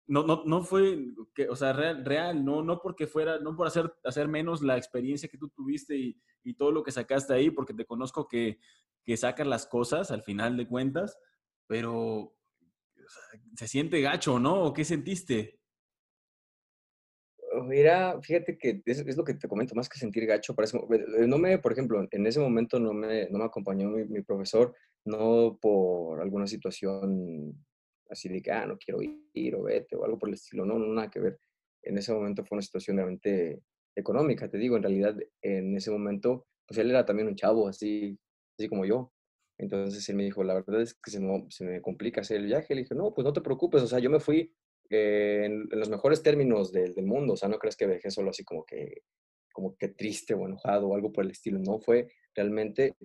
no, 0.08 0.24
no, 0.24 0.44
no 0.46 0.64
fue, 0.64 1.06
que, 1.34 1.50
o 1.50 1.56
sea, 1.56 1.74
real, 1.74 2.44
no, 2.46 2.64
no 2.64 2.82
porque 2.82 3.08
fuera, 3.08 3.40
no 3.40 3.56
por 3.56 3.68
hacer, 3.68 3.94
hacer 4.06 4.28
menos 4.28 4.62
la 4.62 4.78
experiencia 4.78 5.28
que 5.30 5.38
tú 5.38 5.50
tuviste 5.50 5.98
y, 5.98 6.22
y 6.44 6.54
todo 6.54 6.72
lo 6.72 6.84
que 6.84 6.92
sacaste 6.92 7.34
ahí, 7.34 7.52
porque 7.52 7.74
te 7.74 7.86
conozco 7.86 8.28
que, 8.28 8.60
que 9.04 9.18
sacas 9.18 9.48
las 9.48 9.68
cosas 9.68 10.12
al 10.12 10.22
final 10.22 10.56
de 10.58 10.68
cuentas, 10.68 11.18
pero 11.68 12.36
se 13.56 13.68
siente 13.68 14.02
gacho, 14.02 14.40
¿no? 14.40 14.64
¿O 14.64 14.74
qué 14.74 14.86
sentiste? 14.86 15.60
Mira, 17.64 18.20
fíjate 18.22 18.58
que 18.58 18.82
es, 18.86 19.18
lo 19.18 19.24
que 19.24 19.34
te 19.34 19.48
comento, 19.48 19.76
más 19.76 19.90
que 19.90 20.00
sentir 20.00 20.26
gacho, 20.26 20.56
parece, 20.56 20.78
eh, 20.78 21.28
no 21.28 21.38
me, 21.38 21.58
por 21.60 21.72
ejemplo, 21.72 22.06
en 22.10 22.28
ese 22.28 22.40
momento 22.40 22.80
no 22.80 22.94
me, 22.94 23.30
no 23.30 23.40
me 23.40 23.46
acompañó 23.46 23.90
mi, 23.90 24.22
profesor, 24.22 24.76
no 25.06 25.58
por 25.62 26.22
alguna 26.22 26.48
situación 26.48 27.66
así 28.10 28.30
de 28.30 28.42
que, 28.42 28.52
ah, 28.52 28.66
no 28.66 28.78
quiero 28.78 29.00
ir 29.34 29.56
o 29.56 29.64
vete 29.64 29.96
o 29.96 30.06
algo 30.06 30.18
por 30.18 30.30
el 30.30 30.36
estilo, 30.36 30.66
no, 30.66 30.78
no, 30.80 30.88
nada 30.94 31.10
que 31.10 31.20
ver. 31.20 31.40
En 31.84 31.98
ese 31.98 32.14
momento 32.14 32.44
fue 32.44 32.58
una 32.58 32.62
situación 32.62 32.98
realmente 32.98 33.62
económica, 33.96 34.50
te 34.50 34.58
digo, 34.58 34.78
en 34.78 34.84
realidad 34.84 35.18
en 35.42 35.76
ese 35.76 35.92
momento, 35.92 36.48
pues 36.68 36.78
él 36.80 36.90
era 36.90 37.06
también 37.06 37.28
un 37.28 37.36
chavo, 37.36 37.68
así, 37.68 38.18
así 38.58 38.68
como 38.68 38.86
yo. 38.86 39.12
Entonces 39.58 40.08
él 40.10 40.16
me 40.16 40.24
dijo, 40.24 40.44
la 40.44 40.54
verdad 40.54 40.82
es 40.82 40.94
que 40.94 41.12
se 41.12 41.20
me, 41.20 41.46
se 41.50 41.66
me 41.66 41.82
complica 41.82 42.22
hacer 42.22 42.38
el 42.38 42.46
viaje. 42.46 42.76
Le 42.76 42.82
dije, 42.82 42.96
no, 42.96 43.14
pues 43.14 43.26
no 43.26 43.34
te 43.34 43.42
preocupes, 43.42 43.82
o 43.82 43.88
sea, 43.88 44.00
yo 44.00 44.10
me 44.10 44.20
fui 44.20 44.54
eh, 44.90 45.46
en, 45.46 45.68
los 45.72 45.90
mejores 45.90 46.24
términos 46.24 46.72
del, 46.72 46.94
del, 46.94 47.06
mundo, 47.06 47.34
o 47.34 47.38
sea, 47.38 47.50
no 47.50 47.60
crees 47.60 47.76
que 47.76 47.88
dejé 47.88 48.12
solo 48.12 48.30
así 48.30 48.44
como 48.44 48.66
que, 48.66 49.02
como 49.52 49.76
que 49.76 49.90
triste 49.90 50.34
o 50.34 50.46
enojado 50.46 50.88
o 50.88 50.96
algo 50.96 51.12
por 51.12 51.26
el 51.26 51.32
estilo, 51.32 51.60
no, 51.60 51.80
fue 51.80 52.08
realmente 52.36 52.96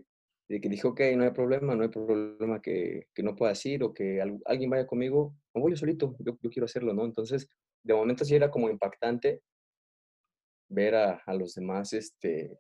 de 0.48 0.60
que 0.60 0.68
dijo, 0.68 0.88
ok, 0.88 1.00
no 1.16 1.24
hay 1.24 1.30
problema, 1.30 1.74
no 1.74 1.82
hay 1.82 1.88
problema 1.88 2.60
que, 2.60 3.06
que 3.14 3.22
no 3.22 3.34
puedas 3.34 3.64
ir 3.64 3.82
o 3.82 3.94
que 3.94 4.20
alguien 4.20 4.70
vaya 4.70 4.86
conmigo, 4.86 5.34
no 5.54 5.62
voy 5.62 5.72
yo 5.72 5.76
solito, 5.76 6.14
yo, 6.18 6.36
yo, 6.42 6.50
quiero 6.50 6.66
hacerlo, 6.66 6.92
¿no? 6.92 7.04
Entonces, 7.04 7.48
de 7.82 7.94
momento 7.94 8.24
sí 8.24 8.34
era 8.34 8.50
como 8.50 8.68
impactante 8.68 9.42
ver 10.68 10.94
a, 10.94 11.22
a 11.24 11.34
los 11.34 11.54
demás, 11.54 11.92
este, 11.94 12.58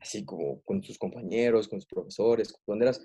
así 0.00 0.24
como 0.24 0.60
con 0.62 0.82
sus 0.82 0.98
compañeros, 0.98 1.66
con 1.66 1.80
sus 1.80 1.88
profesores, 1.88 2.52
con 2.52 2.74
banderas, 2.74 3.02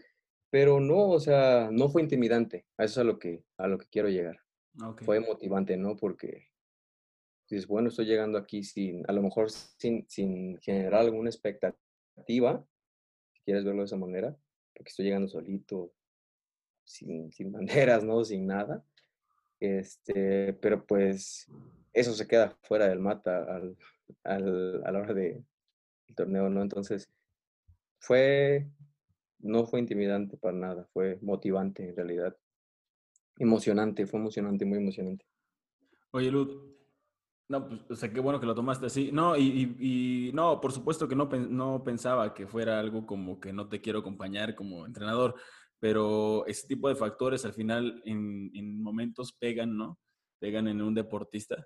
pero 0.49 0.79
no, 0.79 1.09
o 1.09 1.19
sea, 1.19 1.69
no 1.71 1.89
fue 1.89 2.01
intimidante, 2.01 2.65
a 2.77 2.85
eso 2.85 2.99
es 2.99 3.05
a 3.05 3.09
lo 3.09 3.19
que, 3.19 3.43
a 3.57 3.67
lo 3.67 3.77
que 3.77 3.87
quiero 3.87 4.09
llegar. 4.09 4.37
Fue 5.03 5.19
motivante, 5.19 5.75
¿no? 5.77 5.95
Porque 5.95 6.47
dices, 7.49 7.67
bueno, 7.67 7.89
estoy 7.89 8.05
llegando 8.05 8.37
aquí 8.37 8.63
sin, 8.63 9.03
a 9.09 9.13
lo 9.13 9.21
mejor 9.21 9.49
sin, 9.49 10.07
sin 10.07 10.57
generar 10.59 11.01
alguna 11.01 11.29
expectativa, 11.29 12.65
si 13.33 13.41
quieres 13.41 13.65
verlo 13.65 13.81
de 13.81 13.85
esa 13.85 13.97
manera, 13.97 14.37
porque 14.73 14.89
estoy 14.89 15.05
llegando 15.05 15.27
solito, 15.27 15.91
sin, 16.83 17.31
sin 17.31 17.51
banderas, 17.51 18.03
¿no? 18.03 18.23
Sin 18.23 18.47
nada. 18.47 18.83
Este, 19.59 20.53
pero 20.53 20.85
pues 20.85 21.47
eso 21.91 22.13
se 22.13 22.27
queda 22.27 22.57
fuera 22.61 22.87
del 22.87 22.99
mata 22.99 23.43
al, 23.43 23.77
al, 24.23 24.83
a 24.85 24.91
la 24.91 24.99
hora 24.99 25.13
de, 25.13 25.43
del 26.07 26.15
torneo, 26.15 26.49
¿no? 26.49 26.61
Entonces, 26.61 27.11
fue, 27.99 28.69
no 29.39 29.65
fue 29.65 29.79
intimidante 29.81 30.37
para 30.37 30.57
nada, 30.57 30.85
fue 30.93 31.19
motivante 31.21 31.89
en 31.89 31.95
realidad 31.95 32.37
emocionante, 33.39 34.05
fue 34.05 34.19
emocionante, 34.19 34.65
muy 34.65 34.77
emocionante. 34.77 35.25
Oye, 36.11 36.29
Lud, 36.29 36.69
no, 37.49 37.67
pues, 37.67 37.81
o 37.89 37.95
sea, 37.95 38.13
qué 38.13 38.19
bueno 38.19 38.39
que 38.39 38.45
lo 38.45 38.53
tomaste 38.53 38.85
así. 38.85 39.11
No, 39.11 39.35
y, 39.35 39.75
y, 39.79 40.31
no, 40.33 40.61
por 40.61 40.71
supuesto 40.71 41.07
que 41.07 41.15
no, 41.15 41.25
no 41.25 41.83
pensaba 41.83 42.33
que 42.33 42.45
fuera 42.45 42.79
algo 42.79 43.05
como 43.07 43.39
que 43.39 43.51
no 43.51 43.67
te 43.67 43.81
quiero 43.81 43.99
acompañar 43.99 44.53
como 44.53 44.85
entrenador, 44.85 45.35
pero 45.79 46.45
ese 46.45 46.67
tipo 46.67 46.89
de 46.89 46.95
factores 46.95 47.45
al 47.45 47.53
final 47.53 48.01
en, 48.05 48.51
en 48.53 48.81
momentos 48.81 49.33
pegan, 49.33 49.75
¿no? 49.75 49.97
Pegan 50.39 50.67
en 50.67 50.81
un 50.81 50.93
deportista. 50.93 51.65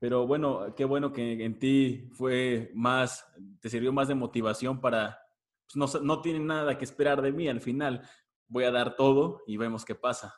Pero 0.00 0.26
bueno, 0.26 0.74
qué 0.74 0.84
bueno 0.84 1.12
que 1.12 1.44
en 1.44 1.58
ti 1.58 2.10
fue 2.12 2.70
más, 2.74 3.24
te 3.60 3.70
sirvió 3.70 3.92
más 3.92 4.08
de 4.08 4.16
motivación 4.16 4.80
para, 4.80 5.18
pues 5.66 5.76
no, 5.76 6.00
no 6.00 6.20
tienen 6.20 6.46
nada 6.46 6.76
que 6.76 6.84
esperar 6.84 7.22
de 7.22 7.32
mí 7.32 7.48
al 7.48 7.60
final, 7.60 8.02
voy 8.48 8.64
a 8.64 8.72
dar 8.72 8.96
todo 8.96 9.42
y 9.46 9.56
vemos 9.56 9.84
qué 9.84 9.94
pasa. 9.94 10.34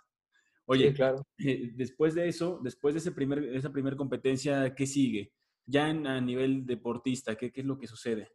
Oye, 0.67 0.93
claro. 0.93 1.27
Eh, 1.39 1.73
después 1.75 2.15
de 2.15 2.29
eso, 2.29 2.61
después 2.63 2.95
de 2.95 2.99
ese 3.01 3.13
primer, 3.13 3.43
esa 3.55 3.73
primera 3.73 3.97
competencia, 3.97 4.75
¿qué 4.75 4.87
sigue? 4.87 5.33
Ya 5.65 5.89
en, 5.89 6.07
a 6.07 6.21
nivel 6.21 6.67
deportista, 6.67 7.37
¿qué, 7.37 7.53
¿qué, 7.53 7.61
es 7.61 7.67
lo 7.67 7.79
que 7.79 7.87
sucede? 7.87 8.29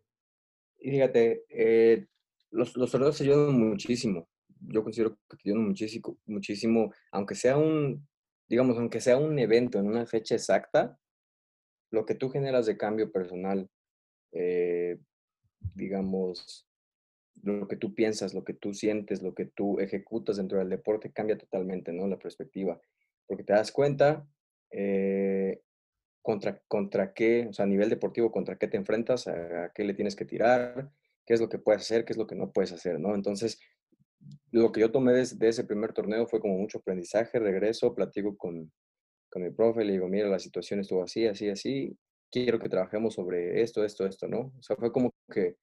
Y 0.80 0.92
fíjate, 0.92 1.46
eh, 1.50 2.08
los, 2.52 2.76
los 2.76 2.92
torneos 2.92 3.20
ayudan 3.22 3.60
muchísimo. 3.60 4.28
Yo 4.60 4.84
considero 4.84 5.18
que 5.30 5.38
te 5.38 5.50
ayudan 5.50 5.68
muchísimo, 5.68 6.18
muchísimo, 6.26 6.94
aunque 7.12 7.36
sea 7.36 7.58
un, 7.58 8.08
digamos, 8.48 8.78
aunque 8.78 9.02
sea 9.02 9.18
un 9.18 9.38
evento 9.40 9.80
en 9.80 9.88
una 9.88 10.06
fecha 10.06 10.36
exacta, 10.36 10.98
lo 11.92 12.06
que 12.06 12.16
tú 12.16 12.30
generas 12.30 12.66
de 12.66 12.78
cambio 12.78 13.12
personal 13.12 13.70
eh, 14.32 14.98
digamos, 15.76 16.68
lo 17.44 17.68
que 17.68 17.76
tú 17.76 17.94
piensas, 17.94 18.34
lo 18.34 18.44
que 18.44 18.54
tú 18.54 18.74
sientes, 18.74 19.22
lo 19.22 19.34
que 19.34 19.46
tú 19.46 19.80
ejecutas 19.80 20.38
dentro 20.38 20.60
del 20.60 20.70
deporte 20.70 21.12
cambia 21.12 21.38
totalmente, 21.38 21.92
¿no? 21.92 22.08
La 22.08 22.20
perspectiva. 22.20 22.80
Porque 23.26 23.44
te 23.44 23.54
das 23.54 23.72
cuenta 23.72 24.28
eh, 24.72 25.62
contra, 26.22 26.62
contra 26.68 27.14
qué, 27.14 27.48
o 27.50 27.54
sea, 27.54 27.66
a 27.66 27.68
nivel 27.68 27.90
deportivo, 27.90 28.32
contra 28.32 28.58
qué 28.58 28.68
te 28.68 28.78
enfrentas, 28.78 29.28
a, 29.28 29.72
qué 29.74 29.84
le 29.84 29.94
tienes 29.94 30.16
que 30.16 30.26
tirar, 30.26 30.92
qué 31.26 31.34
es 31.34 31.42
lo 31.42 31.50
que 31.50 31.60
puedes 31.60 31.82
hacer, 31.82 32.06
qué 32.06 32.14
es 32.14 32.18
lo 32.18 32.28
que 32.28 32.36
no 32.36 32.52
puedes 32.52 32.72
hacer, 32.72 33.00
¿no? 33.00 33.16
Entonces, 33.16 33.60
lo 34.52 34.72
que 34.72 34.82
yo 34.82 34.92
tomé 34.92 35.14
de, 35.14 35.28
de 35.36 35.50
ese 35.50 35.64
primer 35.64 35.94
torneo 35.94 36.28
fue 36.28 36.40
como 36.40 36.58
mucho 36.58 36.78
aprendizaje, 36.78 37.40
regreso, 37.40 37.96
platico 37.96 38.38
con, 38.38 38.72
con 39.30 39.42
mi 39.42 39.50
profe, 39.50 39.84
le 39.84 39.94
digo, 39.94 40.08
mira, 40.08 40.28
la 40.28 40.40
situación 40.40 40.82
estuvo 40.82 41.04
así, 41.04 41.26
así, 41.26 41.50
así, 41.50 41.98
quiero 42.30 42.60
que 42.60 42.70
trabajemos 42.70 43.16
sobre 43.16 43.62
esto, 43.62 43.84
esto, 43.84 44.06
esto, 44.06 44.28
¿no? 44.28 44.54
O 44.58 44.62
sea, 44.62 44.76
fue 44.76 44.92
como 44.92 45.12
que 45.32 45.56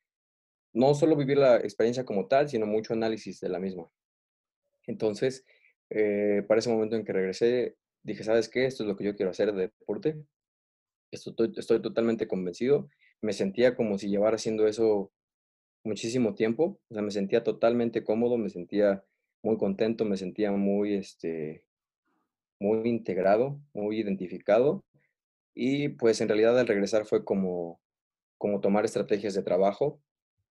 no 0.78 0.94
solo 0.94 1.16
vivir 1.16 1.38
la 1.38 1.56
experiencia 1.56 2.04
como 2.04 2.28
tal, 2.28 2.48
sino 2.48 2.64
mucho 2.64 2.92
análisis 2.92 3.40
de 3.40 3.48
la 3.48 3.58
misma. 3.58 3.90
Entonces, 4.86 5.44
eh, 5.90 6.44
para 6.46 6.60
ese 6.60 6.70
momento 6.70 6.94
en 6.94 7.04
que 7.04 7.12
regresé, 7.12 7.76
dije, 8.04 8.22
¿sabes 8.22 8.48
qué? 8.48 8.64
Esto 8.64 8.84
es 8.84 8.88
lo 8.88 8.96
que 8.96 9.02
yo 9.02 9.16
quiero 9.16 9.32
hacer 9.32 9.52
de 9.52 9.62
deporte. 9.62 10.22
Estoy, 11.10 11.82
totalmente 11.82 12.28
convencido. 12.28 12.88
Me 13.20 13.32
sentía 13.32 13.74
como 13.74 13.98
si 13.98 14.08
llevara 14.08 14.36
haciendo 14.36 14.68
eso 14.68 15.10
muchísimo 15.82 16.36
tiempo. 16.36 16.78
O 16.90 16.94
sea, 16.94 17.02
me 17.02 17.10
sentía 17.10 17.42
totalmente 17.42 18.04
cómodo, 18.04 18.38
me 18.38 18.48
sentía 18.48 19.02
muy 19.42 19.56
contento, 19.56 20.04
me 20.04 20.16
sentía 20.16 20.52
muy, 20.52 20.94
este, 20.94 21.64
muy 22.60 22.88
integrado, 22.88 23.60
muy 23.72 23.98
identificado. 23.98 24.84
Y 25.56 25.88
pues 25.88 26.20
en 26.20 26.28
realidad 26.28 26.56
al 26.56 26.68
regresar 26.68 27.04
fue 27.04 27.24
como, 27.24 27.80
como 28.38 28.60
tomar 28.60 28.84
estrategias 28.84 29.34
de 29.34 29.42
trabajo, 29.42 30.00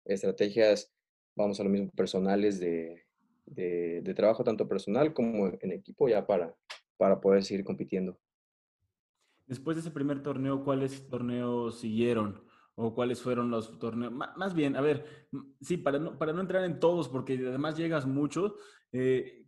estrategias, 0.07 0.91
vamos 1.35 1.59
a 1.59 1.63
lo 1.63 1.69
mismo, 1.69 1.91
personales 1.91 2.59
de, 2.59 3.07
de, 3.45 4.13
trabajo, 4.13 4.43
tanto 4.43 4.67
personal 4.67 5.13
como 5.13 5.47
en 5.47 5.71
equipo, 5.71 6.09
ya 6.09 6.25
para, 6.25 6.55
para 6.97 7.19
poder 7.19 7.43
seguir 7.43 7.63
compitiendo. 7.63 8.19
Después 9.45 9.77
de 9.77 9.81
ese 9.81 9.91
primer 9.91 10.21
torneo, 10.21 10.63
¿cuáles 10.63 11.07
torneos 11.07 11.79
siguieron? 11.79 12.43
¿O 12.75 12.93
cuáles 12.93 13.21
fueron 13.21 13.49
los 13.49 13.79
torneos? 13.79 14.11
más 14.11 14.53
bien, 14.53 14.75
a 14.75 14.81
ver, 14.81 15.27
sí, 15.61 15.77
para 15.77 15.99
no, 15.99 16.17
para 16.17 16.33
no 16.33 16.41
entrar 16.41 16.63
en 16.63 16.79
todos, 16.79 17.09
porque 17.09 17.33
además 17.33 17.77
llegas 17.77 18.05
mucho, 18.05 18.55
eh, 18.91 19.47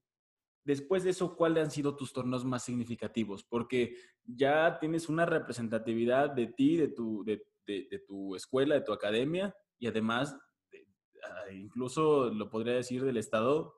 después 0.63 1.03
de 1.03 1.11
eso, 1.11 1.35
¿cuáles 1.35 1.63
han 1.63 1.71
sido 1.71 1.95
tus 1.95 2.11
torneos 2.11 2.45
más 2.45 2.63
significativos? 2.63 3.43
Porque 3.43 3.95
ya 4.23 4.79
tienes 4.79 5.09
una 5.09 5.25
representatividad 5.25 6.31
de 6.31 6.47
ti, 6.47 6.77
de 6.77 6.87
tu, 6.87 7.23
de, 7.23 7.43
de 7.67 8.03
tu 8.07 8.35
escuela, 8.35 8.75
de 8.75 8.81
tu 8.81 8.93
academia, 8.93 9.53
y 9.77 9.87
además, 9.87 10.35
incluso 11.51 12.29
lo 12.29 12.49
podría 12.49 12.75
decir 12.75 13.03
del 13.03 13.17
Estado, 13.17 13.75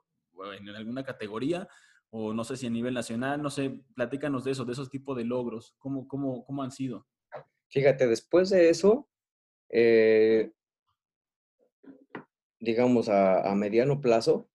en 0.57 0.69
alguna 0.69 1.03
categoría, 1.03 1.67
o 2.09 2.33
no 2.33 2.43
sé 2.43 2.57
si 2.57 2.67
a 2.67 2.69
nivel 2.69 2.93
nacional, 2.93 3.41
no 3.41 3.49
sé, 3.49 3.81
platícanos 3.95 4.43
de 4.43 4.51
eso, 4.51 4.65
de 4.65 4.73
esos 4.73 4.89
tipos 4.89 5.15
de 5.17 5.23
logros, 5.23 5.75
¿cómo, 5.79 6.07
cómo, 6.07 6.45
cómo 6.45 6.63
han 6.63 6.71
sido? 6.71 7.07
Fíjate, 7.69 8.07
después 8.07 8.49
de 8.49 8.69
eso, 8.69 9.07
eh, 9.69 10.51
digamos 12.59 13.07
a, 13.07 13.53
mediano 13.55 14.01
plazo, 14.01 14.49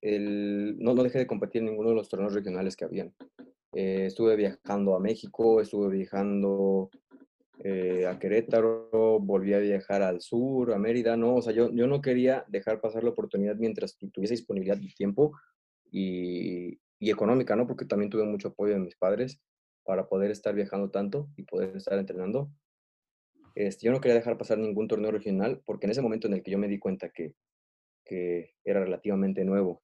el, 0.00 0.78
no, 0.78 0.94
no 0.94 1.02
dejé 1.02 1.18
de 1.18 1.26
competir 1.26 1.62
en 1.62 1.70
ninguno 1.70 1.90
de 1.90 1.96
los 1.96 2.08
torneos 2.08 2.32
regionales 2.32 2.76
que 2.76 2.84
habían. 2.84 3.12
Eh, 3.72 4.06
estuve 4.06 4.36
viajando 4.36 4.94
a 4.94 5.00
México, 5.00 5.60
estuve 5.60 5.88
viajando 5.88 6.90
eh, 7.64 8.06
a 8.06 8.18
Querétaro, 8.18 9.18
volví 9.20 9.52
a 9.52 9.58
viajar 9.58 10.02
al 10.02 10.20
sur, 10.20 10.72
a 10.72 10.78
Mérida, 10.78 11.16
no, 11.16 11.36
o 11.36 11.42
sea, 11.42 11.52
yo, 11.52 11.72
yo 11.72 11.88
no 11.88 12.00
quería 12.00 12.44
dejar 12.48 12.80
pasar 12.80 13.02
la 13.02 13.10
oportunidad 13.10 13.56
mientras 13.56 13.98
tuviese 14.12 14.34
disponibilidad 14.34 14.76
de 14.76 14.88
tiempo 14.96 15.36
y, 15.90 16.78
y, 17.00 17.10
económica, 17.10 17.56
¿no? 17.56 17.66
Porque 17.66 17.84
también 17.84 18.10
tuve 18.10 18.24
mucho 18.24 18.48
apoyo 18.48 18.74
de 18.74 18.80
mis 18.80 18.96
padres 18.96 19.40
para 19.84 20.08
poder 20.08 20.30
estar 20.30 20.54
viajando 20.54 20.90
tanto 20.90 21.28
y 21.36 21.42
poder 21.42 21.76
estar 21.76 21.98
entrenando. 21.98 22.50
Este, 23.56 23.86
yo 23.86 23.92
no 23.92 24.00
quería 24.00 24.14
dejar 24.14 24.38
pasar 24.38 24.58
ningún 24.58 24.86
torneo 24.86 25.10
regional 25.10 25.60
porque 25.64 25.86
en 25.86 25.90
ese 25.90 26.02
momento 26.02 26.28
en 26.28 26.34
el 26.34 26.42
que 26.44 26.52
yo 26.52 26.58
me 26.58 26.68
di 26.68 26.78
cuenta 26.78 27.10
que, 27.10 27.34
que 28.04 28.54
era 28.64 28.80
relativamente 28.80 29.44
nuevo 29.44 29.82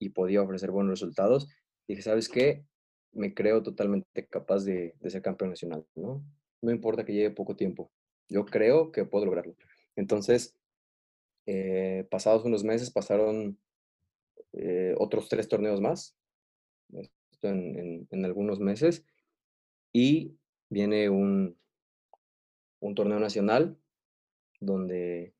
y 0.00 0.08
podía 0.08 0.42
ofrecer 0.42 0.72
buenos 0.72 0.90
resultados, 0.98 1.48
dije, 1.86 2.02
¿sabes 2.02 2.28
qué? 2.28 2.64
Me 3.12 3.34
creo 3.34 3.62
totalmente 3.62 4.26
capaz 4.26 4.64
de, 4.64 4.94
de 4.98 5.10
ser 5.10 5.22
campeón 5.22 5.50
nacional, 5.50 5.86
¿no? 5.94 6.24
No 6.60 6.70
importa 6.70 7.04
que 7.04 7.12
lleve 7.12 7.34
poco 7.34 7.56
tiempo. 7.56 7.90
Yo 8.28 8.44
creo 8.44 8.92
que 8.92 9.04
puedo 9.04 9.24
lograrlo. 9.24 9.56
Entonces, 9.96 10.56
eh, 11.46 12.06
pasados 12.10 12.44
unos 12.44 12.64
meses, 12.64 12.90
pasaron 12.90 13.58
eh, 14.52 14.94
otros 14.98 15.28
tres 15.28 15.48
torneos 15.48 15.80
más, 15.80 16.16
en, 17.42 18.24
algunos 18.24 18.60
meses, 18.60 19.04
y 19.92 20.36
viene 20.68 21.08
un, 21.08 21.56
un 22.80 22.94
torneo 22.94 23.18
nacional 23.18 23.78
donde, 24.60 25.34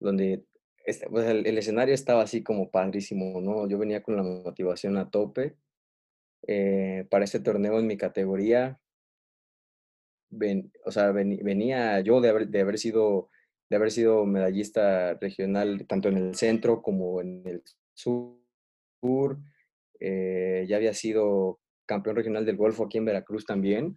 donde 0.00 0.44
este, 0.84 1.06
el, 1.06 1.58
escenario 1.58 1.94
estaba 1.94 2.22
así 2.22 2.42
como 2.42 2.70
padrísimo, 2.70 3.40
¿no? 3.40 3.68
Yo 3.68 3.78
venía 3.78 4.02
con 4.02 4.16
la 4.16 4.22
motivación 4.22 4.96
a 4.96 5.10
tope. 5.10 5.56
Eh, 6.48 7.06
para 7.10 7.24
este 7.24 7.40
torneo 7.40 7.78
en 7.80 7.88
mi 7.88 7.96
categoría 7.96 8.78
o 10.84 10.90
sea, 10.90 11.12
venía 11.12 12.00
yo 12.00 12.20
de 12.20 12.28
haber, 12.28 12.48
de 12.48 12.60
haber, 12.60 12.78
sido, 12.78 13.30
de 13.68 13.76
haber 13.76 13.90
sido 13.90 14.24
medallista 14.26 15.14
regional 15.14 15.86
tanto 15.86 16.08
en 16.08 16.16
el 16.16 16.34
centro 16.34 16.82
como 16.82 17.20
en 17.20 17.42
el 17.46 17.62
sur. 17.94 19.38
Eh, 20.00 20.66
ya 20.68 20.76
había 20.76 20.94
sido 20.94 21.60
campeón 21.86 22.16
regional 22.16 22.44
del 22.44 22.56
Golfo 22.56 22.84
aquí 22.84 22.98
en 22.98 23.04
Veracruz 23.04 23.44
también. 23.46 23.96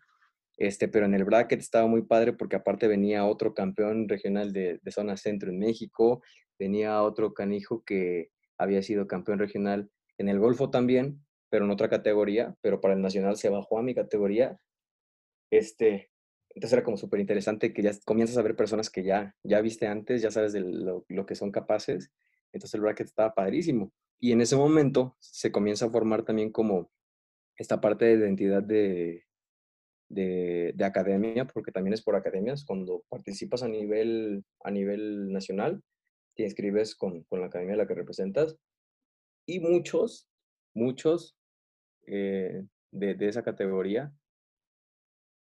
Este, 0.58 0.90
pero 0.90 1.06
en 1.06 1.14
el 1.14 1.24
bracket 1.24 1.62
estaba 1.62 1.88
muy 1.88 2.02
padre 2.02 2.34
porque 2.34 2.58
aparte 2.58 2.88
venía 2.88 3.26
otro 3.26 3.54
campeón 3.54 4.10
regional 4.10 4.52
de, 4.52 4.80
de 4.82 4.92
zona 4.92 5.16
centro 5.16 5.50
en 5.50 5.58
México, 5.58 6.22
venía 6.60 7.02
otro 7.02 7.34
canijo 7.34 7.82
que 7.86 8.30
había 8.58 8.84
sido 8.84 9.08
campeón 9.08 9.40
regional 9.40 9.90
en 10.18 10.28
el 10.28 10.38
Golfo 10.38 10.70
también, 10.70 11.26
pero 11.50 11.66
en 11.66 11.72
otra 11.72 11.90
categoría, 11.90 12.56
pero 12.62 12.82
para 12.82 12.94
el 12.94 13.02
nacional 13.02 13.38
se 13.38 13.50
bajó 13.50 13.80
a 13.80 13.84
mi 13.84 13.96
categoría. 13.96 14.60
Este, 15.50 16.12
entonces 16.56 16.74
era 16.74 16.84
como 16.84 16.98
súper 16.98 17.20
interesante 17.20 17.74
que 17.74 17.82
ya 17.82 17.92
comienzas 18.06 18.38
a 18.38 18.42
ver 18.42 18.56
personas 18.56 18.90
que 18.90 19.04
ya, 19.04 19.36
ya 19.44 19.62
viste 19.62 19.88
antes, 19.88 20.22
ya 20.22 20.32
sabes 20.32 20.54
de 20.54 20.62
lo, 20.62 21.06
lo, 21.08 21.26
que 21.26 21.36
son 21.36 21.52
capaces. 21.52 22.12
Entonces 22.52 22.76
el 22.76 22.82
bracket 22.82 23.08
estaba 23.08 23.34
padrísimo. 23.34 23.94
Y 24.20 24.32
en 24.32 24.42
ese 24.42 24.56
momento 24.56 25.16
se 25.20 25.52
comienza 25.52 25.86
a 25.86 25.90
formar 25.90 26.24
también 26.24 26.52
como 26.52 26.92
esta 27.56 27.80
parte 27.80 28.06
de 28.06 28.14
identidad 28.14 28.64
de, 28.64 29.26
de, 30.10 30.74
de, 30.76 30.86
academia, 30.86 31.46
porque 31.46 31.72
también 31.72 31.94
es 31.94 32.02
por 32.02 32.16
academias. 32.16 32.66
Cuando 32.66 33.04
participas 33.10 33.64
a 33.64 33.68
nivel, 33.68 34.44
a 34.64 34.72
nivel 34.72 35.32
nacional, 35.32 35.84
te 36.36 36.44
inscribes 36.44 36.96
con, 36.96 37.24
con 37.26 37.42
la 37.42 37.48
academia 37.48 37.76
a 37.76 37.78
la 37.78 37.88
que 37.88 37.94
representas. 37.94 38.58
Y 39.46 39.60
muchos, 39.60 40.28
muchos 40.74 41.38
eh, 42.08 42.66
de, 42.92 43.14
de 43.14 43.28
esa 43.28 43.44
categoría 43.44 44.12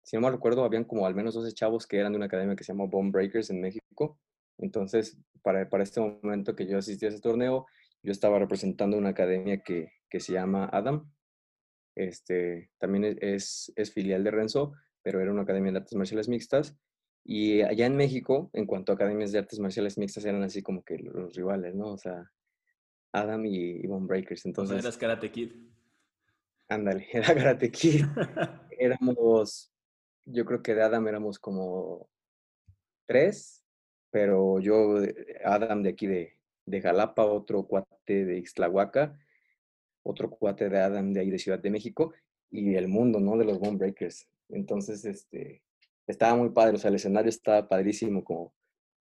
si 0.04 0.18
no 0.18 0.22
me 0.22 0.32
recuerdo, 0.32 0.64
habían 0.64 0.84
como 0.84 1.06
al 1.06 1.16
menos 1.16 1.34
12 1.34 1.54
chavos 1.54 1.88
que 1.88 1.98
eran 1.98 2.12
de 2.12 2.18
una 2.18 2.26
academia 2.26 2.56
que 2.56 2.64
se 2.64 2.74
llama 2.74 2.86
Bone 2.86 3.12
Breakers 3.12 3.50
en 3.50 3.62
México. 3.62 4.20
Entonces, 4.58 5.18
para, 5.42 5.70
para 5.70 5.84
este 5.84 6.02
momento 6.02 6.56
que 6.56 6.68
yo 6.68 6.78
asistí 6.78 7.06
a 7.06 7.10
ese 7.10 7.22
torneo, 7.22 7.66
yo 8.04 8.12
estaba 8.12 8.38
representando 8.38 8.98
una 8.98 9.10
academia 9.10 9.64
que, 9.64 9.94
que 10.10 10.20
se 10.20 10.34
llama 10.34 10.70
Adam. 10.72 11.10
Este, 11.96 12.70
también 12.78 13.06
e, 13.06 13.18
es, 13.22 13.72
es 13.76 13.92
filial 13.94 14.24
de 14.24 14.32
Renzo, 14.32 14.74
pero 15.02 15.22
era 15.22 15.32
una 15.32 15.44
academia 15.44 15.72
de 15.72 15.80
artes 15.80 15.96
marciales 15.96 16.28
mixtas. 16.28 16.76
Y 17.24 17.62
allá 17.62 17.86
en 17.86 17.96
México, 17.96 18.50
en 18.52 18.66
cuanto 18.66 18.92
a 18.92 18.96
academias 18.96 19.32
de 19.32 19.40
artes 19.40 19.60
marciales 19.60 19.98
mixtas, 19.98 20.26
eran 20.26 20.44
así 20.44 20.62
como 20.62 20.84
que 20.84 20.98
los 20.98 21.34
rivales, 21.34 21.74
¿no? 21.74 21.94
O 21.94 21.98
sea, 21.98 22.30
Adam 23.14 23.46
y, 23.46 23.88
Bone 23.88 24.08
Breakers. 24.08 24.46
Entonces, 24.46 24.76
o 24.78 24.80
sea, 24.80 24.90
eras 24.90 24.98
Karate 24.98 25.32
Kid. 25.32 25.52
Ándale, 26.68 27.08
era 27.14 27.34
Karate 27.34 27.72
Kid. 27.72 28.06
Éramos 28.78 29.73
yo 30.26 30.46
creo 30.46 30.62
que 30.62 30.76
de 30.76 30.84
Adam 30.84 31.08
éramos 31.08 31.40
como 31.40 32.10
tres, 33.06 33.64
pero 34.10 34.60
yo, 34.60 34.98
Adam 35.44 35.84
de 35.84 35.90
aquí 35.90 36.08
de, 36.08 36.38
de 36.66 36.82
Jalapa, 36.82 37.26
otro 37.26 37.66
cuate 37.68 38.26
de 38.26 38.38
Ixtlahuaca, 38.38 39.18
otro 40.04 40.30
cuate 40.30 40.70
de 40.70 40.80
Adam 40.80 41.14
de 41.14 41.22
ahí 41.22 41.30
de 41.30 41.40
Ciudad 41.40 41.60
de 41.60 41.72
México 41.72 42.14
y 42.52 42.76
el 42.76 42.88
mundo, 42.88 43.20
¿no? 43.20 43.38
De 43.38 43.46
los 43.46 43.60
Bone 43.60 43.78
Breakers. 43.78 44.28
Entonces, 44.50 45.04
este, 45.06 45.64
estaba 46.08 46.36
muy 46.36 46.50
padre, 46.50 46.76
o 46.76 46.80
sea, 46.80 46.90
el 46.90 46.96
escenario 46.96 47.30
estaba 47.30 47.68
padrísimo 47.68 48.24
como, 48.24 48.54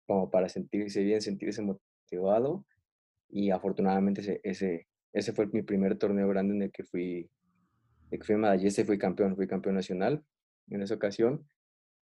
como 0.06 0.30
para 0.30 0.48
sentirse 0.48 1.02
bien, 1.02 1.20
sentirse 1.20 1.62
motivado 1.62 2.64
y 3.28 3.50
afortunadamente 3.50 4.20
ese, 4.20 4.40
ese, 4.44 4.86
ese 5.12 5.32
fue 5.32 5.46
mi 5.46 5.62
primer 5.62 5.96
torneo 5.96 6.28
grande 6.28 6.54
en 6.54 6.62
el 6.62 6.72
que 6.72 6.84
fui, 6.84 7.30
de 8.10 8.18
que 8.18 8.24
fui 8.24 8.36
medallista 8.36 8.82
y 8.82 8.84
fui 8.84 8.98
campeón, 8.98 9.36
fui 9.36 9.46
campeón 9.46 9.76
nacional 9.76 10.24
en 10.70 10.82
esa 10.82 10.94
ocasión. 10.94 11.46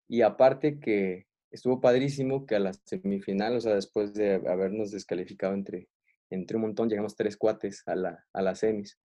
Y 0.09 0.23
aparte 0.23 0.79
que, 0.79 1.29
estuvo 1.51 1.81
padrísimo 1.81 2.47
que 2.47 2.57
a 2.57 2.61
la 2.61 2.73
semifinal, 2.73 3.57
o 3.57 3.61
sea, 3.61 3.75
después 3.75 4.15
de 4.15 4.35
habernos 4.35 4.91
descalificado 4.91 5.55
entre, 5.55 5.89
entre 6.31 6.57
un 6.57 6.63
montón, 6.63 6.89
llegamos 6.89 7.17
tres 7.17 7.37
cuates 7.37 7.83
a 7.87 7.95
la, 7.95 8.25
a 8.33 8.43
las 8.43 8.61
semis. 8.61 8.99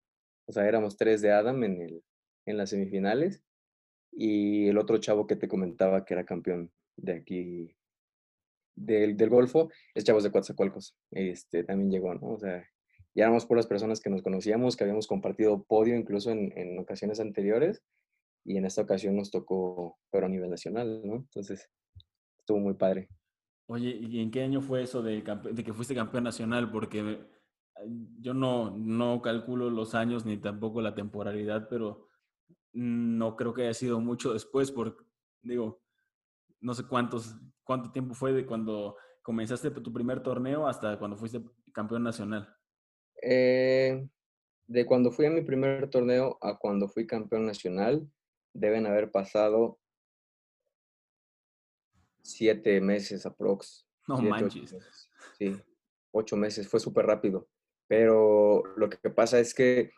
O 0.46 0.52
sea, 0.52 0.66
éramos 0.66 0.96
tres 0.96 1.20
de 1.20 1.32
Adam 1.32 1.62
en, 1.64 1.80
el, 1.82 2.02
en 2.46 2.56
las 2.56 2.70
semifinales 2.70 3.42
y 4.12 4.68
el 4.68 4.78
otro 4.78 4.98
chavo 4.98 5.26
que 5.26 5.36
te 5.36 5.48
comentaba 5.48 6.04
que 6.04 6.14
era 6.14 6.24
campeón 6.24 6.72
de 6.96 7.12
aquí 7.12 7.76
del, 8.74 9.16
del 9.16 9.28
Golfo, 9.28 9.70
es 9.94 10.04
Chavos 10.04 10.24
de 10.24 10.32
Coatzacoalcos. 10.32 10.96
Este, 11.10 11.64
también 11.64 11.90
llegó, 11.90 12.14
¿no? 12.14 12.30
O 12.30 12.38
sea, 12.38 12.66
ya 13.14 13.24
éramos 13.24 13.46
por 13.46 13.56
las 13.56 13.66
personas 13.66 14.00
que 14.00 14.10
nos 14.10 14.22
conocíamos, 14.22 14.76
que 14.76 14.84
habíamos 14.84 15.06
compartido 15.06 15.64
podio 15.64 15.96
incluso 15.96 16.30
en, 16.30 16.56
en 16.56 16.78
ocasiones 16.78 17.20
anteriores 17.20 17.82
y 18.44 18.56
en 18.56 18.64
esta 18.64 18.82
ocasión 18.82 19.16
nos 19.16 19.30
tocó, 19.30 19.98
pero 20.10 20.26
a 20.26 20.28
nivel 20.28 20.50
nacional, 20.50 21.02
¿no? 21.04 21.16
Entonces, 21.16 21.68
estuvo 22.38 22.58
muy 22.58 22.74
padre. 22.74 23.08
Oye, 23.66 23.96
¿y 24.00 24.20
en 24.20 24.30
qué 24.30 24.42
año 24.42 24.60
fue 24.60 24.82
eso 24.82 25.02
de, 25.02 25.22
de 25.52 25.64
que 25.64 25.72
fuiste 25.72 25.94
campeón 25.94 26.24
nacional? 26.24 26.70
Porque 26.70 27.20
yo 28.20 28.34
no, 28.34 28.70
no 28.76 29.22
calculo 29.22 29.70
los 29.70 29.94
años 29.94 30.24
ni 30.24 30.38
tampoco 30.38 30.80
la 30.80 30.94
temporalidad, 30.94 31.68
pero 31.68 32.08
no 32.72 33.36
creo 33.36 33.54
que 33.54 33.62
haya 33.62 33.74
sido 33.74 34.00
mucho 34.00 34.32
después, 34.32 34.70
porque 34.70 35.04
digo, 35.42 35.82
no 36.60 36.74
sé 36.74 36.84
cuántos, 36.84 37.36
cuánto 37.64 37.90
tiempo 37.90 38.14
fue 38.14 38.32
de 38.32 38.46
cuando 38.46 38.96
comenzaste 39.22 39.70
tu 39.70 39.92
primer 39.92 40.22
torneo 40.22 40.66
hasta 40.66 40.98
cuando 40.98 41.16
fuiste 41.16 41.42
campeón 41.72 42.02
nacional. 42.02 42.54
Eh, 43.22 44.08
de 44.66 44.86
cuando 44.86 45.10
fui 45.10 45.26
a 45.26 45.30
mi 45.30 45.42
primer 45.42 45.90
torneo 45.90 46.38
a 46.40 46.58
cuando 46.58 46.88
fui 46.88 47.06
campeón 47.06 47.46
nacional, 47.46 48.08
deben 48.52 48.86
haber 48.86 49.10
pasado 49.10 49.78
siete 52.22 52.80
meses 52.80 53.26
aprox. 53.26 53.86
No 54.08 54.20
manches. 54.20 54.74
Sí, 55.38 55.56
ocho 56.12 56.36
meses, 56.36 56.68
fue 56.68 56.80
súper 56.80 57.06
rápido. 57.06 57.48
Pero 57.86 58.62
lo 58.76 58.88
que 58.88 59.10
pasa 59.10 59.40
es 59.40 59.54
que 59.54 59.90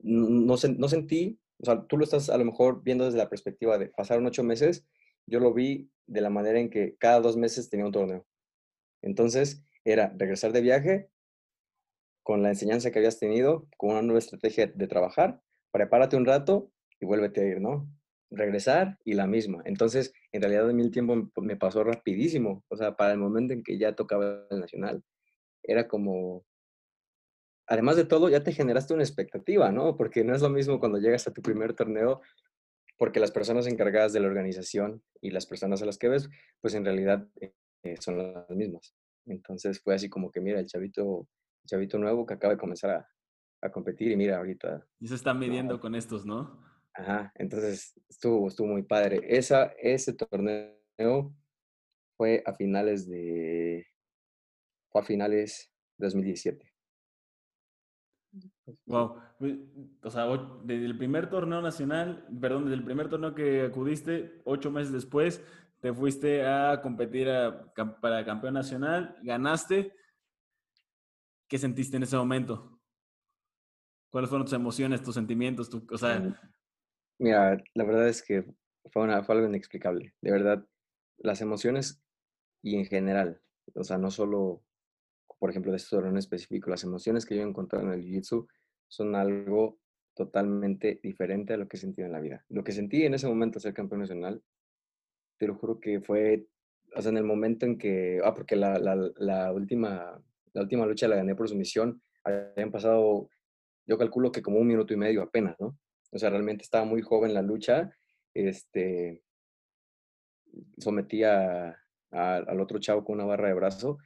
no, 0.00 0.56
no 0.56 0.88
sentí, 0.88 1.38
o 1.58 1.64
sea, 1.64 1.86
tú 1.86 1.96
lo 1.96 2.04
estás 2.04 2.28
a 2.28 2.38
lo 2.38 2.44
mejor 2.44 2.82
viendo 2.82 3.04
desde 3.04 3.18
la 3.18 3.30
perspectiva 3.30 3.78
de 3.78 3.88
pasaron 3.88 4.26
ocho 4.26 4.42
meses, 4.42 4.86
yo 5.26 5.40
lo 5.40 5.52
vi 5.54 5.90
de 6.06 6.20
la 6.20 6.30
manera 6.30 6.60
en 6.60 6.70
que 6.70 6.96
cada 6.96 7.20
dos 7.20 7.36
meses 7.36 7.68
tenía 7.68 7.86
un 7.86 7.92
torneo. 7.92 8.26
Entonces, 9.02 9.64
era 9.84 10.12
regresar 10.16 10.52
de 10.52 10.60
viaje 10.60 11.10
con 12.22 12.42
la 12.42 12.48
enseñanza 12.48 12.90
que 12.90 12.98
habías 12.98 13.20
tenido, 13.20 13.68
con 13.76 13.90
una 13.90 14.02
nueva 14.02 14.18
estrategia 14.18 14.66
de 14.66 14.88
trabajar, 14.88 15.40
prepárate 15.70 16.16
un 16.16 16.26
rato 16.26 16.72
y 16.98 17.06
vuélvete 17.06 17.40
a 17.40 17.44
ir, 17.44 17.60
¿no? 17.60 17.88
Regresar 18.30 18.98
y 19.04 19.14
la 19.14 19.26
misma. 19.26 19.62
Entonces, 19.64 20.12
en 20.32 20.42
realidad, 20.42 20.68
a 20.68 20.72
mí 20.72 20.82
el 20.82 20.90
tiempo 20.90 21.30
me 21.36 21.56
pasó 21.56 21.84
rapidísimo. 21.84 22.64
O 22.68 22.76
sea, 22.76 22.96
para 22.96 23.12
el 23.12 23.18
momento 23.18 23.52
en 23.52 23.62
que 23.62 23.78
ya 23.78 23.94
tocaba 23.94 24.46
el 24.50 24.60
nacional, 24.60 25.02
era 25.62 25.88
como, 25.88 26.44
además 27.66 27.96
de 27.96 28.04
todo, 28.04 28.28
ya 28.28 28.42
te 28.42 28.52
generaste 28.52 28.94
una 28.94 29.02
expectativa, 29.02 29.70
¿no? 29.72 29.96
Porque 29.96 30.24
no 30.24 30.34
es 30.34 30.42
lo 30.42 30.50
mismo 30.50 30.80
cuando 30.80 30.98
llegas 30.98 31.26
a 31.26 31.32
tu 31.32 31.42
primer 31.42 31.74
torneo, 31.74 32.20
porque 32.98 33.20
las 33.20 33.30
personas 33.30 33.66
encargadas 33.66 34.12
de 34.12 34.20
la 34.20 34.28
organización 34.28 35.02
y 35.20 35.30
las 35.30 35.46
personas 35.46 35.82
a 35.82 35.86
las 35.86 35.98
que 35.98 36.08
ves, 36.08 36.28
pues 36.60 36.74
en 36.74 36.84
realidad 36.84 37.28
eh, 37.40 37.52
son 38.00 38.18
las 38.18 38.50
mismas. 38.50 38.94
Entonces 39.26 39.80
fue 39.80 39.94
así 39.94 40.08
como 40.08 40.30
que, 40.30 40.40
mira, 40.40 40.60
el 40.60 40.66
chavito, 40.66 41.28
el 41.64 41.68
chavito 41.68 41.98
nuevo 41.98 42.24
que 42.24 42.34
acaba 42.34 42.54
de 42.54 42.60
comenzar 42.60 42.90
a, 42.90 43.08
a 43.60 43.70
competir 43.70 44.12
y 44.12 44.16
mira, 44.16 44.38
ahorita... 44.38 44.86
Y 45.00 45.08
se 45.08 45.14
está 45.14 45.34
midiendo 45.34 45.80
con 45.80 45.94
estos, 45.94 46.24
¿no? 46.24 46.64
Ajá, 46.96 47.30
entonces 47.34 47.94
estuvo, 48.08 48.48
estuvo 48.48 48.68
muy 48.68 48.82
padre. 48.82 49.20
Esa, 49.28 49.66
ese 49.78 50.14
torneo 50.14 51.34
fue 52.16 52.42
a 52.46 52.54
finales 52.54 53.06
de... 53.08 53.86
Fue 54.90 55.02
a 55.02 55.04
finales 55.04 55.70
de 55.98 56.06
2017. 56.06 56.72
Wow. 58.86 59.20
Pues, 59.38 59.56
o 60.02 60.10
sea, 60.10 60.26
desde 60.64 60.86
el 60.86 60.96
primer 60.96 61.28
torneo 61.28 61.60
nacional, 61.60 62.26
perdón, 62.40 62.64
desde 62.64 62.76
el 62.76 62.84
primer 62.84 63.10
torneo 63.10 63.34
que 63.34 63.66
acudiste, 63.66 64.40
ocho 64.44 64.70
meses 64.70 64.92
después, 64.92 65.42
te 65.80 65.92
fuiste 65.92 66.46
a 66.46 66.80
competir 66.80 67.28
para 68.00 68.24
campeón 68.24 68.54
nacional, 68.54 69.16
ganaste. 69.22 69.92
¿Qué 71.46 71.58
sentiste 71.58 71.98
en 71.98 72.04
ese 72.04 72.16
momento? 72.16 72.80
¿Cuáles 74.10 74.30
fueron 74.30 74.46
tus 74.46 74.54
emociones, 74.54 75.02
tus 75.02 75.14
sentimientos? 75.14 75.70
o 75.90 75.98
sea... 75.98 76.40
Mira, 77.18 77.62
la 77.74 77.84
verdad 77.84 78.08
es 78.08 78.22
que 78.22 78.44
fue, 78.92 79.02
una, 79.02 79.18
algo 79.18 79.46
inexplicable. 79.46 80.14
De 80.20 80.30
verdad, 80.30 80.66
las 81.18 81.40
emociones 81.40 82.02
y 82.62 82.76
en 82.76 82.86
general, 82.86 83.40
o 83.74 83.84
sea, 83.84 83.98
no 83.98 84.10
solo 84.10 84.62
por 85.38 85.50
ejemplo, 85.50 85.70
de 85.70 85.76
este 85.76 85.96
en 85.96 86.16
específico, 86.16 86.70
las 86.70 86.84
emociones 86.84 87.26
que 87.26 87.36
yo 87.36 87.42
he 87.42 87.44
encontrado 87.44 87.86
en 87.86 87.92
el 87.92 88.02
Jiu-Jitsu 88.02 88.46
son 88.88 89.14
algo 89.14 89.78
totalmente 90.14 90.98
diferente 91.02 91.52
a 91.52 91.56
lo 91.58 91.68
que 91.68 91.76
he 91.76 91.80
sentido 91.80 92.06
en 92.06 92.12
la 92.12 92.20
vida. 92.20 92.44
Lo 92.48 92.64
que 92.64 92.72
sentí 92.72 93.04
en 93.04 93.14
ese 93.14 93.28
momento 93.28 93.60
ser 93.60 93.74
campeón 93.74 94.00
nacional, 94.00 94.42
te 95.38 95.46
lo 95.46 95.56
juro 95.56 95.78
que 95.78 96.00
fue, 96.00 96.46
o 96.94 97.02
sea, 97.02 97.10
en 97.10 97.18
el 97.18 97.24
momento 97.24 97.66
en 97.66 97.76
que, 97.76 98.20
ah, 98.24 98.32
porque 98.34 98.56
la 98.56 99.52
última, 99.52 100.22
la 100.54 100.62
última 100.62 100.86
lucha 100.86 101.08
la 101.08 101.16
gané 101.16 101.34
por 101.34 101.48
sumisión, 101.48 102.02
habían 102.24 102.70
pasado, 102.70 103.28
yo 103.86 103.98
calculo 103.98 104.32
que 104.32 104.42
como 104.42 104.58
un 104.58 104.66
minuto 104.66 104.94
y 104.94 104.96
medio 104.96 105.22
apenas, 105.22 105.56
¿no? 105.60 105.78
O 106.12 106.18
sea, 106.18 106.30
realmente 106.30 106.62
estaba 106.62 106.84
muy 106.84 107.02
joven 107.02 107.34
la 107.34 107.42
lucha, 107.42 107.90
este, 108.34 109.22
sometía 110.78 111.76
al 112.10 112.60
otro 112.60 112.78
chavo 112.78 113.04
con 113.04 113.16
una 113.16 113.24
barra 113.24 113.48
de 113.48 113.54
brazo 113.54 113.98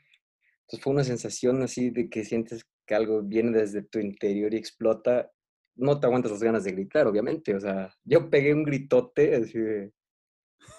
entonces 0.70 0.84
fue 0.84 0.92
una 0.92 1.02
sensación 1.04 1.62
así 1.64 1.90
de 1.90 2.08
que 2.08 2.24
sientes 2.24 2.64
que 2.86 2.94
algo 2.94 3.22
viene 3.22 3.50
desde 3.50 3.82
tu 3.82 3.98
interior 3.98 4.54
y 4.54 4.56
explota. 4.56 5.28
No 5.74 5.98
te 5.98 6.06
aguantas 6.06 6.30
las 6.30 6.44
ganas 6.44 6.62
de 6.62 6.70
gritar, 6.70 7.08
obviamente. 7.08 7.56
O 7.56 7.60
sea, 7.60 7.92
yo 8.04 8.30
pegué 8.30 8.54
un 8.54 8.62
gritote 8.62 9.34
así 9.34 9.58
de... 9.58 9.92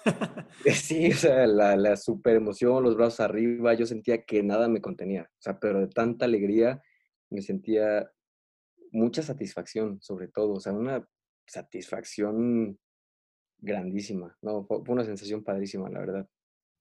Sí, 0.72 1.12
o 1.12 1.14
sea, 1.14 1.46
la, 1.46 1.76
la 1.76 1.98
super 1.98 2.36
emoción, 2.36 2.82
los 2.82 2.96
brazos 2.96 3.20
arriba, 3.20 3.74
yo 3.74 3.84
sentía 3.84 4.24
que 4.24 4.42
nada 4.42 4.66
me 4.66 4.80
contenía. 4.80 5.24
O 5.30 5.42
sea, 5.42 5.58
pero 5.60 5.80
de 5.80 5.88
tanta 5.88 6.24
alegría 6.24 6.82
me 7.28 7.42
sentía 7.42 8.10
mucha 8.92 9.22
satisfacción, 9.22 10.00
sobre 10.00 10.28
todo. 10.28 10.54
O 10.54 10.60
sea, 10.60 10.72
una 10.72 11.06
satisfacción 11.46 12.78
grandísima. 13.58 14.36
No, 14.42 14.64
fue, 14.64 14.80
una 14.88 15.04
sensación 15.04 15.42
padrísima, 15.42 15.90
la 15.90 16.00
verdad. 16.00 16.28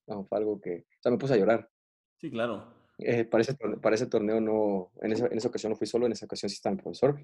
No, 0.07 0.25
fue 0.25 0.37
algo 0.37 0.59
que... 0.59 0.85
O 0.99 1.01
sea, 1.01 1.11
me 1.11 1.17
puse 1.17 1.33
a 1.33 1.37
llorar. 1.37 1.69
Sí, 2.17 2.29
claro. 2.29 2.73
Eh, 2.99 3.25
para, 3.25 3.41
ese, 3.41 3.55
para, 3.55 3.95
ese, 3.95 4.05
torneo 4.05 4.39
no, 4.39 4.91
en 5.01 5.13
esa, 5.13 5.25
en 5.25 5.37
esa, 5.37 5.47
ocasión 5.47 5.71
no 5.71 5.75
fui 5.75 5.87
solo, 5.87 6.05
en 6.05 6.11
esa 6.11 6.25
ocasión 6.25 6.49
sí 6.49 6.55
estaba 6.55 6.75
mi 6.75 6.81
profesor. 6.81 7.19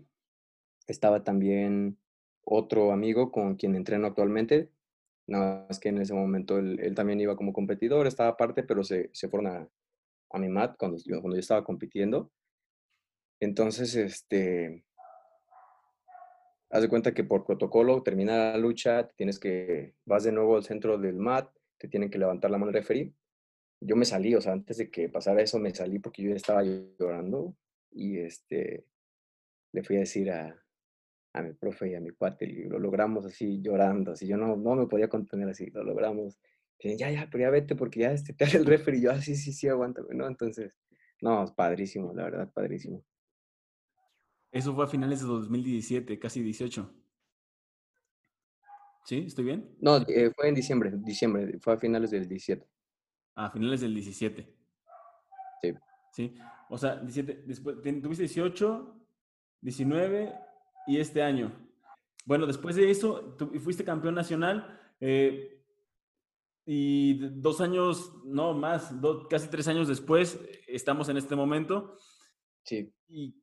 Estaba 0.87 1.23
también 1.23 1.99
otro 2.43 2.91
amigo 2.91 3.31
con 3.31 3.55
quien 3.55 3.75
entreno 3.75 4.07
actualmente, 4.07 4.71
nada 5.27 5.65
más 5.67 5.79
que 5.79 5.89
en 5.89 5.99
ese 5.99 6.13
momento 6.13 6.57
él, 6.57 6.79
él 6.79 6.95
también 6.95 7.19
iba 7.19 7.35
como 7.35 7.53
competidor, 7.53 8.07
estaba 8.07 8.29
aparte, 8.29 8.63
pero 8.63 8.83
se, 8.83 9.09
se 9.13 9.27
fueron 9.27 9.47
a, 9.47 9.69
a, 10.31 10.39
mi 10.39 10.47
mat 10.47 10.75
cuando, 10.77 10.97
cuando 11.05 11.35
yo 11.35 11.39
estaba 11.39 11.63
compitiendo. 11.63 12.31
Entonces, 13.39 13.95
este, 13.95 14.83
haz 16.69 16.81
de 16.81 16.89
cuenta 16.89 17.13
que 17.13 17.23
por 17.23 17.45
protocolo 17.45 18.01
termina 18.03 18.51
la 18.51 18.57
lucha, 18.57 19.07
tienes 19.09 19.39
que, 19.39 19.95
vas 20.05 20.23
de 20.23 20.31
nuevo 20.31 20.55
al 20.55 20.63
centro 20.63 20.97
del 20.97 21.15
mat, 21.15 21.49
te 21.77 21.87
tienen 21.87 22.09
que 22.09 22.17
levantar 22.17 22.49
la 22.51 22.57
mano 22.57 22.69
el 22.69 22.75
referee 22.75 23.13
yo 23.79 23.95
me 23.95 24.05
salí, 24.05 24.33
o 24.35 24.41
sea, 24.41 24.53
antes 24.53 24.77
de 24.77 24.89
que 24.89 25.09
pasara 25.09 25.41
eso, 25.41 25.59
me 25.59 25.73
salí 25.73 25.99
porque 25.99 26.23
yo 26.23 26.33
estaba 26.33 26.63
llorando 26.63 27.55
y 27.91 28.17
este, 28.17 28.85
le 29.71 29.83
fui 29.83 29.97
a 29.97 29.99
decir 29.99 30.31
a, 30.31 30.55
a 31.33 31.41
mi 31.41 31.53
profe 31.53 31.89
y 31.89 31.95
a 31.95 31.99
mi 31.99 32.09
cuate, 32.11 32.45
y 32.45 32.63
lo 32.63 32.79
logramos 32.79 33.25
así 33.25 33.61
llorando, 33.61 34.13
así 34.13 34.27
yo 34.27 34.37
no, 34.37 34.55
no 34.55 34.75
me 34.75 34.87
podía 34.87 35.09
contener 35.09 35.49
así, 35.49 35.69
lo 35.69 35.83
logramos. 35.83 36.39
Y 36.79 36.95
ya, 36.95 37.09
ya, 37.09 37.27
pero 37.31 37.43
ya 37.43 37.49
vete 37.49 37.75
porque 37.75 38.01
ya 38.01 38.11
este, 38.11 38.33
te 38.33 38.45
el 38.57 38.65
refri, 38.65 38.97
y 38.97 39.01
yo, 39.01 39.11
así, 39.11 39.33
ah, 39.33 39.35
sí, 39.35 39.53
sí, 39.53 39.67
aguántame, 39.67 40.13
¿no? 40.13 40.27
Entonces, 40.27 40.73
no, 41.21 41.43
es 41.43 41.51
padrísimo, 41.51 42.13
la 42.13 42.23
verdad, 42.23 42.51
padrísimo. 42.51 43.03
Eso 44.51 44.73
fue 44.73 44.85
a 44.85 44.87
finales 44.87 45.21
de 45.21 45.27
2017, 45.27 46.19
casi 46.19 46.41
18. 46.41 46.93
¿Sí? 49.05 49.23
¿Estoy 49.25 49.45
bien? 49.45 49.75
No, 49.79 49.97
eh, 50.07 50.31
fue 50.35 50.49
en 50.49 50.55
diciembre, 50.55 50.91
diciembre, 50.93 51.57
fue 51.59 51.73
a 51.73 51.77
finales 51.77 52.11
del 52.11 52.27
17. 52.27 52.67
A 53.35 53.49
finales 53.51 53.81
del 53.81 53.93
17. 53.93 54.55
Sí. 55.61 55.73
Sí. 56.11 56.35
O 56.69 56.77
sea, 56.77 56.97
17, 56.97 57.43
después, 57.45 57.77
tuviste 57.81 58.23
18, 58.23 58.99
19 59.61 60.33
y 60.87 60.99
este 60.99 61.21
año. 61.21 61.51
Bueno, 62.25 62.45
después 62.45 62.75
de 62.75 62.91
eso, 62.91 63.35
tú 63.37 63.47
fuiste 63.59 63.85
campeón 63.85 64.15
nacional 64.15 64.77
eh, 64.99 65.63
y 66.65 67.19
dos 67.39 67.61
años, 67.61 68.11
no 68.25 68.53
más, 68.53 68.93
casi 69.29 69.47
tres 69.47 69.69
años 69.69 69.87
después, 69.87 70.37
estamos 70.67 71.07
en 71.07 71.15
este 71.15 71.35
momento. 71.37 71.97
Sí. 72.63 72.93
¿Y 73.07 73.41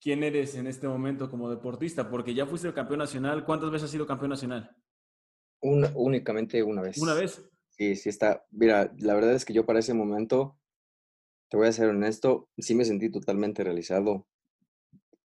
quién 0.00 0.22
eres 0.22 0.54
en 0.54 0.66
este 0.66 0.88
momento 0.88 1.30
como 1.30 1.50
deportista? 1.50 2.10
Porque 2.10 2.34
ya 2.34 2.46
fuiste 2.46 2.72
campeón 2.72 3.00
nacional. 3.00 3.44
¿Cuántas 3.44 3.70
veces 3.70 3.86
has 3.86 3.90
sido 3.90 4.06
campeón 4.06 4.30
nacional? 4.30 4.76
Una, 5.60 5.90
únicamente 5.94 6.62
una 6.62 6.82
vez. 6.82 6.98
¿Una 6.98 7.14
vez? 7.14 7.42
Sí, 7.70 7.96
sí 7.96 8.08
está. 8.08 8.44
Mira, 8.50 8.92
la 8.98 9.14
verdad 9.14 9.34
es 9.34 9.44
que 9.44 9.52
yo 9.52 9.66
para 9.66 9.78
ese 9.78 9.94
momento, 9.94 10.58
te 11.48 11.56
voy 11.56 11.68
a 11.68 11.72
ser 11.72 11.88
honesto, 11.88 12.48
sí 12.58 12.74
me 12.74 12.84
sentí 12.84 13.10
totalmente 13.10 13.64
realizado, 13.64 14.26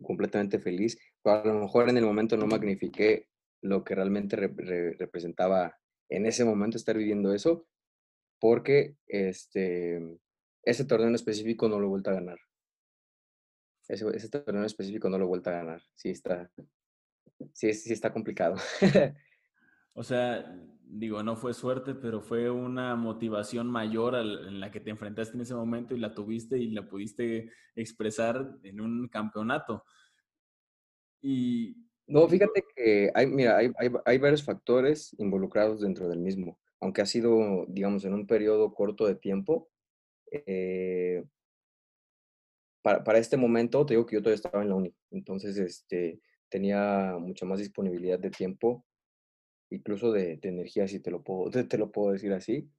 completamente 0.02 0.60
feliz. 0.60 0.98
Pero 1.22 1.42
a 1.42 1.46
lo 1.46 1.60
mejor 1.60 1.90
en 1.90 1.98
el 1.98 2.06
momento 2.06 2.38
no 2.38 2.48
magnifiqué 2.48 3.28
lo 3.62 3.84
que 3.84 3.96
realmente 3.96 4.36
representaba 4.36 5.80
en 6.10 6.26
ese 6.26 6.46
momento 6.46 6.78
estar 6.78 6.98
viviendo 6.98 7.34
eso, 7.34 7.66
porque 8.40 8.98
este, 9.08 10.20
ese 10.64 10.86
torneo 10.86 11.08
en 11.08 11.16
específico 11.16 11.70
no 11.70 11.80
lo 11.80 11.88
he 11.88 11.90
vuelto 11.90 12.10
a 12.10 12.16
ganar. 12.16 12.38
Ese, 13.88 14.06
ese 14.16 14.30
torneo 14.30 14.62
en 14.62 14.66
específico 14.66 15.10
no 15.10 15.18
lo 15.18 15.26
he 15.26 15.28
vuelto 15.28 15.50
a 15.50 15.54
ganar. 15.54 15.82
Sí 15.96 16.10
está, 16.10 16.50
sí, 17.54 17.74
sí 17.74 17.94
está 17.94 18.12
complicado. 18.14 18.56
o 19.94 20.04
sea, 20.04 20.56
digo, 20.86 21.24
no 21.24 21.36
fue 21.36 21.54
suerte, 21.54 21.96
pero 21.96 22.22
fue 22.22 22.50
una 22.50 22.96
motivación 22.96 23.68
mayor 23.68 24.16
en 24.16 24.60
la 24.60 24.72
que 24.72 24.80
te 24.80 24.92
enfrentaste 24.92 25.36
en 25.36 25.42
ese 25.42 25.56
momento 25.56 25.96
y 25.96 26.00
la 26.00 26.14
tuviste 26.14 26.58
y 26.58 26.72
la 26.72 26.88
pudiste 26.88 27.52
expresar 27.76 28.58
en 28.64 28.80
un 28.80 29.08
campeonato. 29.08 29.84
Y 31.22 31.76
no, 32.06 32.28
fíjate 32.28 32.64
que 32.76 33.12
hay, 33.16 33.28
mira, 33.28 33.58
hay, 33.58 33.72
hay, 33.78 33.90
hay, 34.06 34.18
varios 34.18 34.44
factores 34.44 35.16
involucrados 35.18 35.82
dentro 35.82 36.10
del 36.10 36.20
mismo, 36.20 36.60
aunque 36.80 37.02
ha 37.02 37.06
sido, 37.06 37.66
digamos, 37.70 38.04
en 38.06 38.14
un 38.14 38.28
periodo 38.28 38.74
corto 38.74 39.08
de 39.08 39.16
tiempo. 39.16 39.70
Eh, 40.30 41.24
para, 42.84 43.04
para, 43.04 43.18
este 43.18 43.38
momento, 43.38 43.86
te 43.86 43.96
digo 43.96 44.06
que 44.06 44.18
yo 44.18 44.22
todavía 44.22 44.36
estaba 44.36 44.62
en 44.62 44.70
la 44.70 44.76
uni, 44.76 44.94
entonces 45.10 45.58
este, 45.58 46.22
tenía 46.50 47.18
mucha 47.20 47.46
más 47.46 47.58
disponibilidad 47.58 48.20
de 48.20 48.30
tiempo, 48.30 48.86
incluso 49.72 50.12
de, 50.12 50.38
de 50.38 50.50
energía, 50.50 50.88
si 50.88 51.00
te 51.00 51.10
lo 51.10 51.24
puedo, 51.24 51.50
te, 51.52 51.64
te, 51.64 51.78
lo 51.80 51.92
puedo 51.92 52.12
decir 52.12 52.32
así, 52.34 52.70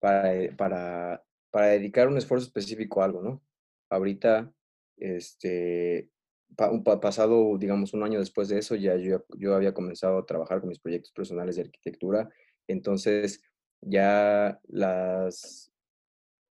para, 0.00 0.34
eh, 0.34 0.52
para, 0.52 1.22
para 1.52 1.68
dedicar 1.68 2.08
un 2.08 2.18
esfuerzo 2.18 2.46
específico 2.46 3.00
a 3.00 3.04
algo, 3.04 3.22
¿no? 3.22 3.42
Ahorita, 3.90 4.52
este, 4.96 6.10
pasado, 6.56 7.56
digamos, 7.58 7.94
un 7.94 8.02
año 8.02 8.18
después 8.18 8.48
de 8.48 8.58
eso, 8.58 8.74
ya 8.74 8.96
yo, 8.96 9.24
yo 9.36 9.54
había 9.54 9.74
comenzado 9.74 10.18
a 10.18 10.26
trabajar 10.26 10.60
con 10.60 10.68
mis 10.68 10.80
proyectos 10.80 11.12
personales 11.12 11.56
de 11.56 11.62
arquitectura. 11.62 12.28
Entonces, 12.66 13.42
ya 13.80 14.60
las, 14.68 15.72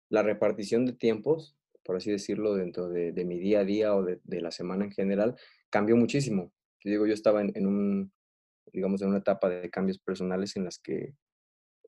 la 0.09 0.23
repartición 0.23 0.87
de 0.87 0.93
tiempos, 0.93 1.57
por 1.91 1.97
así 1.97 2.13
decirlo, 2.13 2.55
dentro 2.55 2.89
de, 2.89 3.13
mi 3.25 3.41
día 3.41 3.59
a 3.61 3.65
día 3.65 3.97
o 3.97 4.05
de, 4.05 4.41
la 4.41 4.53
semana 4.53 4.85
en 4.85 4.93
general, 4.93 5.35
cambió 5.71 5.97
muchísimo. 5.97 6.53
Te 6.81 6.91
digo, 6.91 7.05
yo 7.05 7.15
estaba 7.15 7.41
en, 7.41 7.51
en, 7.57 7.67
un, 7.67 8.13
digamos, 8.73 9.03
en 9.03 9.09
una 9.09 9.19
etapa 9.19 9.49
de 9.49 9.69
cambios 9.71 9.99
personales 9.99 10.55
en 10.55 10.67
las 10.67 10.79
que, 10.79 11.17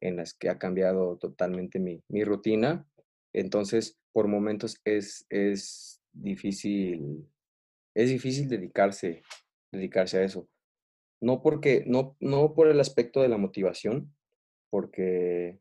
en 0.00 0.16
las 0.16 0.34
que 0.34 0.48
ha 0.48 0.58
cambiado 0.58 1.18
totalmente 1.18 1.78
mi, 1.78 2.02
mi 2.08 2.24
rutina. 2.24 2.84
Entonces, 3.32 3.96
por 4.10 4.26
momentos 4.26 4.80
es, 4.84 5.24
es 5.30 6.02
difícil 6.12 7.24
es 7.94 8.10
difícil 8.10 8.48
dedicarse, 8.48 9.22
dedicarse 9.70 10.18
a 10.18 10.24
eso. 10.24 10.48
No 11.20 11.42
porque, 11.42 11.84
no, 11.86 12.16
no 12.18 12.54
por 12.54 12.66
el 12.66 12.80
aspecto 12.80 13.22
de 13.22 13.28
la 13.28 13.38
motivación, 13.38 14.12
porque, 14.68 15.60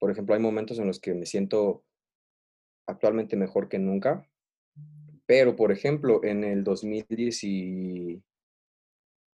por 0.00 0.10
ejemplo, 0.10 0.34
hay 0.34 0.40
momentos 0.40 0.80
en 0.80 0.88
los 0.88 0.98
que 0.98 1.14
me 1.14 1.24
siento 1.24 1.84
actualmente 2.88 3.36
mejor 3.36 3.68
que 3.68 3.78
nunca, 3.78 4.26
pero, 5.26 5.54
por 5.56 5.70
ejemplo, 5.72 6.24
en 6.24 6.42
el 6.42 6.64
2010 6.64 7.44
y, 7.44 8.22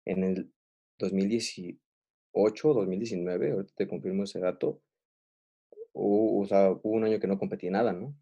en 0.06 0.24
el 0.24 0.52
2018, 0.98 2.74
2019, 2.74 3.52
ahorita 3.52 3.74
te 3.76 3.88
confirmo 3.88 4.24
ese 4.24 4.40
dato, 4.40 4.82
o 5.94 6.46
sea, 6.48 6.72
hubo 6.72 6.96
un 6.96 7.04
año 7.04 7.20
que 7.20 7.28
no 7.28 7.38
competí 7.38 7.70
nada, 7.70 7.92
¿no? 7.92 8.16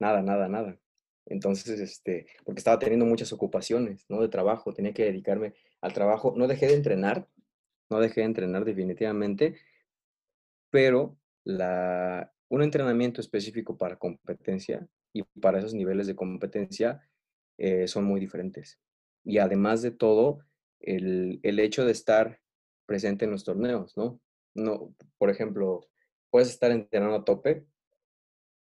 Nada, 0.00 0.20
nada, 0.20 0.48
nada. 0.48 0.76
Entonces, 1.26 1.78
este, 1.78 2.26
porque 2.44 2.58
estaba 2.58 2.80
teniendo 2.80 3.06
muchas 3.06 3.32
ocupaciones, 3.32 4.04
¿no? 4.08 4.20
De 4.20 4.28
trabajo, 4.28 4.74
tenía 4.74 4.92
que 4.92 5.04
dedicarme 5.04 5.54
al 5.80 5.92
trabajo. 5.92 6.34
No 6.36 6.48
dejé 6.48 6.66
de 6.66 6.74
entrenar, 6.74 7.28
no 7.88 8.00
dejé 8.00 8.22
de 8.22 8.26
entrenar 8.26 8.64
definitivamente, 8.64 9.54
pero 10.70 11.16
la, 11.44 12.31
un 12.52 12.62
entrenamiento 12.62 13.22
específico 13.22 13.78
para 13.78 13.96
competencia 13.96 14.86
y 15.14 15.22
para 15.40 15.58
esos 15.58 15.72
niveles 15.72 16.06
de 16.06 16.14
competencia 16.14 17.00
eh, 17.56 17.88
son 17.88 18.04
muy 18.04 18.20
diferentes. 18.20 18.78
Y 19.24 19.38
además 19.38 19.80
de 19.80 19.90
todo, 19.90 20.40
el, 20.78 21.40
el 21.44 21.58
hecho 21.60 21.86
de 21.86 21.92
estar 21.92 22.40
presente 22.84 23.24
en 23.24 23.30
los 23.30 23.44
torneos, 23.44 23.96
¿no? 23.96 24.20
No, 24.54 24.94
por 25.16 25.30
ejemplo, 25.30 25.88
puedes 26.28 26.50
estar 26.50 26.70
entrenando 26.70 27.16
a 27.16 27.24
tope, 27.24 27.64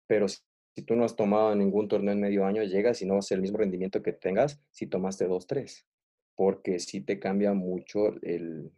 pero 0.07 0.29
si 0.29 0.83
tú 0.87 0.95
no 0.95 1.05
has 1.05 1.17
tomado 1.17 1.53
ningún 1.57 1.89
torneo 1.89 2.13
en 2.13 2.21
medio 2.21 2.47
año, 2.47 2.63
llegas 2.63 3.03
y 3.03 3.07
no 3.07 3.15
va 3.15 3.19
a 3.19 3.23
ser 3.23 3.37
el 3.37 3.43
mismo 3.43 3.59
rendimiento 3.59 4.05
que 4.05 4.13
tengas 4.13 4.63
si 4.71 4.87
tomaste 4.87 5.27
dos, 5.27 5.49
tres, 5.49 5.85
porque 6.37 6.79
sí 6.79 7.01
te 7.01 7.19
cambia 7.19 7.55
mucho 7.55 8.15
el, 8.23 8.71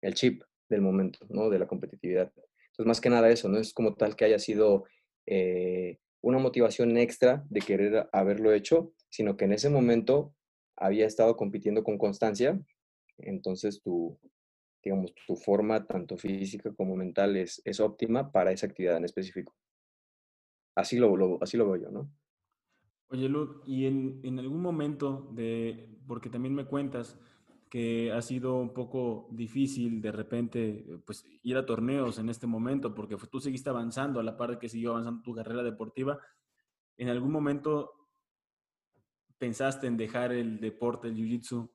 el 0.00 0.14
chip 0.14 0.42
del 0.70 0.80
momento, 0.80 1.18
¿no? 1.28 1.50
De 1.50 1.58
la 1.58 1.66
competitividad. 1.66 2.32
Entonces, 2.74 2.88
más 2.88 3.00
que 3.00 3.10
nada 3.10 3.30
eso, 3.30 3.48
no 3.48 3.58
es 3.58 3.72
como 3.72 3.94
tal 3.94 4.16
que 4.16 4.24
haya 4.24 4.40
sido 4.40 4.84
eh, 5.26 5.98
una 6.22 6.38
motivación 6.38 6.96
extra 6.96 7.44
de 7.48 7.60
querer 7.60 8.08
haberlo 8.12 8.52
hecho, 8.52 8.92
sino 9.10 9.36
que 9.36 9.44
en 9.44 9.52
ese 9.52 9.70
momento 9.70 10.34
había 10.76 11.06
estado 11.06 11.36
compitiendo 11.36 11.84
con 11.84 11.98
constancia, 11.98 12.60
entonces 13.18 13.80
tu, 13.80 14.18
digamos, 14.82 15.14
tu 15.24 15.36
forma, 15.36 15.86
tanto 15.86 16.16
física 16.16 16.74
como 16.74 16.96
mental, 16.96 17.36
es, 17.36 17.62
es 17.64 17.78
óptima 17.78 18.32
para 18.32 18.50
esa 18.50 18.66
actividad 18.66 18.96
en 18.96 19.04
específico. 19.04 19.54
Así 20.74 20.98
lo, 20.98 21.40
así 21.40 21.56
lo 21.56 21.70
veo 21.70 21.84
yo, 21.84 21.90
¿no? 21.92 22.10
Oye, 23.10 23.28
Luz, 23.28 23.60
y 23.66 23.86
en, 23.86 24.18
en, 24.24 24.40
algún 24.40 24.60
momento 24.60 25.30
de, 25.32 25.96
porque 26.08 26.28
también 26.28 26.56
me 26.56 26.64
cuentas 26.64 27.20
que 27.74 28.12
ha 28.12 28.22
sido 28.22 28.54
un 28.54 28.72
poco 28.72 29.26
difícil 29.32 30.00
de 30.00 30.12
repente 30.12 30.86
pues, 31.04 31.26
ir 31.42 31.56
a 31.56 31.66
torneos 31.66 32.20
en 32.20 32.28
este 32.28 32.46
momento, 32.46 32.94
porque 32.94 33.16
tú 33.28 33.40
seguiste 33.40 33.68
avanzando 33.68 34.20
a 34.20 34.22
la 34.22 34.36
par 34.36 34.50
de 34.50 34.58
que 34.60 34.68
siguió 34.68 34.92
avanzando 34.92 35.22
tu 35.22 35.34
carrera 35.34 35.64
deportiva, 35.64 36.20
¿en 36.96 37.08
algún 37.08 37.32
momento 37.32 37.90
pensaste 39.38 39.88
en 39.88 39.96
dejar 39.96 40.30
el 40.30 40.60
deporte, 40.60 41.08
el 41.08 41.16
jiu-jitsu, 41.16 41.68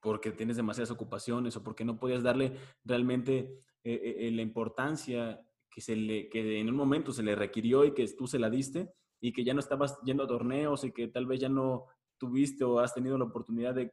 porque 0.00 0.30
tienes 0.30 0.56
demasiadas 0.56 0.92
ocupaciones 0.92 1.56
o 1.56 1.64
porque 1.64 1.84
no 1.84 1.98
podías 1.98 2.22
darle 2.22 2.56
realmente 2.84 3.58
eh, 3.82 4.18
eh, 4.20 4.30
la 4.30 4.42
importancia 4.42 5.44
que, 5.68 5.80
se 5.80 5.96
le, 5.96 6.28
que 6.28 6.60
en 6.60 6.68
un 6.68 6.76
momento 6.76 7.12
se 7.12 7.24
le 7.24 7.34
requirió 7.34 7.84
y 7.84 7.92
que 7.92 8.06
tú 8.16 8.28
se 8.28 8.38
la 8.38 8.48
diste 8.48 8.92
y 9.20 9.32
que 9.32 9.42
ya 9.42 9.52
no 9.52 9.58
estabas 9.58 9.98
yendo 10.04 10.22
a 10.22 10.28
torneos 10.28 10.84
y 10.84 10.92
que 10.92 11.08
tal 11.08 11.26
vez 11.26 11.40
ya 11.40 11.48
no 11.48 11.86
tuviste 12.18 12.62
o 12.62 12.78
has 12.78 12.94
tenido 12.94 13.18
la 13.18 13.24
oportunidad 13.24 13.74
de, 13.74 13.92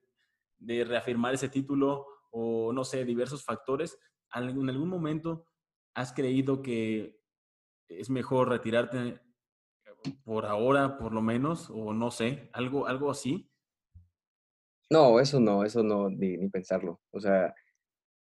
de 0.60 0.84
reafirmar 0.84 1.34
ese 1.34 1.49
título 1.49 2.05
o 2.32 2.72
no 2.74 2.84
sé, 2.84 3.05
diversos 3.05 3.43
factores, 3.43 3.97
¿en 4.36 4.70
algún 4.70 4.89
momento 4.89 5.45
has 5.95 6.14
creído 6.14 6.62
que 6.62 7.20
es 7.88 8.10
mejor 8.10 8.49
retirarte 8.49 9.20
por 10.24 10.45
ahora, 10.45 10.97
por 10.97 11.14
lo 11.14 11.22
menos, 11.22 11.70
o 11.70 11.93
no 11.93 12.12
sé, 12.12 12.49
algo, 12.53 12.88
algo 12.88 13.12
así? 13.12 13.49
No, 14.89 15.20
eso 15.20 15.39
no, 15.39 15.64
eso 15.64 15.84
no, 15.84 16.10
ni, 16.10 16.38
pensarlo. 16.49 17.01
O 17.12 17.20
sea, 17.20 17.53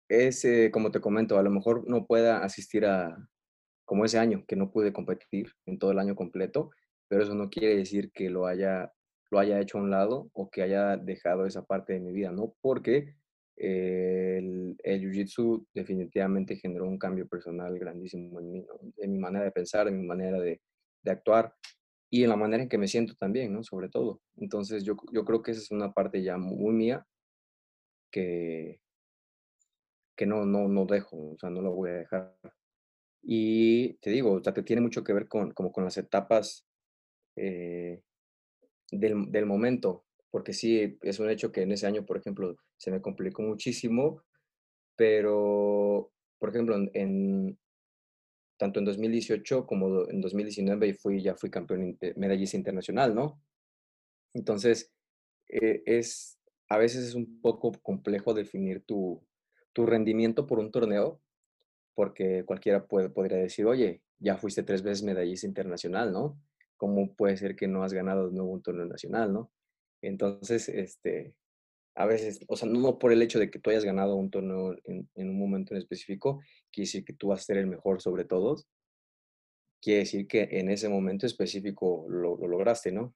es, 0.08 0.46
eh, 0.46 0.72
como 0.72 0.92
te 0.92 1.02
comento, 1.02 1.38
a 1.38 1.44
lo 1.44 1.52
mejor 1.52 1.88
no 1.88 2.06
pueda 2.06 2.44
asistir 2.44 2.86
a, 2.86 3.18
como 3.86 4.06
ese 4.06 4.20
año, 4.20 4.46
que 4.48 4.56
no 4.56 4.72
pude 4.72 4.94
competir 4.94 5.54
en 5.66 5.78
todo 5.78 5.92
el 5.92 6.00
año 6.00 6.16
completo, 6.16 6.72
pero 7.08 7.24
eso 7.24 7.36
no 7.36 7.50
quiere 7.50 7.76
decir 7.76 8.12
que 8.12 8.30
lo 8.30 8.48
haya, 8.48 8.94
lo 9.32 9.40
haya 9.40 9.60
hecho 9.60 9.78
a 9.78 9.82
un 9.82 9.92
lado 9.92 10.30
o 10.34 10.50
que 10.50 10.62
haya 10.62 10.98
dejado 10.98 11.46
esa 11.46 11.64
parte 11.64 11.94
de 11.94 12.00
mi 12.00 12.12
vida, 12.12 12.32
¿no? 12.32 12.56
Porque 12.62 13.16
el, 13.56 14.78
el 14.84 15.02
Jiu-Jitsu 15.02 15.68
definitivamente 15.74 16.56
generó 16.56 16.86
un 16.86 16.98
cambio 16.98 17.28
personal 17.28 17.78
grandísimo 17.78 18.40
en 18.40 18.52
mí, 18.52 18.66
en 18.98 19.12
mi 19.12 19.20
manera 19.20 19.46
de 19.46 19.52
pensar, 19.52 19.88
en 19.88 20.00
mi 20.00 20.08
manera 20.08 20.40
de, 20.40 20.62
de, 21.04 21.12
actuar 21.12 21.54
y 22.10 22.24
en 22.24 22.30
la 22.30 22.38
manera 22.38 22.64
en 22.64 22.70
que 22.70 22.78
me 22.78 22.88
siento 22.88 23.16
también, 23.16 23.54
¿no? 23.54 23.64
Sobre 23.64 23.90
todo. 23.90 24.22
Entonces 24.38 24.84
yo, 24.84 24.96
yo 25.12 25.26
creo 25.26 25.42
que 25.42 25.52
esa 25.52 25.62
es 25.62 25.72
una 25.72 25.92
parte 25.92 26.24
ya 26.24 26.38
muy 26.38 26.74
mía 26.74 27.06
que, 28.12 28.80
que 30.16 30.26
no, 30.26 30.46
no, 30.46 30.68
no 30.68 30.86
dejo, 30.86 31.32
o 31.32 31.38
sea, 31.38 31.50
no 31.50 31.62
lo 31.62 31.72
voy 31.72 31.92
a 31.92 31.94
dejar. 31.94 32.36
Y 33.22 33.96
te 33.96 34.10
digo, 34.10 34.34
o 34.34 34.44
sea, 34.44 34.54
te 34.54 34.64
tiene 34.64 34.82
mucho 34.82 35.04
que 35.04 35.14
ver 35.14 35.28
con, 35.28 35.52
como 35.52 35.72
con 35.72 35.84
las 35.84 35.98
etapas 35.98 36.66
eh, 37.36 38.02
del, 38.92 39.32
del, 39.32 39.46
momento, 39.46 40.06
porque 40.32 40.54
sí, 40.54 40.98
es 41.02 41.20
un 41.20 41.30
hecho 41.30 41.52
que 41.52 41.62
en 41.62 41.72
ese 41.72 41.88
año, 41.88 42.06
por 42.06 42.18
ejemplo, 42.18 42.56
se 42.78 42.92
me 42.92 43.02
complicó 43.02 43.42
muchísimo, 43.42 44.24
pero, 44.96 46.12
por 46.38 46.50
ejemplo, 46.50 46.76
en, 46.94 47.58
tanto 48.58 48.80
en 48.80 48.86
2018 48.86 49.66
como 49.66 50.10
en 50.10 50.22
2019 50.22 50.94
fui, 50.94 51.22
ya 51.22 51.36
fui 51.36 51.50
campeón 51.50 51.98
medallista 52.18 52.58
internacional, 52.58 53.16
¿no? 53.16 53.42
Entonces, 54.34 54.92
eh, 55.48 55.82
es, 55.86 56.38
a 56.68 56.78
veces 56.78 57.06
es 57.08 57.16
un 57.16 57.42
poco 57.42 57.72
complejo 57.82 58.34
definir 58.34 58.84
tu, 58.86 59.26
tu 59.74 59.86
rendimiento 59.86 60.46
por 60.46 60.60
un 60.60 60.72
torneo, 60.72 61.22
porque 61.96 62.44
cualquiera 62.46 62.88
puede, 62.88 63.10
podría 63.10 63.38
decir, 63.38 63.66
oye, 63.66 64.02
ya 64.20 64.38
fuiste 64.38 64.64
tres 64.64 64.84
veces 64.84 65.04
medallista 65.04 65.48
internacional, 65.48 66.12
¿no? 66.12 66.40
¿Cómo 66.80 67.14
puede 67.14 67.38
ser 67.38 67.56
que 67.56 67.68
no 67.68 67.84
has 67.84 67.94
ganado 67.94 68.30
de 68.30 68.34
nuevo 68.34 68.52
un 68.52 68.64
torneo 68.64 68.86
nacional, 68.86 69.34
¿no? 69.34 69.52
Entonces, 70.02 70.70
este, 70.70 71.36
a 71.96 72.06
veces, 72.06 72.40
o 72.48 72.56
sea, 72.56 72.70
no 72.70 72.98
por 72.98 73.12
el 73.12 73.22
hecho 73.22 73.38
de 73.38 73.52
que 73.52 73.60
tú 73.60 73.70
hayas 73.70 73.84
ganado 73.84 74.16
un 74.16 74.32
torneo 74.32 74.78
en, 74.86 75.10
en 75.14 75.30
un 75.30 75.38
momento 75.38 75.74
en 75.74 75.80
específico, 75.80 76.42
quiere 76.72 76.86
decir 76.86 77.04
que 77.04 77.14
tú 77.14 77.28
vas 77.28 77.42
a 77.42 77.44
ser 77.44 77.58
el 77.58 77.68
mejor 77.68 78.02
sobre 78.02 78.24
todos, 78.24 78.70
quiere 79.82 80.00
decir 80.00 80.26
que 80.26 80.48
en 80.52 80.70
ese 80.70 80.88
momento 80.88 81.26
específico 81.26 82.06
lo, 82.10 82.38
lo 82.38 82.48
lograste, 82.48 82.94
¿no? 82.94 83.14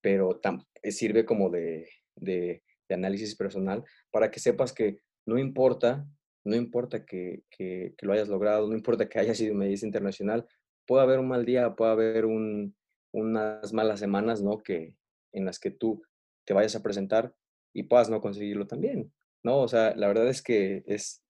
Pero 0.00 0.40
eh, 0.82 0.92
sirve 0.92 1.24
como 1.24 1.50
de, 1.50 1.88
de, 2.14 2.62
de, 2.88 2.94
análisis 2.94 3.34
personal 3.34 3.84
para 4.12 4.30
que 4.30 4.38
sepas 4.38 4.72
que 4.72 5.00
no 5.26 5.38
importa, 5.38 6.06
no 6.44 6.54
importa 6.54 7.04
que, 7.04 7.42
que, 7.50 7.94
que, 7.96 8.06
lo 8.06 8.12
hayas 8.12 8.28
logrado, 8.28 8.68
no 8.68 8.76
importa 8.76 9.08
que 9.08 9.18
hayas 9.18 9.38
sido 9.38 9.54
medista 9.54 9.86
internacional, 9.86 10.46
puede 10.86 11.02
haber 11.02 11.18
un 11.18 11.28
mal 11.28 11.44
día, 11.44 11.74
puede 11.74 11.92
haber 11.92 12.24
un, 12.26 12.76
unas 13.12 13.72
malas 13.72 14.00
semanas, 14.00 14.42
¿no? 14.42 14.62
Que, 14.62 14.96
en 15.32 15.44
las 15.44 15.58
que 15.58 15.70
tú 15.70 16.02
te 16.46 16.54
vayas 16.54 16.76
a 16.76 16.82
presentar 16.82 17.34
y 17.74 17.84
puedas 17.84 18.08
no 18.08 18.20
conseguirlo 18.20 18.66
también, 18.66 19.12
¿no? 19.42 19.58
O 19.58 19.68
sea, 19.68 19.94
la 19.96 20.08
verdad 20.08 20.28
es 20.28 20.42
que 20.42 20.82
es, 20.86 21.22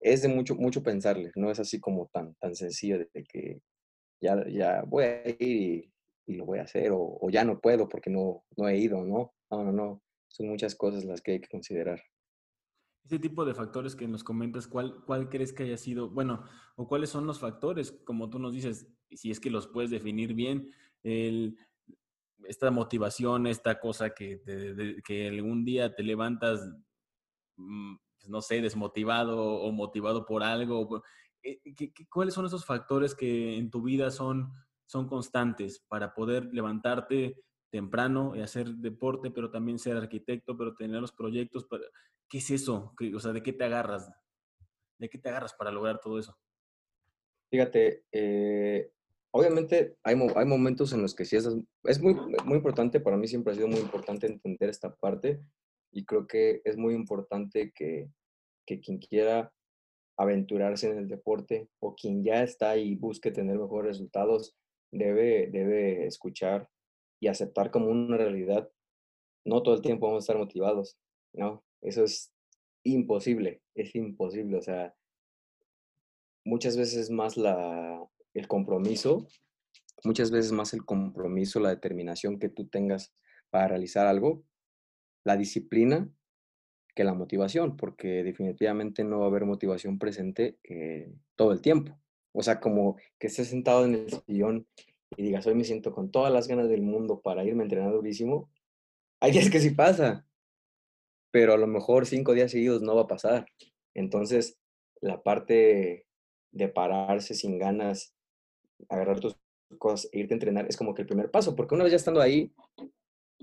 es 0.00 0.22
de 0.22 0.28
mucho, 0.28 0.54
mucho 0.54 0.82
pensarle, 0.82 1.32
no 1.34 1.50
es 1.50 1.58
así 1.58 1.80
como 1.80 2.08
tan, 2.12 2.34
tan 2.36 2.54
sencillo 2.54 2.98
de 2.98 3.24
que 3.24 3.60
ya, 4.20 4.44
ya 4.48 4.82
voy 4.86 5.04
a 5.04 5.28
ir 5.28 5.36
y, 5.40 5.92
y 6.26 6.34
lo 6.36 6.46
voy 6.46 6.58
a 6.58 6.62
hacer 6.62 6.92
o, 6.92 7.18
o, 7.20 7.30
ya 7.30 7.44
no 7.44 7.60
puedo 7.60 7.88
porque 7.88 8.10
no, 8.10 8.44
no 8.56 8.68
he 8.68 8.78
ido, 8.78 9.04
¿no? 9.04 9.34
No, 9.50 9.64
no, 9.64 9.72
no, 9.72 10.02
son 10.28 10.48
muchas 10.48 10.74
cosas 10.74 11.04
las 11.04 11.20
que 11.20 11.32
hay 11.32 11.40
que 11.40 11.48
considerar. 11.48 12.00
Ese 13.04 13.18
tipo 13.18 13.44
de 13.44 13.54
factores 13.54 13.94
que 13.94 14.08
nos 14.08 14.24
comentas, 14.24 14.66
¿cuál, 14.66 15.04
¿cuál 15.04 15.28
crees 15.28 15.52
que 15.52 15.64
haya 15.64 15.76
sido, 15.76 16.08
bueno, 16.08 16.44
o 16.76 16.88
cuáles 16.88 17.10
son 17.10 17.26
los 17.26 17.38
factores, 17.38 17.92
como 18.04 18.30
tú 18.30 18.38
nos 18.38 18.52
dices, 18.52 18.88
si 19.10 19.30
es 19.30 19.40
que 19.40 19.50
los 19.50 19.66
puedes 19.66 19.90
definir 19.90 20.32
bien, 20.34 20.70
el, 21.02 21.58
esta 22.44 22.70
motivación, 22.70 23.46
esta 23.46 23.78
cosa 23.78 24.10
que, 24.10 24.38
de, 24.38 25.02
que 25.04 25.28
algún 25.28 25.64
día 25.64 25.94
te 25.94 26.02
levantas 26.02 26.66
mm, 27.56 27.96
pues, 28.24 28.30
no 28.30 28.40
sé, 28.40 28.60
desmotivado 28.62 29.38
o 29.38 29.70
motivado 29.72 30.24
por 30.24 30.42
algo? 30.42 31.02
¿Qué, 31.42 31.60
qué, 31.76 31.92
cuáles 32.10 32.32
son 32.34 32.46
esos 32.46 32.64
factores 32.64 33.14
que 33.14 33.56
en 33.56 33.70
tu 33.70 33.82
vida 33.82 34.10
son, 34.10 34.50
son 34.86 35.06
constantes 35.06 35.84
para 35.88 36.14
poder 36.14 36.48
levantarte 36.52 37.36
temprano 37.70 38.34
y 38.34 38.40
hacer 38.40 38.68
deporte, 38.76 39.30
pero 39.30 39.50
también 39.50 39.78
ser 39.78 39.96
arquitecto, 39.96 40.56
pero 40.56 40.74
tener 40.74 41.02
los 41.02 41.12
proyectos? 41.12 41.64
Para, 41.66 41.84
¿Qué 42.28 42.38
es 42.38 42.50
eso? 42.50 42.94
¿Qué, 42.98 43.14
o 43.14 43.20
sea, 43.20 43.32
¿de 43.32 43.42
qué 43.42 43.52
te 43.52 43.64
agarras? 43.64 44.10
¿De 44.98 45.08
qué 45.08 45.18
te 45.18 45.28
agarras 45.28 45.54
para 45.54 45.70
lograr 45.70 46.00
todo 46.00 46.18
eso? 46.18 46.36
Fíjate, 47.50 48.04
eh, 48.12 48.90
obviamente 49.32 49.96
hay, 50.02 50.16
hay, 50.34 50.46
momentos 50.46 50.92
en 50.92 51.02
los 51.02 51.14
que 51.14 51.24
sí 51.24 51.36
es, 51.36 51.48
es 51.84 52.00
muy, 52.00 52.14
muy 52.14 52.56
importante, 52.56 53.00
para 53.00 53.16
mí 53.16 53.28
siempre 53.28 53.52
ha 53.52 53.56
sido 53.56 53.68
muy 53.68 53.80
importante 53.80 54.26
entender 54.26 54.70
esta 54.70 54.94
parte 54.94 55.40
y 55.92 56.04
creo 56.04 56.26
que 56.26 56.62
es 56.64 56.76
muy 56.76 56.94
importante 56.94 57.72
que, 57.72 58.10
que 58.66 58.80
quien 58.80 58.98
quiera 58.98 59.52
aventurarse 60.16 60.90
en 60.90 60.98
el 60.98 61.08
deporte 61.08 61.68
o 61.80 61.94
quien 61.94 62.24
ya 62.24 62.42
está 62.42 62.76
y 62.76 62.96
busque 62.96 63.30
tener 63.30 63.58
mejores 63.58 63.96
resultados 63.96 64.56
debe, 64.92 65.48
debe 65.50 66.06
escuchar 66.06 66.68
y 67.20 67.28
aceptar 67.28 67.70
como 67.70 67.88
una 67.88 68.16
realidad. 68.16 68.70
No 69.44 69.62
todo 69.62 69.74
el 69.74 69.82
tiempo 69.82 70.06
vamos 70.06 70.22
a 70.22 70.24
estar 70.24 70.38
motivados, 70.38 70.96
¿no? 71.32 71.64
Eso 71.84 72.02
es 72.02 72.32
imposible, 72.82 73.62
es 73.74 73.94
imposible. 73.94 74.56
O 74.56 74.62
sea, 74.62 74.94
muchas 76.44 76.76
veces 76.76 77.10
más 77.10 77.36
la, 77.36 78.04
el 78.32 78.48
compromiso, 78.48 79.28
muchas 80.02 80.30
veces 80.30 80.50
más 80.52 80.74
el 80.74 80.84
compromiso, 80.84 81.60
la 81.60 81.70
determinación 81.70 82.38
que 82.38 82.48
tú 82.48 82.66
tengas 82.66 83.14
para 83.50 83.68
realizar 83.68 84.06
algo, 84.06 84.44
la 85.24 85.36
disciplina 85.36 86.10
que 86.94 87.04
la 87.04 87.14
motivación, 87.14 87.76
porque 87.76 88.22
definitivamente 88.22 89.04
no 89.04 89.18
va 89.18 89.26
a 89.26 89.28
haber 89.28 89.44
motivación 89.44 89.98
presente 89.98 90.58
eh, 90.62 91.12
todo 91.34 91.52
el 91.52 91.60
tiempo. 91.60 91.98
O 92.32 92.42
sea, 92.42 92.60
como 92.60 92.96
que 93.18 93.26
estés 93.26 93.48
sentado 93.48 93.84
en 93.84 93.94
el 93.94 94.10
sillón 94.26 94.66
y 95.16 95.22
digas, 95.22 95.46
hoy 95.46 95.54
me 95.54 95.64
siento 95.64 95.92
con 95.92 96.10
todas 96.10 96.32
las 96.32 96.48
ganas 96.48 96.68
del 96.68 96.82
mundo 96.82 97.20
para 97.20 97.44
irme 97.44 97.62
a 97.62 97.66
entrenar 97.66 97.92
durísimo. 97.92 98.50
Hay 99.20 99.32
días 99.32 99.50
que 99.50 99.60
sí 99.60 99.70
pasa, 99.70 100.26
pero 101.34 101.54
a 101.54 101.56
lo 101.56 101.66
mejor 101.66 102.06
cinco 102.06 102.32
días 102.32 102.52
seguidos 102.52 102.82
no 102.82 102.94
va 102.94 103.02
a 103.02 103.08
pasar. 103.08 103.46
Entonces, 103.92 104.56
la 105.00 105.20
parte 105.24 106.06
de 106.52 106.68
pararse 106.68 107.34
sin 107.34 107.58
ganas, 107.58 108.14
agarrar 108.88 109.18
tus 109.18 109.36
cosas 109.78 110.08
e 110.12 110.20
irte 110.20 110.34
a 110.34 110.36
entrenar 110.36 110.66
es 110.68 110.76
como 110.76 110.94
que 110.94 111.02
el 111.02 111.08
primer 111.08 111.32
paso, 111.32 111.56
porque 111.56 111.74
una 111.74 111.82
vez 111.82 111.90
ya 111.90 111.96
estando 111.96 112.20
ahí, 112.20 112.52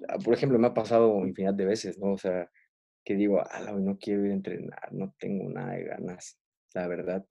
Ah, 0.08 0.18
por 0.18 0.34
ejemplo, 0.34 0.58
me 0.58 0.68
ha 0.68 0.74
pasado 0.74 1.26
infinidad 1.26 1.54
de 1.54 1.66
veces, 1.66 1.98
¿no? 1.98 2.14
O 2.14 2.18
sea, 2.18 2.50
que 3.04 3.16
digo, 3.16 3.40
ah, 3.40 3.74
no 3.80 3.98
quiero 3.98 4.26
ir 4.26 4.32
a 4.32 4.36
entrenar, 4.36 4.94
no 4.94 5.14
tengo 5.20 5.50
nada 5.50 5.74
de 5.74 5.84
ganas, 5.84 6.40
la 6.74 6.88
verdad. 6.88 7.26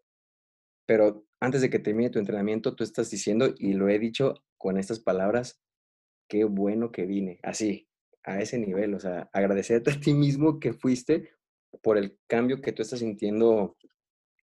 Pero 0.86 1.24
antes 1.40 1.60
de 1.60 1.70
que 1.70 1.78
termine 1.78 2.10
tu 2.10 2.18
entrenamiento, 2.18 2.74
tú 2.74 2.84
estás 2.84 3.10
diciendo, 3.10 3.54
y 3.56 3.74
lo 3.74 3.88
he 3.88 3.98
dicho 3.98 4.34
con 4.58 4.78
estas 4.78 5.00
palabras, 5.00 5.60
qué 6.28 6.44
bueno 6.44 6.92
que 6.92 7.06
vine, 7.06 7.40
así, 7.42 7.88
a 8.24 8.40
ese 8.40 8.58
nivel, 8.58 8.94
o 8.94 9.00
sea, 9.00 9.30
agradecerte 9.32 9.90
a 9.90 10.00
ti 10.00 10.14
mismo 10.14 10.60
que 10.60 10.72
fuiste 10.72 11.30
por 11.82 11.96
el 11.96 12.18
cambio 12.26 12.60
que 12.60 12.72
tú 12.72 12.82
estás 12.82 12.98
sintiendo 13.00 13.76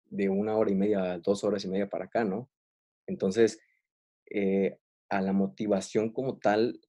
de 0.06 0.30
una 0.30 0.56
hora 0.56 0.72
y 0.72 0.76
media, 0.76 1.18
dos 1.20 1.44
horas 1.44 1.66
y 1.66 1.68
media 1.68 1.90
para 1.90 2.06
acá, 2.06 2.24
¿no? 2.24 2.50
Entonces, 3.08 3.60
eh, 4.30 4.80
a 5.10 5.22
la 5.22 5.34
motivación 5.34 6.12
como 6.12 6.38
tal, 6.38 6.80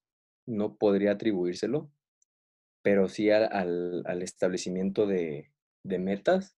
no 0.47 0.76
podría 0.76 1.12
atribuírselo, 1.12 1.91
pero 2.83 3.09
sí 3.09 3.31
al, 3.31 4.03
al 4.07 4.22
establecimiento 4.22 5.07
de, 5.07 5.53
de, 5.83 5.99
metas 5.99 6.57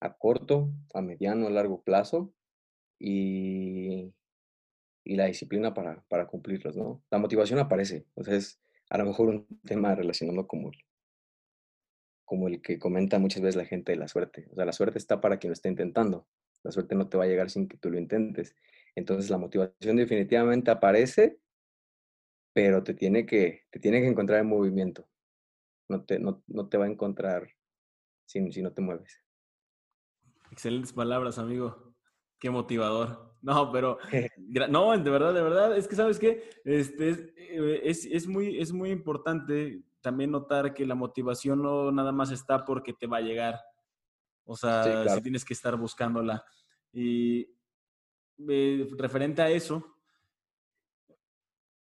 a 0.00 0.16
corto, 0.16 0.70
a 0.94 1.02
mediano, 1.02 1.46
a 1.46 1.50
largo 1.50 1.82
plazo 1.82 2.32
y, 2.98 4.14
y 5.04 5.16
la 5.16 5.26
disciplina 5.26 5.74
para, 5.74 6.02
para 6.08 6.26
cumplirlos, 6.26 6.76
¿no? 6.76 7.02
La 7.10 7.18
motivación 7.18 7.58
aparece, 7.58 8.06
o 8.14 8.24
sea, 8.24 8.36
es 8.36 8.60
a 8.94 8.98
lo 8.98 9.06
mejor 9.06 9.28
un 9.28 9.46
tema 9.64 9.92
relacionado 9.96 10.46
como 10.46 10.70
el, 10.70 10.78
como 12.24 12.46
el 12.46 12.62
que 12.62 12.78
comenta 12.78 13.18
muchas 13.18 13.42
veces 13.42 13.56
la 13.56 13.64
gente 13.64 13.90
de 13.90 13.98
la 13.98 14.06
suerte. 14.06 14.46
O 14.52 14.54
sea, 14.54 14.64
la 14.64 14.72
suerte 14.72 14.98
está 14.98 15.20
para 15.20 15.38
quien 15.38 15.50
lo 15.50 15.54
está 15.54 15.68
intentando. 15.68 16.28
La 16.62 16.70
suerte 16.70 16.94
no 16.94 17.08
te 17.08 17.16
va 17.16 17.24
a 17.24 17.26
llegar 17.26 17.50
sin 17.50 17.66
que 17.66 17.76
tú 17.76 17.90
lo 17.90 17.98
intentes. 17.98 18.54
Entonces, 18.94 19.30
la 19.30 19.38
motivación 19.38 19.96
definitivamente 19.96 20.70
aparece 20.70 21.40
pero 22.54 22.84
te 22.84 22.94
tiene 22.94 23.26
que, 23.26 23.64
te 23.70 23.80
tiene 23.80 24.00
que 24.00 24.06
encontrar 24.06 24.38
en 24.38 24.46
movimiento. 24.46 25.08
No 25.88 26.04
te, 26.04 26.20
no, 26.20 26.44
no 26.46 26.68
te 26.68 26.78
va 26.78 26.84
a 26.84 26.88
encontrar 26.88 27.50
si, 28.26 28.52
si 28.52 28.62
no 28.62 28.72
te 28.72 28.80
mueves. 28.80 29.20
Excelentes 30.52 30.92
palabras, 30.92 31.38
amigo. 31.38 31.93
Qué 32.44 32.50
motivador. 32.50 33.38
No, 33.40 33.72
pero 33.72 33.96
no, 34.68 34.98
de 34.98 35.10
verdad, 35.10 35.32
de 35.32 35.40
verdad, 35.40 35.74
es 35.78 35.88
que 35.88 35.96
sabes 35.96 36.18
qué, 36.18 36.46
este, 36.66 37.32
eh, 37.38 37.80
es, 37.84 38.04
es, 38.04 38.26
muy, 38.26 38.58
es 38.58 38.70
muy 38.70 38.90
importante 38.90 39.82
también 40.02 40.30
notar 40.30 40.74
que 40.74 40.84
la 40.84 40.94
motivación 40.94 41.62
no 41.62 41.90
nada 41.90 42.12
más 42.12 42.30
está 42.32 42.66
porque 42.66 42.92
te 42.92 43.06
va 43.06 43.16
a 43.16 43.22
llegar. 43.22 43.58
O 44.44 44.58
sea, 44.58 44.84
sí, 44.84 44.90
claro. 44.90 45.14
si 45.14 45.22
tienes 45.22 45.42
que 45.42 45.54
estar 45.54 45.74
buscándola. 45.78 46.44
Y 46.92 47.48
eh, 48.46 48.90
referente 48.98 49.40
a 49.40 49.48
eso, 49.48 49.96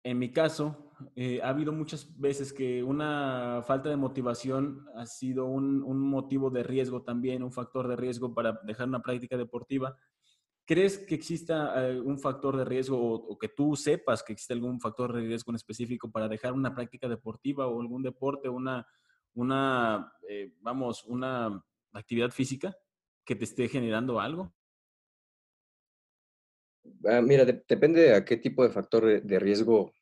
en 0.02 0.18
mi 0.18 0.32
caso, 0.32 0.90
eh, 1.14 1.40
ha 1.44 1.50
habido 1.50 1.72
muchas 1.72 2.18
veces 2.18 2.52
que 2.52 2.82
una 2.82 3.62
falta 3.64 3.88
de 3.88 3.96
motivación 3.96 4.84
ha 4.96 5.06
sido 5.06 5.44
un, 5.44 5.84
un, 5.84 6.00
motivo 6.00 6.50
de 6.50 6.64
riesgo 6.64 7.02
también, 7.02 7.44
un 7.44 7.52
factor 7.52 7.86
de 7.86 7.94
riesgo 7.94 8.34
para 8.34 8.60
dejar 8.64 8.88
una 8.88 9.00
práctica 9.00 9.36
deportiva. 9.36 9.96
¿Crees 10.66 10.98
que 10.98 11.16
exista 11.16 11.74
un 12.04 12.18
factor 12.18 12.56
de 12.56 12.64
riesgo 12.64 12.96
o, 13.00 13.38
que 13.38 13.48
tú 13.48 13.74
sepas 13.74 14.22
que 14.22 14.32
existe 14.32 14.54
algún 14.54 14.80
factor 14.80 15.12
de 15.12 15.22
riesgo 15.22 15.50
en 15.50 15.56
específico 15.56 16.10
para 16.10 16.28
dejar 16.28 16.52
una 16.52 16.74
práctica 16.74 17.08
deportiva 17.08 17.66
o 17.66 17.80
algún 17.80 18.02
deporte, 18.02 18.48
una, 18.48 18.86
una 19.34 20.12
eh, 20.28 20.52
vamos, 20.60 21.04
una 21.06 21.60
actividad 21.92 22.30
física 22.30 22.76
que 23.24 23.34
te 23.34 23.44
esté 23.44 23.68
generando 23.68 24.20
algo? 24.20 24.54
Ah, 27.04 27.20
mira, 27.20 27.44
de, 27.44 27.62
depende 27.68 28.14
a 28.14 28.24
qué 28.24 28.36
tipo 28.36 28.62
de 28.62 28.70
factor 28.70 29.22
de, 29.22 29.38
riesgo, 29.38 29.92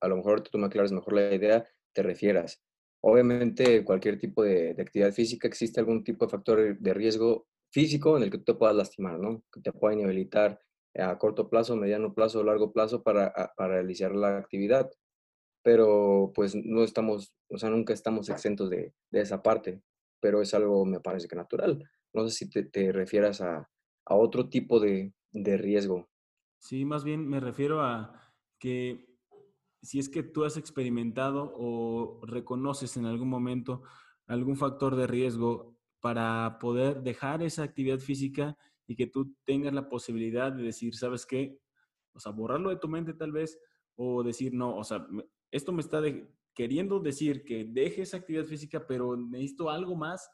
a 0.00 0.08
lo 0.08 0.16
mejor 0.16 0.42
tú 0.42 0.58
me 0.58 0.66
aclaras 0.66 0.92
mejor 0.92 1.14
la 1.14 1.34
idea, 1.34 1.66
te 1.92 2.02
refieras. 2.02 2.62
Obviamente, 3.00 3.84
cualquier 3.84 4.18
tipo 4.18 4.42
de, 4.42 4.70
actividad 4.78 5.12
física 5.12 5.48
existe 5.48 5.80
algún 5.80 6.04
tipo 6.04 6.24
de 6.24 6.30
factor 6.30 6.78
de 6.78 6.94
riesgo 6.94 7.48
físico 7.72 8.16
en 8.16 8.24
el 8.24 8.30
que 8.30 8.38
tú 8.38 8.44
te 8.44 8.54
puedas 8.54 8.76
lastimar, 8.76 9.18
¿no? 9.18 9.42
Que 9.52 9.60
te 9.60 9.72
pueda 9.72 9.94
inhabilitar 9.94 10.60
a 10.94 11.18
corto 11.18 11.48
plazo, 11.48 11.74
mediano 11.74 12.14
plazo 12.14 12.44
largo 12.44 12.72
plazo 12.72 13.02
para, 13.02 13.32
para 13.56 13.74
realizar 13.74 14.14
la 14.14 14.36
actividad. 14.36 14.90
Pero 15.64 16.32
pues 16.34 16.54
no 16.54 16.82
estamos, 16.82 17.34
o 17.48 17.56
sea, 17.56 17.70
nunca 17.70 17.92
estamos 17.92 18.28
exentos 18.28 18.68
de, 18.68 18.94
de 19.10 19.20
esa 19.20 19.42
parte, 19.42 19.82
pero 20.20 20.42
es 20.42 20.54
algo, 20.54 20.84
me 20.84 21.00
parece 21.00 21.28
que 21.28 21.36
natural. 21.36 21.82
No 22.12 22.28
sé 22.28 22.34
si 22.34 22.50
te, 22.50 22.64
te 22.64 22.92
refieras 22.92 23.40
a, 23.40 23.70
a 24.04 24.14
otro 24.14 24.48
tipo 24.48 24.80
de, 24.80 25.14
de 25.30 25.56
riesgo. 25.56 26.08
Sí, 26.58 26.84
más 26.84 27.04
bien 27.04 27.26
me 27.26 27.40
refiero 27.40 27.80
a 27.80 28.34
que 28.58 29.06
si 29.82 29.98
es 29.98 30.08
que 30.08 30.22
tú 30.22 30.44
has 30.44 30.56
experimentado 30.56 31.52
o 31.56 32.20
reconoces 32.26 32.96
en 32.96 33.06
algún 33.06 33.28
momento 33.28 33.82
algún 34.26 34.56
factor 34.56 34.94
de 34.94 35.06
riesgo 35.06 35.76
para 36.02 36.58
poder 36.58 37.00
dejar 37.00 37.42
esa 37.44 37.62
actividad 37.62 38.00
física 38.00 38.58
y 38.88 38.96
que 38.96 39.06
tú 39.06 39.34
tengas 39.44 39.72
la 39.72 39.88
posibilidad 39.88 40.52
de 40.52 40.64
decir, 40.64 40.96
¿sabes 40.96 41.24
qué? 41.24 41.60
O 42.12 42.18
sea, 42.18 42.32
borrarlo 42.32 42.70
de 42.70 42.76
tu 42.76 42.88
mente 42.88 43.14
tal 43.14 43.30
vez 43.30 43.56
o 43.94 44.24
decir, 44.24 44.52
no, 44.52 44.76
o 44.76 44.82
sea, 44.82 45.06
esto 45.52 45.72
me 45.72 45.80
está 45.80 46.02
queriendo 46.54 46.98
decir 46.98 47.44
que 47.44 47.64
deje 47.64 48.02
esa 48.02 48.16
actividad 48.16 48.44
física, 48.44 48.84
pero 48.84 49.16
necesito 49.16 49.70
algo 49.70 49.94
más 49.94 50.28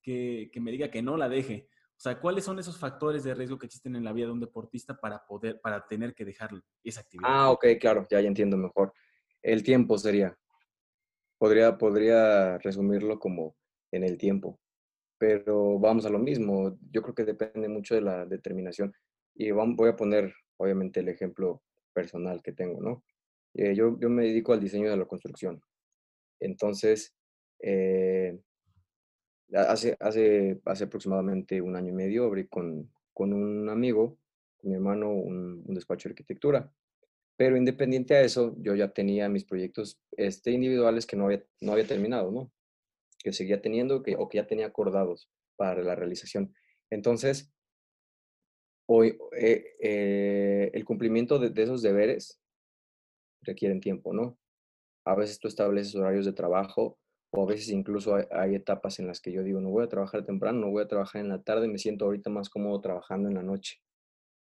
que, 0.00 0.50
que 0.52 0.60
me 0.60 0.70
diga 0.70 0.88
que 0.88 1.02
no 1.02 1.16
la 1.16 1.28
deje. 1.28 1.68
O 1.96 2.00
sea, 2.00 2.20
¿cuáles 2.20 2.44
son 2.44 2.60
esos 2.60 2.78
factores 2.78 3.24
de 3.24 3.34
riesgo 3.34 3.58
que 3.58 3.66
existen 3.66 3.96
en 3.96 4.04
la 4.04 4.12
vida 4.12 4.26
de 4.26 4.32
un 4.32 4.40
deportista 4.40 4.96
para 4.96 5.26
poder, 5.26 5.60
para 5.60 5.84
tener 5.84 6.14
que 6.14 6.24
dejar 6.24 6.50
esa 6.84 7.00
actividad? 7.00 7.28
Ah, 7.28 7.50
ok, 7.50 7.66
claro, 7.80 8.06
ya, 8.08 8.20
ya 8.20 8.28
entiendo 8.28 8.56
mejor. 8.56 8.92
El 9.42 9.64
tiempo 9.64 9.98
sería. 9.98 10.38
Podría, 11.38 11.76
podría 11.76 12.56
resumirlo 12.58 13.18
como 13.18 13.56
en 13.90 14.04
el 14.04 14.16
tiempo. 14.16 14.60
Pero 15.18 15.78
vamos 15.78 16.06
a 16.06 16.10
lo 16.10 16.18
mismo. 16.18 16.78
Yo 16.90 17.02
creo 17.02 17.14
que 17.14 17.24
depende 17.24 17.68
mucho 17.68 17.94
de 17.94 18.02
la 18.02 18.24
determinación. 18.24 18.94
Y 19.34 19.50
voy 19.50 19.88
a 19.88 19.96
poner, 19.96 20.32
obviamente, 20.56 21.00
el 21.00 21.08
ejemplo 21.08 21.62
personal 21.92 22.42
que 22.42 22.52
tengo, 22.52 22.80
¿no? 22.80 23.04
Eh, 23.54 23.74
yo, 23.74 23.98
yo 23.98 24.08
me 24.08 24.24
dedico 24.24 24.52
al 24.52 24.60
diseño 24.60 24.90
de 24.90 24.96
la 24.96 25.06
construcción. 25.06 25.60
Entonces, 26.40 27.14
eh, 27.60 28.38
Hace, 29.54 29.96
hace, 29.98 30.60
hace 30.66 30.84
aproximadamente 30.84 31.62
un 31.62 31.74
año 31.74 31.88
y 31.88 31.94
medio 31.94 32.24
abrí 32.24 32.46
con, 32.48 32.92
con 33.14 33.32
un 33.32 33.70
amigo, 33.70 34.18
mi 34.62 34.74
hermano, 34.74 35.10
un, 35.10 35.64
despacho 35.68 36.08
de 36.08 36.12
arquitectura. 36.12 36.70
Pero 37.36 37.56
independiente 37.56 38.14
a 38.14 38.20
eso, 38.20 38.54
yo 38.58 38.74
ya 38.74 38.92
tenía 38.92 39.28
mis 39.28 39.44
proyectos 39.44 39.98
este, 40.12 40.50
individuales 40.50 41.06
que 41.06 41.16
no 41.16 41.26
había, 41.26 41.42
no 41.60 41.72
había 41.72 41.86
terminado, 41.86 42.30
¿no? 42.30 42.52
Que 43.22 43.32
seguía 43.32 43.60
teniendo 43.60 44.02
que, 44.02 44.16
o 44.16 44.28
que 44.28 44.38
ya 44.38 44.46
tenía 44.46 44.66
acordados 44.66 45.30
para 45.56 45.82
la 45.82 45.94
realización. 45.94 46.54
Entonces, 46.90 47.52
hoy 48.88 49.18
eh, 49.36 49.76
eh, 49.80 50.70
el 50.72 50.84
cumplimiento 50.84 51.38
de, 51.38 51.62
esos 51.62 51.82
deberes 51.82 52.40
requieren 53.42 53.80
tiempo, 53.80 54.14
¿no? 54.14 54.38
A 55.04 55.14
veces 55.14 55.38
tú 55.38 55.48
estableces 55.48 55.94
horarios 55.94 56.24
de 56.24 56.32
trabajo 56.32 56.98
o 57.30 57.42
a 57.42 57.46
veces 57.46 57.68
incluso 57.68 58.16
hay, 58.30 58.54
etapas 58.54 58.98
en 58.98 59.06
las 59.06 59.20
que 59.20 59.32
yo 59.32 59.42
digo, 59.42 59.60
no 59.60 59.70
voy 59.70 59.84
a 59.84 59.88
trabajar 59.88 60.24
temprano, 60.24 60.60
no 60.60 60.70
voy 60.70 60.82
a 60.82 60.88
trabajar 60.88 61.20
en 61.20 61.28
la 61.28 61.42
tarde, 61.42 61.68
me 61.68 61.78
siento 61.78 62.06
ahorita 62.06 62.30
más 62.30 62.48
cómodo 62.48 62.80
trabajando 62.80 63.28
en 63.28 63.34
la 63.34 63.42
noche, 63.42 63.82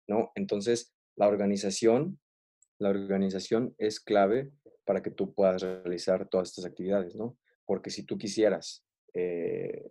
¿no? 0.08 0.32
Entonces, 0.34 0.92
la 1.16 1.28
organización, 1.28 2.18
la 2.78 2.90
organización 2.90 3.74
es 3.78 4.00
clave 4.00 4.50
para 4.84 5.02
que 5.02 5.10
tú 5.10 5.32
puedas 5.32 5.62
realizar 5.62 6.28
todas 6.28 6.48
estas 6.48 6.64
actividades, 6.64 7.14
¿no? 7.14 7.36
Porque 7.66 7.90
si 7.90 8.04
tú 8.04 8.18
quisieras, 8.18 8.84
eh, 9.14 9.90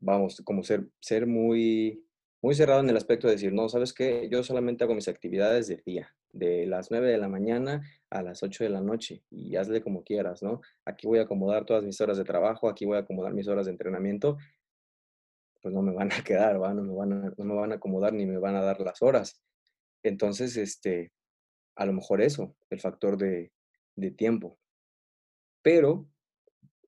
vamos, 0.00 0.42
como 0.44 0.62
ser, 0.62 0.88
ser 1.00 1.26
muy 1.26 2.06
muy 2.42 2.54
cerrado 2.54 2.80
en 2.80 2.88
el 2.88 2.96
aspecto 2.96 3.26
de 3.26 3.32
decir, 3.32 3.52
no, 3.52 3.68
¿sabes 3.68 3.92
qué? 3.92 4.28
Yo 4.30 4.44
solamente 4.44 4.84
hago 4.84 4.94
mis 4.94 5.08
actividades 5.08 5.66
de 5.66 5.82
día, 5.84 6.14
de 6.32 6.66
las 6.66 6.92
9 6.92 7.10
de 7.10 7.18
la 7.18 7.28
mañana 7.28 7.82
a 8.08 8.22
las 8.22 8.42
8 8.42 8.62
de 8.62 8.70
la 8.70 8.80
noche 8.80 9.24
y 9.30 9.56
hazle 9.56 9.82
como 9.82 10.04
quieras, 10.04 10.44
¿no? 10.44 10.60
Aquí 10.84 11.08
voy 11.08 11.18
a 11.18 11.22
acomodar 11.22 11.64
todas 11.64 11.82
mis 11.82 12.00
horas 12.00 12.18
de 12.18 12.24
trabajo, 12.24 12.68
aquí 12.68 12.84
voy 12.84 12.98
a 12.98 13.00
acomodar 13.00 13.34
mis 13.34 13.48
horas 13.48 13.66
de 13.66 13.72
entrenamiento, 13.72 14.36
pues 15.60 15.74
no 15.74 15.82
me 15.82 15.92
van 15.92 16.12
a 16.12 16.22
quedar. 16.22 16.56
No, 16.56 16.82
me 16.82 16.94
van 16.94 17.12
a, 17.12 17.34
no 17.36 17.44
me 17.44 17.54
van 17.54 17.72
a 17.72 17.74
acomodar 17.74 18.12
ni 18.12 18.26
me 18.26 18.38
van 18.38 18.54
a 18.54 18.62
dar 18.62 18.80
las 18.80 19.02
horas. 19.02 19.42
Entonces, 20.04 20.56
este, 20.56 21.12
a 21.74 21.84
lo 21.84 21.94
mejor 21.94 22.20
eso, 22.20 22.54
el 22.70 22.80
factor 22.80 23.16
de, 23.16 23.50
de 23.96 24.10
tiempo. 24.12 24.56
Pero 25.66 26.06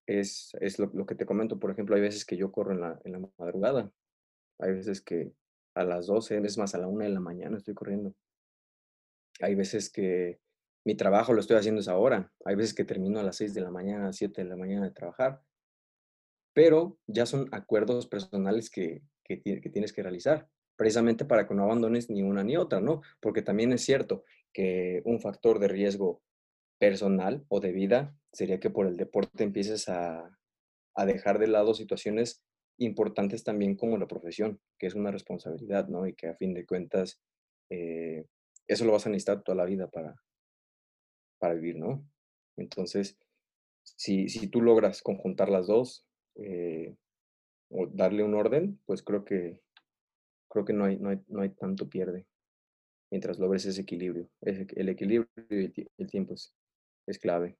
es, 0.06 0.52
es 0.60 0.78
lo, 0.78 1.04
que 1.04 1.16
te 1.16 1.26
comento, 1.26 1.58
por 1.58 1.72
ejemplo, 1.72 1.96
hay 1.96 2.00
veces 2.00 2.24
que 2.24 2.36
yo 2.36 2.52
corro 2.52 2.70
en 2.70 2.80
la, 2.80 3.00
en 3.04 3.10
la 3.10 3.28
madrugada, 3.36 3.90
hay 4.60 4.72
veces 4.72 5.00
que 5.00 5.32
a 5.74 5.82
las 5.82 6.06
12, 6.06 6.38
es 6.44 6.58
más, 6.58 6.76
a 6.76 6.78
la 6.78 6.86
1 6.86 7.02
de 7.02 7.10
la 7.10 7.18
mañana 7.18 7.56
estoy 7.56 7.74
corriendo. 7.74 8.14
Hay 9.40 9.56
veces 9.56 9.90
que 9.90 10.38
mi 10.84 10.94
trabajo 10.94 11.32
lo 11.32 11.40
estoy 11.40 11.56
haciendo 11.56 11.80
esa 11.80 11.96
hora. 11.96 12.32
Hay 12.44 12.54
veces 12.54 12.72
que 12.72 12.84
termino 12.84 13.18
a 13.18 13.24
las 13.24 13.34
6 13.38 13.52
de 13.52 13.62
la 13.62 13.72
mañana, 13.72 14.04
a 14.04 14.06
las 14.06 14.16
7 14.16 14.44
de 14.44 14.48
la 14.48 14.56
mañana 14.56 14.84
de 14.84 14.92
trabajar. 14.92 15.42
Pero 16.52 17.00
ya 17.08 17.26
son 17.26 17.48
acuerdos 17.50 18.06
personales 18.06 18.70
que, 18.70 19.02
que 19.24 19.38
tienes 19.38 19.92
que 19.92 20.04
realizar, 20.04 20.48
precisamente 20.76 21.24
para 21.24 21.48
que 21.48 21.54
no 21.54 21.64
abandones 21.64 22.10
ni 22.10 22.22
una 22.22 22.44
ni 22.44 22.56
otra, 22.56 22.80
¿no? 22.80 23.02
Porque 23.18 23.42
también 23.42 23.72
es 23.72 23.82
cierto 23.84 24.22
que 24.52 25.02
un 25.04 25.20
factor 25.20 25.58
de 25.58 25.66
riesgo 25.66 26.22
personal 26.78 27.44
o 27.48 27.60
de 27.60 27.72
vida 27.72 28.16
sería 28.32 28.60
que 28.60 28.70
por 28.70 28.86
el 28.86 28.96
deporte 28.96 29.44
empieces 29.44 29.88
a, 29.88 30.38
a 30.94 31.06
dejar 31.06 31.38
de 31.38 31.48
lado 31.48 31.74
situaciones 31.74 32.42
importantes 32.78 33.44
también 33.44 33.76
como 33.76 33.98
la 33.98 34.06
profesión, 34.06 34.60
que 34.78 34.86
es 34.86 34.94
una 34.94 35.10
responsabilidad, 35.10 35.88
¿no? 35.88 36.06
Y 36.06 36.14
que 36.14 36.28
a 36.28 36.36
fin 36.36 36.54
de 36.54 36.64
cuentas, 36.64 37.20
eh, 37.70 38.24
eso 38.66 38.84
lo 38.84 38.92
vas 38.92 39.06
a 39.06 39.10
necesitar 39.10 39.42
toda 39.42 39.56
la 39.56 39.64
vida 39.64 39.88
para, 39.88 40.14
para 41.38 41.54
vivir, 41.54 41.76
¿no? 41.76 42.04
Entonces, 42.56 43.18
si, 43.82 44.28
si 44.28 44.48
tú 44.48 44.60
logras 44.60 45.02
conjuntar 45.02 45.48
las 45.48 45.66
dos 45.66 46.06
eh, 46.36 46.96
o 47.70 47.86
darle 47.86 48.22
un 48.22 48.34
orden, 48.34 48.80
pues 48.86 49.02
creo 49.02 49.24
que, 49.24 49.60
creo 50.48 50.64
que 50.64 50.72
no, 50.72 50.84
hay, 50.84 50.98
no, 50.98 51.10
hay, 51.10 51.20
no 51.28 51.42
hay 51.42 51.50
tanto 51.50 51.88
pierde 51.88 52.26
mientras 53.10 53.38
logres 53.38 53.64
ese 53.64 53.82
equilibrio. 53.82 54.28
El 54.42 54.88
equilibrio 54.88 55.28
y 55.50 55.86
el 55.96 56.10
tiempo 56.10 56.34
es, 56.34 56.54
es 57.10 57.18
clave. 57.18 57.58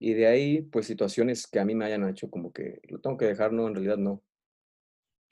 Y 0.00 0.14
de 0.14 0.26
ahí, 0.26 0.62
pues 0.62 0.86
situaciones 0.86 1.46
que 1.46 1.58
a 1.58 1.64
mí 1.64 1.74
me 1.74 1.84
hayan 1.84 2.08
hecho 2.08 2.30
como 2.30 2.52
que 2.52 2.80
lo 2.84 3.00
tengo 3.00 3.16
que 3.16 3.26
dejar, 3.26 3.52
no, 3.52 3.66
en 3.66 3.74
realidad 3.74 3.96
no. 3.96 4.22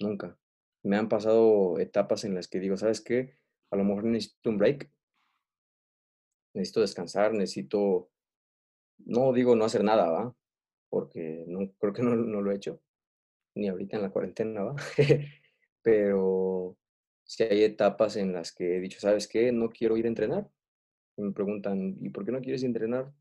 Nunca. 0.00 0.36
Me 0.82 0.96
han 0.96 1.08
pasado 1.08 1.78
etapas 1.78 2.24
en 2.24 2.34
las 2.34 2.48
que 2.48 2.60
digo, 2.60 2.76
¿sabes 2.76 3.00
qué? 3.00 3.38
A 3.70 3.76
lo 3.76 3.84
mejor 3.84 4.04
necesito 4.04 4.50
un 4.50 4.58
break. 4.58 4.90
Necesito 6.54 6.80
descansar, 6.80 7.32
necesito, 7.32 8.10
no 8.98 9.32
digo 9.32 9.54
no 9.54 9.64
hacer 9.64 9.84
nada, 9.84 10.10
¿va? 10.10 10.34
Porque 10.88 11.44
no, 11.46 11.70
creo 11.78 11.92
que 11.92 12.02
no, 12.02 12.16
no 12.16 12.40
lo 12.40 12.50
he 12.50 12.56
hecho, 12.56 12.80
ni 13.54 13.68
ahorita 13.68 13.96
en 13.96 14.02
la 14.02 14.10
cuarentena, 14.10 14.62
¿va? 14.62 14.76
Pero 15.82 16.76
si 17.24 17.42
hay 17.42 17.64
etapas 17.64 18.16
en 18.16 18.32
las 18.32 18.52
que 18.52 18.76
he 18.76 18.80
dicho, 18.80 19.00
¿sabes 19.00 19.28
qué? 19.28 19.52
No 19.52 19.68
quiero 19.68 19.96
ir 19.96 20.06
a 20.06 20.08
entrenar. 20.08 20.50
Me 21.16 21.32
preguntan, 21.32 21.96
¿y 22.00 22.10
por 22.10 22.24
qué 22.24 22.32
no 22.32 22.40
quieres 22.40 22.62
entrenar? 22.62 23.12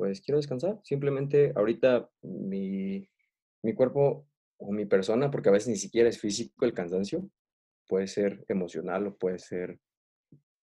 pues 0.00 0.22
quiero 0.22 0.38
descansar. 0.38 0.80
Simplemente 0.82 1.52
ahorita 1.54 2.08
mi, 2.22 3.06
mi 3.62 3.74
cuerpo 3.74 4.26
o 4.56 4.72
mi 4.72 4.86
persona, 4.86 5.30
porque 5.30 5.50
a 5.50 5.52
veces 5.52 5.68
ni 5.68 5.76
siquiera 5.76 6.08
es 6.08 6.18
físico 6.18 6.64
el 6.64 6.72
cansancio, 6.72 7.28
puede 7.86 8.06
ser 8.06 8.42
emocional 8.48 9.06
o 9.08 9.16
puede 9.18 9.38
ser 9.38 9.78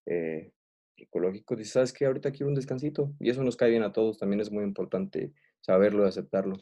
eh, 0.06 0.50
psicológico. 0.96 1.54
Dices, 1.54 1.72
¿sabes 1.72 1.92
qué? 1.92 2.06
Ahorita 2.06 2.32
quiero 2.32 2.48
un 2.48 2.56
descansito. 2.56 3.14
Y 3.20 3.30
eso 3.30 3.44
nos 3.44 3.56
cae 3.56 3.70
bien 3.70 3.84
a 3.84 3.92
todos. 3.92 4.18
También 4.18 4.40
es 4.40 4.50
muy 4.50 4.64
importante 4.64 5.32
saberlo 5.60 6.04
y 6.04 6.08
aceptarlo. 6.08 6.56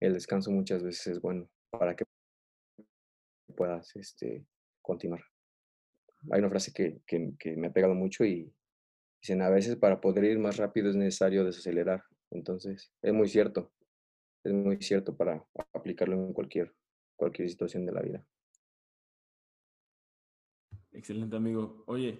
El 0.00 0.14
descanso 0.14 0.50
muchas 0.50 0.82
veces 0.82 1.08
es 1.08 1.20
bueno 1.20 1.50
para 1.68 1.94
que 1.94 2.04
puedas 3.54 3.94
este, 3.96 4.46
continuar. 4.80 5.22
Hay 6.30 6.38
una 6.38 6.48
frase 6.48 6.72
que, 6.72 7.02
que 7.06 7.56
me 7.56 7.66
ha 7.66 7.72
pegado 7.72 7.94
mucho 7.94 8.24
y, 8.24 8.50
A 9.30 9.50
veces 9.50 9.76
para 9.76 10.00
poder 10.00 10.24
ir 10.24 10.38
más 10.38 10.56
rápido 10.56 10.88
es 10.88 10.96
necesario 10.96 11.44
desacelerar. 11.44 12.02
Entonces, 12.30 12.92
es 13.02 13.12
muy 13.12 13.28
cierto. 13.28 13.70
Es 14.42 14.52
muy 14.52 14.80
cierto 14.80 15.16
para 15.16 15.44
aplicarlo 15.74 16.14
en 16.14 16.32
cualquier, 16.32 16.74
cualquier 17.16 17.48
situación 17.50 17.84
de 17.84 17.92
la 17.92 18.02
vida. 18.02 18.24
Excelente, 20.92 21.36
amigo. 21.36 21.84
Oye, 21.86 22.18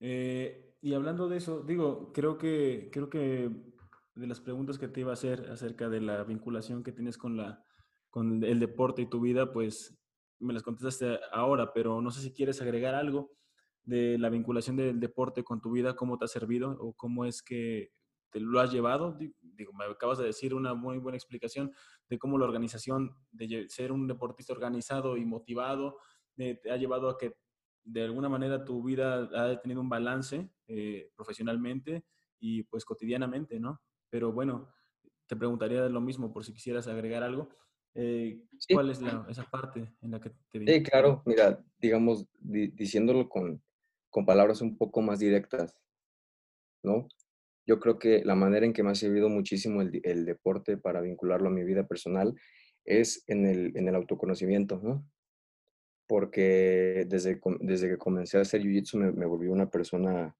eh, 0.00 0.74
y 0.80 0.94
hablando 0.94 1.28
de 1.28 1.36
eso, 1.36 1.62
digo, 1.62 2.12
creo 2.12 2.38
que, 2.38 2.90
creo 2.92 3.08
que 3.08 3.50
de 4.14 4.26
las 4.26 4.40
preguntas 4.40 4.78
que 4.78 4.88
te 4.88 5.00
iba 5.00 5.10
a 5.10 5.14
hacer 5.14 5.48
acerca 5.50 5.88
de 5.88 6.00
la 6.00 6.24
vinculación 6.24 6.82
que 6.82 6.92
tienes 6.92 7.16
con, 7.16 7.36
la, 7.36 7.64
con 8.10 8.42
el 8.42 8.58
deporte 8.58 9.02
y 9.02 9.06
tu 9.06 9.20
vida, 9.20 9.52
pues 9.52 9.96
me 10.40 10.52
las 10.52 10.62
contestaste 10.62 11.20
ahora, 11.30 11.72
pero 11.72 12.00
no 12.00 12.10
sé 12.10 12.20
si 12.20 12.32
quieres 12.32 12.60
agregar 12.60 12.94
algo 12.94 13.32
de 13.84 14.18
la 14.18 14.28
vinculación 14.28 14.76
del 14.76 15.00
deporte 15.00 15.44
con 15.44 15.60
tu 15.60 15.70
vida, 15.72 15.96
cómo 15.96 16.18
te 16.18 16.24
ha 16.26 16.28
servido 16.28 16.76
o 16.80 16.92
cómo 16.92 17.24
es 17.24 17.42
que 17.42 17.92
te 18.30 18.40
lo 18.40 18.60
has 18.60 18.72
llevado. 18.72 19.18
Digo, 19.40 19.72
me 19.72 19.84
acabas 19.84 20.18
de 20.18 20.26
decir 20.26 20.54
una 20.54 20.74
muy 20.74 20.98
buena 20.98 21.16
explicación 21.16 21.72
de 22.08 22.18
cómo 22.18 22.38
la 22.38 22.44
organización 22.44 23.16
de 23.30 23.66
ser 23.68 23.92
un 23.92 24.06
deportista 24.06 24.52
organizado 24.52 25.16
y 25.16 25.24
motivado 25.24 25.98
eh, 26.36 26.58
te 26.62 26.70
ha 26.70 26.76
llevado 26.76 27.08
a 27.08 27.18
que 27.18 27.34
de 27.84 28.04
alguna 28.04 28.28
manera 28.28 28.64
tu 28.64 28.82
vida 28.82 29.28
ha 29.34 29.60
tenido 29.60 29.80
un 29.80 29.88
balance 29.88 30.50
eh, 30.66 31.10
profesionalmente 31.16 32.04
y 32.38 32.62
pues 32.64 32.84
cotidianamente, 32.84 33.58
¿no? 33.58 33.80
Pero 34.10 34.32
bueno, 34.32 34.70
te 35.26 35.36
preguntaría 35.36 35.88
lo 35.88 36.00
mismo 36.00 36.32
por 36.32 36.44
si 36.44 36.52
quisieras 36.52 36.86
agregar 36.86 37.22
algo. 37.22 37.48
Eh, 37.94 38.44
¿Cuál 38.72 38.90
es 38.90 39.00
la, 39.00 39.26
esa 39.28 39.44
parte 39.44 39.94
en 40.02 40.10
la 40.10 40.20
que 40.20 40.30
te 40.50 40.66
Sí, 40.66 40.82
claro, 40.82 41.22
mira, 41.26 41.64
digamos, 41.78 42.26
diciéndolo 42.38 43.28
con, 43.28 43.62
con 44.18 44.26
palabras 44.26 44.62
un 44.62 44.76
poco 44.76 45.00
más 45.00 45.20
directas, 45.20 45.78
¿no? 46.82 47.06
Yo 47.68 47.78
creo 47.78 48.00
que 48.00 48.24
la 48.24 48.34
manera 48.34 48.66
en 48.66 48.72
que 48.72 48.82
me 48.82 48.90
ha 48.90 48.96
servido 48.96 49.28
muchísimo 49.28 49.80
el, 49.80 50.24
deporte 50.24 50.76
para 50.76 51.00
vincularlo 51.00 51.46
a 51.46 51.52
mi 51.52 51.62
vida 51.62 51.86
personal 51.86 52.34
es 52.84 53.22
en 53.28 53.46
el, 53.46 53.76
en 53.76 53.86
el 53.86 53.94
autoconocimiento, 53.94 54.80
¿no? 54.82 55.08
Porque 56.08 57.06
desde, 57.06 57.40
desde 57.60 57.90
que 57.90 57.96
comencé 57.96 58.38
a 58.38 58.40
hacer 58.40 58.60
Jiu-Jitsu 58.60 58.98
me, 58.98 59.12
me 59.12 59.24
volví 59.24 59.46
una 59.46 59.70
persona, 59.70 60.36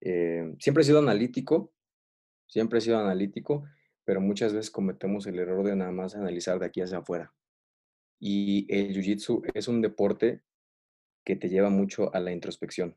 eh, 0.00 0.54
siempre 0.60 0.82
he 0.82 0.86
sido 0.86 1.00
analítico, 1.00 1.72
siempre 2.46 2.78
he 2.78 2.82
sido 2.82 3.00
analítico, 3.00 3.64
pero 4.04 4.20
muchas 4.20 4.52
veces 4.52 4.70
cometemos 4.70 5.26
el 5.26 5.40
error 5.40 5.66
de 5.66 5.74
nada 5.74 5.90
más 5.90 6.14
analizar 6.14 6.60
de 6.60 6.66
aquí 6.66 6.82
hacia 6.82 6.98
afuera. 6.98 7.34
Y 8.20 8.72
el 8.72 8.94
Jiu-Jitsu 8.94 9.50
es 9.54 9.66
un 9.66 9.80
deporte 9.80 10.44
que 11.30 11.36
te 11.36 11.48
lleva 11.48 11.70
mucho 11.70 12.12
a 12.12 12.18
la 12.18 12.32
introspección, 12.32 12.96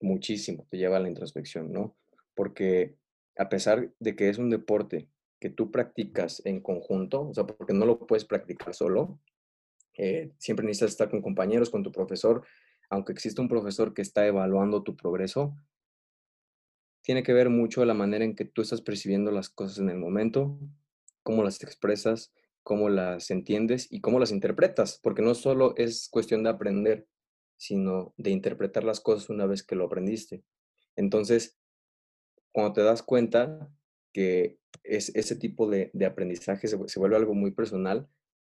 muchísimo, 0.00 0.66
te 0.70 0.78
lleva 0.78 0.96
a 0.96 1.00
la 1.00 1.10
introspección, 1.10 1.70
¿no? 1.72 1.94
Porque 2.34 2.96
a 3.36 3.50
pesar 3.50 3.92
de 4.00 4.16
que 4.16 4.30
es 4.30 4.38
un 4.38 4.48
deporte 4.48 5.10
que 5.38 5.50
tú 5.50 5.70
practicas 5.70 6.40
en 6.46 6.62
conjunto, 6.62 7.28
o 7.28 7.34
sea, 7.34 7.44
porque 7.44 7.74
no 7.74 7.84
lo 7.84 7.98
puedes 8.06 8.24
practicar 8.24 8.74
solo, 8.74 9.20
eh, 9.98 10.32
siempre 10.38 10.64
necesitas 10.64 10.92
estar 10.92 11.10
con 11.10 11.20
compañeros, 11.20 11.68
con 11.68 11.82
tu 11.82 11.92
profesor, 11.92 12.46
aunque 12.88 13.12
exista 13.12 13.42
un 13.42 13.48
profesor 13.48 13.92
que 13.92 14.00
está 14.00 14.26
evaluando 14.26 14.82
tu 14.82 14.96
progreso, 14.96 15.54
tiene 17.02 17.22
que 17.22 17.34
ver 17.34 17.50
mucho 17.50 17.84
la 17.84 17.92
manera 17.92 18.24
en 18.24 18.34
que 18.34 18.46
tú 18.46 18.62
estás 18.62 18.80
percibiendo 18.80 19.30
las 19.30 19.50
cosas 19.50 19.80
en 19.80 19.90
el 19.90 19.98
momento, 19.98 20.58
cómo 21.22 21.44
las 21.44 21.62
expresas, 21.62 22.32
cómo 22.62 22.88
las 22.88 23.30
entiendes 23.30 23.86
y 23.90 24.00
cómo 24.00 24.18
las 24.18 24.30
interpretas, 24.30 24.98
porque 25.02 25.20
no 25.20 25.34
solo 25.34 25.74
es 25.76 26.08
cuestión 26.08 26.42
de 26.42 26.48
aprender, 26.48 27.06
sino 27.56 28.14
de 28.16 28.30
interpretar 28.30 28.84
las 28.84 29.00
cosas 29.00 29.30
una 29.30 29.46
vez 29.46 29.62
que 29.62 29.76
lo 29.76 29.86
aprendiste. 29.86 30.44
Entonces, 30.96 31.58
cuando 32.52 32.72
te 32.72 32.82
das 32.82 33.02
cuenta 33.02 33.70
que 34.12 34.58
es, 34.82 35.14
ese 35.14 35.36
tipo 35.36 35.68
de, 35.68 35.90
aprendizaje 36.06 36.68
se, 36.68 36.76
vuelve 36.76 37.16
algo 37.16 37.34
muy 37.34 37.50
personal 37.50 38.08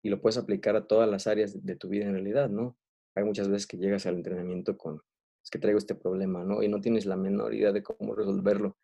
y 0.03 0.09
lo 0.09 0.21
puedes 0.21 0.37
aplicar 0.37 0.77
a 0.77 0.87
todas 0.87 1.09
las 1.09 1.27
áreas 1.27 1.65
de 1.65 1.77
tu 1.77 1.89
vida 1.89 2.07
en 2.07 2.13
realidad, 2.13 2.51
¿no? 2.51 2.77
Hay 3.15 3.25
muchas 3.25 3.49
veces 3.49 3.67
que 3.67 3.79
llegas 3.79 4.07
al 4.07 4.17
entrenamiento 4.17 4.77
con, 4.77 5.01
es 5.43 5.51
que 5.51 5.59
traigo 5.59 5.79
este 5.79 5.95
problema, 5.95 6.45
¿no? 6.45 6.63
Y 6.63 6.69
no 6.69 6.81
tienes 6.81 7.07
la 7.07 7.17
menor 7.17 7.55
idea 7.55 7.73
de 7.73 7.83
cómo 7.83 8.15
resolverlo. 8.15 8.77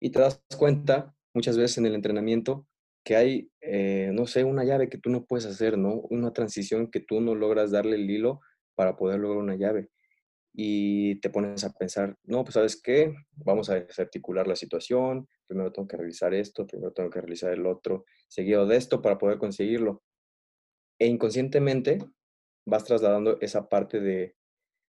Y 0.00 0.10
te 0.10 0.20
das 0.20 0.42
cuenta 0.58 1.14
muchas 1.32 1.56
veces 1.56 1.78
en 1.78 1.86
el 1.86 1.94
entrenamiento 1.94 2.66
que 3.04 3.16
hay, 3.16 3.50
eh, 3.60 4.10
no 4.12 4.26
sé, 4.26 4.44
una 4.44 4.64
llave 4.64 4.88
que 4.88 4.98
tú 4.98 5.10
no 5.10 5.24
puedes 5.24 5.46
hacer, 5.46 5.78
¿no? 5.78 5.94
Una 6.10 6.32
transición 6.32 6.90
que 6.90 7.00
tú 7.00 7.20
no 7.20 7.34
logras 7.34 7.70
darle 7.70 7.96
el 7.96 8.10
hilo 8.10 8.40
para 8.80 8.96
poder 8.96 9.20
lograr 9.20 9.42
una 9.42 9.56
llave. 9.56 9.90
Y 10.54 11.16
te 11.20 11.28
pones 11.28 11.64
a 11.64 11.70
pensar, 11.74 12.16
no, 12.24 12.44
pues 12.44 12.54
sabes 12.54 12.80
qué, 12.80 13.14
vamos 13.36 13.68
a 13.68 13.74
desarticular 13.74 14.46
la 14.46 14.56
situación, 14.56 15.28
primero 15.46 15.70
tengo 15.70 15.86
que 15.86 15.98
realizar 15.98 16.32
esto, 16.32 16.66
primero 16.66 16.94
tengo 16.94 17.10
que 17.10 17.20
realizar 17.20 17.52
el 17.52 17.66
otro, 17.66 18.06
seguido 18.26 18.66
de 18.66 18.78
esto 18.78 19.02
para 19.02 19.18
poder 19.18 19.36
conseguirlo. 19.36 20.02
E 20.98 21.08
inconscientemente 21.08 21.98
vas 22.64 22.84
trasladando 22.84 23.38
esa 23.42 23.68
parte 23.68 24.00
de, 24.00 24.34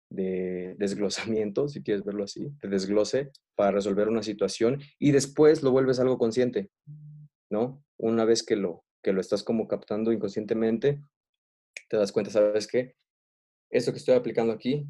de 0.10 0.76
desglosamiento, 0.78 1.68
si 1.68 1.84
quieres 1.84 2.06
verlo 2.06 2.24
así, 2.24 2.54
de 2.62 2.70
desglose 2.70 3.32
para 3.56 3.72
resolver 3.72 4.08
una 4.08 4.24
situación 4.24 4.80
y 4.98 5.12
después 5.12 5.62
lo 5.62 5.72
vuelves 5.72 6.00
algo 6.00 6.18
consciente, 6.18 6.70
¿no? 7.50 7.84
Una 7.98 8.24
vez 8.24 8.44
que 8.44 8.56
lo, 8.56 8.86
que 9.04 9.12
lo 9.12 9.20
estás 9.20 9.44
como 9.44 9.68
captando 9.68 10.14
inconscientemente, 10.14 11.04
te 11.90 11.98
das 11.98 12.14
cuenta, 12.14 12.32
¿sabes 12.32 12.66
qué? 12.66 12.96
Esto 13.74 13.92
que 13.92 13.98
estoy 13.98 14.16
aplicando 14.16 14.54
aquí, 14.54 14.88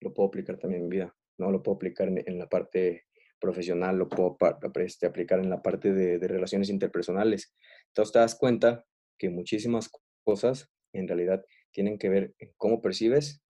lo 0.00 0.14
puedo 0.14 0.28
aplicar 0.28 0.58
también 0.58 0.82
en 0.82 0.88
vida, 0.88 1.16
¿no? 1.38 1.50
Lo 1.50 1.62
puedo 1.62 1.76
aplicar 1.76 2.08
en, 2.08 2.38
la 2.38 2.48
parte 2.48 3.06
profesional, 3.40 3.96
lo 3.96 4.08
puedo 4.08 4.36
este, 4.76 5.06
aplicar 5.06 5.40
en 5.40 5.50
la 5.50 5.62
parte 5.62 5.92
de, 5.92 6.18
de 6.18 6.28
relaciones 6.28 6.70
interpersonales. 6.70 7.54
Entonces 7.88 8.12
te 8.12 8.18
das 8.18 8.34
cuenta 8.34 8.84
que 9.18 9.28
muchísimas 9.28 9.90
cosas 10.24 10.70
en 10.92 11.08
realidad 11.08 11.44
tienen 11.72 11.98
que 11.98 12.08
ver 12.08 12.34
en 12.38 12.52
cómo 12.56 12.80
percibes 12.80 13.42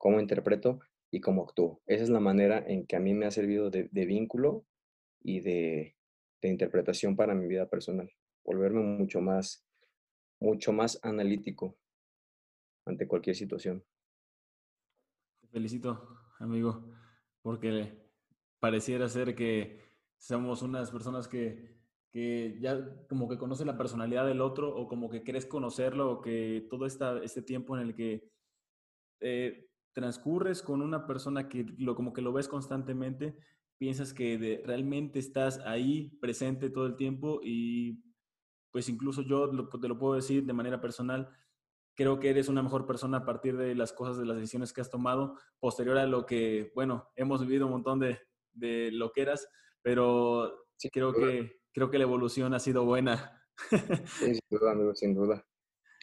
cómo 0.00 0.18
interpreto 0.18 0.80
y 1.12 1.20
cómo 1.20 1.42
actúo. 1.42 1.82
Esa 1.86 2.04
es 2.04 2.08
la 2.08 2.20
manera 2.20 2.64
en 2.66 2.86
que 2.86 2.96
a 2.96 3.00
mí 3.00 3.12
me 3.12 3.26
ha 3.26 3.30
servido 3.30 3.70
de, 3.70 3.88
vínculo 3.92 4.64
y 5.22 5.40
de, 5.40 5.94
interpretación 6.42 7.16
para 7.16 7.34
mi 7.34 7.46
vida 7.46 7.68
personal. 7.68 8.10
Volverme 8.42 8.80
mucho 8.80 9.20
más, 9.20 9.62
mucho 10.40 10.72
más 10.72 10.98
analítico 11.02 11.76
ante 12.86 13.06
cualquier 13.06 13.36
situación. 13.36 13.84
Felicito, 15.50 16.16
amigo, 16.38 16.84
porque 17.42 18.08
pareciera 18.60 19.08
ser 19.08 19.34
que 19.34 19.80
somos 20.16 20.62
unas 20.62 20.92
personas 20.92 21.26
que, 21.26 21.80
que 22.12 22.56
ya 22.60 22.78
como 23.08 23.28
que 23.28 23.36
conocen 23.36 23.66
la 23.66 23.76
personalidad 23.76 24.26
del 24.26 24.42
otro 24.42 24.74
o 24.74 24.86
como 24.86 25.10
que 25.10 25.22
quieres 25.24 25.46
conocerlo 25.46 26.10
o 26.10 26.20
que 26.20 26.68
todo 26.70 26.86
esta, 26.86 27.18
este 27.24 27.42
tiempo 27.42 27.76
en 27.76 27.82
el 27.88 27.94
que 27.96 28.30
eh, 29.20 29.70
transcurres 29.92 30.62
con 30.62 30.82
una 30.82 31.06
persona 31.06 31.48
que 31.48 31.66
lo, 31.78 31.96
como 31.96 32.12
que 32.12 32.22
lo 32.22 32.32
ves 32.32 32.46
constantemente, 32.46 33.36
piensas 33.76 34.14
que 34.14 34.62
realmente 34.64 35.18
estás 35.18 35.58
ahí 35.60 36.16
presente 36.20 36.70
todo 36.70 36.86
el 36.86 36.94
tiempo 36.94 37.40
y 37.42 38.04
pues 38.70 38.88
incluso 38.88 39.22
yo 39.22 39.50
te 39.80 39.88
lo 39.88 39.98
puedo 39.98 40.14
decir 40.14 40.44
de 40.46 40.52
manera 40.52 40.80
personal, 40.80 41.28
creo 42.00 42.18
que 42.18 42.30
eres 42.30 42.48
una 42.48 42.62
mejor 42.62 42.86
persona 42.86 43.18
a 43.18 43.24
partir 43.26 43.58
de 43.58 43.74
las 43.74 43.92
cosas, 43.92 44.16
de 44.16 44.24
las 44.24 44.38
decisiones 44.38 44.72
que 44.72 44.80
has 44.80 44.88
tomado, 44.88 45.36
posterior 45.58 45.98
a 45.98 46.06
lo 46.06 46.24
que, 46.24 46.72
bueno, 46.74 47.10
hemos 47.14 47.42
vivido 47.42 47.66
un 47.66 47.72
montón 47.72 48.00
de, 48.00 48.18
de 48.54 48.90
lo 48.90 49.12
que 49.12 49.20
eras, 49.20 49.46
pero 49.82 50.64
creo, 50.90 51.12
que, 51.12 51.60
creo 51.74 51.90
que 51.90 51.98
la 51.98 52.04
evolución 52.04 52.54
ha 52.54 52.58
sido 52.58 52.86
buena. 52.86 53.36
Sí, 54.18 54.32
sin 54.32 54.40
duda, 54.48 54.72
amigo, 54.72 54.94
sin 54.94 55.14
duda. 55.14 55.46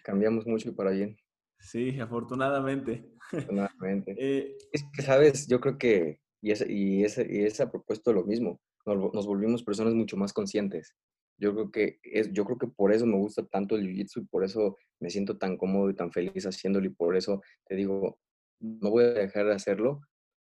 Cambiamos 0.03 0.45
mucho 0.45 0.69
y 0.69 0.73
para 0.73 0.91
bien. 0.91 1.17
Sí, 1.57 1.99
afortunadamente. 1.99 3.15
Afortunadamente. 3.31 4.15
Eh, 4.19 4.55
es 4.71 4.83
que, 4.93 5.01
¿sabes? 5.01 5.47
Yo 5.47 5.59
creo 5.59 5.79
que, 5.79 6.21
y 6.43 6.51
ese, 6.51 6.71
y 6.71 7.05
ese, 7.05 7.25
y 7.27 7.43
ese 7.45 7.63
ha 7.63 7.71
propuesto 7.71 8.13
lo 8.13 8.23
mismo, 8.23 8.61
nos, 8.85 9.25
volvimos 9.25 9.63
personas 9.63 9.95
mucho 9.95 10.15
más 10.15 10.31
conscientes. 10.31 10.95
Yo 11.37 11.53
creo 11.53 11.71
que 11.71 11.99
es, 12.03 12.31
yo 12.33 12.45
creo 12.45 12.57
que 12.57 12.67
por 12.67 12.91
eso 12.91 13.05
me 13.05 13.17
gusta 13.17 13.45
tanto 13.45 13.75
el 13.75 13.87
jiu-jitsu 13.87 14.21
y 14.21 14.25
por 14.25 14.43
eso 14.43 14.77
me 14.99 15.09
siento 15.09 15.37
tan 15.37 15.57
cómodo 15.57 15.89
y 15.89 15.95
tan 15.95 16.11
feliz 16.11 16.45
haciéndolo 16.45 16.87
y 16.87 16.89
por 16.89 17.15
eso 17.15 17.41
te 17.65 17.75
digo, 17.75 18.19
no 18.59 18.89
voy 18.89 19.03
a 19.03 19.13
dejar 19.13 19.45
de 19.45 19.53
hacerlo 19.53 20.01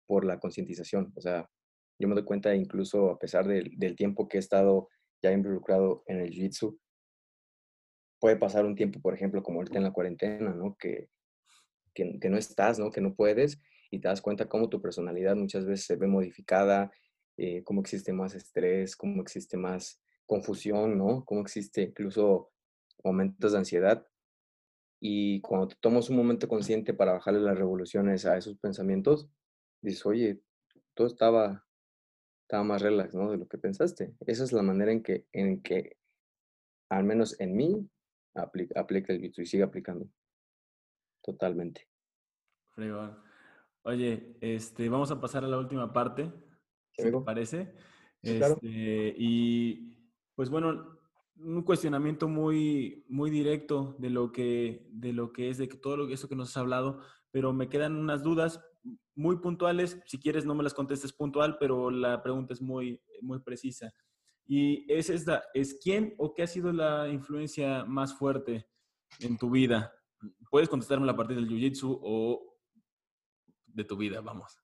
por 0.07 0.25
la 0.25 0.39
concientización. 0.39 1.13
O 1.15 1.21
sea, 1.21 1.47
yo 1.99 2.07
me 2.07 2.15
doy 2.15 2.23
cuenta 2.23 2.55
incluso 2.55 3.11
a 3.11 3.19
pesar 3.19 3.47
del, 3.47 3.71
del 3.77 3.95
tiempo 3.95 4.27
que 4.27 4.37
he 4.37 4.39
estado 4.39 4.89
ya 5.21 5.31
involucrado 5.31 6.03
en 6.07 6.19
el 6.19 6.31
jiu-jitsu, 6.31 6.79
puede 8.21 8.37
pasar 8.37 8.65
un 8.65 8.75
tiempo, 8.75 9.01
por 9.01 9.13
ejemplo, 9.13 9.43
como 9.43 9.59
ahorita 9.59 9.77
en 9.77 9.83
la 9.83 9.91
cuarentena, 9.91 10.53
¿no? 10.53 10.77
Que, 10.77 11.09
que, 11.93 12.29
no 12.29 12.37
estás, 12.37 12.79
¿no? 12.79 12.91
Que 12.91 13.01
no 13.01 13.15
puedes 13.15 13.59
y 13.89 13.99
te 13.99 14.07
das 14.07 14.21
cuenta 14.21 14.47
cómo 14.47 14.69
tu 14.69 14.81
personalidad 14.81 15.35
muchas 15.35 15.65
veces 15.65 15.85
se 15.85 15.95
ve 15.95 16.07
modificada, 16.07 16.91
eh, 17.37 17.63
cómo 17.63 17.81
existe 17.81 18.13
más 18.13 18.35
estrés, 18.35 18.95
cómo 18.95 19.21
existe 19.21 19.57
más 19.57 20.00
confusión, 20.31 20.97
¿no? 20.97 21.25
Cómo 21.25 21.41
existe 21.41 21.81
incluso 21.81 22.53
momentos 23.03 23.51
de 23.51 23.57
ansiedad. 23.57 24.07
Y 25.01 25.41
cuando 25.41 25.67
te 25.67 25.75
tomas 25.81 26.09
un 26.09 26.15
momento 26.15 26.47
consciente 26.47 26.93
para 26.93 27.11
bajarle 27.11 27.41
las 27.41 27.57
revoluciones 27.57 28.25
a 28.25 28.37
esos 28.37 28.55
pensamientos, 28.55 29.29
dices, 29.81 30.05
oye, 30.05 30.41
todo 30.93 31.07
estaba, 31.07 31.67
estaba 32.43 32.63
más 32.63 32.81
relax, 32.81 33.13
¿no? 33.13 33.29
De 33.29 33.39
lo 33.39 33.47
que 33.49 33.57
pensaste. 33.57 34.15
Esa 34.25 34.45
es 34.45 34.53
la 34.53 34.61
manera 34.61 34.93
en 34.93 35.03
que, 35.03 35.27
en 35.33 35.61
que 35.61 35.97
al 36.89 37.03
menos 37.03 37.37
en 37.41 37.57
mí, 37.57 37.89
aplica, 38.33 38.79
aplica 38.79 39.11
el 39.11 39.19
Bitsu 39.19 39.41
y 39.41 39.47
sigue 39.47 39.63
aplicando. 39.63 40.07
Totalmente. 41.21 41.89
Oye, 43.83 44.37
este, 44.39 44.87
vamos 44.87 45.11
a 45.11 45.19
pasar 45.19 45.43
a 45.43 45.49
la 45.49 45.57
última 45.57 45.91
parte, 45.91 46.31
si 46.93 47.11
te 47.11 47.19
parece. 47.19 47.73
Este, 48.21 49.13
y 49.17 50.00
pues 50.35 50.49
bueno, 50.49 50.99
un 51.35 51.63
cuestionamiento 51.63 52.27
muy, 52.27 53.05
muy 53.07 53.29
directo 53.29 53.95
de 53.99 54.09
lo 54.09 54.31
que, 54.31 54.87
de 54.91 55.13
lo 55.13 55.31
que 55.31 55.49
es, 55.49 55.57
de 55.57 55.67
todo 55.67 55.97
lo, 55.97 56.09
eso 56.09 56.27
que 56.27 56.35
nos 56.35 56.49
has 56.49 56.57
hablado, 56.57 56.99
pero 57.31 57.53
me 57.53 57.69
quedan 57.69 57.95
unas 57.95 58.23
dudas 58.23 58.61
muy 59.15 59.37
puntuales. 59.37 59.99
Si 60.05 60.19
quieres, 60.19 60.45
no 60.45 60.55
me 60.55 60.63
las 60.63 60.73
contestes 60.73 61.13
puntual, 61.13 61.57
pero 61.59 61.89
la 61.89 62.21
pregunta 62.21 62.53
es 62.53 62.61
muy, 62.61 63.01
muy 63.21 63.39
precisa. 63.39 63.91
Y 64.47 64.91
es 64.91 65.09
esta, 65.09 65.43
¿es 65.53 65.79
quién 65.81 66.13
o 66.17 66.33
qué 66.33 66.43
ha 66.43 66.47
sido 66.47 66.73
la 66.73 67.07
influencia 67.09 67.85
más 67.85 68.13
fuerte 68.13 68.67
en 69.19 69.37
tu 69.37 69.49
vida? 69.49 69.93
Puedes 70.49 70.69
contestarme 70.69 71.09
a 71.09 71.15
partir 71.15 71.37
del 71.37 71.47
Jiu-Jitsu 71.47 71.99
o 72.01 72.57
de 73.65 73.83
tu 73.83 73.95
vida, 73.95 74.21
vamos. 74.21 74.57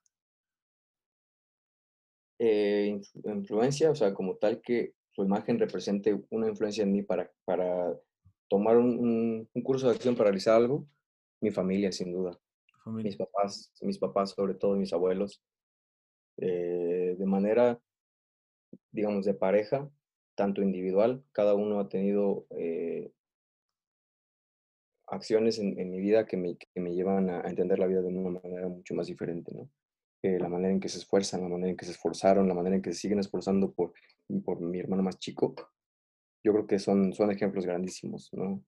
Eh, 2.40 3.02
influencia, 3.24 3.90
o 3.90 3.96
sea, 3.96 4.14
como 4.14 4.36
tal 4.36 4.62
que 4.62 4.94
su 5.18 5.24
imagen 5.24 5.58
represente 5.58 6.24
una 6.30 6.48
influencia 6.48 6.84
en 6.84 6.92
mí 6.92 7.02
para, 7.02 7.32
para 7.44 7.92
tomar 8.48 8.78
un, 8.78 9.50
curso 9.64 9.88
de 9.88 9.96
acción 9.96 10.16
para 10.16 10.30
realizar 10.30 10.56
algo, 10.56 10.88
mi 11.42 11.50
familia, 11.50 11.92
sin 11.92 12.12
duda. 12.12 12.40
Mis 12.86 13.18
papás, 13.18 13.74
mis 13.82 13.98
papás 13.98 14.30
sobre 14.30 14.54
todo, 14.54 14.76
mis 14.76 14.94
abuelos. 14.94 15.42
Eh, 16.38 17.16
de 17.18 17.26
manera, 17.26 17.82
digamos, 18.92 19.26
de 19.26 19.34
pareja, 19.34 19.90
tanto 20.36 20.62
individual, 20.62 21.24
cada 21.32 21.56
uno 21.56 21.80
ha 21.80 21.90
tenido 21.90 22.46
eh, 22.52 23.12
acciones 25.08 25.58
en, 25.58 25.90
mi 25.90 26.00
vida 26.00 26.28
que 26.28 26.38
me, 26.38 26.58
que 26.58 26.80
me 26.80 26.94
llevan 26.94 27.32
a, 27.32 27.42
entender 27.42 27.80
la 27.80 27.88
vida 27.88 28.04
de 28.04 28.10
una 28.10 28.40
manera 28.40 28.68
mucho 28.68 28.94
más 28.94 29.08
diferente, 29.08 29.52
¿no? 29.52 29.68
La 30.24 30.50
manera 30.50 30.74
en 30.74 30.80
que 30.80 30.90
se 30.90 30.98
esfuerzan, 30.98 31.42
la 31.42 31.50
manera 31.50 31.70
en 31.70 31.78
que 31.78 31.86
se 31.86 31.92
esforzaron, 31.92 32.48
la 32.48 32.54
manera 32.54 32.76
en 32.76 32.82
que 32.82 32.94
se 32.94 33.00
siguen 33.00 33.20
esforzando 33.20 33.72
por, 33.72 33.94
por 34.44 34.60
mi 34.62 34.80
hermano 34.80 35.04
más 35.04 35.20
chico, 35.20 35.56
yo 36.44 36.54
creo 36.54 36.68
que 36.68 36.80
son, 36.80 37.14
son 37.14 37.32
ejemplos 37.32 37.66
grandísimos, 37.66 38.30
¿no? 38.34 38.64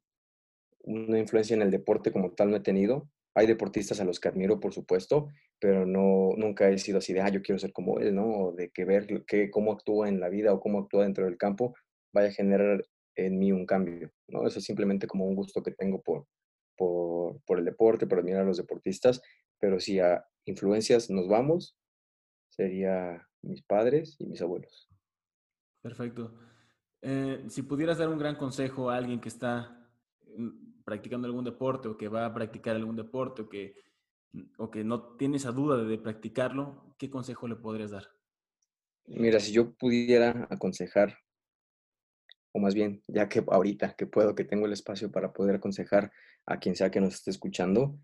Una 0.81 1.19
influencia 1.19 1.55
en 1.55 1.61
el 1.61 1.71
deporte 1.71 2.11
como 2.11 2.31
tal 2.31 2.51
no 2.51 2.57
he 2.57 2.61
tenido. 2.61 3.09
Hay 3.35 3.47
deportistas 3.47 3.99
a 3.99 4.05
los 4.05 4.19
que 4.19 4.27
admiro, 4.27 4.59
por 4.59 4.73
supuesto, 4.73 5.27
pero 5.59 5.85
no, 5.85 6.31
nunca 6.37 6.69
he 6.69 6.77
sido 6.77 6.97
así 6.97 7.13
de, 7.13 7.21
ah, 7.21 7.29
yo 7.29 7.41
quiero 7.41 7.59
ser 7.59 7.71
como 7.71 7.99
él, 7.99 8.15
¿no? 8.15 8.25
O 8.25 8.51
de 8.53 8.69
que 8.69 8.85
ver 8.85 9.07
que, 9.25 9.49
cómo 9.49 9.71
actúa 9.71 10.09
en 10.09 10.19
la 10.19 10.29
vida 10.29 10.53
o 10.53 10.59
cómo 10.59 10.79
actúa 10.79 11.03
dentro 11.03 11.25
del 11.25 11.37
campo 11.37 11.75
vaya 12.13 12.29
a 12.29 12.33
generar 12.33 12.83
en 13.15 13.37
mí 13.37 13.51
un 13.51 13.65
cambio, 13.65 14.11
¿no? 14.27 14.47
Eso 14.47 14.59
es 14.59 14.65
simplemente 14.65 15.05
como 15.05 15.25
un 15.25 15.35
gusto 15.35 15.61
que 15.61 15.71
tengo 15.71 16.01
por, 16.01 16.25
por, 16.75 17.41
por 17.45 17.59
el 17.59 17.65
deporte, 17.65 18.07
por 18.07 18.19
admirar 18.19 18.41
a 18.41 18.45
los 18.45 18.57
deportistas, 18.57 19.21
pero 19.59 19.79
si 19.79 19.99
a 19.99 20.25
influencias 20.45 21.09
nos 21.09 21.27
vamos, 21.27 21.77
sería 22.49 23.27
mis 23.41 23.61
padres 23.61 24.15
y 24.19 24.25
mis 24.25 24.41
abuelos. 24.41 24.89
Perfecto. 25.81 26.37
Eh, 27.01 27.45
si 27.47 27.61
pudieras 27.63 27.97
dar 27.97 28.09
un 28.09 28.19
gran 28.19 28.35
consejo 28.35 28.89
a 28.89 28.97
alguien 28.97 29.21
que 29.21 29.29
está 29.29 29.89
mm, 30.35 30.83
practicando 30.83 31.27
algún 31.27 31.45
deporte 31.45 31.87
o 31.87 31.97
que 31.97 32.09
va 32.09 32.25
a 32.25 32.33
practicar 32.33 32.75
algún 32.75 32.95
deporte 32.95 33.43
o 33.43 33.49
que, 33.49 33.75
o 34.57 34.69
que 34.69 34.83
no 34.83 35.15
tiene 35.15 35.37
esa 35.37 35.51
duda 35.51 35.77
de, 35.77 35.85
de 35.85 35.97
practicarlo, 35.97 36.95
¿qué 36.97 37.09
consejo 37.09 37.47
le 37.47 37.55
podrías 37.55 37.91
dar? 37.91 38.07
Mira, 39.05 39.39
si 39.39 39.51
yo 39.53 39.73
pudiera 39.73 40.47
aconsejar, 40.51 41.17
o 42.51 42.59
más 42.59 42.75
bien, 42.75 43.03
ya 43.07 43.29
que 43.29 43.43
ahorita 43.47 43.95
que 43.95 44.05
puedo, 44.05 44.35
que 44.35 44.43
tengo 44.43 44.65
el 44.65 44.73
espacio 44.73 45.11
para 45.11 45.31
poder 45.31 45.55
aconsejar 45.55 46.11
a 46.45 46.59
quien 46.59 46.75
sea 46.75 46.91
que 46.91 47.01
nos 47.01 47.15
esté 47.15 47.31
escuchando, 47.31 47.97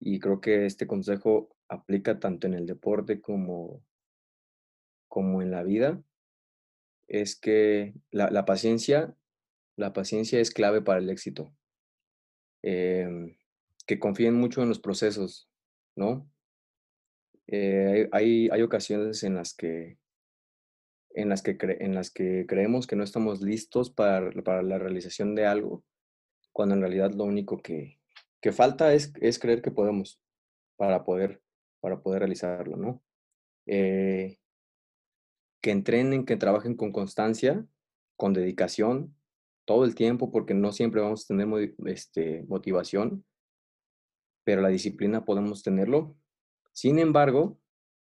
y 0.00 0.20
creo 0.20 0.40
que 0.40 0.66
este 0.66 0.86
consejo 0.86 1.56
aplica 1.68 2.18
tanto 2.18 2.46
en 2.46 2.54
el 2.54 2.66
deporte 2.66 3.20
como, 3.20 3.82
como 5.08 5.42
en 5.42 5.50
la 5.50 5.62
vida, 5.62 6.02
es 7.08 7.38
que 7.38 7.94
la, 8.10 8.44
paciencia, 8.44 9.16
la 9.76 9.92
paciencia 9.92 10.40
es 10.40 10.50
clave 10.50 10.82
para 10.82 11.00
el 11.00 11.10
éxito. 11.10 11.54
Em, 12.62 13.36
que 13.86 13.98
confíen 13.98 14.34
mucho 14.34 14.62
en 14.62 14.68
los 14.68 14.80
procesos, 14.80 15.48
¿no? 15.96 16.30
Eh, 17.46 18.08
hay, 18.12 18.48
hay 18.50 18.62
ocasiones 18.62 19.22
en 19.22 19.34
las 19.34 19.54
que 19.54 19.98
en 21.14 21.30
las 21.30 21.42
que, 21.42 21.56
en 21.60 21.94
las 21.94 22.10
que 22.10 22.44
creemos 22.46 22.86
que 22.86 22.94
no 22.94 23.02
estamos 23.02 23.40
listos 23.40 23.90
para, 23.90 24.30
para, 24.42 24.62
la 24.62 24.78
realización 24.78 25.34
de 25.34 25.46
algo, 25.46 25.82
cuando 26.52 26.74
en 26.74 26.82
realidad 26.82 27.12
lo 27.12 27.24
único 27.24 27.60
que, 27.62 27.97
que 28.40 28.52
falta 28.52 28.92
es, 28.94 29.12
es, 29.20 29.38
creer 29.38 29.62
que 29.62 29.70
podemos 29.70 30.20
para 30.76 31.04
poder, 31.04 31.42
para 31.80 32.00
poder 32.00 32.20
realizarlo, 32.20 32.76
¿no? 32.76 33.02
Eh, 33.66 34.38
que 35.60 35.70
entrenen, 35.70 36.24
que 36.24 36.36
trabajen 36.36 36.76
con 36.76 36.92
constancia, 36.92 37.66
con 38.16 38.32
dedicación, 38.32 39.14
todo 39.64 39.84
el 39.84 39.94
tiempo, 39.94 40.30
porque 40.30 40.54
no 40.54 40.72
siempre 40.72 41.00
vamos 41.00 41.24
a 41.24 41.28
tener 41.28 41.74
este, 41.86 42.44
motivación, 42.48 43.24
pero 44.44 44.62
la 44.62 44.68
disciplina 44.68 45.24
podemos 45.24 45.62
tenerlo. 45.62 46.16
Sin 46.72 46.98
embargo, 46.98 47.58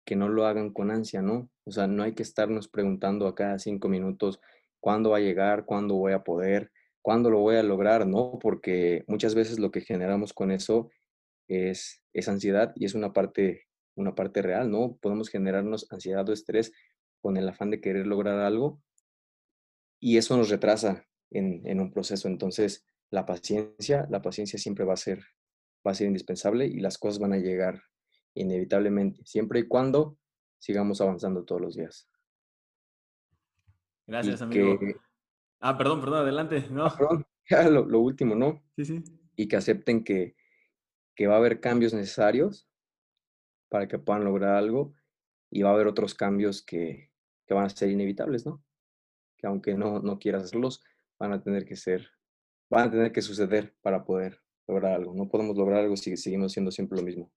que 0.05 0.15
no 0.15 0.29
lo 0.29 0.45
hagan 0.45 0.71
con 0.71 0.91
ansia, 0.91 1.21
¿no? 1.21 1.49
O 1.65 1.71
sea, 1.71 1.87
no 1.87 2.03
hay 2.03 2.13
que 2.13 2.23
estarnos 2.23 2.67
preguntando 2.67 3.27
a 3.27 3.35
cada 3.35 3.59
cinco 3.59 3.89
minutos 3.89 4.39
cuándo 4.79 5.11
va 5.11 5.17
a 5.17 5.21
llegar, 5.21 5.65
cuándo 5.65 5.95
voy 5.95 6.13
a 6.13 6.23
poder, 6.23 6.71
cuándo 7.01 7.29
lo 7.29 7.39
voy 7.39 7.55
a 7.55 7.63
lograr, 7.63 8.07
¿no? 8.07 8.37
Porque 8.39 9.03
muchas 9.07 9.35
veces 9.35 9.59
lo 9.59 9.71
que 9.71 9.81
generamos 9.81 10.33
con 10.33 10.51
eso 10.51 10.89
es, 11.47 12.01
es 12.13 12.27
ansiedad 12.27 12.73
y 12.75 12.85
es 12.85 12.93
una 12.93 13.13
parte, 13.13 13.67
una 13.95 14.15
parte 14.15 14.41
real, 14.41 14.71
¿no? 14.71 14.97
Podemos 15.01 15.29
generarnos 15.29 15.87
ansiedad 15.91 16.27
o 16.29 16.33
estrés 16.33 16.71
con 17.21 17.37
el 17.37 17.47
afán 17.47 17.69
de 17.69 17.81
querer 17.81 18.07
lograr 18.07 18.39
algo 18.39 18.81
y 19.99 20.17
eso 20.17 20.35
nos 20.35 20.49
retrasa 20.49 21.05
en, 21.29 21.79
un 21.79 21.91
proceso. 21.91 22.27
Entonces, 22.27 22.85
la 23.09 23.25
paciencia, 23.25 24.07
la 24.09 24.21
paciencia 24.21 24.57
siempre 24.59 24.83
va 24.83 24.93
a 24.93 24.97
ser, 24.97 25.19
va 25.85 25.91
a 25.91 25.95
ser 25.95 26.07
indispensable 26.07 26.65
y 26.65 26.79
las 26.79 26.97
cosas 26.97 27.19
van 27.19 27.33
a 27.33 27.37
llegar 27.37 27.83
inevitablemente, 28.33 29.21
siempre 29.25 29.59
y 29.59 29.67
cuando 29.67 30.17
sigamos 30.57 31.01
avanzando 31.01 31.43
todos 31.43 31.61
los 31.61 31.75
días. 31.75 32.09
Gracias, 34.07 34.41
amigo. 34.41 34.79
Ah, 35.61 35.77
perdón, 35.77 36.01
perdón, 36.01 36.19
adelante. 36.19 36.67
No. 36.69 36.85
Ah, 36.85 36.95
perdón, 36.97 37.25
lo, 37.73 37.85
lo, 37.85 37.99
último, 37.99 38.35
¿no? 38.35 38.61
Sí, 38.75 38.85
sí. 38.85 39.03
Y 39.35 39.47
que 39.47 39.55
acepten 39.55 40.03
que, 40.03 40.35
que 41.15 41.27
va 41.27 41.35
a 41.35 41.37
haber 41.37 41.61
cambios 41.61 41.93
necesarios 41.93 42.67
para 43.69 43.87
que 43.87 43.99
puedan 43.99 44.25
lograr 44.25 44.55
algo 44.55 44.93
y 45.49 45.61
va 45.61 45.69
a 45.69 45.73
haber 45.73 45.87
otros 45.87 46.13
cambios 46.13 46.61
que, 46.61 47.09
van 47.49 47.65
a 47.65 47.69
ser 47.69 47.89
inevitables, 47.89 48.45
¿no? 48.45 48.63
Que 49.37 49.45
aunque 49.45 49.73
no, 49.75 49.99
no 49.99 50.19
quieras 50.19 50.43
hacerlos, 50.43 50.81
van 51.19 51.33
a 51.33 51.43
tener 51.43 51.65
que 51.65 51.75
ser, 51.75 52.09
van 52.69 52.87
a 52.87 52.91
tener 52.91 53.11
que 53.11 53.21
suceder 53.21 53.75
para 53.81 54.05
poder 54.05 54.39
lograr 54.67 54.93
algo. 54.93 55.13
No 55.13 55.27
podemos 55.27 55.57
lograr 55.57 55.81
algo 55.81 55.97
si 55.97 56.15
seguimos 56.15 56.53
siendo 56.53 56.71
siempre 56.71 56.97
lo 56.97 57.03
mismo. 57.03 57.29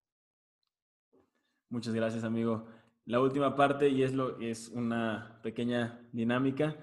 Muchas 1.69 1.95
gracias, 1.95 2.23
amigo. 2.23 2.65
La 3.07 3.21
última 3.21 3.57
parte, 3.57 3.89
y 3.89 4.05
es, 4.05 4.15
lo, 4.15 4.39
es 4.39 4.69
una 4.69 5.41
pequeña 5.43 6.01
dinámica, 6.13 6.77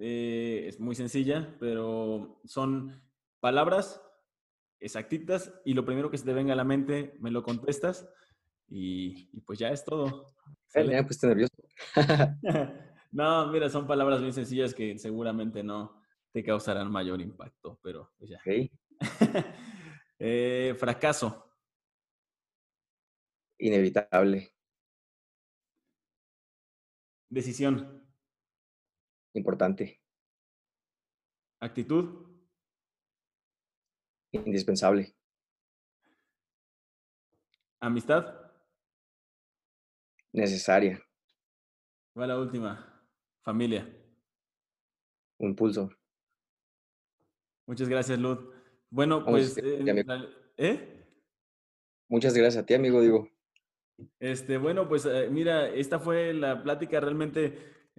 eh, 0.00 0.64
es 0.68 0.80
muy 0.80 0.94
sencilla, 0.94 1.56
pero 1.58 2.40
son 2.44 3.02
palabras 3.40 4.02
exactitas 4.80 5.52
y 5.64 5.74
lo 5.74 5.84
primero 5.84 6.10
que 6.10 6.18
se 6.18 6.24
te 6.24 6.32
venga 6.32 6.52
a 6.52 6.56
la 6.56 6.64
mente 6.64 7.16
me 7.20 7.30
lo 7.30 7.42
contestas 7.42 8.08
y, 8.68 9.28
y 9.32 9.40
pues 9.40 9.58
ya 9.58 9.68
es 9.70 9.84
todo. 9.84 10.26
Ya 10.74 11.02
pues 11.02 11.22
nervioso. 11.22 11.54
no, 13.12 13.46
mira, 13.48 13.68
son 13.68 13.86
palabras 13.86 14.20
muy 14.20 14.32
sencillas 14.32 14.74
que 14.74 14.98
seguramente 14.98 15.62
no 15.62 16.02
te 16.32 16.44
causarán 16.44 16.90
mayor 16.90 17.20
impacto, 17.20 17.78
pero 17.82 18.12
pues 18.18 18.30
ya. 18.30 18.40
Eh, 20.20 20.74
fracaso. 20.76 21.48
Inevitable. 23.58 24.52
Decisión. 27.30 27.97
Importante. 29.34 30.00
Actitud. 31.60 32.26
Indispensable. 34.32 35.14
Amistad 37.80 38.48
necesaria. 40.32 41.00
Va 42.18 42.26
la 42.26 42.38
última. 42.38 43.02
Familia. 43.42 43.88
Un 45.38 45.54
pulso. 45.54 45.90
Muchas 47.66 47.88
gracias, 47.88 48.18
Luz. 48.18 48.38
Bueno, 48.90 49.24
pues... 49.24 49.56
Eh, 49.58 50.04
¿eh? 50.56 51.06
Muchas 52.08 52.34
gracias 52.34 52.62
a 52.62 52.66
ti, 52.66 52.74
amigo, 52.74 53.00
digo. 53.00 53.28
Este, 54.18 54.58
bueno, 54.58 54.88
pues 54.88 55.04
eh, 55.06 55.28
mira, 55.30 55.68
esta 55.68 55.98
fue 55.98 56.32
la 56.32 56.62
plática. 56.62 57.00
Realmente 57.00 57.92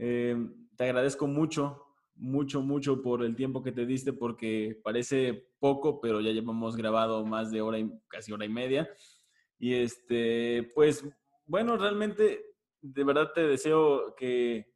te 0.79 0.85
agradezco 0.85 1.27
mucho, 1.27 1.85
mucho, 2.15 2.61
mucho 2.61 3.01
por 3.01 3.21
el 3.21 3.35
tiempo 3.35 3.61
que 3.61 3.73
te 3.73 3.85
diste, 3.85 4.13
porque 4.13 4.79
parece 4.81 5.49
poco, 5.59 5.99
pero 5.99 6.21
ya 6.21 6.31
llevamos 6.31 6.77
grabado 6.77 7.25
más 7.25 7.51
de 7.51 7.59
hora 7.59 7.79
y 7.79 7.91
casi 8.07 8.31
hora 8.31 8.45
y 8.45 8.49
media. 8.49 8.89
Y 9.57 9.73
este, 9.73 10.71
pues 10.73 11.03
bueno, 11.45 11.75
realmente, 11.75 12.45
de 12.79 13.03
verdad 13.03 13.33
te 13.35 13.45
deseo 13.45 14.15
que, 14.15 14.67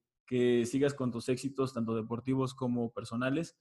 sigas 0.66 0.94
con 0.94 1.10
tus 1.10 1.30
éxitos, 1.30 1.74
tanto 1.74 1.96
deportivos 1.96 2.54
como 2.54 2.92
personales. 2.92 3.58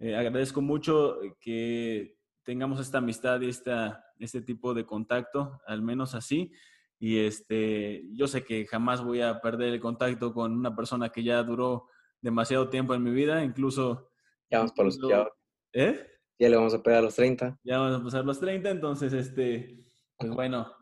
Eh, 0.00 0.16
agradezco 0.16 0.60
mucho 0.60 1.20
que 1.38 2.18
tengamos 2.42 2.80
esta 2.80 2.98
amistad 2.98 3.40
y 3.42 3.50
esta, 3.50 4.04
este 4.18 4.40
tipo 4.40 4.74
de 4.74 4.84
contacto, 4.84 5.60
al 5.64 5.82
menos 5.82 6.16
así. 6.16 6.50
Y 6.98 7.18
este, 7.20 8.02
yo 8.12 8.26
sé 8.26 8.44
que 8.44 8.66
jamás 8.66 9.02
voy 9.02 9.20
a 9.20 9.40
perder 9.40 9.74
el 9.74 9.80
contacto 9.80 10.32
con 10.32 10.52
una 10.52 10.74
persona 10.74 11.10
que 11.10 11.22
ya 11.22 11.42
duró 11.42 11.86
demasiado 12.20 12.68
tiempo 12.68 12.94
en 12.94 13.02
mi 13.02 13.10
vida, 13.10 13.44
incluso... 13.44 14.10
Ya 14.50 14.58
vamos 14.58 14.72
por 14.72 14.86
los... 14.86 14.98
Ya, 15.08 15.28
¿Eh? 15.72 16.06
Ya 16.38 16.48
le 16.48 16.56
vamos 16.56 16.74
a 16.74 16.82
pegar 16.82 17.00
a 17.00 17.02
los 17.02 17.14
30. 17.14 17.58
Ya 17.62 17.78
vamos 17.78 18.00
a 18.00 18.04
pasar 18.04 18.24
los 18.24 18.40
30, 18.40 18.70
entonces, 18.70 19.12
este, 19.12 19.84
pues 20.16 20.30
bueno, 20.32 20.72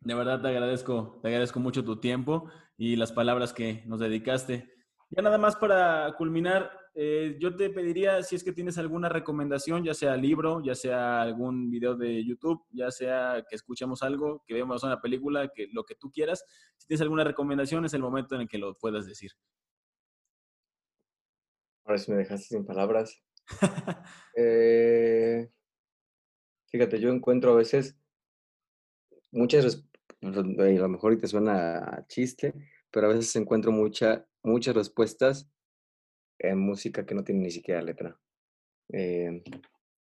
de 0.00 0.14
verdad 0.14 0.40
te 0.40 0.48
agradezco, 0.48 1.18
te 1.22 1.28
agradezco 1.28 1.60
mucho 1.60 1.84
tu 1.84 2.00
tiempo 2.00 2.50
y 2.76 2.96
las 2.96 3.12
palabras 3.12 3.52
que 3.52 3.82
nos 3.86 4.00
dedicaste. 4.00 4.72
Ya 5.10 5.22
nada 5.22 5.38
más 5.38 5.56
para 5.56 6.14
culminar, 6.16 6.70
eh, 6.94 7.36
yo 7.38 7.54
te 7.54 7.70
pediría 7.70 8.22
si 8.22 8.34
es 8.34 8.42
que 8.42 8.52
tienes 8.52 8.76
alguna 8.76 9.08
recomendación, 9.08 9.84
ya 9.84 9.94
sea 9.94 10.16
libro, 10.16 10.60
ya 10.62 10.74
sea 10.74 11.22
algún 11.22 11.70
video 11.70 11.94
de 11.94 12.24
YouTube, 12.24 12.64
ya 12.72 12.90
sea 12.90 13.44
que 13.48 13.54
escuchemos 13.54 14.02
algo, 14.02 14.42
que 14.46 14.54
veamos 14.54 14.82
una 14.82 15.00
película, 15.00 15.52
que 15.54 15.68
lo 15.72 15.84
que 15.84 15.94
tú 15.94 16.10
quieras. 16.10 16.44
Si 16.76 16.88
tienes 16.88 17.02
alguna 17.02 17.22
recomendación, 17.22 17.84
es 17.84 17.94
el 17.94 18.02
momento 18.02 18.34
en 18.34 18.42
el 18.42 18.48
que 18.48 18.58
lo 18.58 18.76
puedas 18.76 19.06
decir. 19.06 19.30
Ahora 21.84 21.98
sí 21.98 22.10
me 22.10 22.18
dejaste 22.18 22.48
sin 22.48 22.66
palabras. 22.66 23.22
Eh, 24.36 25.50
fíjate, 26.70 27.00
yo 27.00 27.10
encuentro 27.10 27.52
a 27.52 27.56
veces 27.56 27.98
muchas, 29.32 29.84
a 30.22 30.28
lo 30.28 30.88
mejor 30.88 31.18
te 31.18 31.26
suena 31.26 32.06
chiste, 32.08 32.54
pero 32.90 33.06
a 33.06 33.10
veces 33.10 33.34
encuentro 33.36 33.72
mucha, 33.72 34.26
muchas 34.42 34.74
respuestas 34.74 35.50
en 36.40 36.58
música 36.58 37.04
que 37.04 37.14
no 37.14 37.22
tiene 37.22 37.42
ni 37.42 37.50
siquiera 37.50 37.82
letra. 37.82 38.18
Eh, 38.92 39.42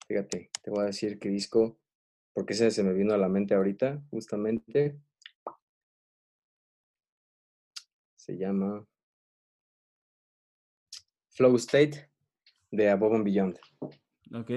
fíjate, 0.08 0.50
te 0.62 0.72
voy 0.72 0.84
a 0.84 0.88
decir 0.88 1.20
qué 1.20 1.30
disco, 1.30 1.80
porque 2.34 2.54
ese 2.54 2.72
se 2.72 2.84
me 2.84 2.94
vino 2.94 3.14
a 3.14 3.18
la 3.18 3.30
mente 3.30 3.54
ahorita, 3.54 4.04
justamente. 4.10 5.00
Se 8.16 8.38
llama 8.38 8.86
Flow 11.30 11.56
State 11.58 12.10
de 12.72 12.90
Above 12.90 13.16
and 13.16 13.26
Beyond. 13.26 13.60
Ok. 14.34 14.52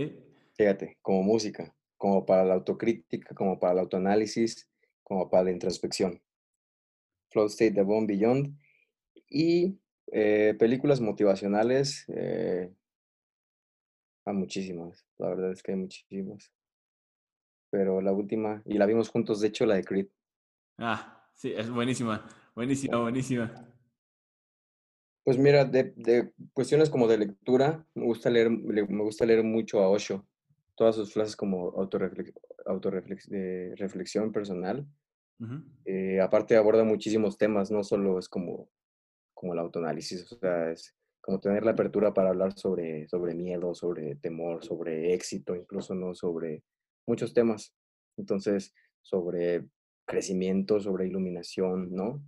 Fíjate, 0.54 0.98
como 1.02 1.22
música, 1.22 1.74
como 1.96 2.24
para 2.24 2.44
la 2.44 2.54
autocrítica, 2.54 3.34
como 3.34 3.58
para 3.58 3.74
el 3.74 3.78
autoanálisis, 3.80 4.68
como 5.02 5.28
para 5.28 5.44
la 5.44 5.50
introspección. 5.50 6.22
Flow 7.30 7.46
State 7.46 7.72
de 7.72 7.80
Above 7.80 7.98
and 7.98 8.08
Beyond. 8.08 8.58
Y 9.28 9.78
eh, 10.12 10.54
películas 10.58 11.00
motivacionales, 11.00 12.04
eh, 12.08 12.72
hay 14.24 14.34
muchísimas, 14.34 15.06
la 15.18 15.28
verdad 15.28 15.52
es 15.52 15.62
que 15.62 15.72
hay 15.72 15.78
muchísimas. 15.78 16.52
Pero 17.70 18.00
la 18.00 18.12
última, 18.12 18.62
y 18.64 18.78
la 18.78 18.86
vimos 18.86 19.08
juntos, 19.08 19.40
de 19.40 19.48
hecho, 19.48 19.66
la 19.66 19.74
de 19.76 19.84
Creed. 19.84 20.06
Ah, 20.78 21.28
sí, 21.34 21.52
es 21.56 21.70
buenísima, 21.70 22.26
buenísima, 22.54 22.98
buenísima. 22.98 23.66
Pues 25.24 25.38
mira, 25.38 25.64
de, 25.64 26.32
cuestiones 26.52 26.88
como 26.88 27.08
de 27.08 27.18
lectura, 27.18 27.84
me 27.94 28.04
gusta 28.04 28.30
leer, 28.30 28.48
me 28.48 29.02
gusta 29.02 29.26
leer 29.26 29.42
mucho 29.42 29.80
a 29.80 29.88
Osho. 29.88 30.24
Todas 30.76 30.94
sus 30.94 31.12
frases 31.12 31.34
como 31.34 31.72
autorreflexión 32.64 33.32
de 33.32 33.74
reflexión 33.76 34.30
personal. 34.30 34.86
Eh, 35.84 36.20
aparte 36.20 36.56
aborda 36.56 36.84
muchísimos 36.84 37.38
temas, 37.38 37.72
no 37.72 37.82
solo 37.82 38.20
es 38.20 38.28
como 38.28 38.68
como 39.36 39.52
el 39.52 39.58
autoanálisis, 39.58 40.32
o 40.32 40.38
sea, 40.38 40.70
es 40.70 40.96
como 41.20 41.38
tener 41.38 41.64
la 41.64 41.72
apertura 41.72 42.14
para 42.14 42.30
hablar 42.30 42.58
sobre, 42.58 43.06
sobre 43.08 43.34
miedo, 43.34 43.74
sobre 43.74 44.16
temor, 44.16 44.64
sobre 44.64 45.12
éxito, 45.12 45.54
incluso 45.54 45.94
no 45.94 46.14
sobre 46.14 46.64
muchos 47.06 47.34
temas. 47.34 47.74
Entonces, 48.16 48.72
sobre 49.02 49.68
crecimiento, 50.06 50.80
sobre 50.80 51.06
iluminación, 51.06 51.92
¿no? 51.92 52.22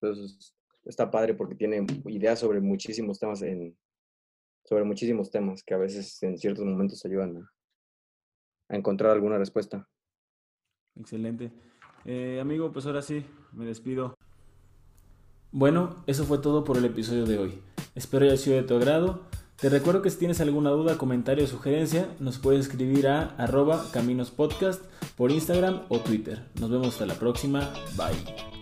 Entonces, 0.00 0.56
está 0.84 1.10
padre 1.10 1.34
porque 1.34 1.54
tiene 1.54 1.86
ideas 2.06 2.40
sobre 2.40 2.60
muchísimos 2.60 3.20
temas, 3.20 3.42
en, 3.42 3.76
sobre 4.64 4.84
muchísimos 4.84 5.30
temas 5.30 5.62
que 5.62 5.74
a 5.74 5.78
veces 5.78 6.20
en 6.22 6.36
ciertos 6.36 6.64
momentos 6.64 7.04
ayudan 7.04 7.48
a, 8.68 8.76
encontrar 8.76 9.12
alguna 9.12 9.38
respuesta. 9.38 9.88
Excelente. 10.96 11.52
Eh, 12.04 12.40
amigo, 12.40 12.72
pues 12.72 12.86
ahora 12.86 13.02
sí, 13.02 13.24
me 13.52 13.66
despido. 13.66 14.13
Bueno, 15.54 15.94
eso 16.08 16.24
fue 16.24 16.38
todo 16.38 16.64
por 16.64 16.76
el 16.78 16.84
episodio 16.84 17.26
de 17.26 17.38
hoy. 17.38 17.60
Espero 17.94 18.26
haya 18.26 18.36
sido 18.36 18.56
de 18.56 18.64
tu 18.64 18.74
agrado. 18.74 19.20
Te 19.54 19.68
recuerdo 19.68 20.02
que 20.02 20.10
si 20.10 20.18
tienes 20.18 20.40
alguna 20.40 20.70
duda, 20.70 20.98
comentario 20.98 21.44
o 21.44 21.46
sugerencia, 21.46 22.08
nos 22.18 22.38
puedes 22.38 22.66
escribir 22.66 23.06
a 23.06 23.36
arroba 23.38 23.86
caminospodcast 23.92 24.82
por 25.16 25.30
Instagram 25.30 25.82
o 25.90 26.00
Twitter. 26.00 26.42
Nos 26.60 26.70
vemos 26.70 26.88
hasta 26.88 27.06
la 27.06 27.14
próxima. 27.14 27.72
Bye. 27.96 28.53